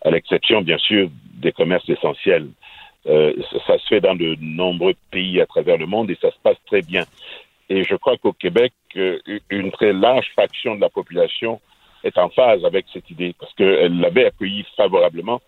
à 0.03 0.11
l'exception, 0.11 0.61
bien 0.61 0.77
sûr, 0.77 1.09
des 1.41 1.51
commerces 1.51 1.89
essentiels. 1.89 2.47
ça, 3.05 3.77
se 3.79 3.87
fait 3.87 4.01
dans 4.01 4.15
de 4.15 4.35
nombreux 4.39 4.93
pays 5.09 5.41
à 5.41 5.47
travers 5.47 5.77
le 5.77 5.87
monde 5.87 6.11
et 6.11 6.17
ça 6.21 6.29
se 6.29 6.37
passe 6.43 6.57
très 6.67 6.81
bien. 6.81 7.03
Et 7.69 7.83
je 7.83 7.95
crois 7.95 8.17
qu'au 8.17 8.33
Québec, 8.33 8.73
une 9.49 9.71
très 9.71 9.93
large 9.93 10.27
fraction 10.33 10.75
de 10.75 10.81
la 10.81 10.89
population 10.89 11.59
est 12.03 12.17
en 12.17 12.29
phase 12.29 12.63
avec 12.65 12.85
cette 12.93 13.09
idée 13.09 13.33
parce 13.39 13.53
qu'elle 13.53 13.99
l'avait 13.99 14.25
accueilli 14.25 14.65
favorablement 14.75 15.41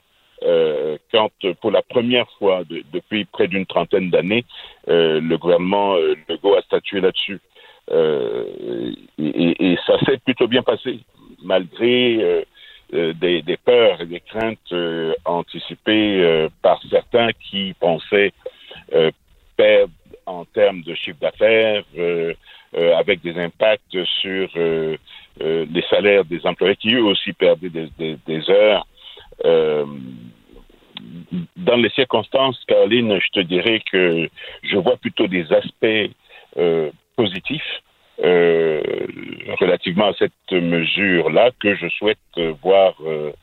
euh, 0.44 0.98
quand, 1.12 1.32
pour 1.62 1.72
la 1.72 1.82
première 1.82 2.30
fois 2.38 2.64
depuis 2.94 3.26
près 3.26 3.48
d'une 3.48 3.66
trentaine 3.66 4.10
d'années, 4.10 4.46
euh, 4.90 5.20
le 5.22 5.38
gouvernement 5.38 5.96
euh, 5.96 6.16
Legault 6.28 6.56
a 6.56 6.62
statué 6.62 7.02
là-dessus. 7.02 7.40
Euh, 7.92 8.94
et, 9.20 9.72
et, 9.74 9.78
ça 9.86 10.00
s'est 10.00 10.18
plutôt 10.18 10.48
bien 10.48 10.64
passé, 10.64 11.00
malgré 11.44 12.18
euh, 12.22 12.42
euh, 12.94 13.14
des, 13.14 13.42
des, 13.44 13.58
peurs 13.58 14.02
et 14.02 14.06
des 14.06 14.22
craintes 14.22 14.74
anticipées 15.24 16.48
par 16.62 16.82
certains 16.90 17.30
qui 17.34 17.74
pensaient 17.80 18.34
perdre 19.56 19.94
en 20.26 20.46
termes 20.46 20.82
de 20.82 20.96
chiffre 20.96 21.20
d'affaires, 21.20 21.84
avec 22.74 23.22
des 23.22 23.38
impacts 23.38 24.04
sur 24.22 24.50
euh, 25.42 25.66
les 25.72 25.84
salaires 25.90 26.24
des 26.26 26.46
employés 26.46 26.76
qui 26.78 26.94
eux 26.94 27.04
aussi 27.04 27.34
perdaient 27.34 27.70
des, 27.70 28.50
heures. 28.50 28.88
Euh, 29.44 29.86
dans 31.58 31.76
les 31.76 31.90
circonstances, 31.90 32.58
Caroline, 32.68 33.20
je 33.20 33.30
te 33.32 33.40
dirais 33.42 33.82
que 33.92 34.30
je 34.64 34.78
vois 34.78 34.96
plutôt 34.98 35.28
des 35.28 35.52
aspects 35.52 36.12
euh, 36.58 36.90
positifs 37.16 37.82
relativement 38.18 40.08
à 40.08 40.14
cette 40.14 40.52
mesure-là 40.52 41.52
que 41.60 41.76
je 41.76 41.90
souhaite 41.90 42.18
voir 42.62 42.94
reconduite. 42.98 43.36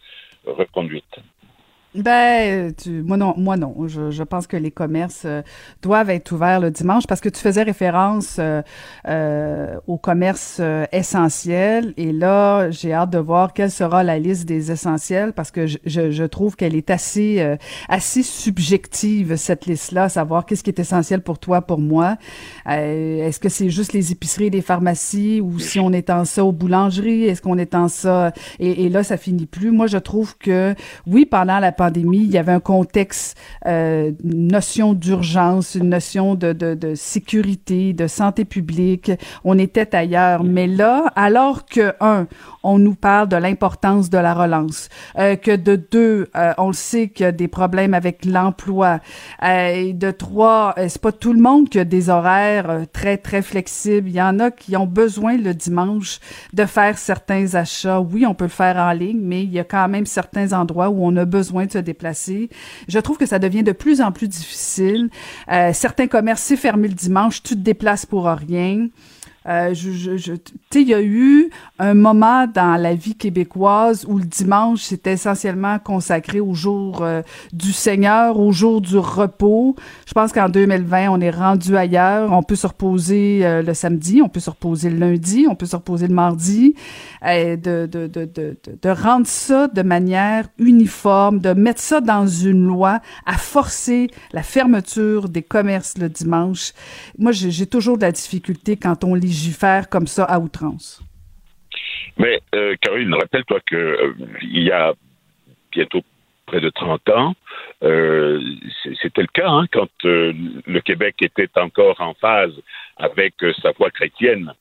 Ben, 2.02 2.72
tu, 2.74 3.02
moi 3.02 3.16
non, 3.16 3.34
moi 3.36 3.56
non. 3.56 3.74
Je, 3.86 4.10
je 4.10 4.22
pense 4.22 4.46
que 4.46 4.56
les 4.56 4.70
commerces 4.70 5.22
euh, 5.24 5.42
doivent 5.82 6.10
être 6.10 6.32
ouverts 6.32 6.60
le 6.60 6.70
dimanche 6.70 7.06
parce 7.06 7.20
que 7.20 7.28
tu 7.28 7.40
faisais 7.40 7.62
référence 7.62 8.36
euh, 8.38 8.62
euh 9.08 9.76
aux 9.86 9.98
commerces 9.98 10.58
euh, 10.60 10.84
essentiels 10.92 11.94
et 11.96 12.12
là, 12.12 12.70
j'ai 12.70 12.92
hâte 12.92 13.10
de 13.10 13.18
voir 13.18 13.52
quelle 13.52 13.70
sera 13.70 14.02
la 14.02 14.18
liste 14.18 14.46
des 14.46 14.70
essentiels 14.70 15.32
parce 15.32 15.50
que 15.50 15.66
je, 15.66 15.78
je, 15.84 16.24
trouve 16.24 16.56
qu'elle 16.56 16.74
est 16.74 16.90
assez 16.90 17.56
assez 17.88 18.22
subjective 18.22 19.36
cette 19.36 19.66
liste-là, 19.66 20.08
savoir 20.08 20.46
qu'est-ce 20.46 20.62
qui 20.62 20.70
est 20.70 20.78
essentiel 20.78 21.20
pour 21.22 21.38
toi, 21.38 21.62
pour 21.62 21.78
moi. 21.78 22.16
Est-ce 22.66 23.38
que 23.38 23.48
c'est 23.48 23.70
juste 23.70 23.92
les 23.92 24.12
épiceries, 24.12 24.50
les 24.50 24.62
pharmacies 24.62 25.40
ou 25.40 25.58
si 25.58 25.78
on 25.80 25.92
étend 25.92 26.24
ça 26.24 26.44
aux 26.44 26.52
boulangeries, 26.52 27.24
est-ce 27.24 27.42
qu'on 27.42 27.58
étend 27.58 27.88
ça 27.88 28.32
et, 28.58 28.84
et 28.84 28.88
là 28.88 29.02
ça 29.02 29.16
finit 29.16 29.46
plus. 29.46 29.70
Moi, 29.70 29.86
je 29.86 29.98
trouve 29.98 30.36
que 30.38 30.74
oui, 31.06 31.26
pendant 31.26 31.58
la 31.58 31.72
pandémie, 31.72 31.91
il 32.00 32.30
y 32.30 32.38
avait 32.38 32.52
un 32.52 32.60
contexte, 32.60 33.36
euh, 33.66 34.12
une 34.24 34.48
notion 34.48 34.92
d'urgence, 34.94 35.74
une 35.74 35.88
notion 35.88 36.34
de, 36.34 36.52
de, 36.52 36.74
de, 36.74 36.94
sécurité, 36.94 37.92
de 37.92 38.06
santé 38.06 38.44
publique. 38.44 39.10
On 39.44 39.58
était 39.58 39.94
ailleurs. 39.94 40.44
Mais 40.44 40.66
là, 40.66 41.12
alors 41.16 41.66
que, 41.66 41.94
un, 42.00 42.26
on 42.62 42.78
nous 42.78 42.94
parle 42.94 43.28
de 43.28 43.36
l'importance 43.36 44.10
de 44.10 44.18
la 44.18 44.34
relance, 44.34 44.88
euh, 45.18 45.36
que 45.36 45.54
de 45.54 45.76
deux, 45.76 46.28
euh, 46.36 46.52
on 46.58 46.68
le 46.68 46.72
sait 46.72 47.08
qu'il 47.08 47.24
y 47.24 47.28
a 47.28 47.32
des 47.32 47.48
problèmes 47.48 47.94
avec 47.94 48.24
l'emploi, 48.24 49.00
euh, 49.42 49.68
et 49.74 49.92
de 49.92 50.10
trois, 50.10 50.74
euh, 50.78 50.86
c'est 50.88 51.00
pas 51.00 51.12
tout 51.12 51.32
le 51.32 51.40
monde 51.40 51.68
qui 51.68 51.78
a 51.78 51.84
des 51.84 52.10
horaires 52.10 52.70
euh, 52.70 52.84
très, 52.92 53.16
très 53.16 53.42
flexibles. 53.42 54.08
Il 54.08 54.14
y 54.14 54.22
en 54.22 54.38
a 54.38 54.50
qui 54.50 54.76
ont 54.76 54.86
besoin 54.86 55.36
le 55.36 55.54
dimanche 55.54 56.20
de 56.52 56.64
faire 56.64 56.98
certains 56.98 57.54
achats. 57.54 58.00
Oui, 58.00 58.26
on 58.26 58.34
peut 58.34 58.44
le 58.44 58.50
faire 58.50 58.76
en 58.76 58.92
ligne, 58.92 59.20
mais 59.20 59.42
il 59.42 59.52
y 59.52 59.58
a 59.58 59.64
quand 59.64 59.88
même 59.88 60.06
certains 60.06 60.52
endroits 60.52 60.90
où 60.90 61.04
on 61.04 61.16
a 61.16 61.24
besoin 61.24 61.66
de 61.66 61.72
se 61.72 61.78
déplacer. 61.82 62.48
Je 62.88 62.98
trouve 62.98 63.18
que 63.18 63.26
ça 63.26 63.38
devient 63.38 63.62
de 63.62 63.72
plus 63.72 64.00
en 64.00 64.12
plus 64.12 64.28
difficile. 64.28 65.10
Euh, 65.50 65.72
certains 65.72 66.06
commerces, 66.06 66.42
c'est 66.42 66.56
fermé 66.56 66.88
le 66.88 66.94
dimanche, 66.94 67.42
tu 67.42 67.54
te 67.54 67.60
déplaces 67.60 68.06
pour 68.06 68.24
rien. 68.24 68.88
Euh, 69.48 69.74
je, 69.74 69.90
je, 69.90 70.16
je 70.16 70.32
il 70.74 70.88
y 70.88 70.94
a 70.94 71.02
eu 71.02 71.50
un 71.78 71.94
moment 71.94 72.46
dans 72.46 72.80
la 72.80 72.94
vie 72.94 73.14
québécoise 73.14 74.04
où 74.08 74.18
le 74.18 74.24
dimanche 74.24 74.82
c'était 74.82 75.12
essentiellement 75.12 75.78
consacré 75.78 76.40
au 76.40 76.54
jour 76.54 77.02
euh, 77.02 77.22
du 77.52 77.72
Seigneur, 77.72 78.38
au 78.38 78.52
jour 78.52 78.80
du 78.80 78.98
repos. 78.98 79.76
Je 80.06 80.12
pense 80.12 80.32
qu'en 80.32 80.48
2020, 80.48 81.10
on 81.10 81.20
est 81.20 81.30
rendu 81.30 81.76
ailleurs. 81.76 82.32
On 82.32 82.42
peut 82.42 82.56
se 82.56 82.66
reposer 82.66 83.40
euh, 83.42 83.62
le 83.62 83.74
samedi, 83.74 84.22
on 84.22 84.28
peut 84.28 84.40
se 84.40 84.50
reposer 84.50 84.90
le 84.90 84.98
lundi, 84.98 85.46
on 85.48 85.54
peut 85.54 85.66
se 85.66 85.76
reposer 85.76 86.08
le 86.08 86.14
mardi. 86.14 86.74
de, 87.22 87.56
de, 87.56 87.86
de, 87.86 88.24
de, 88.24 88.56
de 88.80 88.88
rendre 88.88 89.26
ça 89.26 89.68
de 89.68 89.82
manière 89.82 90.48
uniforme, 90.58 91.38
de 91.38 91.52
mettre 91.52 91.80
ça 91.80 92.00
dans 92.00 92.26
une 92.26 92.66
loi, 92.66 93.00
à 93.26 93.34
forcer 93.34 94.10
la 94.32 94.42
fermeture 94.42 95.28
des 95.28 95.42
commerces 95.42 95.98
le 95.98 96.08
dimanche. 96.08 96.72
Moi, 97.18 97.32
j'ai 97.32 97.66
toujours 97.66 97.96
de 97.96 98.02
la 98.02 98.12
difficulté 98.12 98.76
quand 98.76 99.04
on 99.04 99.14
lit 99.14 99.31
légifère 99.32 99.88
comme 99.88 100.06
ça 100.06 100.24
à 100.24 100.38
outrance? 100.38 101.02
Mais, 102.18 102.40
euh, 102.54 102.76
Caroline, 102.80 103.14
rappelle-toi 103.14 103.60
qu'il 103.66 103.78
euh, 103.78 104.14
y 104.42 104.70
a 104.70 104.92
bientôt 105.72 106.02
près 106.46 106.60
de 106.60 106.68
30 106.68 107.08
ans, 107.08 107.34
euh, 107.82 108.40
c'était 109.00 109.22
le 109.22 109.28
cas 109.32 109.48
hein, 109.48 109.64
quand 109.72 109.88
euh, 110.04 110.34
le 110.66 110.80
Québec 110.80 111.14
était 111.22 111.48
encore 111.56 112.00
en 112.00 112.12
phase 112.14 112.52
avec 112.98 113.34
sa 113.62 113.72
foi 113.72 113.90
chrétienne. 113.90 114.52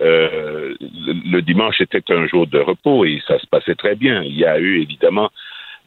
Le, 0.00 1.40
dimanche 1.40 1.80
était 1.80 2.12
un 2.12 2.26
jour 2.26 2.46
de 2.46 2.58
repos 2.58 3.04
et 3.04 3.22
ça 3.26 3.38
se 3.38 3.46
passait 3.46 3.76
très 3.76 3.94
bien. 3.94 4.22
Il 4.22 4.36
y 4.36 4.44
a 4.44 4.58
eu 4.58 4.82
évidemment 4.82 5.30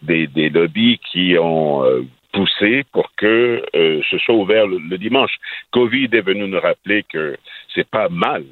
des, 0.01 0.27
lobbies 0.49 0.99
qui 1.11 1.35
ont 1.39 1.83
poussé 2.31 2.85
pour 2.91 3.11
que 3.15 3.61
ce 3.73 4.17
soit 4.17 4.33
ouvert 4.33 4.65
le, 4.65 4.97
dimanche. 4.97 5.35
Covid 5.71 6.09
est 6.13 6.21
venu 6.21 6.47
nous 6.47 6.59
rappeler 6.59 7.03
que 7.03 7.37
c'est 7.73 7.87
pas 7.87 8.09
mal 8.09 8.43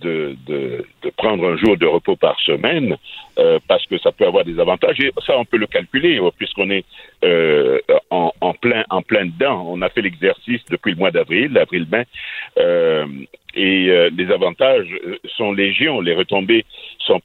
de, 0.00 0.36
de, 0.46 0.84
de, 1.02 1.10
prendre 1.16 1.48
un 1.48 1.56
jour 1.56 1.76
de 1.76 1.86
repos 1.86 2.16
par 2.16 2.38
semaine 2.40 2.96
euh, 3.38 3.58
parce 3.66 3.84
que 3.86 3.98
ça 3.98 4.12
peut 4.12 4.26
avoir 4.26 4.44
des 4.44 4.58
avantages 4.60 5.00
et 5.00 5.10
ça 5.26 5.36
on 5.36 5.44
peut 5.44 5.56
le 5.56 5.66
calculer 5.66 6.20
puisqu'on 6.36 6.70
est 6.70 6.84
euh, 7.24 7.80
en, 8.10 8.32
en, 8.40 8.54
plein 8.54 8.84
en 8.90 9.02
plein 9.02 9.26
dedans. 9.26 9.66
On 9.68 9.82
a 9.82 9.88
fait 9.88 10.02
l'exercice 10.02 10.60
depuis 10.70 10.92
le 10.92 10.98
mois 10.98 11.10
d'avril, 11.10 11.56
avril-mai, 11.58 12.06
euh, 12.58 13.06
et 13.54 13.88
euh, 13.90 14.10
les 14.16 14.30
avantages 14.30 14.88
sont 15.36 15.52
légion, 15.52 16.00
les 16.00 16.14
retombées 16.14 16.64
sont 17.00 17.20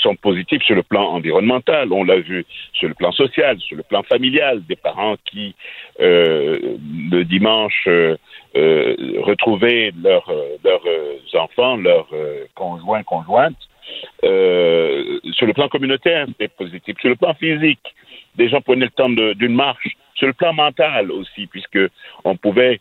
sont 0.00 0.16
positifs 0.16 0.62
sur 0.62 0.74
le 0.74 0.82
plan 0.82 1.04
environnemental. 1.04 1.92
On 1.92 2.04
l'a 2.04 2.20
vu 2.20 2.44
sur 2.72 2.88
le 2.88 2.94
plan 2.94 3.12
social, 3.12 3.58
sur 3.60 3.76
le 3.76 3.82
plan 3.82 4.02
familial, 4.02 4.62
des 4.66 4.76
parents 4.76 5.16
qui 5.24 5.54
euh, 6.00 6.76
le 7.10 7.24
dimanche 7.24 7.84
euh, 7.86 8.16
euh 8.56 8.94
retrouvaient 9.20 9.92
leurs 10.02 10.30
leurs 10.64 10.86
enfants, 11.34 11.76
leurs 11.76 12.08
conjoints 12.54 13.02
conjointes. 13.02 13.62
sur 14.22 15.46
le 15.46 15.52
plan 15.54 15.68
communautaire, 15.68 16.26
c'était 16.28 16.48
positif. 16.48 16.96
Sur 17.00 17.10
le 17.10 17.16
plan 17.16 17.34
physique, 17.34 17.94
des 18.36 18.48
gens 18.48 18.60
prenaient 18.60 18.86
le 18.86 18.90
temps 18.90 19.10
d'une 19.10 19.54
marche. 19.54 19.88
Sur 20.14 20.26
le 20.26 20.34
plan 20.34 20.52
mental 20.52 21.10
aussi, 21.10 21.46
puisque 21.46 21.78
on 22.24 22.36
pouvait 22.36 22.80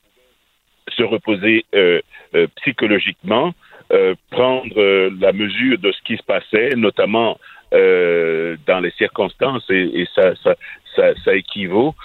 se 0.90 1.04
reposer 1.04 1.66
psychologiquement 2.58 3.48
euh, 3.48 3.71
prendre 4.30 4.80
euh, 4.80 5.10
la 5.20 5.34
mesure 5.34 5.78
de 5.78 5.92
ce 5.92 6.02
qui 6.04 6.18
se 6.18 6.24
passait, 6.24 6.76
notamment 6.76 7.38
euh, 7.74 8.56
dans 8.68 8.80
les 8.80 8.92
circonstances, 8.92 9.64
et, 9.70 10.08
ça, 10.16 11.36
équivaut 11.36 11.96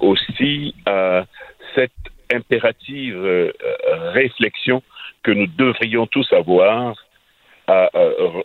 aussi 0.00 0.74
à 0.86 1.24
cette 1.74 1.92
impérative 2.32 3.52
réflexion 4.14 4.82
que 5.22 5.30
nous 5.30 5.46
devrions 5.46 6.06
tous 6.06 6.32
avoir 6.32 6.94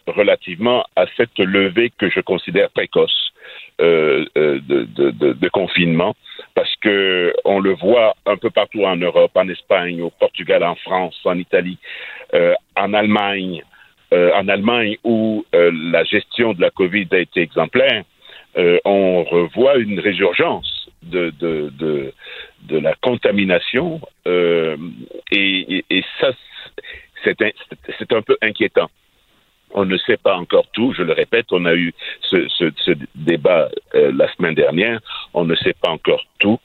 relativement 0.06 0.86
à 0.98 1.06
cette 1.16 1.40
levée 1.40 1.92
que 1.98 2.10
je 2.10 2.20
considère 2.20 2.70
précoce 2.72 3.32
euh, 3.80 4.26
de, 4.36 5.34
de, 5.34 5.50
confinement, 5.50 6.16
parce 6.56 6.74
que 6.78 7.32
on 7.46 7.60
le 7.60 7.74
voit 7.74 8.16
un 8.26 8.36
peu 8.36 8.50
partout 8.50 8.84
en 8.84 8.96
Europe, 8.96 9.32
en 9.36 9.48
Espagne, 9.50 10.02
au 10.02 10.10
Portugal, 10.10 10.64
en 10.64 10.76
France, 10.76 11.20
en 11.26 11.38
Italie, 11.38 11.78
euh, 12.34 12.56
en 12.76 12.94
Allemagne, 12.94 13.64
euh, 14.14 14.32
en 14.34 14.48
Allemagne 14.48 14.98
où 15.04 15.46
euh, 15.54 15.72
la 15.92 16.04
gestion 16.06 16.54
de 16.54 16.62
la 16.62 16.72
COVID 16.72 17.08
a 17.12 17.20
été 17.20 17.42
exemplaire, 17.42 18.04
on 18.86 19.24
revoit 19.24 19.76
une 19.78 20.00
résurgence 20.00 20.90
de, 21.04 21.32
de, 21.40 21.72
de, 21.78 22.78
la 22.80 22.96
contamination 22.96 24.02
et, 24.26 24.76
et, 25.92 26.04
ça, 26.20 26.32
c'est 27.24 27.40
un, 27.44 27.52
un 28.18 28.22
peu 28.24 28.36
inquiétant. 28.42 28.90
On 29.80 29.86
ne 29.86 29.98
sait 29.98 30.18
pas 30.18 30.36
encore 30.36 30.66
tout, 30.74 30.94
je 30.98 31.04
le 31.04 31.14
répète, 31.14 31.46
on 31.52 31.66
a 31.66 31.76
eu 31.76 31.94
ce, 32.24 32.94
débat 33.16 33.70
la 33.94 34.28
semaine 34.34 34.56
dernière, 34.56 35.00
on 35.34 35.46
ne 35.46 35.56
sait 35.56 35.76
pas 35.82 35.92
encore 35.92 36.24
tout 36.40 36.60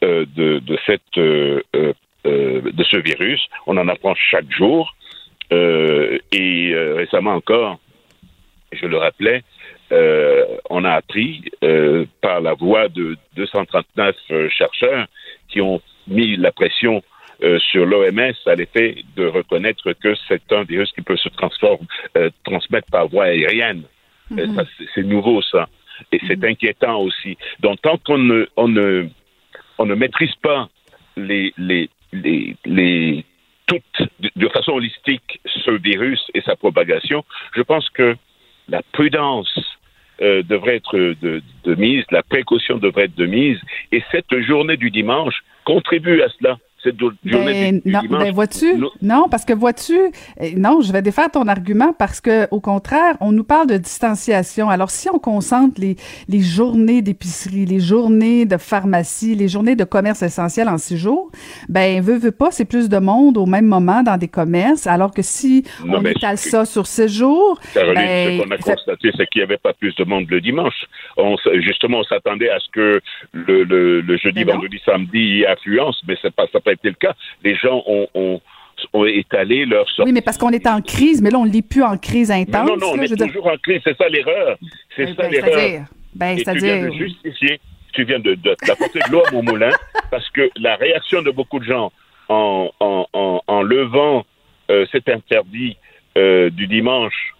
de, 0.00 0.24
de, 0.34 0.78
cette, 0.86 1.16
de 1.16 2.84
ce 2.90 2.96
virus, 2.96 3.42
on 3.66 3.76
en 3.76 3.88
apprend 3.88 4.14
chaque 4.14 4.50
jour, 4.50 4.94
euh, 5.52 6.18
et 6.32 6.72
euh, 6.74 6.94
récemment 6.96 7.34
encore, 7.34 7.78
je 8.72 8.86
le 8.86 8.96
rappelais, 8.96 9.44
euh, 9.92 10.44
on 10.68 10.84
a 10.84 10.90
appris 10.90 11.44
par 12.20 12.40
la 12.40 12.54
voix 12.54 12.88
de 12.88 13.16
239 13.36 14.16
chercheurs 14.50 15.06
qui 15.48 15.60
ont 15.60 15.80
mis 16.08 16.36
la 16.36 16.50
pression 16.50 17.02
sur 17.58 17.84
l'OMS 17.84 18.32
à 18.46 18.54
l'effet 18.54 19.04
de 19.16 19.26
reconnaître 19.26 19.92
que 19.92 20.14
c'est 20.26 20.52
un 20.52 20.64
virus 20.64 20.90
qui 20.92 21.02
peut 21.02 21.16
se 21.16 21.28
transmettre 22.44 22.90
par 22.90 23.08
voie 23.08 23.24
aérienne. 23.24 23.82
Mhm. 24.30 24.64
C'est 24.94 25.02
nouveau 25.02 25.42
ça. 25.42 25.68
Et 26.12 26.20
c'est 26.26 26.36
mhm. 26.36 26.50
inquiétant 26.50 27.00
aussi. 27.00 27.36
Donc 27.60 27.80
tant 27.82 27.98
qu'on 27.98 28.18
ne, 28.18 28.46
on 28.56 28.68
ne, 28.68 29.08
on 29.78 29.86
ne 29.86 29.94
maîtrise 29.94 30.34
pas 30.42 30.68
les, 31.16 31.52
les, 31.56 31.88
les, 32.12 32.56
les 32.64 33.24
toute, 33.66 34.02
de 34.36 34.48
façon 34.48 34.72
holistique 34.72 35.40
ce 35.64 35.70
virus 35.70 36.22
et 36.34 36.40
sa 36.42 36.56
propagation, 36.56 37.24
je 37.54 37.62
pense 37.62 37.88
que 37.90 38.16
la 38.68 38.82
prudence 38.92 39.58
euh, 40.22 40.42
devrait 40.42 40.76
être 40.76 40.96
de, 40.96 41.42
de, 41.64 41.74
mise, 41.74 42.04
la 42.10 42.22
précaution 42.22 42.78
devrait 42.78 43.04
être 43.04 43.16
de 43.16 43.26
mise, 43.26 43.58
et 43.92 44.02
cette 44.12 44.40
journée 44.40 44.76
du 44.76 44.90
dimanche 44.90 45.42
contribue 45.64 46.22
à 46.22 46.28
cela 46.38 46.58
ben, 47.24 47.80
non, 47.84 48.00
ben, 48.08 48.32
vois-tu, 48.32 48.74
non, 49.02 49.28
parce 49.30 49.44
que 49.44 49.52
vois-tu, 49.52 49.98
eh, 50.40 50.54
non, 50.56 50.80
je 50.80 50.92
vais 50.92 51.02
défaire 51.02 51.30
ton 51.30 51.48
argument 51.48 51.92
parce 51.92 52.20
que 52.20 52.46
au 52.50 52.60
contraire, 52.60 53.16
on 53.20 53.32
nous 53.32 53.44
parle 53.44 53.68
de 53.68 53.76
distanciation. 53.76 54.68
Alors 54.70 54.90
si 54.90 55.08
on 55.10 55.18
concentre 55.18 55.80
les 55.80 55.96
les 56.28 56.40
journées 56.40 57.02
d'épicerie, 57.02 57.66
les 57.66 57.80
journées 57.80 58.44
de 58.44 58.56
pharmacie, 58.56 59.34
les 59.34 59.48
journées 59.48 59.76
de 59.76 59.84
commerce 59.84 60.22
essentiel 60.22 60.68
en 60.68 60.78
six 60.78 60.96
jours, 60.96 61.30
ben 61.68 62.00
veut 62.02 62.18
veut 62.18 62.32
pas, 62.32 62.50
c'est 62.50 62.64
plus 62.64 62.88
de 62.88 62.98
monde 62.98 63.36
au 63.38 63.46
même 63.46 63.66
moment 63.66 64.02
dans 64.02 64.16
des 64.16 64.28
commerces. 64.28 64.86
Alors 64.86 65.12
que 65.12 65.22
si 65.22 65.64
on 65.88 66.04
étale 66.04 66.38
ça 66.38 66.64
sur 66.64 66.86
six 66.86 67.08
jours, 67.08 67.60
Caroline, 67.74 67.94
ben, 67.94 68.38
ce 68.38 68.42
qu'on 68.42 68.50
a 68.50 68.58
constaté, 68.58 69.10
c'est 69.16 69.26
qu'il 69.28 69.40
y 69.40 69.44
avait 69.44 69.58
pas 69.58 69.72
plus 69.72 69.94
de 69.96 70.04
monde 70.04 70.26
le 70.28 70.40
dimanche. 70.40 70.84
On, 71.16 71.36
justement, 71.60 71.98
on 71.98 72.04
s'attendait 72.04 72.50
à 72.50 72.58
ce 72.60 72.68
que 72.72 73.00
le, 73.32 73.64
le, 73.64 74.00
le 74.00 74.16
jeudi, 74.18 74.44
vendredi, 74.44 74.78
samedi 74.84 75.44
affluence, 75.46 76.00
mais 76.06 76.16
c'est 76.20 76.34
pas 76.34 76.46
ça 76.52 76.60
pas 76.60 76.72
été 76.76 76.88
le 76.88 76.94
cas. 76.94 77.14
Les 77.42 77.54
gens 77.56 77.82
ont, 77.86 78.06
ont 78.14 78.40
ont 78.92 79.06
étalé 79.06 79.64
leur 79.64 79.88
sortie. 79.88 80.10
Oui, 80.10 80.12
mais 80.12 80.20
parce 80.20 80.38
qu'on 80.38 80.50
est 80.50 80.66
en 80.66 80.80
crise, 80.80 81.22
mais 81.22 81.30
là, 81.30 81.38
on 81.38 81.46
ne 81.46 81.50
l'est 81.50 81.66
plus 81.66 81.82
en 81.82 81.96
crise 81.96 82.30
intense. 82.30 82.68
Non, 82.68 82.76
non, 82.76 82.92
on 82.92 83.02
est 83.02 83.16
toujours 83.16 83.46
en 83.46 83.56
crise. 83.56 83.80
C'est 83.84 83.96
ça 83.96 84.08
l'erreur. 84.08 84.58
C'est 84.94 85.06
ça 85.14 85.22
ben, 85.22 85.30
l'erreur. 85.30 85.86
Ben, 86.14 86.36
tu 86.36 86.58
viens 86.58 86.88
de 86.88 86.92
justifier, 86.92 87.60
tu 87.92 88.04
viens 88.04 88.18
de, 88.18 88.34
d'apporter 88.34 89.00
de 89.06 89.12
l'eau 89.12 89.22
à 89.26 89.30
mon 89.32 89.42
moulin, 89.42 89.70
parce 90.10 90.28
que 90.30 90.50
la 90.56 90.76
réaction 90.76 91.22
de 91.22 91.30
beaucoup 91.30 91.58
de 91.58 91.64
gens 91.64 91.92
en, 92.28 92.70
en, 92.80 93.06
en, 93.12 93.42
en 93.46 93.62
levant 93.62 94.24
euh, 94.70 94.86
cet 94.92 95.08
interdit 95.08 95.76
euh, 96.16 96.50
du 96.50 96.66
dimanche 96.66 97.34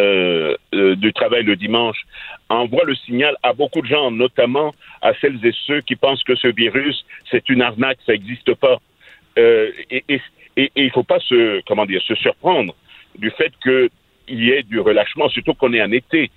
euh, 0.00 0.56
du 0.72 1.12
travail 1.12 1.42
le 1.42 1.56
dimanche 1.56 1.98
envoie 2.48 2.84
le 2.84 2.94
signal 2.94 3.36
à 3.42 3.52
beaucoup 3.52 3.80
de 3.80 3.86
gens, 3.86 4.10
notamment 4.10 4.74
à 5.02 5.12
celles 5.20 5.44
et 5.44 5.54
ceux 5.66 5.80
qui 5.80 5.96
pensent 5.96 6.22
que 6.22 6.36
ce 6.36 6.48
virus, 6.48 7.04
c'est 7.30 7.48
une 7.48 7.62
arnaque, 7.62 7.98
ça 8.06 8.12
n'existe 8.12 8.54
pas. 8.54 8.78
Euh, 9.38 9.70
et, 9.90 10.04
et, 10.08 10.20
et, 10.56 10.70
il 10.76 10.86
ne 10.86 10.90
faut 10.90 11.02
pas 11.02 11.20
se, 11.20 11.60
comment 11.66 11.86
dire, 11.86 12.02
se 12.02 12.14
surprendre 12.14 12.74
du 13.18 13.30
fait 13.30 13.52
qu'il 13.62 13.90
y 14.28 14.50
ait 14.50 14.62
du 14.62 14.80
relâchement, 14.80 15.28
surtout 15.28 15.54
qu'on 15.54 15.72
est 15.72 15.82
en 15.82 15.92
été. 15.92 16.30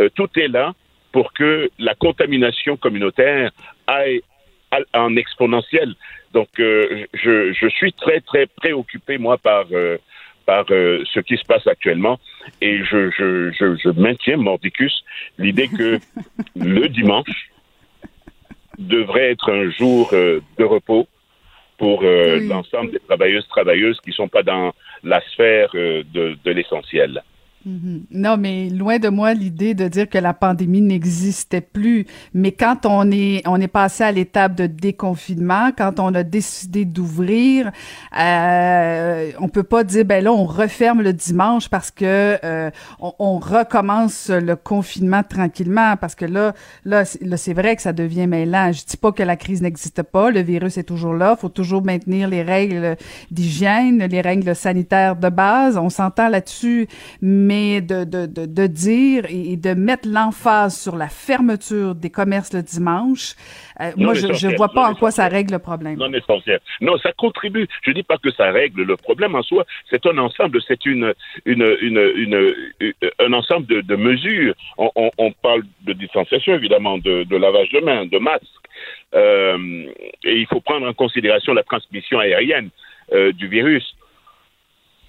Euh, 0.00 0.08
tout 0.14 0.28
est 0.36 0.48
là 0.48 0.74
pour 1.12 1.32
que 1.32 1.70
la 1.78 1.94
contamination 1.94 2.76
communautaire 2.76 3.50
aille 3.86 4.20
en 4.92 5.14
exponentiel. 5.16 5.94
Donc, 6.32 6.48
je, 6.56 7.06
je, 7.12 7.68
suis 7.68 7.92
très, 7.92 8.20
très 8.20 8.46
préoccupé, 8.46 9.18
moi, 9.18 9.38
par 9.38 9.66
par 10.46 10.66
ce 10.66 11.20
qui 11.20 11.36
se 11.36 11.44
passe 11.44 11.66
actuellement. 11.68 12.18
Et 12.60 12.78
je, 12.78 13.10
je, 13.10 13.52
je, 13.52 13.76
je 13.76 13.88
maintiens, 13.90 14.36
Mordicus, 14.36 15.04
l'idée 15.38 15.68
que 15.68 16.00
le 16.56 16.88
dimanche 16.88 17.50
devrait 18.78 19.32
être 19.32 19.52
un 19.52 19.70
jour 19.70 20.10
de 20.12 20.64
repos 20.64 21.06
pour 21.78 22.02
l'ensemble 22.02 22.92
des 22.92 23.00
travailleuses 23.00 23.46
travailleuses 23.48 24.00
qui 24.00 24.10
ne 24.10 24.14
sont 24.14 24.28
pas 24.28 24.42
dans 24.42 24.72
la 25.02 25.20
sphère 25.32 25.70
de, 25.72 26.04
de 26.12 26.50
l'essentiel. 26.50 27.22
Mhm. 27.66 28.04
Non, 28.10 28.36
mais 28.36 28.68
loin 28.68 28.98
de 28.98 29.08
moi 29.08 29.32
l'idée 29.32 29.72
de 29.72 29.88
dire 29.88 30.08
que 30.10 30.18
la 30.18 30.34
pandémie 30.34 30.82
n'existait 30.82 31.62
plus. 31.62 32.04
Mais 32.34 32.52
quand 32.52 32.84
on 32.84 33.10
est 33.10 33.42
on 33.46 33.58
est 33.58 33.68
passé 33.68 34.04
à 34.04 34.12
l'étape 34.12 34.54
de 34.54 34.66
déconfinement, 34.66 35.70
quand 35.76 35.98
on 35.98 36.14
a 36.14 36.22
décidé 36.24 36.84
d'ouvrir, 36.84 37.72
euh, 38.18 39.30
on 39.40 39.48
peut 39.48 39.62
pas 39.62 39.82
dire 39.82 40.04
ben 40.04 40.22
là 40.22 40.32
on 40.32 40.44
referme 40.44 41.00
le 41.00 41.14
dimanche 41.14 41.70
parce 41.70 41.90
que 41.90 42.38
euh, 42.44 42.70
on, 43.00 43.38
recommence 43.38 44.30
le 44.30 44.56
confinement 44.56 45.22
tranquillement 45.22 45.96
parce 45.96 46.14
que 46.14 46.24
là 46.24 46.54
là 46.84 47.04
c'est 47.04 47.54
vrai 47.54 47.76
que 47.76 47.82
ça 47.82 47.94
devient 47.94 48.26
mêlant. 48.26 48.72
Je 48.72 48.84
dis 48.84 48.96
pas 48.98 49.12
que 49.12 49.22
la 49.22 49.36
crise 49.36 49.62
n'existe 49.62 50.02
pas, 50.02 50.30
le 50.30 50.40
virus 50.40 50.76
est 50.76 50.84
toujours 50.84 51.14
là, 51.14 51.34
faut 51.36 51.48
toujours 51.48 51.82
maintenir 51.82 52.28
les 52.28 52.42
règles 52.42 52.96
d'hygiène, 53.30 54.04
les 54.04 54.20
règles 54.20 54.54
sanitaires 54.54 55.16
de 55.16 55.30
base. 55.30 55.78
On 55.78 55.88
s'entend 55.88 56.28
là-dessus, 56.28 56.88
mais 57.22 57.53
mais 57.54 57.80
de, 57.80 58.04
de, 58.04 58.26
de, 58.26 58.46
de 58.46 58.66
dire 58.66 59.24
et, 59.28 59.56
de 59.56 59.74
mettre 59.74 60.08
l'emphase 60.08 60.74
sur 60.84 60.96
la 60.96 61.08
fermeture 61.08 61.94
des 61.94 62.10
commerces 62.10 62.52
le 62.52 62.62
dimanche, 62.62 63.34
euh, 63.80 63.90
moi, 63.96 64.14
je 64.14 64.46
ne 64.46 64.56
vois 64.56 64.72
pas 64.78 64.88
en 64.90 64.94
quoi 64.94 65.10
ça 65.10 65.26
règle 65.28 65.52
le 65.52 65.58
problème. 65.58 65.96
Non 65.98 66.12
essentiel. 66.12 66.60
Non, 66.80 66.96
ça 66.98 67.12
contribue. 67.12 67.66
Je 67.82 67.90
dis 67.92 68.02
pas 68.02 68.18
que 68.18 68.30
ça 68.32 68.50
règle 68.50 68.82
le 68.82 68.96
problème 68.96 69.34
en 69.34 69.42
soi. 69.42 69.64
C'est 69.90 70.04
un 70.06 70.18
ensemble, 70.18 70.60
c'est 70.68 70.84
une, 70.86 71.12
une, 71.44 71.66
une, 71.80 72.02
une, 72.24 72.54
un 73.26 73.32
ensemble 73.32 73.66
de, 73.66 73.80
de 73.80 73.96
mesures. 73.96 74.54
On, 74.78 74.90
on, 74.96 75.10
on, 75.18 75.30
parle 75.32 75.62
de 75.82 75.92
distanciation, 75.92 76.54
évidemment, 76.54 76.98
de, 76.98 77.24
de 77.24 77.36
lavage 77.36 77.70
de 77.70 77.80
mains, 77.80 78.06
de 78.06 78.18
masques. 78.18 78.44
Euh, 79.14 79.86
et 80.24 80.34
il 80.42 80.46
faut 80.46 80.60
prendre 80.60 80.86
en 80.88 80.94
considération 80.94 81.52
la 81.54 81.62
transmission 81.62 82.18
aérienne 82.18 82.70
euh, 83.12 83.32
du 83.32 83.48
virus. 83.48 83.86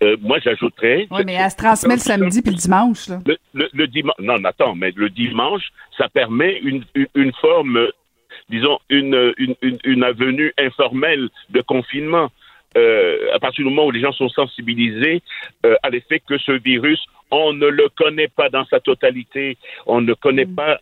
Euh, 0.03 0.17
moi, 0.21 0.39
j'ajouterais. 0.39 1.07
Oui, 1.09 1.21
mais 1.25 1.33
elle 1.33 1.51
se 1.51 1.55
transmet 1.55 1.95
le 1.95 1.99
samedi 2.01 2.41
puis 2.41 2.51
le 2.51 2.57
dimanche. 2.57 3.07
Là. 3.07 3.19
Le, 3.53 3.87
dimanche. 3.87 4.15
Non, 4.19 4.43
attends, 4.43 4.75
mais 4.75 4.91
le 4.95 5.09
dimanche, 5.09 5.63
ça 5.97 6.09
permet 6.09 6.59
une, 6.59 6.83
une, 7.15 7.31
forme, 7.33 7.87
disons, 8.49 8.77
une, 8.89 9.33
une, 9.37 9.55
une, 9.83 10.03
avenue 10.03 10.53
informelle 10.57 11.29
de 11.49 11.61
confinement. 11.61 12.29
Euh, 12.77 13.33
à 13.33 13.39
partir 13.39 13.63
du 13.63 13.69
moment 13.69 13.87
où 13.87 13.91
les 13.91 14.01
gens 14.01 14.11
sont 14.11 14.27
sensibilisés 14.27 15.21
euh, 15.65 15.75
à 15.81 15.89
l'effet 15.89 16.19
que 16.19 16.37
ce 16.37 16.51
virus, 16.51 17.01
on 17.31 17.53
ne 17.53 17.67
le 17.67 17.87
connaît 17.95 18.27
pas 18.27 18.49
dans 18.49 18.65
sa 18.65 18.81
totalité, 18.81 19.57
on 19.85 20.01
ne 20.01 20.13
connaît 20.13 20.45
mm. 20.45 20.55
pas, 20.55 20.79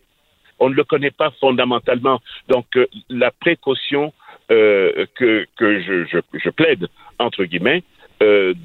on 0.58 0.70
ne 0.70 0.74
le 0.74 0.82
connaît 0.82 1.12
pas 1.12 1.30
fondamentalement. 1.40 2.20
Donc, 2.48 2.66
la 3.08 3.30
précaution 3.30 4.12
que, 4.48 5.46
que 5.56 5.80
je, 5.80 6.04
je, 6.04 6.18
je 6.34 6.50
plaide 6.50 6.88
entre 7.18 7.44
guillemets, 7.44 7.82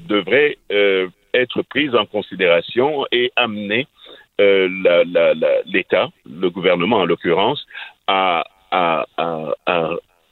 devrait 0.08 0.56
euh, 0.72 1.08
être 1.34 1.62
prise 1.62 1.94
en 1.94 2.06
considération 2.06 3.06
et 3.12 3.32
amener 3.36 3.86
euh, 4.40 4.68
l'État, 5.66 6.08
le 6.24 6.50
gouvernement 6.50 6.98
en 6.98 7.04
l'occurrence, 7.04 7.66
à, 8.06 8.44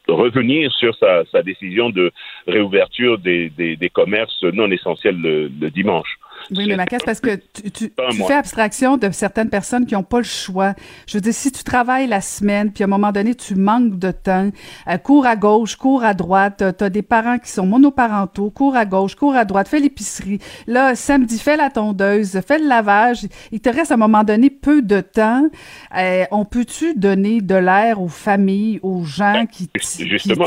revenir 0.08 0.72
sur 0.72 0.96
sa, 0.96 1.42
décision 1.42 1.90
de 1.90 2.10
réouverture 2.46 3.18
des 3.18 3.90
commerces 3.92 4.42
non 4.42 4.70
essentiels 4.70 5.20
le 5.20 5.70
dimanche. 5.70 6.18
Oui, 6.50 6.66
mais 6.66 6.76
Macasse, 6.76 7.02
parce 7.04 7.20
que 7.20 7.36
tu, 7.36 7.70
tu, 7.70 7.90
fais 8.26 8.34
abstraction 8.34 8.96
de 8.96 9.10
certaines 9.10 9.50
personnes 9.50 9.86
qui 9.86 9.94
n'ont 9.94 10.02
pas 10.02 10.18
le 10.18 10.24
choix. 10.24 10.74
Je 11.06 11.14
veux 11.14 11.20
dire, 11.20 11.34
si 11.34 11.52
tu 11.52 11.62
travailles 11.62 12.06
la 12.06 12.20
semaine, 12.20 12.72
puis 12.72 12.84
à 12.84 12.86
un 12.86 12.90
moment 12.90 13.12
donné, 13.12 13.34
tu 13.34 13.54
manques 13.54 13.98
de 13.98 14.10
temps, 14.10 14.50
euh, 14.88 14.98
cours 14.98 15.26
à 15.26 15.36
gauche, 15.36 15.76
cours 15.76 16.04
à 16.04 16.14
droite, 16.14 16.64
tu 16.78 16.84
as 16.84 16.90
des 16.90 17.02
parents 17.02 17.38
qui 17.38 17.50
sont 17.50 17.66
monoparentaux, 17.66 18.50
cours 18.50 18.76
à 18.76 18.84
gauche, 18.84 19.14
cours 19.14 19.34
à 19.34 19.44
droite, 19.44 19.68
fais 19.68 19.80
l'épicerie. 19.80 20.38
Là, 20.66 20.94
samedi, 20.94 21.38
fais 21.38 21.56
la 21.56 21.70
tondeuse, 21.70 22.40
fais 22.46 22.58
le 22.58 22.68
lavage. 22.68 23.26
Il 23.52 23.60
te 23.60 23.68
reste 23.68 23.90
à 23.90 23.94
un 23.94 23.98
moment 23.98 24.24
donné 24.24 24.50
peu 24.50 24.82
de 24.82 25.00
temps. 25.00 25.48
Euh, 25.96 26.24
on 26.30 26.44
peut-tu 26.44 26.94
donner 26.94 27.40
de 27.40 27.54
l'air 27.54 28.00
aux 28.00 28.08
familles, 28.08 28.80
aux 28.82 29.04
gens 29.04 29.32
ben, 29.32 29.46
qui... 29.46 29.68
Justement. 30.08 30.46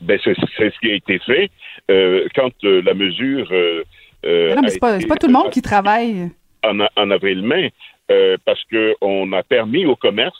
Ben, 0.00 0.18
c'est 0.24 0.34
ce 0.34 0.80
qui 0.80 0.90
a 0.90 0.94
été 0.94 1.18
fait 1.18 1.50
euh, 1.90 2.26
quand 2.34 2.52
la 2.62 2.94
mesure 2.94 3.52
euh, 4.24 4.54
non, 4.54 4.62
mais 4.62 4.70
c'est 4.70 4.78
pas, 4.78 4.98
pas 4.98 5.16
tout 5.16 5.26
le 5.26 5.32
monde 5.32 5.50
qui 5.50 5.62
travaille. 5.62 6.30
En, 6.62 7.10
avril-mai, 7.10 7.72
euh, 8.10 8.36
parce 8.44 8.62
qu'on 8.64 9.32
a 9.32 9.42
permis 9.42 9.86
au 9.86 9.96
commerce 9.96 10.38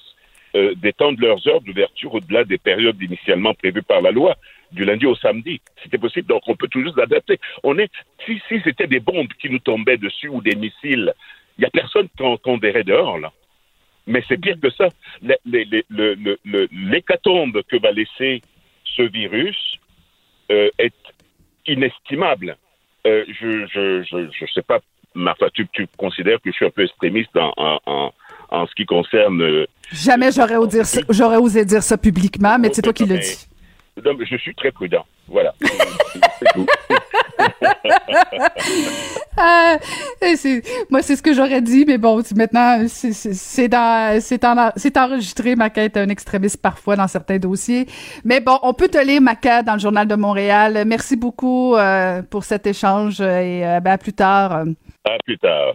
euh, 0.54 0.74
d'étendre 0.74 1.18
leurs 1.20 1.48
heures 1.48 1.62
d'ouverture 1.62 2.12
au-delà 2.12 2.44
des 2.44 2.58
périodes 2.58 3.00
initialement 3.00 3.54
prévues 3.54 3.82
par 3.82 4.02
la 4.02 4.10
loi, 4.10 4.36
du 4.70 4.84
lundi 4.84 5.06
au 5.06 5.14
samedi. 5.14 5.62
C'était 5.82 5.96
possible, 5.96 6.28
donc 6.28 6.42
on 6.46 6.56
peut 6.56 6.68
toujours 6.68 6.94
s'adapter. 6.94 7.40
On 7.62 7.78
est, 7.78 7.90
si, 8.26 8.38
si 8.48 8.60
c'était 8.64 8.86
des 8.86 9.00
bombes 9.00 9.32
qui 9.40 9.48
nous 9.48 9.60
tombaient 9.60 9.96
dessus 9.96 10.28
ou 10.28 10.42
des 10.42 10.56
missiles, 10.56 11.14
il 11.56 11.62
n'y 11.62 11.66
a 11.66 11.70
personne 11.70 12.08
qu'on 12.18 12.58
verrait 12.58 12.84
dehors, 12.84 13.18
là. 13.18 13.32
Mais 14.06 14.22
c'est 14.28 14.38
pire 14.38 14.56
que 14.60 14.70
ça. 14.70 14.88
L'hécatombe 16.72 17.62
que 17.68 17.76
va 17.76 17.92
laisser 17.92 18.42
ce 18.84 19.02
virus 19.02 19.78
est 20.48 20.94
inestimable. 21.66 22.56
Euh, 23.06 23.24
je, 23.28 23.66
je, 23.66 24.02
je, 24.02 24.28
je, 24.30 24.52
sais 24.52 24.62
pas, 24.62 24.80
Martha, 25.14 25.48
tu, 25.50 25.66
tu 25.72 25.86
considères 25.96 26.38
que 26.40 26.50
je 26.50 26.56
suis 26.56 26.66
un 26.66 26.70
peu 26.70 26.84
extrémiste 26.84 27.34
en, 27.36 27.52
en, 27.56 28.12
en, 28.50 28.66
ce 28.66 28.74
qui 28.74 28.84
concerne. 28.84 29.40
Euh, 29.40 29.66
Jamais 29.92 30.30
j'aurais 30.32 30.56
osé, 30.56 30.78
dire 30.78 30.86
ça, 30.86 31.00
j'aurais 31.08 31.38
osé 31.38 31.64
dire 31.64 31.82
ça 31.82 31.96
publiquement, 31.96 32.58
mais 32.58 32.70
c'est 32.72 32.82
toi 32.82 32.92
qui 32.92 33.06
le 33.06 33.18
dis. 33.18 33.46
Non, 34.04 34.14
mais 34.14 34.26
je 34.26 34.36
suis 34.36 34.54
très 34.54 34.70
prudent. 34.70 35.04
Voilà. 35.28 35.54
Ah, 39.42 39.78
moi, 40.90 41.00
c'est 41.02 41.16
ce 41.16 41.22
que 41.22 41.32
j'aurais 41.32 41.62
dit, 41.62 41.84
mais 41.86 41.96
bon, 41.98 42.22
maintenant, 42.36 42.84
c'est 42.88 43.74
enregistré, 44.98 45.56
ma 45.56 45.70
quête 45.70 45.96
un 45.96 46.08
extrémiste 46.08 46.60
parfois 46.60 46.96
dans 46.96 47.08
certains 47.08 47.38
dossiers. 47.38 47.86
Mais 48.24 48.40
bon, 48.40 48.58
on 48.62 48.74
peut 48.74 48.88
te 48.88 48.98
lire 48.98 49.22
ma 49.22 49.36
quête 49.36 49.64
dans 49.64 49.74
le 49.74 49.78
Journal 49.78 50.06
de 50.06 50.14
Montréal. 50.14 50.84
Merci 50.86 51.16
beaucoup 51.16 51.74
euh, 51.74 52.22
pour 52.22 52.44
cet 52.44 52.66
échange 52.66 53.20
et 53.20 53.64
euh, 53.64 53.80
ben, 53.80 53.92
à 53.92 53.98
plus 53.98 54.12
tard. 54.12 54.64
À 55.04 55.16
plus 55.24 55.38
tard. 55.38 55.74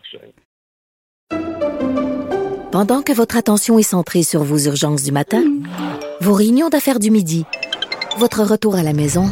Pendant 2.71 3.01
que 3.01 3.13
votre 3.13 3.37
attention 3.37 3.79
est 3.79 3.83
centrée 3.83 4.23
sur 4.23 4.43
vos 4.43 4.57
urgences 4.57 5.03
du 5.03 5.11
matin, 5.11 5.43
vos 6.19 6.33
réunions 6.33 6.69
d'affaires 6.69 6.99
du 6.99 7.09
midi, 7.09 7.45
votre 8.17 8.43
retour 8.43 8.75
à 8.75 8.83
la 8.83 8.93
maison 8.93 9.31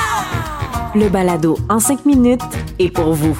Le 0.93 1.07
balado 1.07 1.57
en 1.69 1.79
cinq 1.79 2.05
minutes 2.05 2.41
est 2.77 2.89
pour 2.89 3.13
vous. 3.13 3.37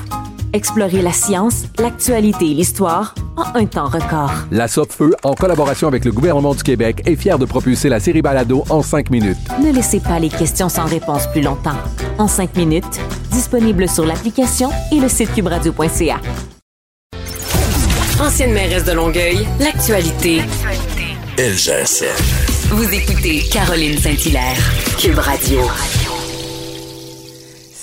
Explorez 0.54 1.02
la 1.02 1.12
science, 1.12 1.64
l'actualité 1.80 2.52
et 2.52 2.54
l'histoire 2.54 3.14
en 3.36 3.60
un 3.60 3.66
temps 3.66 3.88
record. 3.88 4.32
La 4.52 4.70
Feu, 4.70 5.14
en 5.24 5.34
collaboration 5.34 5.90
avec 5.90 6.06
le 6.06 6.14
gouvernement 6.14 6.56
du 6.56 6.64
Québec, 6.64 7.02
est 7.06 7.16
fière 7.18 7.38
de 7.40 7.46
propulser 7.46 7.90
la 7.90 8.00
série 8.00 8.22
Balado 8.22 8.64
en 8.70 8.82
cinq 8.82 9.10
minutes. 9.10 9.38
Ne 9.62 9.72
laissez 9.74 10.00
pas 10.00 10.20
les 10.20 10.30
questions 10.30 10.70
sans 10.70 10.86
réponse 10.86 11.28
plus 11.28 11.42
longtemps. 11.42 11.78
En 12.18 12.28
cinq 12.30 12.56
minutes, 12.56 13.02
disponible 13.32 13.90
sur 13.90 14.06
l'application 14.06 14.70
et 14.92 15.00
le 15.00 15.10
site 15.10 15.34
cubradio.ca. 15.34 16.22
Ancienne 18.22 18.54
mairesse 18.54 18.86
de 18.86 18.94
Longueuil, 18.94 19.46
l'actualité. 19.60 20.42
Elle 21.38 21.58
gère 21.58 21.88
ça. 21.88 22.06
Vous 22.70 22.94
écoutez 22.94 23.42
Caroline 23.52 23.98
Saint-Hilaire, 23.98 24.58
Cube 24.98 25.18
Radio. 25.18 25.62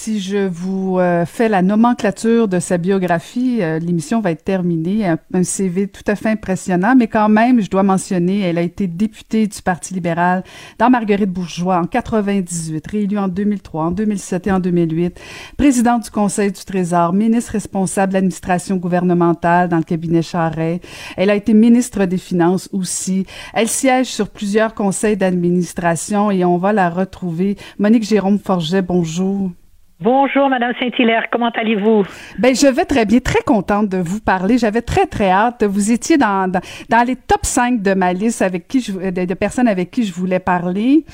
Si 0.09 0.20
je 0.20 0.48
vous 0.48 0.98
euh, 0.98 1.26
fais 1.26 1.51
la 1.51 1.60
nomenclature 1.60 2.48
de 2.48 2.60
sa 2.60 2.78
biographie, 2.78 3.59
euh, 3.60 3.78
l'émission 3.78 4.22
va 4.22 4.30
être 4.30 4.43
terminée. 4.43 5.06
Un, 5.06 5.43
CV 5.43 5.86
tout 5.86 6.02
à 6.06 6.16
fait 6.16 6.30
impressionnant, 6.30 6.94
mais 6.97 7.09
quand 7.09 7.28
même, 7.28 7.60
je 7.60 7.68
dois 7.68 7.82
mentionner, 7.82 8.40
elle 8.40 8.56
a 8.56 8.62
été 8.62 8.86
députée 8.86 9.47
du 9.47 9.60
Parti 9.60 9.93
libéral 9.93 10.44
dans 10.78 10.89
Marguerite 10.89 11.30
Bourgeois 11.30 11.76
en 11.76 11.85
98, 11.85 12.86
réélue 12.86 13.18
en 13.18 13.28
2003, 13.28 13.85
en 13.85 13.90
2007 13.90 14.47
et 14.47 14.52
en 14.52 14.60
2008, 14.60 15.20
présidente 15.59 16.05
du 16.05 16.10
Conseil 16.10 16.52
du 16.52 16.64
Trésor, 16.64 17.12
ministre 17.12 17.52
responsable 17.52 18.12
de 18.12 18.14
l'administration 18.14 18.76
gouvernementale 18.76 19.68
dans 19.68 19.76
le 19.76 19.82
cabinet 19.82 20.22
Charret. 20.22 20.80
Elle 21.18 21.28
a 21.28 21.35
été 21.35 21.52
ministre 21.52 22.06
des 22.06 22.16
Finances 22.16 22.70
aussi. 22.72 23.26
Elle 23.52 23.68
siège 23.68 24.06
sur 24.06 24.30
plusieurs 24.30 24.72
conseils 24.72 25.18
d'administration 25.18 26.30
et 26.30 26.47
on 26.47 26.56
va 26.56 26.72
la 26.72 26.89
retrouver. 26.89 27.59
Monique 27.78 28.05
Jérôme 28.05 28.39
Forget, 28.39 28.80
bonjour. 28.80 29.51
Bonjour, 30.00 30.48
Madame 30.48 30.72
Saint-Hilaire. 30.78 31.24
Comment 31.32 31.50
allez-vous? 31.50 32.04
Ben, 32.38 32.54
je 32.54 32.68
vais 32.68 32.84
très 32.84 33.04
bien. 33.04 33.18
Très 33.18 33.42
contente 33.42 33.88
de 33.88 33.98
vous 33.98 34.20
parler. 34.20 34.56
J'avais 34.56 34.80
très, 34.80 35.06
très 35.06 35.28
hâte. 35.28 35.64
Vous 35.64 35.90
étiez 35.90 36.16
dans, 36.16 36.48
dans, 36.48 37.04
les 37.04 37.16
top 37.16 37.40
5 37.42 37.82
de 37.82 37.94
ma 37.94 38.12
liste 38.12 38.40
avec 38.40 38.68
qui 38.68 38.80
je, 38.80 38.92
de, 38.92 39.34
personnes 39.34 39.66
avec 39.66 39.90
qui 39.90 40.04
je 40.04 40.14
voulais 40.14 40.38
parler. 40.38 41.04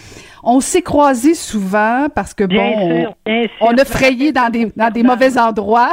On 0.42 0.60
s'est 0.60 0.82
croisés 0.82 1.32
souvent 1.32 2.08
parce 2.14 2.34
que, 2.34 2.44
bon, 2.44 3.14
on, 3.62 3.74
a 3.74 3.84
frayé 3.86 4.32
dans 4.32 4.50
des, 4.50 4.66
dans 4.76 4.90
des 4.90 5.02
mauvais 5.02 5.38
endroits. 5.38 5.92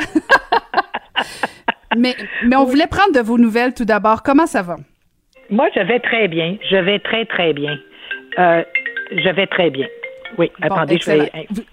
mais, 1.96 2.14
mais 2.46 2.58
on 2.58 2.66
voulait 2.66 2.88
prendre 2.88 3.14
de 3.14 3.22
vos 3.22 3.38
nouvelles 3.38 3.74
tout 3.74 3.86
d'abord. 3.86 4.22
Comment 4.22 4.48
ça 4.48 4.64
va? 4.64 4.76
Moi, 5.50 5.70
je 5.74 5.80
vais 5.80 6.02
très 6.02 6.28
bien. 6.28 6.58
Je 6.70 6.76
vais 6.76 7.00
très, 7.00 7.24
très 7.26 7.54
bien. 7.54 7.78
Euh, 8.38 8.64
je 9.12 9.30
vais 9.30 9.48
très 9.48 9.70
bien. 9.70 9.88
Oui, 10.38 10.52
attendez, 10.62 10.98
je 11.00 11.12
vais. 11.12 11.32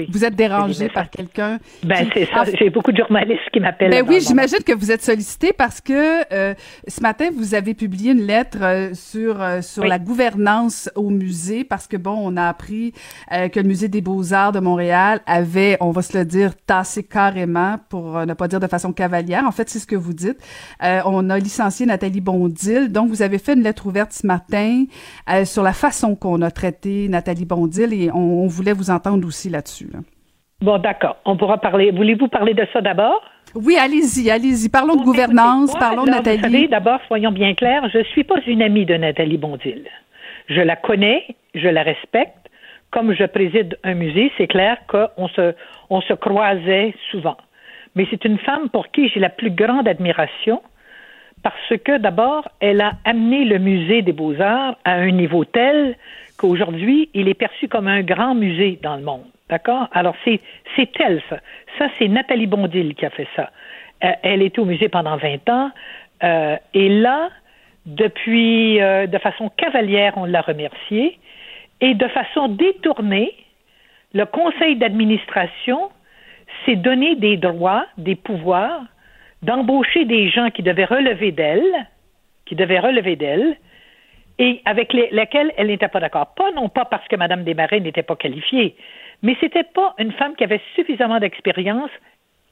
Vous, 0.09 0.24
êtes 0.24 0.35
dérangé 0.35 0.89
par 0.89 1.10
quelqu'un. 1.10 1.59
Ben, 1.82 2.09
c'est 2.14 2.26
ça. 2.26 2.44
J'ai 2.59 2.70
beaucoup 2.70 2.93
de 2.93 2.97
journalistes 2.97 3.48
qui 3.52 3.60
m'appellent. 3.60 3.90
Ben 3.90 4.05
oui, 4.06 4.20
j'imagine 4.20 4.62
que 4.64 4.72
vous 4.72 4.90
êtes 4.90 5.02
sollicité 5.02 5.52
parce 5.52 5.80
que 5.80 6.32
euh, 6.32 6.55
ce 6.86 7.01
matin, 7.01 7.28
vous 7.35 7.55
avez 7.55 7.74
publié 7.74 8.12
une 8.12 8.22
lettre 8.22 8.59
euh, 8.62 8.94
sur, 8.94 9.40
euh, 9.40 9.60
sur 9.62 9.85
la 9.85 9.98
gouvernance 9.98 10.90
au 10.94 11.10
musée 11.10 11.64
parce 11.64 11.86
que, 11.86 11.97
bon, 11.97 12.16
on 12.20 12.36
a 12.36 12.47
appris 12.47 12.93
que 13.30 13.60
le 13.60 13.66
Musée 13.66 13.89
des 13.89 14.01
Beaux-Arts 14.01 14.52
de 14.52 14.60
Montréal 14.60 15.20
avait, 15.26 15.76
on 15.80 15.90
va 15.90 16.02
se 16.02 16.16
le 16.16 16.24
dire, 16.24 16.52
tassé 16.66 17.02
carrément, 17.02 17.76
pour 17.89 18.24
ne 18.26 18.35
pas 18.35 18.48
dire 18.48 18.60
de 18.60 18.66
façon 18.66 18.93
cavalière. 18.93 19.44
En 19.44 19.52
fait, 19.52 19.68
c'est 19.68 19.78
ce 19.78 19.86
que 19.86 19.97
vous 19.97 20.14
dites. 20.14 20.39
on 20.80 21.30
a 21.30 21.39
licencié 21.39 21.86
Nathalie 21.86 22.20
Bondil. 22.20 22.90
Donc, 22.90 23.09
vous 23.09 23.22
avez 23.22 23.39
fait 23.39 23.55
une 23.55 23.62
lettre 23.62 23.86
ouverte 23.86 24.12
ce 24.12 24.26
matin 24.26 24.85
sur 25.44 25.62
la 25.62 25.72
façon 25.72 26.14
qu'on 26.14 26.43
a 26.43 26.51
traité 26.51 27.09
Nathalie 27.09 27.44
Bondil 27.44 27.93
et 27.93 28.10
on 28.12 28.28
on 28.39 28.47
voulait 28.48 28.72
vous 28.72 28.90
entendre 28.90 29.26
aussi 29.26 29.48
là-dessus. 29.48 29.88
Bon, 30.60 30.78
d'accord. 30.78 31.16
On 31.24 31.36
pourra 31.36 31.58
parler. 31.58 31.92
Voulez-vous 31.92 32.28
parler 32.28 32.54
de 32.54 32.66
ça 32.72 32.80
d'abord? 32.80 33.22
Oui, 33.54 33.76
allez-y, 33.78 34.30
allez-y. 34.30 34.68
Parlons 34.68 34.96
de 34.96 35.04
gouvernance, 35.04 35.72
parlons 35.78 36.04
de 36.04 36.10
Nathalie. 36.10 36.38
Vous 36.38 36.44
savez, 36.44 36.68
d'abord, 36.68 37.00
soyons 37.06 37.32
bien 37.32 37.54
clairs, 37.54 37.88
je 37.92 37.98
ne 37.98 38.04
suis 38.04 38.24
pas 38.24 38.40
une 38.46 38.62
amie 38.62 38.84
de 38.84 38.94
Nathalie 38.94 39.38
Bondil. 39.38 39.84
Je 40.48 40.60
la 40.60 40.76
connais, 40.76 41.24
je 41.54 41.68
la 41.68 41.82
respecte. 41.82 42.34
Comme 42.90 43.14
je 43.14 43.24
préside 43.24 43.78
un 43.84 43.94
musée, 43.94 44.32
c'est 44.36 44.46
clair 44.46 44.78
qu'on 44.88 45.28
se, 45.28 45.54
on 45.90 46.00
se 46.00 46.14
croisait 46.14 46.94
souvent. 47.10 47.36
Mais 47.94 48.06
c'est 48.10 48.24
une 48.24 48.38
femme 48.38 48.68
pour 48.70 48.90
qui 48.90 49.08
j'ai 49.08 49.20
la 49.20 49.28
plus 49.28 49.50
grande 49.50 49.88
admiration 49.88 50.62
parce 51.42 51.80
que 51.84 51.98
d'abord, 51.98 52.48
elle 52.60 52.80
a 52.80 52.92
amené 53.04 53.44
le 53.44 53.58
musée 53.58 54.02
des 54.02 54.12
beaux-arts 54.12 54.76
à 54.84 54.94
un 54.94 55.10
niveau 55.10 55.44
tel 55.44 55.96
qu'aujourd'hui, 56.39 57.10
il 57.15 57.28
est 57.28 57.35
perçu 57.35 57.69
comme 57.69 57.89
un 57.89 58.02
grand 58.02 58.35
musée 58.35 58.78
dans 58.82 58.97
le 58.97 59.02
monde. 59.02 59.24
D'accord? 59.51 59.89
Alors, 59.93 60.15
c'est, 60.24 60.40
c'est 60.77 60.89
ça. 61.28 61.39
Ça, 61.78 61.89
c'est 61.98 62.09
Nathalie 62.09 62.47
Bondil 62.47 62.94
qui 62.94 63.05
a 63.05 63.10
fait 63.10 63.28
ça. 63.36 63.51
Euh, 64.05 64.12
elle 64.23 64.43
était 64.43 64.60
au 64.60 64.65
musée 64.65 64.89
pendant 64.89 65.16
20 65.16 65.48
ans. 65.48 65.70
Euh, 66.23 66.56
et 66.74 66.89
là, 66.89 67.31
depuis, 67.86 68.81
euh, 68.81 69.06
de 69.06 69.19
façon 69.19 69.51
cavalière, 69.56 70.15
on 70.16 70.24
l'a 70.24 70.40
remerciée. 70.40 71.19
Et 71.81 71.94
de 71.94 72.09
façon 72.09 72.48
détournée, 72.48 73.32
le 74.15 74.24
conseil 74.24 74.77
d'administration 74.77 75.90
s'est 76.65 76.77
donné 76.77 77.15
des 77.16 77.36
droits, 77.36 77.86
des 77.98 78.15
pouvoirs 78.15 78.82
d'embaucher 79.43 80.05
des 80.05 80.28
gens 80.28 80.51
qui 80.51 80.62
devaient 80.62 80.85
relever 80.85 81.32
d'elle, 81.32 81.86
qui 82.44 82.56
devaient 82.56 82.81
relever 82.81 83.16
d'elle, 83.16 83.56
et 84.39 84.60
avec 84.65 84.93
lesquels 84.93 85.52
elle 85.56 85.66
n'était 85.69 85.89
pas 85.89 86.01
d'accord. 86.01 86.35
Pas 86.35 86.51
non 86.52 86.69
pas 86.69 86.85
parce 86.85 87.06
que 87.09 87.16
Mme 87.16 87.44
Desmarais 87.44 87.81
n'était 87.81 88.02
pas 88.02 88.16
qualifiée, 88.16 88.77
mais 89.23 89.36
c'était 89.40 89.65
pas 89.65 89.94
une 89.98 90.12
femme 90.12 90.36
qui 90.36 90.44
avait 90.44 90.60
suffisamment 90.74 91.19
d'expérience, 91.19 91.90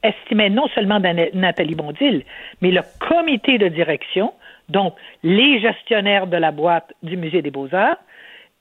estimait 0.03 0.49
non 0.49 0.67
seulement 0.69 0.99
Nathalie 0.99 1.75
Bondil, 1.75 2.23
mais 2.61 2.71
le 2.71 2.81
comité 2.99 3.57
de 3.57 3.67
direction, 3.67 4.33
donc 4.69 4.93
les 5.23 5.59
gestionnaires 5.59 6.27
de 6.27 6.37
la 6.37 6.51
boîte 6.51 6.93
du 7.03 7.17
Musée 7.17 7.41
des 7.41 7.51
Beaux-Arts, 7.51 7.97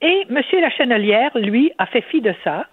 et 0.00 0.26
M. 0.28 0.40
Lachenelière, 0.60 1.30
lui, 1.36 1.72
a 1.78 1.86
fait 1.86 2.02
fi 2.02 2.20
de 2.20 2.34
ça, 2.44 2.66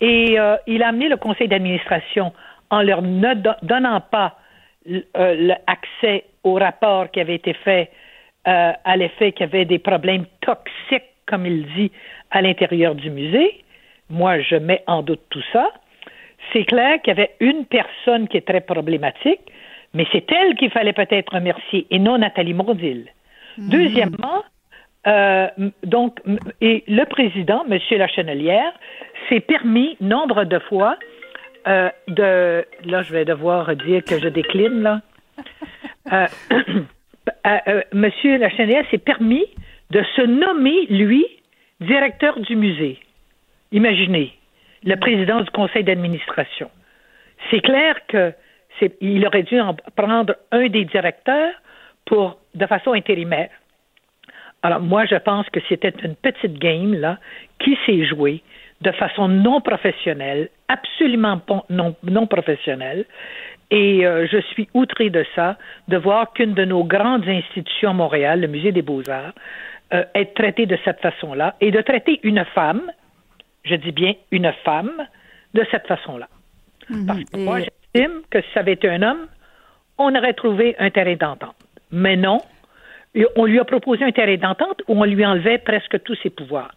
et 0.00 0.38
euh, 0.38 0.56
il 0.66 0.82
a 0.82 0.88
amené 0.88 1.08
le 1.08 1.16
conseil 1.16 1.48
d'administration 1.48 2.32
en 2.70 2.82
leur 2.82 3.02
ne 3.02 3.34
donnant 3.62 4.00
pas 4.00 4.36
euh, 4.88 5.54
l'accès 5.66 6.24
au 6.44 6.54
rapport 6.54 7.10
qui 7.10 7.20
avait 7.20 7.34
été 7.34 7.52
fait 7.52 7.90
euh, 8.46 8.72
à 8.84 8.96
l'effet 8.96 9.32
qu'il 9.32 9.46
y 9.46 9.48
avait 9.48 9.64
des 9.64 9.78
problèmes 9.78 10.26
toxiques, 10.40 11.10
comme 11.26 11.46
il 11.46 11.66
dit, 11.74 11.90
à 12.30 12.42
l'intérieur 12.42 12.94
du 12.94 13.10
musée. 13.10 13.64
Moi, 14.10 14.40
je 14.40 14.56
mets 14.56 14.82
en 14.86 15.02
doute 15.02 15.22
tout 15.30 15.42
ça. 15.52 15.68
C'est 16.52 16.64
clair 16.64 17.00
qu'il 17.02 17.16
y 17.16 17.18
avait 17.18 17.34
une 17.40 17.64
personne 17.64 18.28
qui 18.28 18.36
est 18.36 18.46
très 18.46 18.60
problématique, 18.60 19.40
mais 19.94 20.06
c'est 20.12 20.30
elle 20.30 20.54
qu'il 20.54 20.70
fallait 20.70 20.92
peut-être 20.92 21.34
remercier 21.34 21.86
et 21.90 21.98
non 21.98 22.18
Nathalie 22.18 22.54
Mondil. 22.54 23.06
Hmm. 23.58 23.68
Deuxièmement, 23.70 24.44
euh, 25.06 25.48
donc, 25.84 26.20
et 26.60 26.84
le 26.88 27.04
président, 27.04 27.64
M. 27.70 27.78
Lachenelière, 27.98 28.72
s'est 29.28 29.40
permis 29.40 29.96
nombre 30.00 30.44
de 30.44 30.58
fois 30.58 30.96
euh, 31.66 31.90
de. 32.08 32.64
Là, 32.84 33.02
je 33.02 33.12
vais 33.12 33.24
devoir 33.24 33.74
dire 33.76 34.04
que 34.04 34.18
je 34.18 34.28
décline, 34.28 34.82
là. 34.82 35.00
Euh, 36.12 36.28
euh, 37.28 37.58
euh, 37.68 37.82
Monsieur 37.92 38.38
Lachenelière 38.38 38.84
s'est 38.90 38.98
permis 38.98 39.44
de 39.90 40.02
se 40.16 40.22
nommer, 40.22 40.86
lui, 40.86 41.24
directeur 41.80 42.38
du 42.40 42.56
musée. 42.56 42.98
Imaginez, 43.72 44.32
le 44.84 44.96
président 44.96 45.40
du 45.40 45.50
conseil 45.50 45.84
d'administration. 45.84 46.70
C'est 47.50 47.60
clair 47.60 47.94
que 48.08 48.32
il 49.00 49.26
aurait 49.26 49.42
dû 49.42 49.58
en 49.58 49.74
prendre 49.96 50.36
un 50.52 50.66
des 50.68 50.84
directeurs 50.84 51.52
pour 52.04 52.38
de 52.54 52.66
façon 52.66 52.92
intérimaire. 52.92 53.48
Alors 54.62 54.80
moi, 54.80 55.06
je 55.06 55.16
pense 55.16 55.48
que 55.50 55.60
c'était 55.68 55.94
une 56.02 56.14
petite 56.14 56.58
game 56.58 56.94
là 56.94 57.18
qui 57.58 57.78
s'est 57.86 58.04
jouée 58.04 58.42
de 58.82 58.90
façon 58.92 59.28
non 59.28 59.60
professionnelle, 59.60 60.50
absolument 60.68 61.40
non, 61.70 61.94
non 62.02 62.26
professionnelle. 62.26 63.04
Et 63.70 64.06
euh, 64.06 64.26
je 64.30 64.38
suis 64.38 64.68
outré 64.74 65.10
de 65.10 65.24
ça, 65.34 65.56
de 65.88 65.96
voir 65.96 66.32
qu'une 66.32 66.54
de 66.54 66.64
nos 66.64 66.84
grandes 66.84 67.28
institutions 67.28 67.90
à 67.90 67.92
Montréal, 67.92 68.40
le 68.40 68.46
Musée 68.46 68.72
des 68.72 68.82
Beaux-Arts, 68.82 69.32
euh, 69.92 70.04
est 70.14 70.34
traitée 70.34 70.66
de 70.66 70.78
cette 70.84 71.00
façon-là 71.00 71.56
et 71.60 71.70
de 71.70 71.80
traiter 71.80 72.20
une 72.22 72.44
femme, 72.54 72.82
je 73.64 73.74
dis 73.74 73.92
bien 73.92 74.14
une 74.30 74.52
femme, 74.64 74.92
de 75.54 75.64
cette 75.70 75.86
façon-là. 75.86 76.28
Mhm. 76.90 77.06
Parce 77.06 77.24
que 77.24 77.36
moi, 77.38 77.60
j'estime 77.60 78.22
que 78.30 78.40
si 78.40 78.48
ça 78.54 78.60
avait 78.60 78.74
été 78.74 78.88
un 78.88 79.02
homme, 79.02 79.26
on 79.98 80.14
aurait 80.14 80.34
trouvé 80.34 80.76
un 80.78 80.90
terrain 80.90 81.16
d'entente. 81.16 81.56
Mais 81.90 82.16
non, 82.16 82.38
on 83.36 83.46
lui 83.46 83.58
a 83.58 83.64
proposé 83.64 84.04
un 84.04 84.12
terrain 84.12 84.36
d'entente 84.36 84.82
où 84.86 85.00
on 85.00 85.04
lui 85.04 85.24
enlevait 85.24 85.58
presque 85.58 86.02
tous 86.02 86.16
ses 86.22 86.30
pouvoirs 86.30 86.72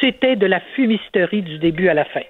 c'était 0.00 0.36
de 0.36 0.46
la 0.46 0.60
fumisterie 0.74 1.42
du 1.42 1.58
début 1.58 1.88
à 1.88 1.94
la 1.94 2.04
fin. 2.04 2.22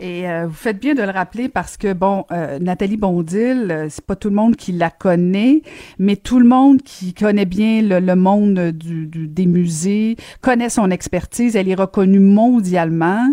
Et 0.00 0.28
euh, 0.28 0.46
vous 0.46 0.54
faites 0.54 0.78
bien 0.78 0.94
de 0.94 1.02
le 1.02 1.10
rappeler 1.10 1.48
parce 1.48 1.76
que 1.76 1.92
bon, 1.92 2.24
euh, 2.30 2.58
Nathalie 2.60 2.96
Bondil, 2.96 3.68
euh, 3.70 3.86
c'est 3.88 4.04
pas 4.04 4.16
tout 4.16 4.28
le 4.28 4.34
monde 4.34 4.56
qui 4.56 4.72
la 4.72 4.90
connaît, 4.90 5.62
mais 5.98 6.16
tout 6.16 6.38
le 6.38 6.46
monde 6.46 6.82
qui 6.82 7.14
connaît 7.14 7.44
bien 7.44 7.82
le, 7.82 8.14
monde 8.14 8.70
du, 8.72 9.06
des 9.06 9.46
musées 9.46 10.16
connaît 10.40 10.68
son 10.68 10.90
expertise. 10.90 11.56
Elle 11.56 11.68
est 11.68 11.74
reconnue 11.74 12.20
mondialement. 12.20 13.26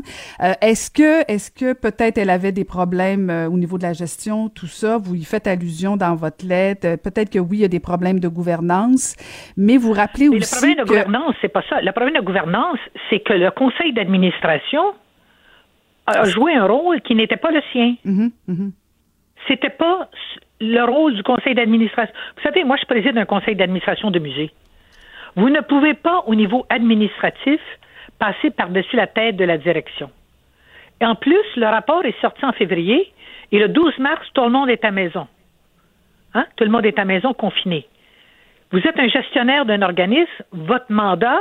est-ce 0.61 0.89
que, 0.89 1.29
est-ce 1.31 1.51
que 1.51 1.73
peut-être 1.73 2.17
elle 2.17 2.29
avait 2.29 2.51
des 2.51 2.65
problèmes 2.65 3.29
au 3.51 3.57
niveau 3.57 3.77
de 3.77 3.83
la 3.83 3.93
gestion, 3.93 4.49
tout 4.49 4.67
ça? 4.67 4.97
Vous 4.97 5.15
y 5.15 5.23
faites 5.23 5.47
allusion 5.47 5.97
dans 5.97 6.15
votre 6.15 6.45
lettre. 6.45 6.95
Peut-être 6.97 7.29
que 7.29 7.39
oui, 7.39 7.57
il 7.57 7.61
y 7.61 7.65
a 7.65 7.69
des 7.69 7.79
problèmes 7.79 8.19
de 8.19 8.27
gouvernance, 8.27 9.15
mais 9.57 9.77
vous 9.77 9.91
rappelez 9.91 10.29
aussi 10.29 10.39
le 10.39 10.57
problème 10.57 10.77
de 10.77 10.83
gouvernance, 10.83 11.35
c'est 11.41 11.49
pas 11.49 11.63
ça. 11.69 11.81
Le 11.81 11.91
problème 11.91 12.15
de 12.15 12.21
gouvernance, 12.21 12.79
c'est 13.09 13.19
que 13.19 13.33
le 13.33 13.51
conseil 13.51 13.93
d'administration 13.93 14.81
a 16.07 16.23
joué 16.25 16.53
un 16.53 16.65
rôle 16.65 17.01
qui 17.01 17.15
n'était 17.15 17.37
pas 17.37 17.51
le 17.51 17.61
sien. 17.71 17.95
Mm-hmm, 18.05 18.31
mm-hmm. 18.49 18.71
C'était 19.47 19.69
pas 19.69 20.09
le 20.59 20.83
rôle 20.83 21.15
du 21.15 21.23
conseil 21.23 21.55
d'administration. 21.55 22.13
Vous 22.37 22.43
savez, 22.43 22.63
moi, 22.63 22.77
je 22.79 22.85
préside 22.85 23.17
un 23.17 23.25
conseil 23.25 23.55
d'administration 23.55 24.11
de 24.11 24.19
musée. 24.19 24.51
Vous 25.35 25.49
ne 25.49 25.61
pouvez 25.61 25.93
pas, 25.93 26.23
au 26.27 26.35
niveau 26.35 26.65
administratif, 26.69 27.59
passer 28.19 28.51
par-dessus 28.51 28.95
la 28.95 29.07
tête 29.07 29.35
de 29.35 29.43
la 29.43 29.57
direction. 29.57 30.09
Et 31.01 31.05
en 31.05 31.15
plus, 31.15 31.43
le 31.57 31.65
rapport 31.65 32.05
est 32.05 32.19
sorti 32.21 32.45
en 32.45 32.53
février 32.53 33.11
et 33.51 33.59
le 33.59 33.67
12 33.67 33.99
mars, 33.99 34.25
tout 34.33 34.43
le 34.43 34.49
monde 34.49 34.69
est 34.69 34.85
à 34.85 34.91
maison. 34.91 35.27
Hein? 36.33 36.45
Tout 36.55 36.63
le 36.63 36.69
monde 36.69 36.85
est 36.85 36.97
à 36.97 37.05
maison 37.05 37.33
confiné. 37.33 37.85
Vous 38.71 38.79
êtes 38.79 38.97
un 38.97 39.07
gestionnaire 39.07 39.65
d'un 39.65 39.81
organisme, 39.81 40.43
votre 40.51 40.91
mandat, 40.91 41.39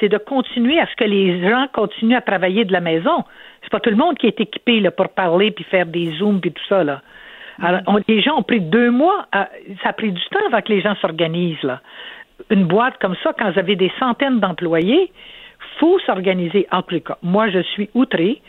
c'est 0.00 0.08
de 0.08 0.18
continuer 0.18 0.78
à 0.78 0.86
ce 0.86 0.94
que 0.96 1.04
les 1.04 1.40
gens 1.48 1.66
continuent 1.72 2.16
à 2.16 2.20
travailler 2.20 2.64
de 2.64 2.72
la 2.72 2.80
maison. 2.80 3.24
C'est 3.62 3.70
pas 3.70 3.80
tout 3.80 3.90
le 3.90 3.96
monde 3.96 4.16
qui 4.18 4.26
est 4.26 4.40
équipé 4.40 4.80
là, 4.80 4.90
pour 4.90 5.08
parler 5.08 5.50
puis 5.50 5.64
faire 5.64 5.86
des 5.86 6.12
zooms 6.18 6.40
puis 6.40 6.52
tout 6.52 6.64
ça 6.68 6.84
là. 6.84 7.02
Alors, 7.60 7.80
les 8.06 8.22
gens 8.22 8.38
ont 8.38 8.42
pris 8.44 8.60
deux 8.60 8.90
mois. 8.90 9.26
ça 9.82 9.88
a 9.88 9.92
pris 9.92 10.12
du 10.12 10.20
temps 10.30 10.46
avant 10.46 10.62
que 10.62 10.72
les 10.72 10.80
gens 10.80 10.94
s'organisent 11.00 11.62
là. 11.62 11.80
Une 12.50 12.66
boîte 12.66 12.98
comme 13.00 13.16
ça, 13.24 13.32
quand 13.36 13.50
vous 13.50 13.58
avez 13.58 13.74
des 13.74 13.90
centaines 13.98 14.38
d'employés, 14.38 15.10
faut 15.80 15.98
s'organiser. 16.00 16.68
En 16.70 16.82
tout 16.82 17.00
cas, 17.00 17.18
moi, 17.22 17.50
je 17.50 17.60
suis 17.60 17.90
outré 17.94 18.40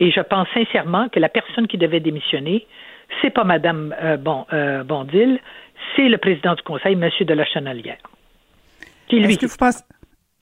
et 0.00 0.10
je 0.10 0.20
pense 0.20 0.48
sincèrement 0.52 1.08
que 1.08 1.18
la 1.18 1.30
personne 1.30 1.66
qui 1.66 1.78
devait 1.78 2.00
démissionner, 2.00 2.66
c'est 3.22 3.30
pas 3.30 3.44
Madame 3.44 3.94
euh, 4.02 4.18
bon, 4.18 4.44
euh, 4.52 4.84
Bondil, 4.84 5.40
c'est 5.96 6.08
le 6.08 6.18
président 6.18 6.54
du 6.54 6.62
Conseil, 6.62 6.94
Monsieur 6.94 7.24
de 7.24 7.34
la 7.34 7.46
Chenalière. 7.46 7.96
Vous 9.10 9.56
pensez, 9.58 9.82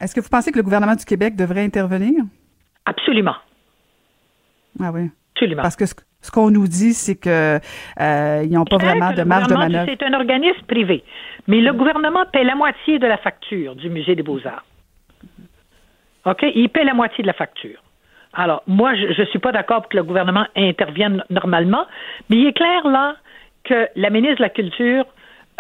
est-ce 0.01 0.15
que 0.15 0.21
vous 0.21 0.29
pensez 0.29 0.53
que 0.53 0.57
le 0.57 0.63
gouvernement 0.63 0.95
du 0.95 1.05
Québec 1.05 1.37
devrait 1.37 1.65
intervenir? 1.65 2.25
Absolument. 2.85 3.37
Ah 4.81 4.91
oui. 4.93 5.11
Absolument. 5.35 5.63
Parce 5.63 5.77
que 5.77 5.85
ce, 5.87 6.31
qu'on 6.31 6.51
nous 6.51 6.67
dit, 6.67 6.93
c'est 6.93 7.17
que 7.17 7.59
euh, 8.01 8.43
ils 8.45 8.53
n'ont 8.53 8.65
pas 8.65 8.79
vraiment 8.79 9.13
de 9.13 9.23
marge 9.23 9.49
de 9.49 9.55
manœuvre. 9.55 9.91
C'est 9.91 10.05
un 10.05 10.15
organisme 10.15 10.63
privé, 10.67 11.05
mais 11.47 11.61
le 11.61 11.73
gouvernement 11.73 12.25
paie 12.33 12.45
la 12.45 12.55
moitié 12.55 12.99
de 12.99 13.07
la 13.07 13.19
facture 13.19 13.75
du 13.77 13.91
musée 13.91 14.15
des 14.15 14.23
Beaux-Arts. 14.23 14.65
OK? 16.25 16.45
Il 16.55 16.69
paie 16.71 16.85
la 16.85 16.95
moitié 16.95 17.23
de 17.23 17.27
la 17.27 17.35
facture. 17.35 17.83
Alors, 18.33 18.63
moi, 18.67 18.95
je 18.95 19.21
ne 19.21 19.27
suis 19.27 19.39
pas 19.39 19.53
d'accord 19.53 19.83
pour 19.83 19.89
que 19.89 19.97
le 19.97 20.03
gouvernement 20.03 20.47
intervienne 20.57 21.23
normalement, 21.31 21.87
mais 22.29 22.37
il 22.37 22.47
est 22.47 22.53
clair 22.53 22.87
là 22.87 23.17
que 23.65 23.89
la 23.97 24.11
ministre 24.11 24.39
de 24.39 24.43
la 24.43 24.51
Culture 24.51 25.07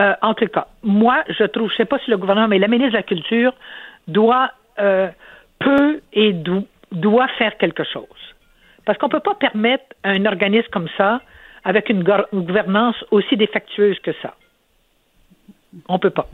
euh, 0.00 0.12
en 0.20 0.34
tout 0.34 0.46
cas, 0.46 0.66
moi, 0.82 1.24
je 1.28 1.44
trouve, 1.44 1.70
je 1.70 1.76
sais 1.76 1.86
pas 1.86 1.98
si 2.00 2.10
le 2.10 2.18
gouvernement, 2.18 2.48
mais 2.48 2.58
la 2.58 2.68
ministre 2.68 2.92
de 2.92 2.98
la 2.98 3.02
Culture 3.02 3.54
doit, 4.06 4.50
euh, 4.78 5.08
peut 5.58 6.00
et 6.12 6.32
doit 6.92 7.28
faire 7.38 7.56
quelque 7.58 7.84
chose. 7.84 8.04
Parce 8.84 8.98
qu'on 8.98 9.06
ne 9.06 9.12
peut 9.12 9.20
pas 9.20 9.34
permettre 9.34 9.84
un 10.04 10.24
organisme 10.26 10.68
comme 10.70 10.88
ça, 10.96 11.20
avec 11.64 11.88
une, 11.88 12.04
gouvernance 12.32 12.96
aussi 13.10 13.36
défectueuse 13.36 13.98
que 13.98 14.12
ça. 14.22 14.34
On 15.88 15.94
ne 15.94 15.98
peut 15.98 16.10
pas. 16.10 16.28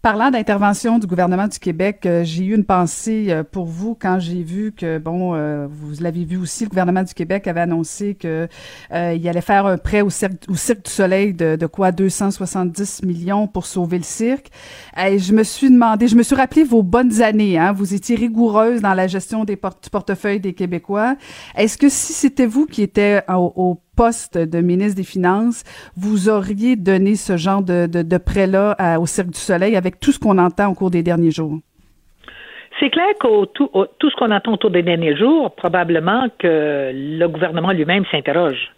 Parlant 0.00 0.30
d'intervention 0.30 1.00
du 1.00 1.08
gouvernement 1.08 1.48
du 1.48 1.58
Québec, 1.58 2.06
euh, 2.06 2.22
j'ai 2.22 2.44
eu 2.44 2.54
une 2.54 2.64
pensée 2.64 3.26
euh, 3.30 3.42
pour 3.42 3.66
vous 3.66 3.96
quand 4.00 4.20
j'ai 4.20 4.44
vu 4.44 4.70
que, 4.70 4.98
bon, 4.98 5.34
euh, 5.34 5.66
vous 5.68 6.00
l'avez 6.00 6.24
vu 6.24 6.36
aussi, 6.36 6.62
le 6.62 6.68
gouvernement 6.68 7.02
du 7.02 7.12
Québec 7.14 7.48
avait 7.48 7.62
annoncé 7.62 8.14
que 8.14 8.46
il 8.92 9.28
allait 9.28 9.40
faire 9.40 9.66
un 9.66 9.76
prêt 9.76 10.02
au 10.02 10.08
Cirque, 10.08 10.48
du 10.48 10.56
Soleil 10.90 11.34
de, 11.34 11.56
de, 11.56 11.66
quoi 11.66 11.90
270 11.90 13.02
millions 13.02 13.48
pour 13.48 13.66
sauver 13.66 13.98
le 13.98 14.04
cirque. 14.04 14.50
Et 14.96 15.18
je 15.18 15.32
me 15.32 15.42
suis 15.42 15.68
demandé, 15.68 16.06
je 16.06 16.14
me 16.14 16.22
suis 16.22 16.36
rappelé 16.36 16.62
vos 16.62 16.84
bonnes 16.84 17.20
années. 17.20 17.58
Hein, 17.58 17.72
vous 17.72 17.92
étiez 17.92 18.14
rigoureuse 18.14 18.80
dans 18.80 18.94
la 18.94 19.08
gestion 19.08 19.44
des 19.44 19.56
du 19.56 19.90
portefeuille 19.90 20.38
des 20.38 20.54
Québécois. 20.54 21.16
Est-ce 21.56 21.76
que 21.76 21.88
si 21.88 22.12
c'était 22.12 22.46
vous 22.46 22.66
qui 22.66 22.82
étiez 22.82 23.18
au, 23.28 23.52
au 23.56 23.80
poste 23.98 24.38
de 24.38 24.60
ministre 24.60 24.96
des 24.96 25.06
Finances, 25.06 25.64
vous 25.96 26.28
auriez 26.28 26.76
donné 26.76 27.16
ce 27.16 27.36
genre 27.36 27.62
de, 27.62 27.86
de, 27.86 28.18
prêt-là 28.18 28.76
au 29.00 29.06
Cirque 29.06 29.30
du 29.30 29.40
Soleil 29.40 29.74
avec 29.76 29.98
tout 29.98 30.12
ce 30.12 30.20
qu'on 30.20 30.38
entend 30.38 30.68
au 30.70 30.74
cours 30.74 30.92
des 30.92 31.02
derniers 31.02 31.32
jours? 31.32 31.58
C'est 32.78 32.90
clair 32.90 33.08
que 33.20 33.46
tout, 33.46 33.68
tout, 33.98 34.10
ce 34.10 34.14
qu'on 34.14 34.30
entend 34.30 34.52
autour 34.52 34.70
des 34.70 34.84
derniers 34.84 35.16
jours, 35.16 35.52
probablement 35.56 36.28
que 36.38 36.92
le 36.94 37.26
gouvernement 37.26 37.72
lui-même 37.72 38.04
s'interroge. 38.12 38.70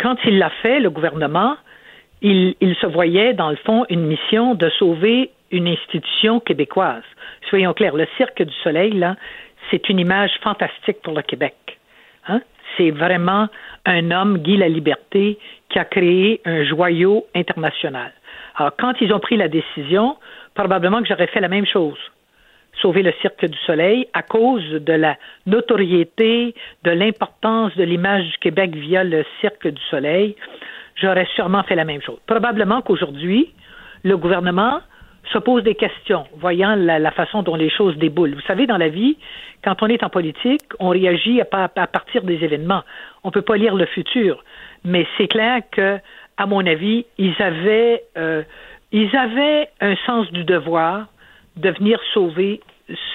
Quand 0.00 0.16
il 0.24 0.38
l'a 0.38 0.50
fait, 0.60 0.80
le 0.80 0.90
gouvernement, 0.90 1.54
il, 2.20 2.56
il, 2.60 2.74
se 2.76 2.86
voyait, 2.86 3.34
dans 3.34 3.50
le 3.50 3.56
fond, 3.64 3.86
une 3.90 4.06
mission 4.06 4.56
de 4.56 4.68
sauver 4.70 5.30
une 5.52 5.68
institution 5.68 6.40
québécoise. 6.40 7.04
Soyons 7.48 7.74
clairs, 7.74 7.94
le 7.94 8.08
Cirque 8.16 8.42
du 8.42 8.54
Soleil, 8.64 8.92
là, 8.92 9.14
c'est 9.70 9.88
une 9.88 10.00
image 10.00 10.32
fantastique 10.42 11.00
pour 11.04 11.14
le 11.14 11.22
Québec. 11.22 11.54
Hein? 12.26 12.40
C'est 12.76 12.90
vraiment 12.90 13.48
un 13.86 14.10
homme, 14.10 14.38
Guy 14.38 14.56
La 14.56 14.68
Liberté, 14.68 15.38
qui 15.68 15.78
a 15.78 15.84
créé 15.84 16.40
un 16.44 16.64
joyau 16.64 17.26
international. 17.34 18.12
Alors, 18.56 18.72
quand 18.78 18.94
ils 19.00 19.12
ont 19.12 19.20
pris 19.20 19.36
la 19.36 19.48
décision, 19.48 20.16
probablement 20.54 21.00
que 21.00 21.08
j'aurais 21.08 21.26
fait 21.26 21.40
la 21.40 21.48
même 21.48 21.66
chose. 21.66 21.98
Sauver 22.80 23.02
le 23.02 23.12
Cirque 23.20 23.44
du 23.44 23.58
Soleil 23.66 24.08
à 24.12 24.22
cause 24.22 24.68
de 24.70 24.92
la 24.92 25.16
notoriété, 25.46 26.54
de 26.84 26.90
l'importance 26.90 27.74
de 27.76 27.84
l'image 27.84 28.24
du 28.24 28.38
Québec 28.38 28.74
via 28.74 29.04
le 29.04 29.24
Cirque 29.40 29.68
du 29.68 29.82
Soleil, 29.90 30.36
j'aurais 30.96 31.28
sûrement 31.34 31.62
fait 31.64 31.74
la 31.74 31.84
même 31.84 32.02
chose. 32.02 32.18
Probablement 32.26 32.80
qu'aujourd'hui, 32.82 33.52
le 34.04 34.16
gouvernement 34.16 34.80
se 35.30 35.38
pose 35.38 35.62
des 35.62 35.74
questions, 35.74 36.24
voyant 36.36 36.74
la, 36.74 37.10
façon 37.10 37.42
dont 37.42 37.54
les 37.54 37.70
choses 37.70 37.96
déboulent. 37.96 38.34
Vous 38.34 38.40
savez, 38.42 38.66
dans 38.66 38.76
la 38.76 38.88
vie, 38.88 39.16
quand 39.64 39.82
on 39.82 39.86
est 39.86 40.02
en 40.02 40.10
politique, 40.10 40.62
on 40.80 40.88
réagit 40.88 41.40
à, 41.40 41.46
à 41.76 41.86
partir 41.86 42.22
des 42.22 42.42
événements. 42.44 42.82
On 43.22 43.28
ne 43.28 43.32
peut 43.32 43.42
pas 43.42 43.56
lire 43.56 43.74
le 43.74 43.86
futur. 43.86 44.44
Mais 44.84 45.06
c'est 45.16 45.28
clair 45.28 45.62
que, 45.70 45.98
à 46.36 46.46
mon 46.46 46.66
avis, 46.66 47.06
ils 47.18 47.40
avaient, 47.40 48.02
euh, 48.18 48.42
ils 48.90 49.14
avaient 49.16 49.68
un 49.80 49.94
sens 50.06 50.30
du 50.32 50.44
devoir 50.44 51.06
de 51.56 51.70
venir 51.70 52.00
sauver 52.12 52.60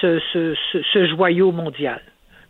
ce, 0.00 0.18
ce, 0.32 0.54
ce 0.92 1.06
joyau 1.06 1.52
mondial. 1.52 2.00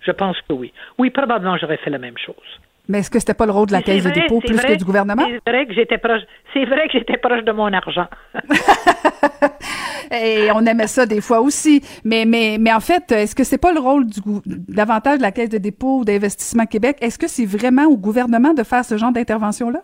Je 0.00 0.12
pense 0.12 0.40
que 0.42 0.52
oui. 0.52 0.72
Oui, 0.98 1.10
probablement 1.10 1.56
j'aurais 1.56 1.78
fait 1.78 1.90
la 1.90 1.98
même 1.98 2.18
chose. 2.18 2.60
Mais 2.88 3.00
est-ce 3.00 3.10
que 3.10 3.18
c'était 3.18 3.34
pas 3.34 3.44
le 3.44 3.52
rôle 3.52 3.66
de 3.66 3.72
la 3.72 3.82
Caisse 3.82 4.04
de 4.04 4.10
dépôt 4.10 4.40
plus 4.40 4.58
que 4.58 4.76
du 4.76 4.84
gouvernement? 4.84 5.24
C'est 5.28 5.50
vrai 5.50 5.66
que 5.66 5.74
j'étais 5.74 5.98
proche. 5.98 6.22
C'est 6.54 6.64
vrai 6.64 6.88
que 6.88 6.98
j'étais 6.98 7.18
proche 7.18 7.44
de 7.44 7.52
mon 7.52 7.70
argent. 7.72 8.06
Et 10.10 10.48
on 10.54 10.64
aimait 10.64 10.86
ça 10.86 11.04
des 11.04 11.20
fois 11.20 11.40
aussi. 11.40 11.82
Mais, 12.02 12.24
mais, 12.24 12.56
mais 12.58 12.72
en 12.72 12.80
fait, 12.80 13.12
est-ce 13.12 13.34
que 13.34 13.44
c'est 13.44 13.60
pas 13.60 13.72
le 13.72 13.80
rôle 13.80 14.06
du 14.06 14.20
davantage 14.46 15.18
de 15.18 15.22
la 15.22 15.32
Caisse 15.32 15.50
de 15.50 15.58
dépôt 15.58 15.98
ou 15.98 16.04
d'investissement 16.06 16.64
Québec? 16.64 16.96
Est-ce 17.02 17.18
que 17.18 17.28
c'est 17.28 17.44
vraiment 17.44 17.84
au 17.84 17.98
gouvernement 17.98 18.54
de 18.54 18.62
faire 18.62 18.84
ce 18.84 18.96
genre 18.96 19.12
d'intervention-là? 19.12 19.80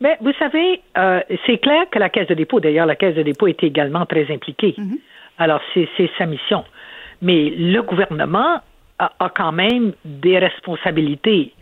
Mais 0.00 0.16
vous 0.20 0.32
savez, 0.38 0.80
euh, 0.96 1.20
c'est 1.46 1.58
clair 1.58 1.88
que 1.90 1.98
la 1.98 2.08
Caisse 2.08 2.28
de 2.28 2.34
dépôt, 2.34 2.60
d'ailleurs, 2.60 2.86
la 2.86 2.96
Caisse 2.96 3.14
de 3.14 3.22
dépôt 3.22 3.48
est 3.48 3.62
également 3.62 4.06
très 4.06 4.32
impliquée. 4.32 4.74
Mm-hmm. 4.78 4.98
Alors, 5.38 5.60
c'est 5.74 6.10
sa 6.16 6.24
mission. 6.24 6.64
Mais 7.20 7.50
le 7.50 7.80
gouvernement 7.82 8.60
a, 8.98 9.12
a, 9.18 9.28
quand 9.30 9.52
même 9.52 9.92
des 10.04 10.38
responsabilités. 10.38 11.52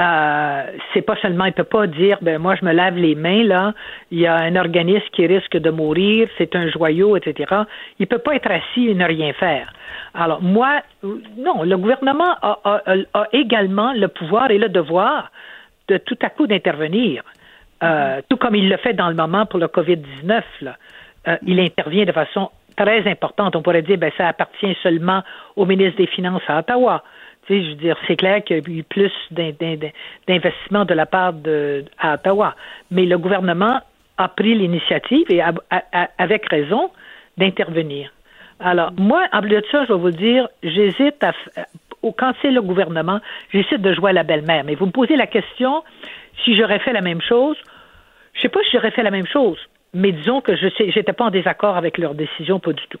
Euh, 0.00 0.62
c'est 0.94 1.02
pas 1.02 1.16
seulement, 1.20 1.44
il 1.44 1.52
peut 1.52 1.64
pas 1.64 1.86
dire, 1.86 2.16
ben 2.22 2.38
moi 2.38 2.54
je 2.54 2.64
me 2.64 2.72
lave 2.72 2.96
les 2.96 3.14
mains 3.14 3.44
là, 3.44 3.74
il 4.10 4.20
y 4.20 4.26
a 4.26 4.34
un 4.34 4.56
organisme 4.56 5.04
qui 5.12 5.26
risque 5.26 5.58
de 5.58 5.68
mourir, 5.68 6.26
c'est 6.38 6.56
un 6.56 6.68
joyau, 6.70 7.16
etc. 7.16 7.64
Il 7.98 8.06
peut 8.06 8.18
pas 8.18 8.34
être 8.34 8.50
assis 8.50 8.88
et 8.88 8.94
ne 8.94 9.04
rien 9.04 9.34
faire. 9.34 9.70
Alors 10.14 10.40
moi, 10.40 10.80
non, 11.02 11.64
le 11.64 11.76
gouvernement 11.76 12.34
a, 12.42 13.26
également 13.32 13.92
le 13.92 14.08
pouvoir 14.08 14.50
et 14.50 14.58
le 14.58 14.70
devoir 14.70 15.30
de 15.88 15.98
tout 15.98 16.18
à 16.22 16.30
coup 16.30 16.46
d'intervenir, 16.46 17.22
euh, 17.82 18.22
tout 18.28 18.38
comme 18.38 18.54
il 18.54 18.70
le 18.70 18.78
fait 18.78 18.94
dans 18.94 19.08
le 19.08 19.14
moment 19.14 19.44
pour 19.44 19.58
le 19.58 19.66
Covid-19. 19.66 20.42
Euh, 21.28 21.36
il 21.46 21.60
intervient 21.60 22.06
de 22.06 22.12
façon 22.12 22.50
très 22.74 23.06
importante. 23.06 23.54
On 23.54 23.60
pourrait 23.60 23.82
dire, 23.82 23.98
ben 23.98 24.10
ça 24.16 24.28
appartient 24.28 24.74
seulement 24.82 25.22
au 25.56 25.66
ministre 25.66 25.98
des 25.98 26.06
Finances 26.06 26.42
à 26.48 26.60
Ottawa 26.60 27.02
je 27.50 27.70
veux 27.70 27.74
dire, 27.74 27.96
c'est 28.06 28.16
clair 28.16 28.42
qu'il 28.44 28.56
y 28.56 28.60
a 28.60 28.62
eu 28.72 28.82
plus 28.82 29.12
d'investissements 29.30 30.84
de 30.84 30.94
la 30.94 31.06
part 31.06 31.32
de 31.32 31.84
à 31.98 32.14
Ottawa, 32.14 32.54
mais 32.90 33.06
le 33.06 33.18
gouvernement 33.18 33.80
a 34.16 34.28
pris 34.28 34.54
l'initiative 34.54 35.26
et 35.30 35.42
avec 36.18 36.48
raison 36.48 36.90
d'intervenir. 37.36 38.12
Alors, 38.60 38.92
moi, 38.96 39.26
en 39.32 39.40
plus 39.40 39.50
de 39.50 39.64
ça, 39.70 39.84
je 39.86 39.92
vais 39.92 39.98
vous 39.98 40.10
dire, 40.10 40.48
j'hésite 40.62 41.22
à 41.24 41.32
quand 42.16 42.32
c'est 42.40 42.50
le 42.50 42.62
gouvernement, 42.62 43.20
j'hésite 43.52 43.80
de 43.82 43.92
jouer 43.92 44.10
à 44.10 44.12
la 44.14 44.22
belle-mère. 44.22 44.64
Mais 44.64 44.74
vous 44.74 44.86
me 44.86 44.90
posez 44.90 45.16
la 45.16 45.26
question 45.26 45.82
si 46.44 46.56
j'aurais 46.56 46.78
fait 46.78 46.92
la 46.92 47.02
même 47.02 47.20
chose. 47.20 47.56
Je 48.32 48.42
sais 48.42 48.48
pas 48.48 48.60
si 48.64 48.70
j'aurais 48.72 48.90
fait 48.90 49.02
la 49.02 49.10
même 49.10 49.26
chose, 49.26 49.58
mais 49.92 50.12
disons 50.12 50.40
que 50.40 50.56
je 50.56 50.66
n'étais 50.82 51.12
pas 51.12 51.24
en 51.24 51.30
désaccord 51.30 51.76
avec 51.76 51.98
leur 51.98 52.14
décision, 52.14 52.58
pas 52.58 52.72
du 52.72 52.86
tout. 52.88 53.00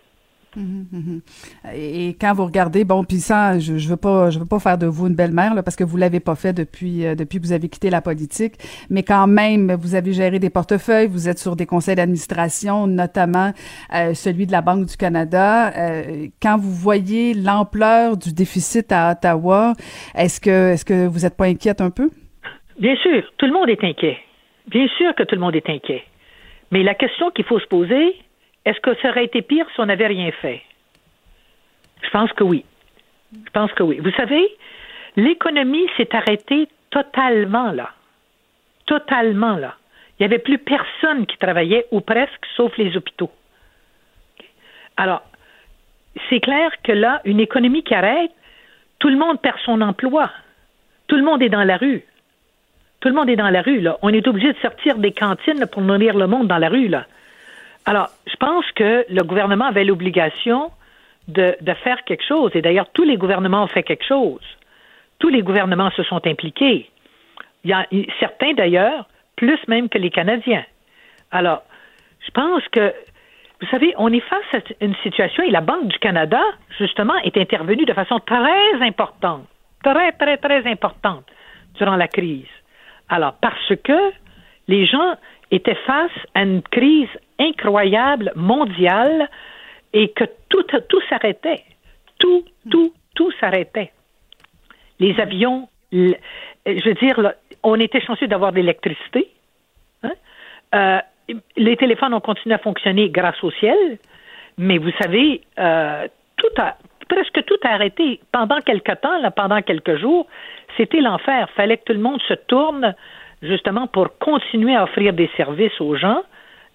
Et 1.74 2.16
quand 2.20 2.34
vous 2.34 2.44
regardez, 2.44 2.84
bon, 2.84 3.04
puis 3.04 3.18
ça, 3.18 3.58
je, 3.58 3.76
je 3.78 3.88
veux 3.88 3.96
pas, 3.96 4.30
je 4.30 4.38
veux 4.38 4.46
pas 4.46 4.58
faire 4.58 4.78
de 4.78 4.86
vous 4.86 5.06
une 5.06 5.14
belle-mère 5.14 5.54
là, 5.54 5.62
parce 5.62 5.76
que 5.76 5.84
vous 5.84 5.96
l'avez 5.96 6.20
pas 6.20 6.34
fait 6.34 6.52
depuis 6.52 7.06
euh, 7.06 7.14
depuis 7.14 7.38
que 7.38 7.44
vous 7.44 7.52
avez 7.52 7.68
quitté 7.68 7.90
la 7.90 8.00
politique, 8.00 8.54
mais 8.88 9.02
quand 9.02 9.26
même, 9.26 9.72
vous 9.72 9.94
avez 9.94 10.12
géré 10.12 10.38
des 10.38 10.50
portefeuilles, 10.50 11.06
vous 11.06 11.28
êtes 11.28 11.38
sur 11.38 11.56
des 11.56 11.66
conseils 11.66 11.96
d'administration, 11.96 12.86
notamment 12.86 13.52
euh, 13.94 14.14
celui 14.14 14.46
de 14.46 14.52
la 14.52 14.62
Banque 14.62 14.86
du 14.86 14.96
Canada. 14.96 15.72
Euh, 15.76 16.26
quand 16.42 16.58
vous 16.58 16.72
voyez 16.72 17.34
l'ampleur 17.34 18.16
du 18.16 18.32
déficit 18.32 18.90
à 18.92 19.12
Ottawa, 19.12 19.74
est-ce 20.14 20.40
que 20.40 20.72
est-ce 20.72 20.84
que 20.84 21.06
vous 21.06 21.24
êtes 21.24 21.36
pas 21.36 21.46
inquiète 21.46 21.80
un 21.80 21.90
peu? 21.90 22.10
Bien 22.78 22.96
sûr, 22.96 23.22
tout 23.36 23.46
le 23.46 23.52
monde 23.52 23.68
est 23.68 23.84
inquiet. 23.84 24.18
Bien 24.68 24.86
sûr 24.98 25.14
que 25.14 25.22
tout 25.22 25.34
le 25.34 25.40
monde 25.40 25.54
est 25.54 25.68
inquiet. 25.68 26.02
Mais 26.70 26.82
la 26.82 26.94
question 26.94 27.30
qu'il 27.30 27.44
faut 27.44 27.58
se 27.58 27.66
poser, 27.66 28.14
est-ce 28.64 28.80
que 28.80 28.94
ça 29.00 29.10
aurait 29.10 29.24
été 29.24 29.42
pire 29.42 29.66
si 29.74 29.80
on 29.80 29.86
n'avait 29.86 30.06
rien 30.06 30.30
fait? 30.32 30.62
Je 32.02 32.10
pense 32.10 32.32
que 32.32 32.44
oui. 32.44 32.64
Je 33.32 33.50
pense 33.50 33.72
que 33.72 33.82
oui. 33.82 33.98
Vous 33.98 34.10
savez, 34.12 34.48
L'économie 35.16 35.88
s'est 35.96 36.14
arrêtée 36.14 36.68
totalement 36.90 37.72
là. 37.72 37.90
Totalement 38.86 39.56
là. 39.56 39.74
Il 40.18 40.22
n'y 40.22 40.26
avait 40.26 40.38
plus 40.38 40.58
personne 40.58 41.26
qui 41.26 41.36
travaillait, 41.38 41.86
ou 41.90 42.00
presque, 42.00 42.44
sauf 42.56 42.76
les 42.76 42.96
hôpitaux. 42.96 43.30
Alors, 44.96 45.22
c'est 46.28 46.40
clair 46.40 46.70
que 46.82 46.92
là, 46.92 47.22
une 47.24 47.40
économie 47.40 47.82
qui 47.82 47.94
arrête, 47.94 48.30
tout 48.98 49.08
le 49.08 49.16
monde 49.16 49.40
perd 49.40 49.56
son 49.64 49.80
emploi. 49.80 50.30
Tout 51.06 51.16
le 51.16 51.22
monde 51.22 51.42
est 51.42 51.48
dans 51.48 51.64
la 51.64 51.78
rue. 51.78 52.04
Tout 53.00 53.08
le 53.08 53.14
monde 53.14 53.30
est 53.30 53.36
dans 53.36 53.48
la 53.48 53.62
rue, 53.62 53.80
là. 53.80 53.98
On 54.02 54.10
est 54.10 54.28
obligé 54.28 54.52
de 54.52 54.58
sortir 54.58 54.98
des 54.98 55.12
cantines 55.12 55.66
pour 55.66 55.80
nourrir 55.80 56.16
le 56.16 56.26
monde 56.26 56.48
dans 56.48 56.58
la 56.58 56.68
rue, 56.68 56.88
là. 56.88 57.06
Alors, 57.86 58.08
je 58.26 58.36
pense 58.36 58.64
que 58.72 59.04
le 59.08 59.22
gouvernement 59.22 59.66
avait 59.66 59.84
l'obligation 59.84 60.70
de, 61.28 61.54
faire 61.82 62.04
quelque 62.04 62.24
chose. 62.24 62.50
Et 62.54 62.62
d'ailleurs, 62.62 62.88
tous 62.92 63.04
les 63.04 63.16
gouvernements 63.16 63.64
ont 63.64 63.68
fait 63.68 63.82
quelque 63.82 64.04
chose. 64.04 64.40
Tous 65.18 65.28
les 65.28 65.42
gouvernements 65.42 65.90
se 65.90 66.02
sont 66.02 66.26
impliqués. 66.26 66.90
Il 67.64 67.70
y 67.70 67.72
a 67.72 67.86
certains, 68.18 68.54
d'ailleurs, 68.54 69.06
plus 69.36 69.58
même 69.68 69.88
que 69.88 69.98
les 69.98 70.10
Canadiens. 70.10 70.64
Alors, 71.30 71.62
je 72.26 72.30
pense 72.32 72.62
que, 72.68 72.92
vous 73.60 73.68
savez, 73.68 73.94
on 73.98 74.12
est 74.12 74.20
face 74.20 74.54
à 74.54 74.84
une 74.84 74.96
situation 75.02 75.42
et 75.42 75.50
la 75.50 75.60
Banque 75.60 75.88
du 75.88 75.98
Canada, 75.98 76.40
justement, 76.78 77.16
est 77.24 77.36
intervenue 77.36 77.84
de 77.84 77.92
façon 77.92 78.18
très 78.20 78.74
importante, 78.80 79.46
très, 79.82 80.12
très, 80.12 80.36
très 80.38 80.66
importante 80.66 81.24
durant 81.74 81.96
la 81.96 82.08
crise. 82.08 82.48
Alors, 83.08 83.34
parce 83.40 83.74
que 83.84 84.12
les 84.68 84.86
gens 84.86 85.14
étaient 85.50 85.78
face 85.86 86.10
à 86.34 86.42
une 86.42 86.62
crise 86.62 87.08
incroyable, 87.40 88.32
mondiale, 88.36 89.28
et 89.92 90.08
que 90.10 90.24
tout, 90.48 90.62
tout 90.62 91.00
s'arrêtait. 91.08 91.64
Tout, 92.18 92.44
tout, 92.70 92.92
tout 93.14 93.32
s'arrêtait. 93.40 93.92
Les 94.98 95.18
avions, 95.18 95.68
je 95.92 96.84
veux 96.84 96.94
dire, 96.94 97.32
on 97.62 97.80
était 97.80 98.00
chanceux 98.00 98.28
d'avoir 98.28 98.52
de 98.52 98.56
l'électricité. 98.56 99.28
Hein. 100.02 100.12
Euh, 100.74 100.98
les 101.56 101.76
téléphones 101.76 102.14
ont 102.14 102.20
continué 102.20 102.54
à 102.54 102.58
fonctionner 102.58 103.08
grâce 103.08 103.42
au 103.42 103.50
ciel, 103.52 103.98
mais 104.58 104.78
vous 104.78 104.90
savez, 105.00 105.40
euh, 105.58 106.06
tout 106.36 106.60
a, 106.60 106.76
presque 107.08 107.44
tout 107.44 107.58
a 107.64 107.74
arrêté. 107.74 108.20
Pendant 108.32 108.60
quelque 108.60 108.92
temps, 108.92 109.18
là, 109.20 109.30
pendant 109.30 109.62
quelques 109.62 109.96
jours, 109.96 110.26
c'était 110.76 111.00
l'enfer. 111.00 111.48
Il 111.50 111.54
Fallait 111.54 111.76
que 111.78 111.84
tout 111.84 111.92
le 111.92 112.00
monde 112.00 112.20
se 112.28 112.34
tourne 112.34 112.94
justement 113.42 113.86
pour 113.86 114.18
continuer 114.18 114.76
à 114.76 114.84
offrir 114.84 115.12
des 115.12 115.30
services 115.36 115.80
aux 115.80 115.96
gens, 115.96 116.22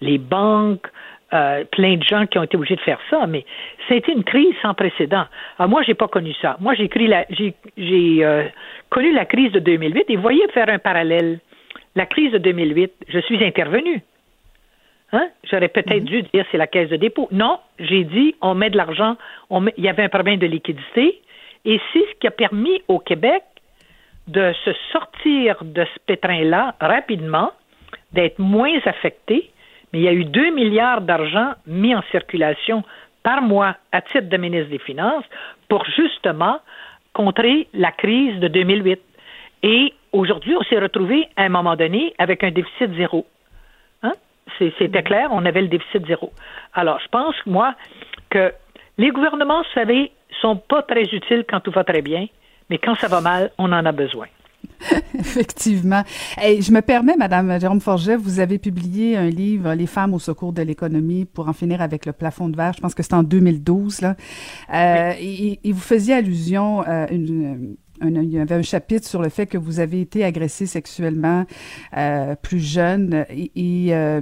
les 0.00 0.18
banques, 0.18 0.86
euh, 1.32 1.64
plein 1.72 1.96
de 1.96 2.04
gens 2.04 2.26
qui 2.26 2.38
ont 2.38 2.42
été 2.44 2.56
obligés 2.56 2.76
de 2.76 2.80
faire 2.80 3.00
ça, 3.10 3.26
mais 3.26 3.44
été 3.90 4.12
une 4.12 4.24
crise 4.24 4.54
sans 4.62 4.74
précédent. 4.74 5.24
Alors 5.58 5.70
moi, 5.70 5.82
j'ai 5.82 5.94
pas 5.94 6.08
connu 6.08 6.32
ça. 6.40 6.56
Moi, 6.60 6.74
j'ai 6.74 6.88
j'ai 7.76 8.24
euh, 8.24 8.44
connu 8.90 9.12
la 9.12 9.24
crise 9.24 9.52
de 9.52 9.58
2008 9.58 10.04
et 10.08 10.16
voyez 10.16 10.46
faire 10.48 10.68
un 10.68 10.78
parallèle. 10.78 11.40
La 11.94 12.06
crise 12.06 12.32
de 12.32 12.38
2008, 12.38 12.92
je 13.08 13.18
suis 13.20 13.42
intervenu. 13.44 14.02
Hein? 15.12 15.28
J'aurais 15.50 15.68
peut-être 15.68 16.02
mhm. 16.02 16.04
dû 16.04 16.22
dire 16.22 16.44
c'est 16.50 16.58
la 16.58 16.66
caisse 16.66 16.90
de 16.90 16.96
dépôt. 16.96 17.28
Non, 17.30 17.58
j'ai 17.78 18.04
dit 18.04 18.34
on 18.42 18.54
met 18.54 18.70
de 18.70 18.76
l'argent, 18.76 19.16
il 19.50 19.84
y 19.84 19.88
avait 19.88 20.02
un 20.02 20.08
problème 20.08 20.38
de 20.38 20.46
liquidité 20.46 21.20
et 21.64 21.80
c'est 21.92 22.00
ce 22.00 22.18
qui 22.20 22.26
a 22.26 22.30
permis 22.30 22.82
au 22.88 22.98
Québec 22.98 23.42
de 24.26 24.52
se 24.64 24.70
sortir 24.92 25.56
de 25.62 25.84
ce 25.84 25.98
pétrin-là 26.06 26.74
rapidement, 26.80 27.52
d'être 28.12 28.38
moins 28.38 28.78
affecté, 28.84 29.50
mais 29.92 30.00
il 30.00 30.04
y 30.04 30.08
a 30.08 30.12
eu 30.12 30.24
2 30.24 30.54
milliards 30.54 31.00
d'argent 31.00 31.54
mis 31.66 31.94
en 31.94 32.02
circulation 32.10 32.82
par 33.22 33.42
mois 33.42 33.76
à 33.92 34.02
titre 34.02 34.28
de 34.28 34.36
ministre 34.36 34.70
des 34.70 34.78
Finances 34.78 35.24
pour 35.68 35.84
justement 35.96 36.60
contrer 37.12 37.68
la 37.72 37.92
crise 37.92 38.38
de 38.40 38.48
2008. 38.48 39.00
Et 39.62 39.92
aujourd'hui, 40.12 40.54
on 40.56 40.62
s'est 40.64 40.78
retrouvé 40.78 41.28
à 41.36 41.44
un 41.44 41.48
moment 41.48 41.76
donné 41.76 42.14
avec 42.18 42.44
un 42.44 42.50
déficit 42.50 42.94
zéro. 42.94 43.26
Hein? 44.02 44.12
C'était 44.58 45.02
clair, 45.02 45.28
on 45.32 45.44
avait 45.44 45.62
le 45.62 45.68
déficit 45.68 46.06
zéro. 46.06 46.32
Alors, 46.74 47.00
je 47.00 47.08
pense, 47.08 47.34
moi, 47.46 47.74
que 48.30 48.52
les 48.98 49.10
gouvernements, 49.10 49.62
vous 49.62 49.74
savez, 49.74 50.12
sont 50.40 50.56
pas 50.56 50.82
très 50.82 51.04
utiles 51.04 51.44
quand 51.48 51.60
tout 51.60 51.70
va 51.70 51.84
très 51.84 52.02
bien 52.02 52.26
mais 52.70 52.78
quand 52.78 52.94
ça 52.96 53.08
va 53.08 53.20
mal, 53.20 53.50
on 53.58 53.72
en 53.72 53.84
a 53.84 53.92
besoin. 53.92 54.26
Effectivement. 55.18 56.02
Et 56.42 56.62
je 56.62 56.72
me 56.72 56.80
permets, 56.80 57.16
Madame 57.16 57.60
Jérôme 57.60 57.80
Forget, 57.80 58.16
vous 58.16 58.40
avez 58.40 58.58
publié 58.58 59.16
un 59.16 59.28
livre, 59.28 59.74
Les 59.74 59.86
femmes 59.86 60.14
au 60.14 60.18
secours 60.18 60.52
de 60.52 60.62
l'économie, 60.62 61.24
pour 61.24 61.48
en 61.48 61.52
finir 61.52 61.80
avec 61.82 62.06
le 62.06 62.12
plafond 62.12 62.48
de 62.48 62.56
verre. 62.56 62.72
Je 62.74 62.80
pense 62.80 62.94
que 62.94 63.02
c'était 63.02 63.14
en 63.14 63.22
2012. 63.22 64.02
Là. 64.02 64.16
Euh, 64.72 65.12
et, 65.20 65.58
vous 65.72 65.80
faisiez 65.80 66.14
allusion 66.14 66.80
à 66.80 67.10
une, 67.10 67.76
il 68.02 68.32
y 68.32 68.38
avait 68.38 68.54
un 68.54 68.62
chapitre 68.62 69.06
sur 69.06 69.22
le 69.22 69.28
fait 69.28 69.46
que 69.46 69.58
vous 69.58 69.80
avez 69.80 70.00
été 70.00 70.24
agressé 70.24 70.66
sexuellement 70.66 71.44
euh, 71.96 72.34
plus 72.42 72.60
jeune 72.60 73.24
et, 73.30 73.94
euh, 73.94 74.20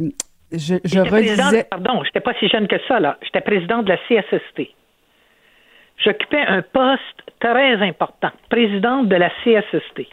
je, 0.52 0.76
je 0.84 1.00
redisais... 1.00 1.64
Pardon, 1.64 2.04
j'étais 2.04 2.20
pas 2.20 2.34
si 2.38 2.48
jeune 2.48 2.68
que 2.68 2.76
ça 2.86 3.00
là. 3.00 3.18
J'étais 3.22 3.40
président 3.40 3.82
de 3.82 3.88
la 3.88 3.96
CSST. 3.96 4.70
J'occupais 6.04 6.44
un 6.46 6.62
poste 6.62 7.22
très 7.40 7.74
important, 7.82 8.30
présidente 8.50 9.08
de 9.08 9.16
la 9.16 9.30
CSST. 9.42 10.06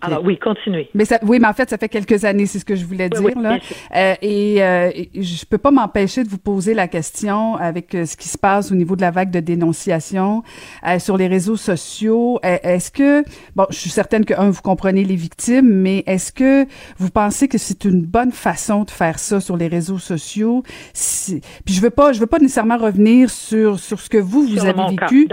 Alors 0.00 0.22
oui, 0.24 0.38
continuez. 0.38 0.88
Mais 0.94 1.04
ça, 1.04 1.18
oui, 1.22 1.38
mais 1.40 1.48
en 1.48 1.52
fait, 1.52 1.70
ça 1.70 1.78
fait 1.78 1.88
quelques 1.88 2.24
années, 2.24 2.46
c'est 2.46 2.58
ce 2.58 2.64
que 2.64 2.74
je 2.74 2.84
voulais 2.84 3.08
dire 3.08 3.38
là. 3.38 3.58
Euh, 3.94 4.14
et, 4.22 4.62
euh, 4.62 4.90
je 5.14 5.44
peux 5.44 5.58
pas 5.58 5.70
m'empêcher 5.70 6.24
de 6.24 6.28
vous 6.28 6.38
poser 6.38 6.74
la 6.74 6.88
question 6.88 7.56
avec 7.56 7.94
euh, 7.94 8.04
ce 8.06 8.16
qui 8.16 8.28
se 8.28 8.38
passe 8.38 8.72
au 8.72 8.74
niveau 8.74 8.96
de 8.96 9.00
la 9.00 9.10
vague 9.10 9.30
de 9.30 9.40
dénonciation 9.40 10.42
euh, 10.86 10.98
sur 10.98 11.16
les 11.16 11.26
réseaux 11.26 11.56
sociaux. 11.56 12.38
Euh, 12.44 12.58
est-ce 12.62 12.90
que, 12.90 13.24
bon, 13.56 13.66
je 13.70 13.76
suis 13.76 13.90
certaine 13.90 14.24
que 14.24 14.34
un, 14.34 14.50
vous 14.50 14.62
comprenez 14.62 15.04
les 15.04 15.16
victimes, 15.16 15.68
mais 15.68 16.02
est-ce 16.06 16.32
que 16.32 16.66
vous 16.98 17.10
pensez 17.10 17.48
que 17.48 17.58
c'est 17.58 17.84
une 17.84 18.02
bonne 18.02 18.32
façon 18.32 18.84
de 18.84 18.90
faire 18.90 19.18
ça 19.18 19.40
sur 19.40 19.56
les 19.56 19.68
réseaux 19.68 19.98
sociaux? 19.98 20.62
Puis 20.94 21.74
je 21.74 21.80
veux 21.80 21.90
pas, 21.90 22.12
je 22.12 22.20
veux 22.20 22.26
pas 22.26 22.38
nécessairement 22.38 22.78
revenir 22.78 23.30
sur 23.30 23.78
sur 23.78 24.00
ce 24.00 24.08
que 24.08 24.18
vous 24.18 24.46
vous 24.46 24.64
avez 24.64 24.82
vécu. 24.90 25.28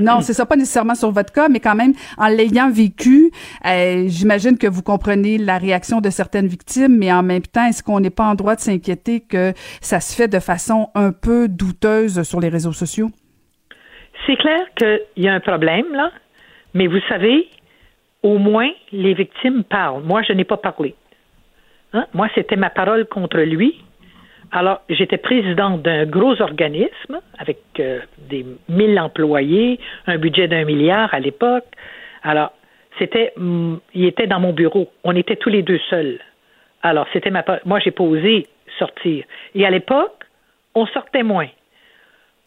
Non, 0.00 0.20
c'est 0.20 0.32
ça, 0.34 0.46
pas 0.46 0.56
nécessairement 0.56 0.94
sur 0.94 1.10
votre 1.10 1.32
cas, 1.32 1.48
mais 1.48 1.60
quand 1.60 1.74
même 1.74 1.92
en 2.18 2.28
l'ayant 2.28 2.70
vécu. 2.70 3.30
Euh, 3.66 3.93
ben, 3.94 4.08
j'imagine 4.08 4.58
que 4.58 4.66
vous 4.66 4.82
comprenez 4.82 5.38
la 5.38 5.58
réaction 5.58 6.00
de 6.00 6.10
certaines 6.10 6.46
victimes, 6.46 6.98
mais 6.98 7.12
en 7.12 7.22
même 7.22 7.42
temps, 7.42 7.66
est-ce 7.66 7.82
qu'on 7.82 8.00
n'est 8.00 8.10
pas 8.10 8.24
en 8.24 8.34
droit 8.34 8.56
de 8.56 8.60
s'inquiéter 8.60 9.20
que 9.20 9.52
ça 9.80 10.00
se 10.00 10.16
fait 10.16 10.26
de 10.28 10.40
façon 10.40 10.88
un 10.94 11.12
peu 11.12 11.46
douteuse 11.48 12.22
sur 12.22 12.40
les 12.40 12.48
réseaux 12.48 12.72
sociaux? 12.72 13.10
C'est 14.26 14.36
clair 14.36 14.66
qu'il 14.76 15.24
y 15.24 15.28
a 15.28 15.34
un 15.34 15.40
problème, 15.40 15.86
là, 15.92 16.10
mais 16.72 16.86
vous 16.86 17.00
savez, 17.08 17.48
au 18.22 18.38
moins, 18.38 18.70
les 18.90 19.14
victimes 19.14 19.62
parlent. 19.64 20.02
Moi, 20.02 20.22
je 20.22 20.32
n'ai 20.32 20.44
pas 20.44 20.56
parlé. 20.56 20.94
Hein? 21.92 22.06
Moi, 22.14 22.28
c'était 22.34 22.56
ma 22.56 22.70
parole 22.70 23.06
contre 23.06 23.38
lui. 23.38 23.80
Alors, 24.50 24.80
j'étais 24.88 25.18
présidente 25.18 25.82
d'un 25.82 26.04
gros 26.06 26.40
organisme 26.40 27.20
avec 27.38 27.58
euh, 27.78 28.00
des 28.28 28.44
mille 28.68 28.98
employés, 28.98 29.78
un 30.06 30.18
budget 30.18 30.48
d'un 30.48 30.64
milliard 30.64 31.12
à 31.12 31.20
l'époque. 31.20 31.66
Alors, 32.22 32.52
c'était, 32.98 33.32
mm, 33.36 33.76
il 33.94 34.04
était 34.06 34.26
dans 34.26 34.40
mon 34.40 34.52
bureau. 34.52 34.90
On 35.04 35.14
était 35.16 35.36
tous 35.36 35.50
les 35.50 35.62
deux 35.62 35.80
seuls. 35.90 36.18
Alors, 36.82 37.06
c'était 37.12 37.30
ma, 37.30 37.44
moi, 37.64 37.80
j'ai 37.80 37.90
pas 37.90 38.04
osé 38.04 38.46
sortir. 38.78 39.24
Et 39.54 39.64
à 39.66 39.70
l'époque, 39.70 40.24
on 40.74 40.86
sortait 40.86 41.22
moins. 41.22 41.48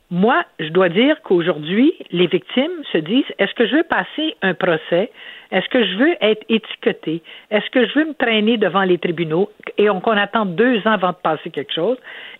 Moi, 0.09 0.45
je 0.59 0.69
dois 0.69 0.87
dire 0.87 1.21
qu'aujourd'hui, 1.21 1.93
les 2.11 2.27
victimes 2.27 2.71
se 2.93 2.97
disent 2.97 3.25
est-ce 3.39 3.53
que 3.55 3.67
je 3.67 3.75
veux 3.75 3.83
passer 3.83 4.35
un 4.41 4.53
procès? 4.53 5.11
Est-ce 5.51 5.67
que 5.67 5.85
je 5.85 5.95
veux 5.97 6.15
être 6.21 6.45
étiqueté 6.47 7.21
Est-ce 7.51 7.69
que 7.71 7.85
je 7.85 7.93
veux 7.99 8.05
me 8.05 8.13
traîner 8.13 8.57
devant 8.57 8.83
les 8.83 8.97
tribunaux? 8.97 9.51
Et 9.77 9.87
qu'on 9.87 10.11
attend 10.11 10.45
deux 10.45 10.79
ans 10.87 10.93
avant 10.93 11.09
de 11.11 11.17
passer 11.21 11.49
quelque 11.49 11.73
chose 11.73 11.97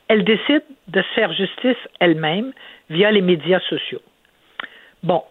Elles 0.08 0.24
décident 0.24 0.64
de 0.88 1.02
se 1.02 1.14
faire 1.14 1.34
justice 1.34 1.78
elles-mêmes 2.00 2.54
via 2.90 3.12
les 3.12 3.22
médias 3.22 3.60
sociaux. 3.70 4.02
Bon, 5.04 5.24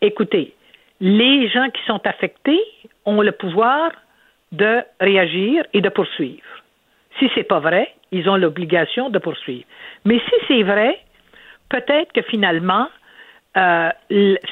écoutez, 0.00 0.55
les 1.00 1.48
gens 1.48 1.68
qui 1.70 1.82
sont 1.86 2.00
affectés 2.06 2.60
ont 3.04 3.20
le 3.22 3.32
pouvoir 3.32 3.90
de 4.52 4.82
réagir 5.00 5.64
et 5.72 5.80
de 5.80 5.88
poursuivre. 5.88 6.46
Si 7.18 7.30
c'est 7.34 7.44
pas 7.44 7.60
vrai, 7.60 7.92
ils 8.12 8.28
ont 8.28 8.36
l'obligation 8.36 9.10
de 9.10 9.18
poursuivre. 9.18 9.64
Mais 10.04 10.18
si 10.18 10.34
c'est 10.48 10.62
vrai, 10.62 10.98
peut-être 11.68 12.12
que 12.12 12.22
finalement, 12.22 12.88
euh, 13.56 13.90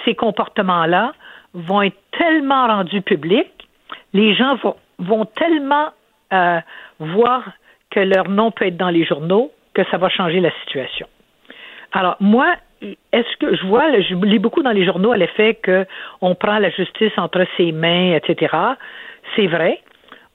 ces 0.05 0.15
comportements-là 0.15 1.15
vont 1.53 1.83
être 1.83 2.01
tellement 2.19 2.67
rendus 2.67 3.03
publics, 3.03 3.69
les 4.13 4.35
gens 4.35 4.59
vont, 4.99 5.25
tellement 5.25 5.89
euh, 6.33 6.61
voir 6.99 7.45
que 7.91 8.01
leur 8.01 8.29
nom 8.29 8.51
peut 8.51 8.67
être 8.67 8.77
dans 8.77 8.91
les 8.91 9.05
journaux 9.05 9.53
que 9.73 9.83
ça 9.91 9.99
va 9.99 10.09
changer 10.09 10.41
la 10.41 10.51
situation. 10.63 11.07
Alors, 11.93 12.17
moi, 12.21 12.55
est-ce 13.13 13.37
que 13.39 13.55
je 13.57 13.67
vois, 13.67 14.01
je 14.01 14.15
lis 14.15 14.39
beaucoup 14.39 14.63
dans 14.63 14.73
les 14.73 14.85
journaux 14.85 15.13
à 15.13 15.17
l'effet 15.17 15.59
qu'on 15.65 16.35
prend 16.35 16.59
la 16.59 16.71
justice 16.71 17.13
entre 17.17 17.47
ses 17.57 17.73
mains, 17.73 18.15
etc. 18.15 18.55
C'est 19.37 19.47
vrai. 19.47 19.81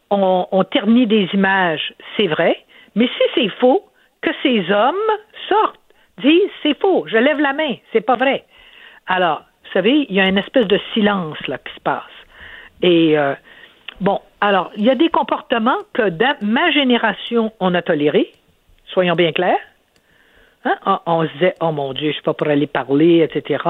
On, 0.10 0.48
on 0.52 0.64
ternit 0.64 1.08
des 1.08 1.30
images, 1.34 1.94
c'est 2.18 2.28
vrai. 2.28 2.58
Mais 2.96 3.08
si 3.08 3.24
c'est 3.36 3.50
faux, 3.60 3.86
que 4.22 4.32
ces 4.44 4.72
hommes 4.72 4.96
sortent, 5.48 5.80
disent 6.22 6.50
c'est 6.64 6.80
faux, 6.80 7.06
je 7.08 7.18
lève 7.18 7.40
la 7.40 7.54
main, 7.54 7.76
c'est 7.94 8.02
pas 8.02 8.16
vrai. 8.16 8.44
Alors, 9.08 9.44
Vous 9.66 9.72
savez, 9.74 10.08
il 10.10 10.16
y 10.16 10.20
a 10.20 10.28
une 10.28 10.38
espèce 10.38 10.68
de 10.68 10.80
silence 10.94 11.38
là 11.48 11.58
qui 11.58 11.74
se 11.76 11.80
passe. 11.80 12.04
Et 12.82 13.18
euh, 13.18 13.36
bon, 14.02 14.20
alors, 14.42 14.72
il 14.78 14.84
y 14.86 14.90
a 14.90 14.96
des 14.96 15.10
comportements 15.10 15.78
que 15.94 16.10
dans 16.10 16.36
ma 16.42 16.72
génération, 16.72 17.52
on 17.60 17.74
a 17.76 17.82
tolérés, 17.82 18.32
soyons 18.86 19.16
bien 19.16 19.32
clairs. 19.32 19.60
Hein? 20.66 20.76
On, 21.06 21.26
se 21.26 21.34
disait, 21.34 21.56
oh 21.62 21.72
mon 21.72 21.94
Dieu, 21.94 22.10
je 22.10 22.14
suis 22.14 22.24
pas 22.24 22.34
pour 22.34 22.48
aller 22.48 22.68
parler, 22.68 23.22
etc. 23.22 23.64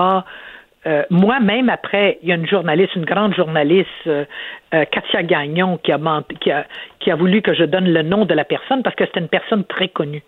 Euh, 0.87 1.03
moi, 1.09 1.39
même 1.39 1.69
après, 1.69 2.19
il 2.23 2.29
y 2.29 2.31
a 2.31 2.35
une 2.35 2.47
journaliste, 2.47 2.95
une 2.95 3.05
grande 3.05 3.35
journaliste, 3.35 3.89
euh, 4.07 4.25
euh, 4.73 4.85
Katia 4.85 5.23
Gagnon, 5.23 5.77
qui 5.77 5.91
a, 5.91 5.99
qui, 6.39 6.51
a, 6.51 6.65
qui 6.99 7.11
a 7.11 7.15
voulu 7.15 7.41
que 7.41 7.53
je 7.53 7.63
donne 7.63 7.91
le 7.91 8.01
nom 8.01 8.25
de 8.25 8.33
la 8.33 8.45
personne 8.45 8.81
parce 8.81 8.95
que 8.95 9.05
c'était 9.05 9.19
une 9.19 9.27
personne 9.27 9.65
très 9.65 9.89
connue. 9.89 10.23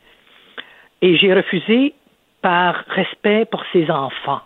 Et 1.02 1.18
j'ai 1.18 1.34
refusé 1.34 1.94
par 2.42 2.84
respect 2.90 3.46
pour 3.46 3.64
ses 3.72 3.90
enfants, 3.90 4.42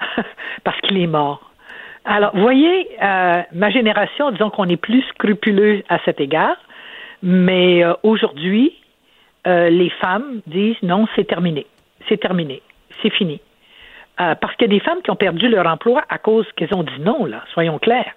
parce 0.64 0.80
qu'il 0.80 1.00
est 1.00 1.06
mort. 1.06 1.50
Alors, 2.04 2.34
vous 2.34 2.40
voyez, 2.40 2.88
ma 3.00 3.70
génération, 3.70 4.30
disons 4.30 4.48
qu'on 4.48 4.68
est 4.68 4.78
plus 4.78 5.02
scrupuleux 5.02 5.82
à 5.90 5.98
cet 6.04 6.20
égard, 6.20 6.56
mais 7.22 7.84
aujourd'hui, 8.02 8.79
les 9.46 9.90
femmes 10.00 10.40
disent 10.46 10.82
non, 10.82 11.06
c'est 11.16 11.26
terminé, 11.26 11.66
c'est 12.08 12.18
terminé, 12.18 12.62
c'est 13.02 13.10
fini. 13.10 13.40
Euh, 14.20 14.34
parce 14.34 14.54
qu'il 14.56 14.70
y 14.70 14.74
a 14.74 14.78
des 14.78 14.84
femmes 14.84 15.00
qui 15.02 15.10
ont 15.10 15.16
perdu 15.16 15.48
leur 15.48 15.66
emploi 15.66 16.04
à 16.10 16.18
cause 16.18 16.46
qu'elles 16.56 16.74
ont 16.74 16.82
dit 16.82 17.00
non, 17.00 17.24
là, 17.24 17.42
soyons 17.54 17.78
clairs. 17.78 18.12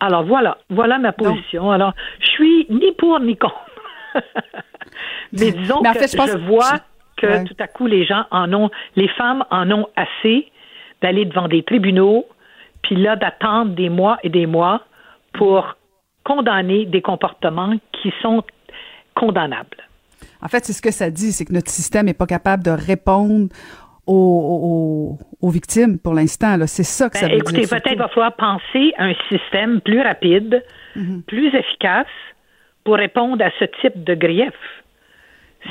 Alors 0.00 0.24
voilà, 0.24 0.58
voilà 0.70 0.98
ma 0.98 1.12
position. 1.12 1.70
Alors, 1.70 1.92
je 2.20 2.26
suis 2.28 2.66
ni 2.70 2.92
pour 2.92 3.20
ni 3.20 3.36
contre. 3.36 3.54
Mais 5.32 5.50
disons 5.50 5.82
que 5.82 5.92
je, 5.92 6.38
vois 6.38 6.78
que 7.16 7.46
tout 7.46 7.56
à 7.58 7.66
coup 7.66 7.86
les 7.86 8.06
gens 8.06 8.24
en 8.30 8.52
ont, 8.54 8.70
les 8.96 9.08
femmes 9.08 9.44
en 9.50 9.70
ont 9.70 9.88
assez 9.96 10.50
d'aller 11.02 11.26
devant 11.26 11.48
des 11.48 11.62
tribunaux, 11.62 12.26
puis 12.82 12.96
là 12.96 13.16
d'attendre 13.16 13.72
des 13.72 13.88
mois 13.88 14.18
et 14.22 14.30
des 14.30 14.46
mois 14.46 14.82
pour 15.34 15.76
condamner 16.22 16.86
des 16.86 17.02
comportements 17.02 17.74
qui 17.92 18.12
sont 18.22 18.42
condamnables. 19.14 19.76
En 20.42 20.48
fait, 20.48 20.64
c'est 20.64 20.72
ce 20.72 20.82
que 20.82 20.90
ça 20.90 21.10
dit, 21.10 21.32
c'est 21.32 21.44
que 21.44 21.52
notre 21.52 21.70
système 21.70 22.06
n'est 22.06 22.14
pas 22.14 22.26
capable 22.26 22.62
de 22.62 22.70
répondre 22.70 23.48
aux, 24.06 25.18
victimes 25.42 25.98
pour 25.98 26.14
l'instant. 26.14 26.56
C'est 26.66 26.82
ça 26.84 27.08
que 27.08 27.16
ça 27.16 27.26
ben, 27.26 27.32
veut 27.32 27.38
écoutez, 27.38 27.60
dire. 27.60 27.64
Écoutez, 27.64 27.80
peut-être 27.80 27.98
va 27.98 28.08
falloir 28.08 28.34
penser 28.34 28.92
à 28.98 29.04
un 29.04 29.14
système 29.28 29.80
plus 29.80 30.00
rapide, 30.00 30.62
mhm. 30.96 31.22
plus 31.26 31.54
efficace 31.54 32.06
pour 32.84 32.96
répondre 32.96 33.42
à 33.44 33.50
ce 33.58 33.64
type 33.80 34.04
de 34.04 34.14
grief. 34.14 34.54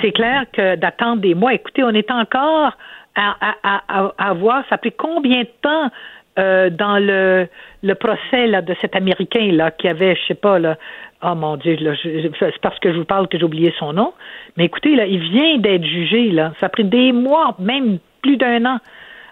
C'est 0.02 0.12
clair 0.12 0.46
que 0.52 0.76
d'attendre 0.76 1.22
des 1.22 1.36
mois, 1.36 1.54
écoutez, 1.54 1.84
on 1.84 1.92
est 1.92 2.10
encore 2.10 2.76
à, 3.16 3.36
à, 3.64 4.14
à, 4.18 4.34
voir, 4.34 4.64
ça 4.70 4.76
a 4.76 4.78
pris 4.80 4.92
combien 4.92 5.42
de 5.42 5.50
temps 5.62 5.92
euh, 6.40 6.70
dans 6.70 6.98
le, 6.98 7.48
procès 7.96 8.48
là, 8.48 8.62
de 8.62 8.76
cet 8.82 8.96
Américain 8.96 9.52
là, 9.52 9.72
qui 9.72 9.88
avait, 9.88 10.16
je 10.16 10.28
sais 10.28 10.34
pas, 10.34 10.58
là, 10.60 10.78
oh 11.22 11.36
mon 11.36 11.58
Dieu, 11.58 11.78
c'est 12.04 12.60
parce 12.62 12.80
que 12.80 12.92
je 12.92 12.98
vous 12.98 13.06
parle 13.06 13.28
que 13.28 13.38
j'ai 13.38 13.44
oublié 13.44 13.74
son 13.78 13.94
nom. 13.94 14.14
Mais 14.58 14.66
écoutez, 14.66 14.96
là, 14.96 15.06
il 15.06 15.20
vient 15.20 15.58
d'être 15.58 15.86
jugé, 15.86 16.32
là. 16.32 16.54
Ça 16.60 16.66
a 16.66 16.70
pris 16.70 16.84
des 16.84 17.12
mois, 17.12 17.56
même 17.60 18.00
plus 18.22 18.38
d'un 18.38 18.66
an. 18.66 18.80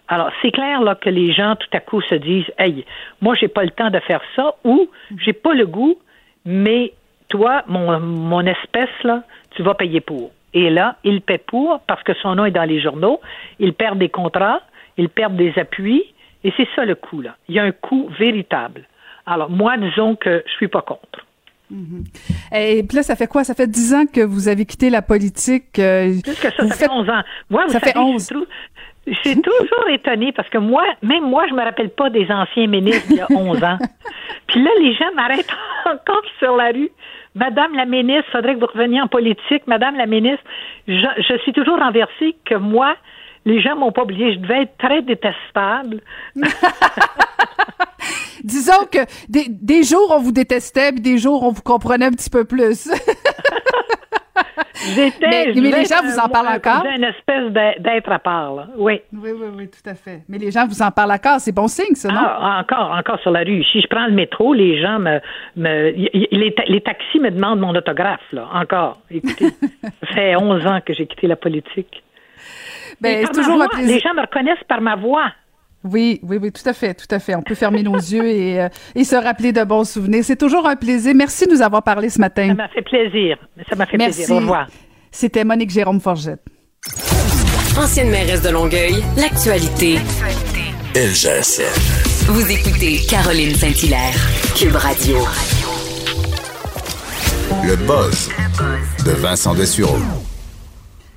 Alors, 0.07 0.29
c'est 0.41 0.51
clair 0.51 0.81
là, 0.81 0.95
que 0.95 1.09
les 1.09 1.31
gens, 1.31 1.55
tout 1.55 1.69
à 1.73 1.79
coup, 1.79 2.01
se 2.01 2.15
disent 2.15 2.51
Hey, 2.57 2.85
moi, 3.21 3.33
j'ai 3.35 3.47
pas 3.47 3.63
le 3.63 3.71
temps 3.71 3.89
de 3.89 3.99
faire 3.99 4.21
ça 4.35 4.55
ou 4.63 4.89
j'ai 5.17 5.33
pas 5.33 5.53
le 5.53 5.65
goût, 5.65 5.97
mais 6.45 6.93
toi, 7.29 7.63
mon, 7.67 7.99
mon 7.99 8.45
espèce, 8.45 8.89
là, 9.03 9.23
tu 9.55 9.63
vas 9.63 9.73
payer 9.73 10.01
pour. 10.01 10.31
Et 10.53 10.69
là, 10.69 10.97
il 11.03 11.21
paie 11.21 11.37
pour 11.37 11.79
parce 11.87 12.03
que 12.03 12.13
son 12.21 12.35
nom 12.35 12.45
est 12.45 12.51
dans 12.51 12.65
les 12.65 12.81
journaux. 12.81 13.21
Il 13.59 13.73
perd 13.73 13.97
des 13.97 14.09
contrats, 14.09 14.61
il 14.97 15.09
perd 15.09 15.35
des 15.35 15.57
appuis, 15.57 16.03
et 16.43 16.53
c'est 16.57 16.67
ça 16.75 16.85
le 16.85 16.95
coût, 16.95 17.21
là. 17.21 17.35
Il 17.47 17.55
y 17.55 17.59
a 17.59 17.63
un 17.63 17.71
coût 17.71 18.09
véritable. 18.19 18.85
Alors, 19.25 19.49
moi, 19.49 19.77
disons 19.77 20.15
que 20.15 20.43
je 20.45 20.51
suis 20.53 20.67
pas 20.67 20.81
contre. 20.81 21.25
Mm-hmm. 21.71 22.57
Et 22.57 22.83
puis 22.83 22.97
là, 22.97 23.03
ça 23.03 23.15
fait 23.15 23.27
quoi? 23.27 23.43
Ça 23.43 23.53
fait 23.53 23.67
dix 23.67 23.93
ans 23.93 24.05
que 24.05 24.21
vous 24.21 24.47
avez 24.47 24.65
quitté 24.65 24.89
la 24.89 25.01
politique. 25.01 25.79
Euh, 25.79 26.13
Plus 26.23 26.39
que 26.39 26.51
ça, 26.51 26.67
ça 26.67 26.75
fait 26.75 26.89
onze 26.89 27.09
ans. 27.09 27.21
Moi, 27.49 27.65
vous 27.65 27.71
ça 27.71 27.79
fait 27.79 27.97
11. 27.97 28.33
Je 29.07 29.13
suis 29.13 29.41
toujours 29.41 29.89
étonnée 29.89 30.31
parce 30.31 30.49
que 30.49 30.57
moi, 30.59 30.83
même 31.01 31.23
moi, 31.23 31.45
je 31.49 31.53
me 31.53 31.63
rappelle 31.63 31.89
pas 31.89 32.09
des 32.09 32.29
anciens 32.29 32.67
ministres 32.67 33.07
il 33.09 33.17
y 33.17 33.21
a 33.21 33.27
11 33.31 33.63
ans. 33.63 33.77
Puis 34.47 34.61
là, 34.61 34.69
les 34.79 34.93
gens 34.93 35.11
m'arrêtent 35.15 35.55
encore 35.85 36.21
sur 36.39 36.55
la 36.55 36.71
rue. 36.71 36.91
Madame 37.33 37.73
la 37.75 37.85
ministre, 37.85 38.29
faudrait 38.31 38.55
que 38.55 38.59
vous 38.59 38.67
reveniez 38.67 39.01
en 39.01 39.07
politique. 39.07 39.65
Madame 39.65 39.95
la 39.95 40.05
ministre, 40.05 40.43
je, 40.87 41.07
je 41.17 41.37
suis 41.39 41.53
toujours 41.53 41.79
renversée 41.79 42.35
que 42.45 42.55
moi, 42.55 42.95
les 43.45 43.61
gens 43.61 43.75
m'ont 43.75 43.91
pas 43.91 44.03
oublié. 44.03 44.33
Je 44.33 44.39
devais 44.39 44.63
être 44.63 44.77
très 44.77 45.01
détestable. 45.01 46.01
Disons 48.43 48.85
que 48.91 48.99
des, 49.29 49.45
des, 49.49 49.83
jours, 49.83 50.11
on 50.15 50.19
vous 50.19 50.31
détestait, 50.31 50.91
puis 50.91 51.01
des 51.01 51.17
jours, 51.17 51.43
on 51.43 51.51
vous 51.51 51.61
comprenait 51.61 52.05
un 52.05 52.11
petit 52.11 52.29
peu 52.29 52.43
plus. 52.45 52.89
J'étais. 54.95 55.27
Mais, 55.27 55.53
mais 55.55 55.71
les 55.71 55.85
gens 55.85 56.01
vous 56.03 56.17
en 56.17 56.27
parlent 56.27 56.55
encore? 56.55 56.83
une 56.85 57.03
espèce 57.03 57.51
d'être 57.51 58.11
à 58.11 58.19
part, 58.19 58.53
Oui. 58.77 59.01
Oui, 59.13 59.29
oui, 59.31 59.47
oui, 59.55 59.69
tout 59.69 59.87
à 59.87 59.93
fait. 59.93 60.23
Mais 60.27 60.39
les 60.39 60.49
gens 60.51 60.65
vous 60.65 60.81
en 60.81 60.89
parlent 60.89 61.11
encore. 61.11 61.39
C'est 61.39 61.51
bon 61.51 61.67
signe, 61.67 61.93
ça, 61.93 62.09
non? 62.09 62.19
Ah, 62.19 62.59
encore, 62.61 62.91
encore 62.91 63.19
sur 63.19 63.29
la 63.31 63.41
rue. 63.41 63.63
Si 63.65 63.81
je 63.81 63.87
prends 63.87 64.07
le 64.07 64.13
métro, 64.13 64.53
les 64.53 64.81
gens 64.81 64.97
me. 64.99 65.19
me 65.55 65.91
les, 65.91 66.55
les 66.67 66.81
taxis 66.81 67.19
me 67.19 67.29
demandent 67.29 67.59
mon 67.59 67.75
autographe, 67.75 68.21
là. 68.31 68.47
Encore. 68.53 68.99
Écoutez, 69.11 69.49
ça 69.83 70.07
fait 70.13 70.35
11 70.35 70.65
ans 70.65 70.79
que 70.83 70.93
j'ai 70.93 71.05
quitté 71.05 71.27
la 71.27 71.35
politique. 71.35 72.03
Ben, 73.01 73.25
c'est 73.25 73.41
toujours 73.41 73.61
un 73.61 73.67
plaisir. 73.67 73.95
Les 73.95 73.99
gens 73.99 74.13
me 74.13 74.21
reconnaissent 74.21 74.63
par 74.67 74.81
ma 74.81 74.95
voix. 74.95 75.31
Oui, 75.83 76.19
oui, 76.21 76.37
oui, 76.39 76.51
tout 76.51 76.67
à 76.69 76.73
fait, 76.73 76.93
tout 76.93 77.13
à 77.13 77.19
fait. 77.19 77.33
On 77.35 77.41
peut 77.41 77.55
fermer 77.55 77.81
nos 77.81 77.95
yeux 77.95 78.27
et, 78.27 78.61
euh, 78.61 78.69
et, 78.93 79.03
se 79.03 79.15
rappeler 79.15 79.51
de 79.51 79.63
bons 79.63 79.89
souvenirs. 79.89 80.23
C'est 80.23 80.35
toujours 80.35 80.67
un 80.67 80.75
plaisir. 80.75 81.13
Merci 81.15 81.47
de 81.47 81.53
nous 81.53 81.61
avoir 81.63 81.81
parlé 81.81 82.09
ce 82.09 82.19
matin. 82.19 82.49
Ça 82.49 82.53
m'a 82.53 82.67
fait 82.67 82.83
plaisir. 82.83 83.37
Ça 83.67 83.75
m'a 83.75 83.87
fait 83.87 83.97
plaisir. 83.97 84.29
Au 84.29 84.37
revoir. 84.37 84.67
C'était 85.09 85.43
Monique 85.43 85.71
Jérôme 85.71 85.99
Forgette. 85.99 86.41
Ancienne 87.77 88.11
mairesse 88.11 88.43
de 88.43 88.49
Longueuil, 88.49 89.03
l'actualité. 89.17 89.97
LGS. 90.93 91.61
Vous 92.27 92.51
écoutez 92.51 92.99
Caroline 93.09 93.55
Saint-Hilaire, 93.55 94.13
Cube 94.55 94.75
Radio. 94.75 95.17
Le 97.63 97.75
buzz 97.75 98.29
de 99.05 99.11
Vincent 99.11 99.55
Dessureau. 99.55 99.97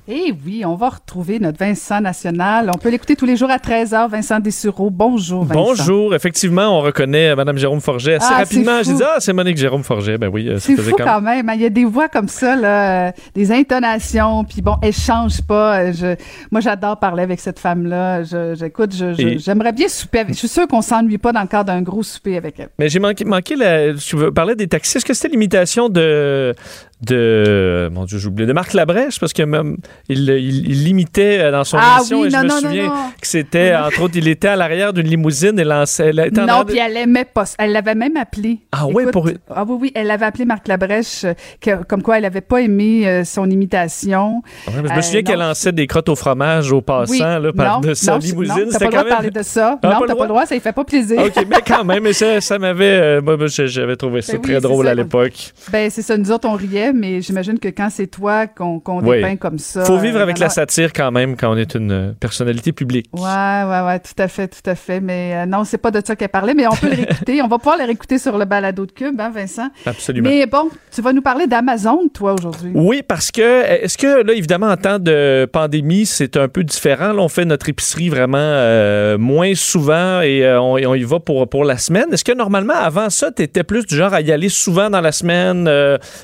Eh 0.07 0.31
oui, 0.45 0.63
on 0.63 0.75
va 0.75 0.89
retrouver 0.89 1.39
notre 1.39 1.57
Vincent 1.57 1.99
National. 1.99 2.69
On 2.71 2.77
peut 2.77 2.89
l'écouter 2.89 3.15
tous 3.15 3.25
les 3.25 3.35
jours 3.35 3.49
à 3.49 3.57
13h. 3.57 4.07
Vincent 4.07 4.39
Dessureau, 4.39 4.91
bonjour 4.91 5.43
Vincent. 5.45 5.59
Bonjour. 5.59 6.13
Effectivement, 6.13 6.77
on 6.77 6.81
reconnaît 6.81 7.35
Mme 7.35 7.57
Jérôme 7.57 7.81
Forget 7.81 8.17
assez 8.17 8.27
ah, 8.29 8.37
rapidement. 8.37 8.83
J'ai 8.83 8.93
dit, 8.93 9.03
ah, 9.03 9.15
c'est 9.17 9.33
Monique 9.33 9.57
Jérôme 9.57 9.83
Forget. 9.83 10.19
Ben 10.19 10.29
oui, 10.31 10.47
euh, 10.47 10.59
c'est 10.59 10.75
fou 10.75 10.95
quand 10.95 11.21
même. 11.21 11.51
Il 11.55 11.61
y 11.61 11.65
a 11.65 11.71
des 11.71 11.85
voix 11.85 12.07
comme 12.07 12.27
ça, 12.27 12.55
là, 12.55 13.07
euh, 13.07 13.11
des 13.33 13.51
intonations, 13.51 14.43
puis 14.43 14.61
bon, 14.61 14.75
elle 14.83 14.93
change 14.93 15.41
pas. 15.41 15.91
Je, 15.91 16.15
moi, 16.51 16.61
j'adore 16.61 16.99
parler 16.99 17.23
avec 17.23 17.39
cette 17.39 17.57
femme-là. 17.57 18.21
J'écoute, 18.53 18.93
j'aimerais 18.93 19.73
bien 19.73 19.87
souper. 19.87 20.23
Je 20.27 20.33
suis 20.33 20.47
sûre 20.47 20.67
qu'on 20.67 20.83
s'ennuie 20.83 21.17
pas 21.17 21.31
dans 21.31 21.41
le 21.41 21.47
cadre 21.47 21.73
d'un 21.73 21.81
gros 21.81 22.03
souper 22.03 22.37
avec 22.37 22.59
elle. 22.59 22.69
Mais 22.77 22.89
j'ai 22.89 22.99
manqué, 22.99 23.25
manqué 23.25 23.55
la, 23.55 23.95
je 23.95 24.29
parlais 24.29 24.55
des 24.55 24.67
taxis. 24.67 24.97
Est-ce 24.97 25.05
que 25.05 25.15
c'était 25.15 25.29
l'imitation 25.29 25.89
de, 25.89 26.53
de 27.01 27.89
mon 27.91 28.05
Dieu, 28.05 28.17
j'oublie 28.17 28.45
de 28.45 28.53
Marc 28.53 28.73
Labrèche 28.73 29.19
parce 29.19 29.33
que 29.33 29.43
même 29.43 29.77
il, 30.07 30.29
il, 30.29 30.85
l'imitait 30.85 31.39
euh, 31.41 31.51
dans 31.51 31.65
son 31.65 31.77
ah, 31.77 31.97
émission 31.97 32.23
et 32.23 32.29
je 32.29 32.37
me 32.37 32.49
souviens 32.49 32.89
que 33.19 33.27
c'était 33.27 33.75
entre 33.75 34.01
autres 34.01 34.15
il 34.15 34.29
était 34.29 34.47
à 34.47 34.55
l'arrière 34.55 34.93
d'une 34.93 35.07
limousine 35.07 35.59
et 35.59 35.65
lançait 35.65 36.13
non 36.13 36.63
puis 36.65 36.77
elle 36.77 36.95
aimait 36.95 37.25
pas 37.25 37.43
elle 37.59 37.73
l'avait 37.73 37.95
même 37.95 38.15
appelé. 38.15 38.59
Ah 38.71 38.87
oui 38.87 39.03
pour 39.11 39.29
ah 39.53 39.65
oui 39.67 39.77
oui 39.81 39.91
elle 39.93 40.07
l'avait 40.07 40.25
appelé 40.25 40.45
Marc 40.45 40.69
Labrèche 40.69 41.25
euh, 41.25 41.75
comme 41.87 42.01
quoi 42.01 42.17
elle 42.17 42.25
avait 42.25 42.39
pas 42.39 42.61
aimé 42.61 43.07
euh, 43.07 43.25
son 43.25 43.49
imitation. 43.49 44.41
Je 44.73 44.79
me 44.79 45.01
souviens 45.01 45.23
qu'elle 45.23 45.39
lançait 45.39 45.73
des 45.73 45.87
crottes 45.87 46.09
au 46.09 46.15
fromage 46.15 46.71
aux 46.71 46.81
passants 46.81 47.39
là, 47.39 47.51
par 47.51 47.81
de 47.81 47.93
sa 47.93 48.17
limousine 48.17 48.65
non 48.65 48.71
t'as 48.71 48.79
pas 48.79 48.85
le 48.85 48.91
droit 48.91 49.03
de 49.03 49.09
parler 49.09 49.31
de 49.31 49.43
ça. 49.43 49.79
Ah, 49.83 49.99
non 49.99 50.05
t'as 50.07 50.15
pas 50.15 50.23
le 50.23 50.29
droit? 50.29 50.45
ça 50.45 50.55
lui 50.55 50.61
fait 50.61 50.71
pas 50.71 50.85
plaisir. 50.85 51.19
Ok 51.19 51.45
mais 51.49 51.57
quand 51.65 51.83
même 51.83 52.13
ça, 52.13 52.39
ça 52.39 52.57
m'avait 52.57 53.19
moi 53.19 53.35
j'avais 53.47 53.97
trouvé 53.97 54.21
ça 54.21 54.33
ben 54.33 54.41
très 54.41 54.61
drôle 54.61 54.87
à 54.87 54.95
l'époque. 54.95 55.51
Ben 55.73 55.89
c'est 55.89 56.01
ça 56.01 56.17
nous 56.17 56.31
autres 56.31 56.47
on 56.47 56.53
riait 56.53 56.84
mais 56.93 57.21
j'imagine 57.21 57.59
que 57.59 57.69
quand 57.69 57.89
c'est 57.89 58.07
toi 58.07 58.47
qu'on 58.47 59.01
dépeint 59.01 59.35
comme 59.35 59.59
ça. 59.59 59.85
Faut 59.85 59.97
vivre 59.97 60.19
avec 60.19 60.39
la 60.39 60.49
satire 60.49 60.93
quand 60.93 61.11
même 61.11 61.35
quand 61.35 61.51
on 61.51 61.57
est 61.57 61.75
une 61.75 61.91
euh, 61.91 62.11
personnalité 62.19 62.71
publique. 62.71 63.07
Ouais, 63.13 63.21
ouais, 63.21 63.81
ouais, 63.85 63.99
tout 63.99 64.21
à 64.21 64.27
fait, 64.27 64.47
tout 64.47 64.69
à 64.69 64.75
fait. 64.75 64.99
Mais 64.99 65.33
euh, 65.35 65.45
non, 65.45 65.63
c'est 65.63 65.77
pas 65.77 65.91
de 65.91 66.01
ça 66.05 66.15
qu'elle 66.15 66.29
parlait, 66.29 66.53
mais 66.53 66.67
on 66.67 66.75
peut 66.75 66.89
le 66.89 66.95
réécouter. 66.95 67.41
on 67.41 67.47
va 67.47 67.57
pouvoir 67.57 67.77
le 67.77 67.85
réécouter 67.85 68.17
sur 68.17 68.37
le 68.37 68.45
balado 68.45 68.85
de 68.85 68.91
Cube, 68.91 69.19
hein, 69.19 69.31
Vincent? 69.33 69.69
Absolument. 69.85 70.29
Mais 70.29 70.45
bon, 70.45 70.69
tu 70.93 71.01
vas 71.01 71.13
nous 71.13 71.21
parler 71.21 71.47
d'Amazon, 71.47 72.07
toi, 72.13 72.33
aujourd'hui. 72.33 72.71
Oui, 72.73 73.01
parce 73.07 73.31
que, 73.31 73.63
est-ce 73.65 73.97
que, 73.97 74.23
là, 74.23 74.33
évidemment, 74.33 74.67
en 74.67 74.77
temps 74.77 74.99
de 74.99 75.47
pandémie, 75.51 76.05
c'est 76.05 76.37
un 76.37 76.47
peu 76.47 76.63
différent. 76.63 77.13
Là, 77.13 77.21
on 77.21 77.29
fait 77.29 77.45
notre 77.45 77.69
épicerie 77.69 78.09
vraiment 78.09 78.37
euh, 78.39 79.17
moins 79.17 79.53
souvent 79.55 80.21
et 80.21 80.45
on, 80.57 80.95
y 80.95 81.03
va 81.03 81.19
pour, 81.19 81.47
pour 81.49 81.65
la 81.65 81.77
semaine. 81.77 82.05
Est-ce 82.11 82.23
que 82.23 82.33
normalement, 82.33 82.73
avant 82.73 83.09
ça, 83.09 83.31
tu 83.31 83.43
étais 83.43 83.63
plus 83.63 83.85
du 83.85 83.95
genre 83.95 84.13
à 84.13 84.21
y 84.21 84.31
aller 84.31 84.49
souvent 84.49 84.89
dans 84.89 85.01
la 85.01 85.11
semaine 85.11 85.69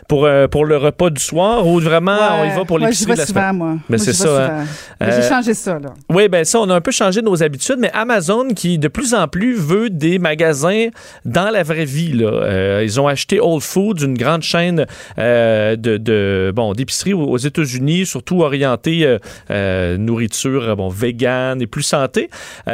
pour, 0.07 0.27
pour 0.51 0.65
le 0.65 0.77
repas 0.77 1.09
du 1.09 1.21
soir 1.21 1.65
ou 1.65 1.79
vraiment 1.79 2.17
on 2.39 2.43
y 2.43 2.55
va 2.55 2.65
pour 2.65 2.77
l'épicerie 2.77 3.13
de 3.13 3.17
la 3.17 3.25
souvent, 3.25 3.53
moi. 3.53 3.77
Mais 3.89 3.97
c'est 3.97 4.13
ça. 4.13 4.45
Hein. 4.45 4.65
J'ai 4.99 5.27
changé 5.27 5.53
ça, 5.53 5.79
là. 5.79 5.93
Oui, 6.09 6.27
ben 6.27 6.43
ça, 6.43 6.59
on 6.59 6.69
a 6.69 6.75
un 6.75 6.81
peu 6.81 6.91
changé 6.91 7.21
nos 7.21 7.41
habitudes, 7.41 7.77
mais 7.79 7.89
Amazon 7.93 8.49
qui 8.49 8.77
de 8.77 8.87
plus 8.87 9.13
en 9.13 9.27
plus 9.27 9.55
veut 9.55 9.89
des 9.89 10.19
magasins 10.19 10.89
dans 11.25 11.49
la 11.49 11.63
vraie 11.63 11.85
vie. 11.85 12.13
Là. 12.13 12.81
ils 12.83 12.99
ont 12.99 13.07
acheté 13.07 13.39
Whole 13.39 13.61
Foods, 13.61 14.03
une 14.03 14.17
grande 14.17 14.43
chaîne 14.43 14.85
de, 15.17 15.75
de, 15.75 16.51
bon 16.53 16.73
d'épicerie 16.73 17.13
aux 17.13 17.37
États-Unis, 17.37 18.05
surtout 18.05 18.41
orientée 18.41 19.17
nourriture 19.49 20.75
bon 20.75 20.89
vegan 20.89 21.61
et 21.61 21.67
plus 21.67 21.83
santé. 21.83 22.29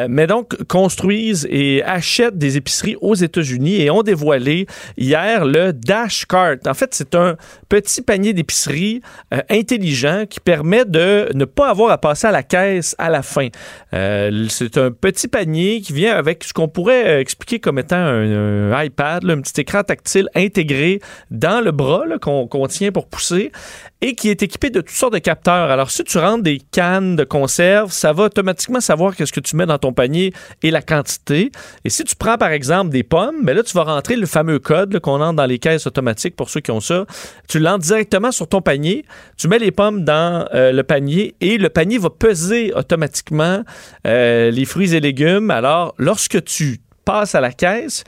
mais 0.09 0.25
donc 0.25 0.55
construisent 0.63 1.47
et 1.49 1.83
achètent 1.83 2.37
des 2.37 2.57
épiceries 2.57 2.97
aux 3.01 3.15
États-Unis 3.15 3.81
et 3.81 3.91
ont 3.91 4.03
dévoilé 4.03 4.65
hier 4.97 5.45
le 5.45 5.73
Dash 5.73 6.25
Cart. 6.25 6.57
En 6.65 6.73
fait, 6.73 6.93
c'est 6.93 7.13
un 7.15 7.35
petit 7.69 8.01
panier 8.01 8.33
d'épicerie 8.33 9.01
euh, 9.33 9.41
intelligent 9.49 10.25
qui 10.29 10.39
permet 10.39 10.85
de 10.85 11.29
ne 11.33 11.45
pas 11.45 11.69
avoir 11.69 11.91
à 11.91 11.97
passer 11.97 12.27
à 12.27 12.31
la 12.31 12.43
caisse 12.43 12.95
à 12.97 13.09
la 13.09 13.21
fin. 13.21 13.47
Euh, 13.93 14.45
c'est 14.49 14.77
un 14.77 14.91
petit 14.91 15.27
panier 15.27 15.81
qui 15.81 15.93
vient 15.93 16.15
avec 16.15 16.43
ce 16.43 16.53
qu'on 16.53 16.67
pourrait 16.67 17.07
euh, 17.07 17.19
expliquer 17.19 17.59
comme 17.59 17.79
étant 17.79 17.97
un, 17.97 18.83
iPad, 18.83 19.29
un 19.29 19.41
petit 19.41 19.61
écran 19.61 19.83
tactile 19.83 20.29
intégré 20.35 20.99
dans 21.31 21.63
le 21.63 21.71
bras 21.71 22.03
qu'on 22.21 22.67
tient 22.67 22.91
pour 22.91 23.07
pousser 23.07 23.51
et 24.01 24.13
qui 24.13 24.29
est 24.29 24.43
équipé 24.43 24.69
de 24.69 24.81
toutes 24.81 24.95
sortes 24.95 25.13
de 25.13 25.19
capteurs. 25.19 25.71
Alors, 25.71 25.89
si 25.89 26.03
tu 26.03 26.17
rentres 26.17 26.43
des 26.43 26.59
cannes 26.59 27.15
de 27.15 27.23
conserve, 27.23 27.91
ça 27.91 28.13
va 28.13 28.25
automatiquement 28.25 28.79
savoir 28.79 29.15
qu'est-ce 29.15 29.33
que 29.33 29.39
tu 29.39 29.55
mets 29.55 29.65
dans 29.65 29.79
ton 29.79 29.93
panier 29.93 30.33
et 30.61 30.69
la 30.69 30.81
quantité. 30.81 31.51
Et 31.83 31.89
si 31.89 32.03
tu 32.03 32.15
prends, 32.15 32.37
par 32.37 32.51
exemple, 32.51 32.91
des 32.91 33.03
pommes, 33.03 33.43
ben 33.43 33.55
là, 33.55 33.63
tu 33.63 33.73
vas 33.73 33.83
rentrer 33.83 34.15
le 34.15 34.27
fameux 34.27 34.59
code 34.59 34.99
qu'on 34.99 35.21
entre 35.21 35.35
dans 35.35 35.45
les 35.45 35.59
caisses 35.59 35.87
automatiques 35.87 36.35
pour 36.35 36.49
ceux 36.49 36.59
qui 36.59 36.71
ont 36.71 36.79
ça. 36.79 37.05
Tu 37.47 37.59
l'entres 37.59 37.85
directement 37.85 38.31
sur 38.31 38.47
ton 38.47 38.61
panier, 38.61 39.05
tu 39.37 39.47
mets 39.47 39.59
les 39.59 39.71
pommes 39.71 40.03
dans 40.03 40.47
euh, 40.53 40.71
le 40.71 40.83
panier 40.83 41.35
et 41.41 41.57
le 41.57 41.69
panier 41.69 41.97
va 41.97 42.09
peser 42.09 42.73
automatiquement 42.73 43.63
euh, 44.05 44.51
les 44.51 44.65
fruits 44.65 44.93
et 44.93 44.99
légumes. 44.99 45.49
Alors, 45.49 45.95
lorsque 45.97 46.43
tu 46.43 46.79
passes 47.03 47.35
à 47.35 47.41
la 47.41 47.51
caisse, 47.51 48.03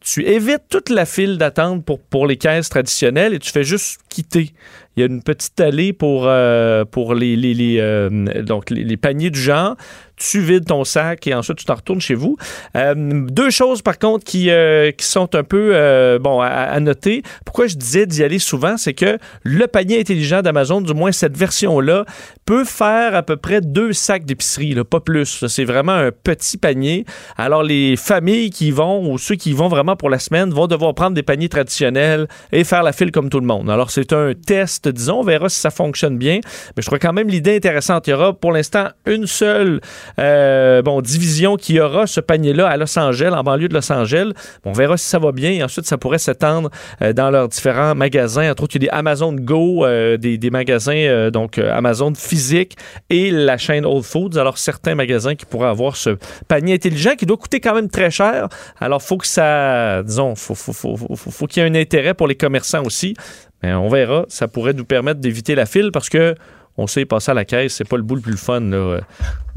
tu 0.00 0.24
évites 0.26 0.68
toute 0.68 0.90
la 0.90 1.06
file 1.06 1.38
d'attente 1.38 1.84
pour, 1.84 1.98
pour 1.98 2.26
les 2.26 2.36
caisses 2.36 2.68
traditionnelles 2.68 3.34
et 3.34 3.38
tu 3.38 3.50
fais 3.50 3.64
juste 3.64 4.00
quitter. 4.10 4.52
Il 4.96 5.00
y 5.00 5.02
a 5.02 5.06
une 5.06 5.22
petite 5.22 5.60
allée 5.60 5.92
pour, 5.92 6.24
euh, 6.26 6.84
pour 6.84 7.14
les, 7.14 7.36
les, 7.36 7.54
les 7.54 8.42
donc 8.42 8.70
les, 8.70 8.96
paniers 8.96 9.30
du 9.30 9.40
genre 9.40 9.76
tu 10.16 10.40
vides 10.40 10.66
ton 10.66 10.84
sac 10.84 11.26
et 11.26 11.34
ensuite 11.34 11.58
tu 11.58 11.64
t'en 11.64 11.74
retournes 11.74 12.00
chez 12.00 12.14
vous. 12.14 12.36
Euh, 12.76 12.94
deux 12.96 13.50
choses 13.50 13.82
par 13.82 13.98
contre 13.98 14.24
qui, 14.24 14.50
euh, 14.50 14.90
qui 14.92 15.06
sont 15.06 15.34
un 15.34 15.42
peu 15.42 15.70
euh, 15.74 16.18
bon 16.18 16.40
à, 16.40 16.78
noter. 16.80 17.22
Pourquoi 17.44 17.66
je 17.66 17.76
disais 17.76 18.06
d'y 18.06 18.22
aller 18.22 18.38
souvent, 18.38 18.76
c'est 18.76 18.94
que 18.94 19.18
le 19.42 19.66
panier 19.66 20.00
intelligent 20.00 20.42
d'Amazon, 20.42 20.80
du 20.80 20.92
moins 20.92 21.12
cette 21.12 21.36
version-là, 21.36 22.04
peut 22.46 22.64
faire 22.64 23.14
à 23.14 23.22
peu 23.22 23.36
près 23.36 23.60
deux 23.60 23.92
sacs 23.92 24.24
d'épicerie, 24.24 24.74
pas 24.88 25.00
plus. 25.00 25.46
C'est 25.46 25.64
vraiment 25.64 25.92
un 25.92 26.10
petit 26.10 26.58
panier. 26.58 27.04
Alors 27.36 27.62
les 27.62 27.96
familles 27.96 28.50
qui 28.50 28.70
vont 28.70 29.10
ou 29.10 29.18
ceux 29.18 29.36
qui 29.36 29.52
vont 29.52 29.68
vraiment 29.68 29.96
pour 29.96 30.10
la 30.10 30.18
semaine 30.18 30.50
vont 30.50 30.66
devoir 30.66 30.94
prendre 30.94 31.14
des 31.14 31.22
paniers 31.22 31.48
traditionnels 31.48 32.28
et 32.52 32.64
faire 32.64 32.82
la 32.82 32.92
file 32.92 33.10
comme 33.10 33.30
tout 33.30 33.40
le 33.40 33.46
monde. 33.46 33.70
Alors 33.70 33.90
c'est 33.90 34.12
un 34.12 34.32
test, 34.34 34.88
disons, 34.88 35.20
on 35.20 35.24
verra 35.24 35.48
si 35.48 35.58
ça 35.58 35.70
fonctionne 35.70 36.18
bien. 36.18 36.40
Mais 36.76 36.82
je 36.82 36.86
crois 36.86 36.98
quand 36.98 37.12
même 37.12 37.28
l'idée 37.28 37.56
intéressante. 37.56 38.06
Il 38.06 38.10
y 38.10 38.12
aura 38.12 38.32
pour 38.32 38.52
l'instant 38.52 38.88
une 39.06 39.26
seule 39.26 39.80
euh, 40.18 40.82
bon, 40.82 41.00
division 41.00 41.56
qui 41.56 41.80
aura 41.80 42.06
ce 42.06 42.20
panier-là 42.20 42.68
à 42.68 42.76
Los 42.76 42.98
Angeles, 42.98 43.32
en 43.32 43.42
banlieue 43.42 43.68
de 43.68 43.74
Los 43.74 43.92
Angeles. 43.92 44.32
on 44.64 44.72
verra 44.72 44.96
si 44.96 45.06
ça 45.06 45.18
va 45.18 45.32
bien. 45.32 45.50
Et 45.50 45.62
ensuite, 45.62 45.86
ça 45.86 45.98
pourrait 45.98 46.18
s'étendre 46.18 46.70
euh, 47.02 47.12
dans 47.12 47.30
leurs 47.30 47.48
différents 47.48 47.94
magasins. 47.94 48.50
Entre 48.50 48.62
autres, 48.62 48.76
il 48.76 48.84
y 48.84 48.88
a 48.88 48.90
des 48.92 48.96
Amazon 48.96 49.32
Go, 49.32 49.84
euh, 49.84 50.16
des, 50.16 50.50
magasins, 50.50 51.30
donc 51.30 51.58
Amazon 51.58 52.12
physique 52.14 52.76
et 53.10 53.30
la 53.30 53.58
chaîne 53.58 53.84
Old 53.84 54.04
Foods. 54.04 54.38
Alors, 54.38 54.58
certains 54.58 54.94
magasins 54.94 55.34
qui 55.34 55.46
pourraient 55.46 55.68
avoir 55.68 55.96
ce 55.96 56.16
panier 56.48 56.74
intelligent 56.74 57.14
qui 57.16 57.26
doit 57.26 57.36
coûter 57.36 57.60
quand 57.60 57.74
même 57.74 57.88
très 57.88 58.10
cher. 58.10 58.48
Alors, 58.78 59.02
faut 59.02 59.16
que 59.16 59.26
ça, 59.26 60.02
disons, 60.02 60.34
faut, 60.34 60.54
faut, 60.54 60.96
faut 61.16 61.46
qu'il 61.46 61.62
y 61.62 61.66
ait 61.66 61.68
un 61.68 61.74
intérêt 61.74 62.14
pour 62.14 62.28
les 62.28 62.36
commerçants 62.36 62.84
aussi. 62.84 63.14
Mais 63.62 63.72
on 63.72 63.88
verra. 63.88 64.26
Ça 64.28 64.46
pourrait 64.46 64.74
nous 64.74 64.84
permettre 64.84 65.20
d'éviter 65.20 65.54
la 65.54 65.66
file 65.66 65.90
parce 65.90 66.10
que 66.10 66.34
on 66.76 66.86
sait 66.86 67.04
passer 67.04 67.30
à 67.30 67.34
la 67.34 67.44
caisse, 67.44 67.74
c'est 67.74 67.88
pas 67.88 67.96
le 67.96 68.02
bout 68.02 68.16
le 68.16 68.20
plus 68.20 68.36
fun 68.36 68.60
de, 68.60 69.00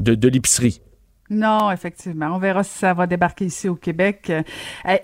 de 0.00 0.28
l'épicerie. 0.28 0.80
Non, 1.30 1.70
effectivement. 1.70 2.30
On 2.32 2.38
verra 2.38 2.62
si 2.62 2.78
ça 2.78 2.94
va 2.94 3.06
débarquer 3.06 3.44
ici 3.44 3.68
au 3.68 3.74
Québec. 3.74 4.30
Euh, 4.30 4.42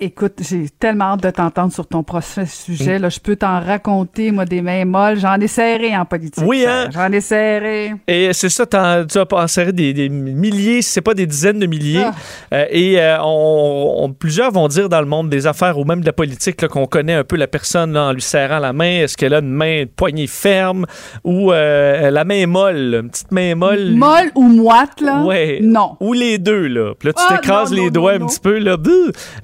écoute, 0.01 0.41
j'ai 0.41 0.71
tellement 0.71 1.13
hâte 1.13 1.23
de 1.23 1.29
t'entendre 1.29 1.71
sur 1.71 1.87
ton 1.87 2.03
prochain 2.03 2.47
sujet. 2.47 2.99
Là, 2.99 3.11
je 3.11 3.21
peux 3.21 3.37
t'en 3.37 3.61
raconter, 3.61 4.31
moi, 4.31 4.47
des 4.47 4.63
mains 4.63 4.87
molles. 4.87 5.19
J'en 5.19 5.35
ai 5.35 5.49
serré 5.49 5.95
en 5.95 6.07
politique. 6.07 6.45
Oui, 6.47 6.65
hein? 6.67 6.89
J'en 6.91 7.13
ai 7.13 7.21
serré. 7.21 7.95
Et 8.09 8.33
c'est 8.33 8.49
ça, 8.49 8.65
tu 8.65 8.77
as 8.77 9.05
en 9.33 9.47
serré 9.47 9.73
des, 9.73 9.93
des 9.93 10.09
milliers, 10.09 10.81
si 10.81 10.93
c'est 10.93 11.03
pas 11.03 11.13
des 11.13 11.27
dizaines 11.27 11.59
de 11.59 11.67
milliers. 11.67 12.05
Ah. 12.05 12.15
Euh, 12.55 12.67
et 12.71 13.01
euh, 13.01 13.19
on, 13.23 14.11
plusieurs 14.19 14.51
vont 14.51 14.69
dire 14.69 14.89
dans 14.89 15.01
le 15.01 15.07
monde 15.07 15.29
des 15.29 15.47
affaires 15.47 15.79
ou 15.79 15.85
même 15.85 16.01
de 16.01 16.07
la 16.07 16.15
politique 16.15 16.67
qu'on 16.69 16.87
connaît 16.87 17.15
un 17.15 17.25
peu 17.25 17.37
la 17.37 17.49
personne 17.49 17.99
en 17.99 18.13
lui 18.13 18.23
serrant 18.23 18.61
la 18.61 18.73
main. 18.73 19.03
Est-ce 19.03 19.19
qu'elle 19.19 19.35
a 19.35 19.41
une 19.41 19.51
main, 19.51 19.83
une 19.83 19.89
poignée 19.89 20.27
ferme 20.27 20.87
ou 21.23 21.51
la 21.51 22.25
main 22.25 22.47
molle, 22.47 23.01
une 23.03 23.11
petite 23.11 23.31
main 23.31 23.55
molle? 23.55 23.91
Molle 23.95 24.31
ou 24.35 24.45
moite, 24.45 25.03
là? 25.03 25.23
Oui. 25.23 25.61
Non 25.61 25.97
les 26.15 26.39
deux, 26.39 26.67
là. 26.67 26.95
Puis 26.99 27.09
là, 27.09 27.13
tu 27.13 27.23
ah, 27.29 27.37
t'écrases 27.37 27.73
les 27.73 27.91
doigts 27.91 28.13
un 28.13 28.27
petit 28.27 28.41
peu, 28.41 28.59
là. 28.59 28.77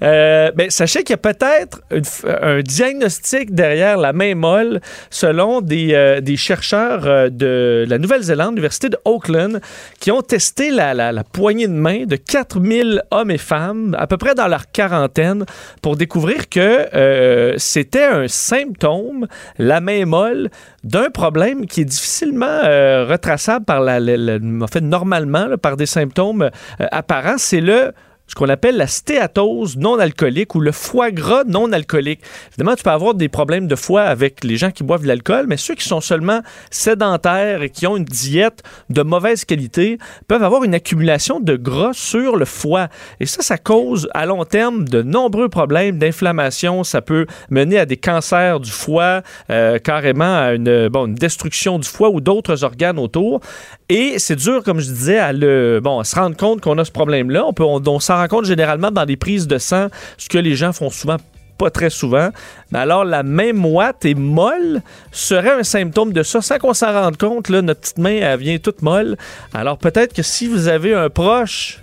Euh, 0.02 0.50
ben, 0.54 0.70
sachez 0.70 1.02
qu'il 1.02 1.10
y 1.10 1.14
a 1.14 1.16
peut-être 1.18 1.82
un 2.24 2.60
diagnostic 2.60 3.54
derrière 3.54 3.96
la 3.96 4.12
main 4.12 4.34
molle 4.34 4.80
selon 5.10 5.60
des, 5.60 5.90
euh, 5.92 6.20
des 6.20 6.36
chercheurs 6.36 7.06
euh, 7.06 7.28
de 7.30 7.84
la 7.88 7.98
Nouvelle-Zélande, 7.98 8.54
l'Université 8.54 8.88
de 8.88 8.98
Auckland, 9.04 9.60
qui 10.00 10.10
ont 10.10 10.22
testé 10.22 10.70
la, 10.70 10.94
la, 10.94 11.12
la, 11.12 11.24
poignée 11.24 11.66
de 11.66 11.72
main 11.72 12.04
de 12.04 12.16
4000 12.16 13.02
hommes 13.10 13.30
et 13.30 13.38
femmes, 13.38 13.96
à 13.98 14.06
peu 14.06 14.16
près 14.16 14.34
dans 14.34 14.48
leur 14.48 14.70
quarantaine, 14.70 15.44
pour 15.82 15.96
découvrir 15.96 16.48
que 16.48 16.88
euh, 16.94 17.54
c'était 17.56 18.04
un 18.04 18.28
symptôme, 18.28 19.26
la 19.58 19.80
main 19.80 20.06
molle, 20.06 20.50
d'un 20.84 21.10
problème 21.10 21.66
qui 21.66 21.82
est 21.82 21.84
difficilement 21.84 22.46
euh, 22.46 23.06
retraçable 23.08 23.64
par 23.64 23.80
la, 23.80 23.98
en 23.98 24.66
fait, 24.66 24.80
normalement 24.80 25.56
par 25.60 25.76
des 25.76 25.86
symptômes 25.86 26.50
euh, 26.80 26.86
apparents. 26.92 27.38
C'est 27.38 27.60
le 27.60 27.92
ce 28.30 28.36
qu'on 28.36 28.48
appelle 28.48 28.76
la 28.76 28.86
stéatose 28.86 29.76
non 29.76 29.98
alcoolique 29.98 30.54
ou 30.54 30.60
le 30.60 30.70
foie 30.70 31.10
gras 31.10 31.42
non 31.48 31.72
alcoolique. 31.72 32.20
Évidemment, 32.52 32.76
tu 32.76 32.84
peux 32.84 32.90
avoir 32.90 33.14
des 33.14 33.28
problèmes 33.28 33.66
de 33.66 33.74
foie 33.74 34.02
avec 34.02 34.44
les 34.44 34.56
gens 34.56 34.70
qui 34.70 34.84
boivent 34.84 35.02
de 35.02 35.08
l'alcool, 35.08 35.46
mais 35.48 35.56
ceux 35.56 35.74
qui 35.74 35.88
sont 35.88 36.00
seulement 36.00 36.40
sédentaires 36.70 37.62
et 37.62 37.70
qui 37.70 37.88
ont 37.88 37.96
une 37.96 38.04
diète 38.04 38.62
de 38.88 39.02
mauvaise 39.02 39.44
qualité 39.44 39.98
peuvent 40.28 40.44
avoir 40.44 40.62
une 40.62 40.74
accumulation 40.74 41.40
de 41.40 41.56
gras 41.56 41.92
sur 41.92 42.36
le 42.36 42.44
foie. 42.44 42.86
Et 43.18 43.26
ça, 43.26 43.42
ça 43.42 43.58
cause 43.58 44.08
à 44.14 44.26
long 44.26 44.44
terme 44.44 44.88
de 44.88 45.02
nombreux 45.02 45.48
problèmes 45.48 45.98
d'inflammation. 45.98 46.84
Ça 46.84 47.02
peut 47.02 47.26
mener 47.50 47.80
à 47.80 47.86
des 47.86 47.96
cancers 47.96 48.60
du 48.60 48.70
foie, 48.70 49.22
euh, 49.50 49.78
carrément 49.78 50.36
à 50.36 50.52
une, 50.52 50.88
bon, 50.88 51.06
une 51.08 51.16
destruction 51.16 51.80
du 51.80 51.88
foie 51.88 52.10
ou 52.10 52.20
d'autres 52.20 52.62
organes 52.62 53.00
autour. 53.00 53.40
Et 53.88 54.20
c'est 54.20 54.36
dur, 54.36 54.62
comme 54.62 54.78
je 54.78 54.86
disais, 54.86 55.18
à, 55.18 55.32
le, 55.32 55.80
bon, 55.82 56.04
se 56.04 56.14
rendre 56.14 56.36
compte 56.36 56.60
qu'on 56.60 56.78
a 56.78 56.84
ce 56.84 56.92
problème-là. 56.92 57.44
On, 57.44 57.52
peut, 57.52 57.64
on, 57.64 57.98
s'en 57.98 58.19
rend 58.20 58.28
compte 58.28 58.44
généralement 58.44 58.90
dans 58.90 59.06
des 59.06 59.16
prises 59.16 59.46
de 59.46 59.58
sang, 59.58 59.88
ce 60.18 60.28
que 60.28 60.38
les 60.38 60.54
gens 60.54 60.72
font 60.72 60.90
souvent 60.90 61.16
pas 61.60 61.70
très 61.70 61.90
souvent. 61.90 62.30
Mais 62.70 62.78
alors, 62.78 63.04
la 63.04 63.22
main 63.22 63.52
moite 63.52 64.06
et 64.06 64.14
molle 64.14 64.80
serait 65.12 65.52
un 65.52 65.62
symptôme 65.62 66.12
de 66.14 66.22
ça. 66.22 66.40
Sans 66.40 66.58
qu'on 66.58 66.72
s'en 66.72 66.90
rende 66.92 67.18
compte, 67.18 67.50
là, 67.50 67.60
notre 67.60 67.80
petite 67.80 67.98
main, 67.98 68.18
elle 68.22 68.38
vient 68.38 68.58
toute 68.58 68.80
molle. 68.80 69.18
Alors, 69.52 69.76
peut-être 69.76 70.14
que 70.14 70.22
si 70.22 70.48
vous 70.48 70.68
avez 70.68 70.94
un 70.94 71.10
proche 71.10 71.80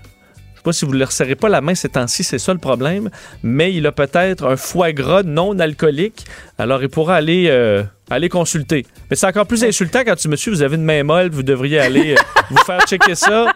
je 0.58 0.62
sais 0.62 0.64
pas 0.64 0.74
si 0.74 0.86
vous 0.86 0.94
ne 0.94 0.98
le 0.98 1.06
resserrez 1.06 1.36
pas 1.36 1.50
la 1.50 1.62
main 1.62 1.76
ces 1.76 1.90
temps-ci, 1.90 2.24
c'est 2.24 2.40
ça 2.40 2.52
le 2.52 2.58
problème, 2.58 3.12
mais 3.44 3.72
il 3.76 3.86
a 3.86 3.92
peut-être 3.92 4.44
un 4.44 4.56
foie 4.56 4.92
gras 4.92 5.22
non 5.22 5.58
alcoolique, 5.60 6.26
alors 6.58 6.82
il 6.82 6.90
pourra 6.90 7.16
aller 7.16 7.48
euh, 7.50 7.84
allez 8.10 8.30
consulter. 8.30 8.86
Mais 9.10 9.16
c'est 9.16 9.28
encore 9.28 9.46
plus 9.46 9.64
insultant 9.64 10.00
quand 10.06 10.16
tu 10.16 10.28
me 10.30 10.36
suis, 10.36 10.52
vous 10.52 10.62
avez 10.62 10.76
une 10.76 10.84
main 10.84 11.04
molle, 11.04 11.30
vous 11.30 11.44
devriez 11.44 11.80
aller 11.80 12.14
euh, 12.14 12.18
vous 12.50 12.58
faire 12.58 12.80
checker 12.88 13.16
ça. 13.16 13.54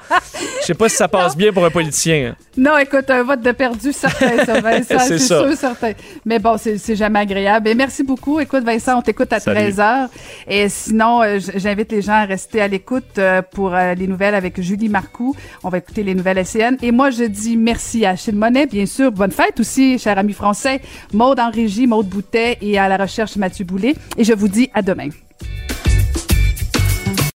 Je 0.61 0.65
sais 0.65 0.73
pas 0.73 0.89
si 0.89 0.97
ça 0.97 1.07
passe 1.07 1.35
bien 1.35 1.51
pour 1.53 1.65
un 1.65 1.69
politicien. 1.69 2.31
Hein. 2.31 2.35
Non, 2.57 2.77
écoute, 2.77 3.09
un 3.09 3.23
vote 3.23 3.41
de 3.41 3.51
perdu 3.51 3.93
certain, 3.93 4.45
ça, 4.45 4.59
Vincent. 4.61 4.99
c'est 4.99 5.19
sûr, 5.19 5.53
certain. 5.55 5.93
Mais 6.25 6.39
bon, 6.39 6.57
c'est 6.57 6.95
jamais 6.95 7.19
agréable. 7.19 7.69
Et 7.69 7.75
merci 7.75 8.03
beaucoup. 8.03 8.39
Écoute, 8.39 8.63
Vincent, 8.63 8.99
on 8.99 9.01
t'écoute 9.01 9.31
à 9.33 9.39
13h. 9.39 10.09
Et 10.47 10.67
sinon, 10.69 11.23
euh, 11.23 11.39
j'invite 11.55 11.91
les 11.91 12.01
gens 12.01 12.13
à 12.13 12.25
rester 12.25 12.61
à 12.61 12.67
l'écoute 12.67 13.19
pour 13.51 13.71
les 13.71 14.07
nouvelles 14.07 14.35
avec 14.35 14.59
Julie 14.61 14.89
Marcoux. 14.89 15.35
On 15.63 15.69
va 15.69 15.77
écouter 15.77 16.03
les 16.03 16.13
nouvelles 16.13 16.45
SCN. 16.45 16.77
Et 16.81 16.91
moi, 16.91 17.09
je 17.09 17.23
dis 17.23 17.57
merci 17.57 18.05
à 18.05 18.11
Achille 18.11 18.35
Monet, 18.35 18.65
bien 18.65 18.85
sûr. 18.85 19.11
Bonne 19.11 19.31
fête 19.31 19.59
aussi, 19.59 19.97
cher 19.97 20.17
ami 20.17 20.33
français. 20.33 20.81
Maude 21.13 21.39
en 21.39 21.49
régie, 21.49 21.87
Maude 21.87 22.07
Boutet 22.07 22.57
et 22.61 22.77
à 22.77 22.89
la 22.97 23.03
recherche 23.03 23.37
Mathieu 23.37 23.65
Boulet. 23.65 23.95
Et 24.17 24.23
je 24.23 24.33
vous 24.33 24.47
dis 24.47 24.69
à 24.73 24.81
demain. 24.81 25.09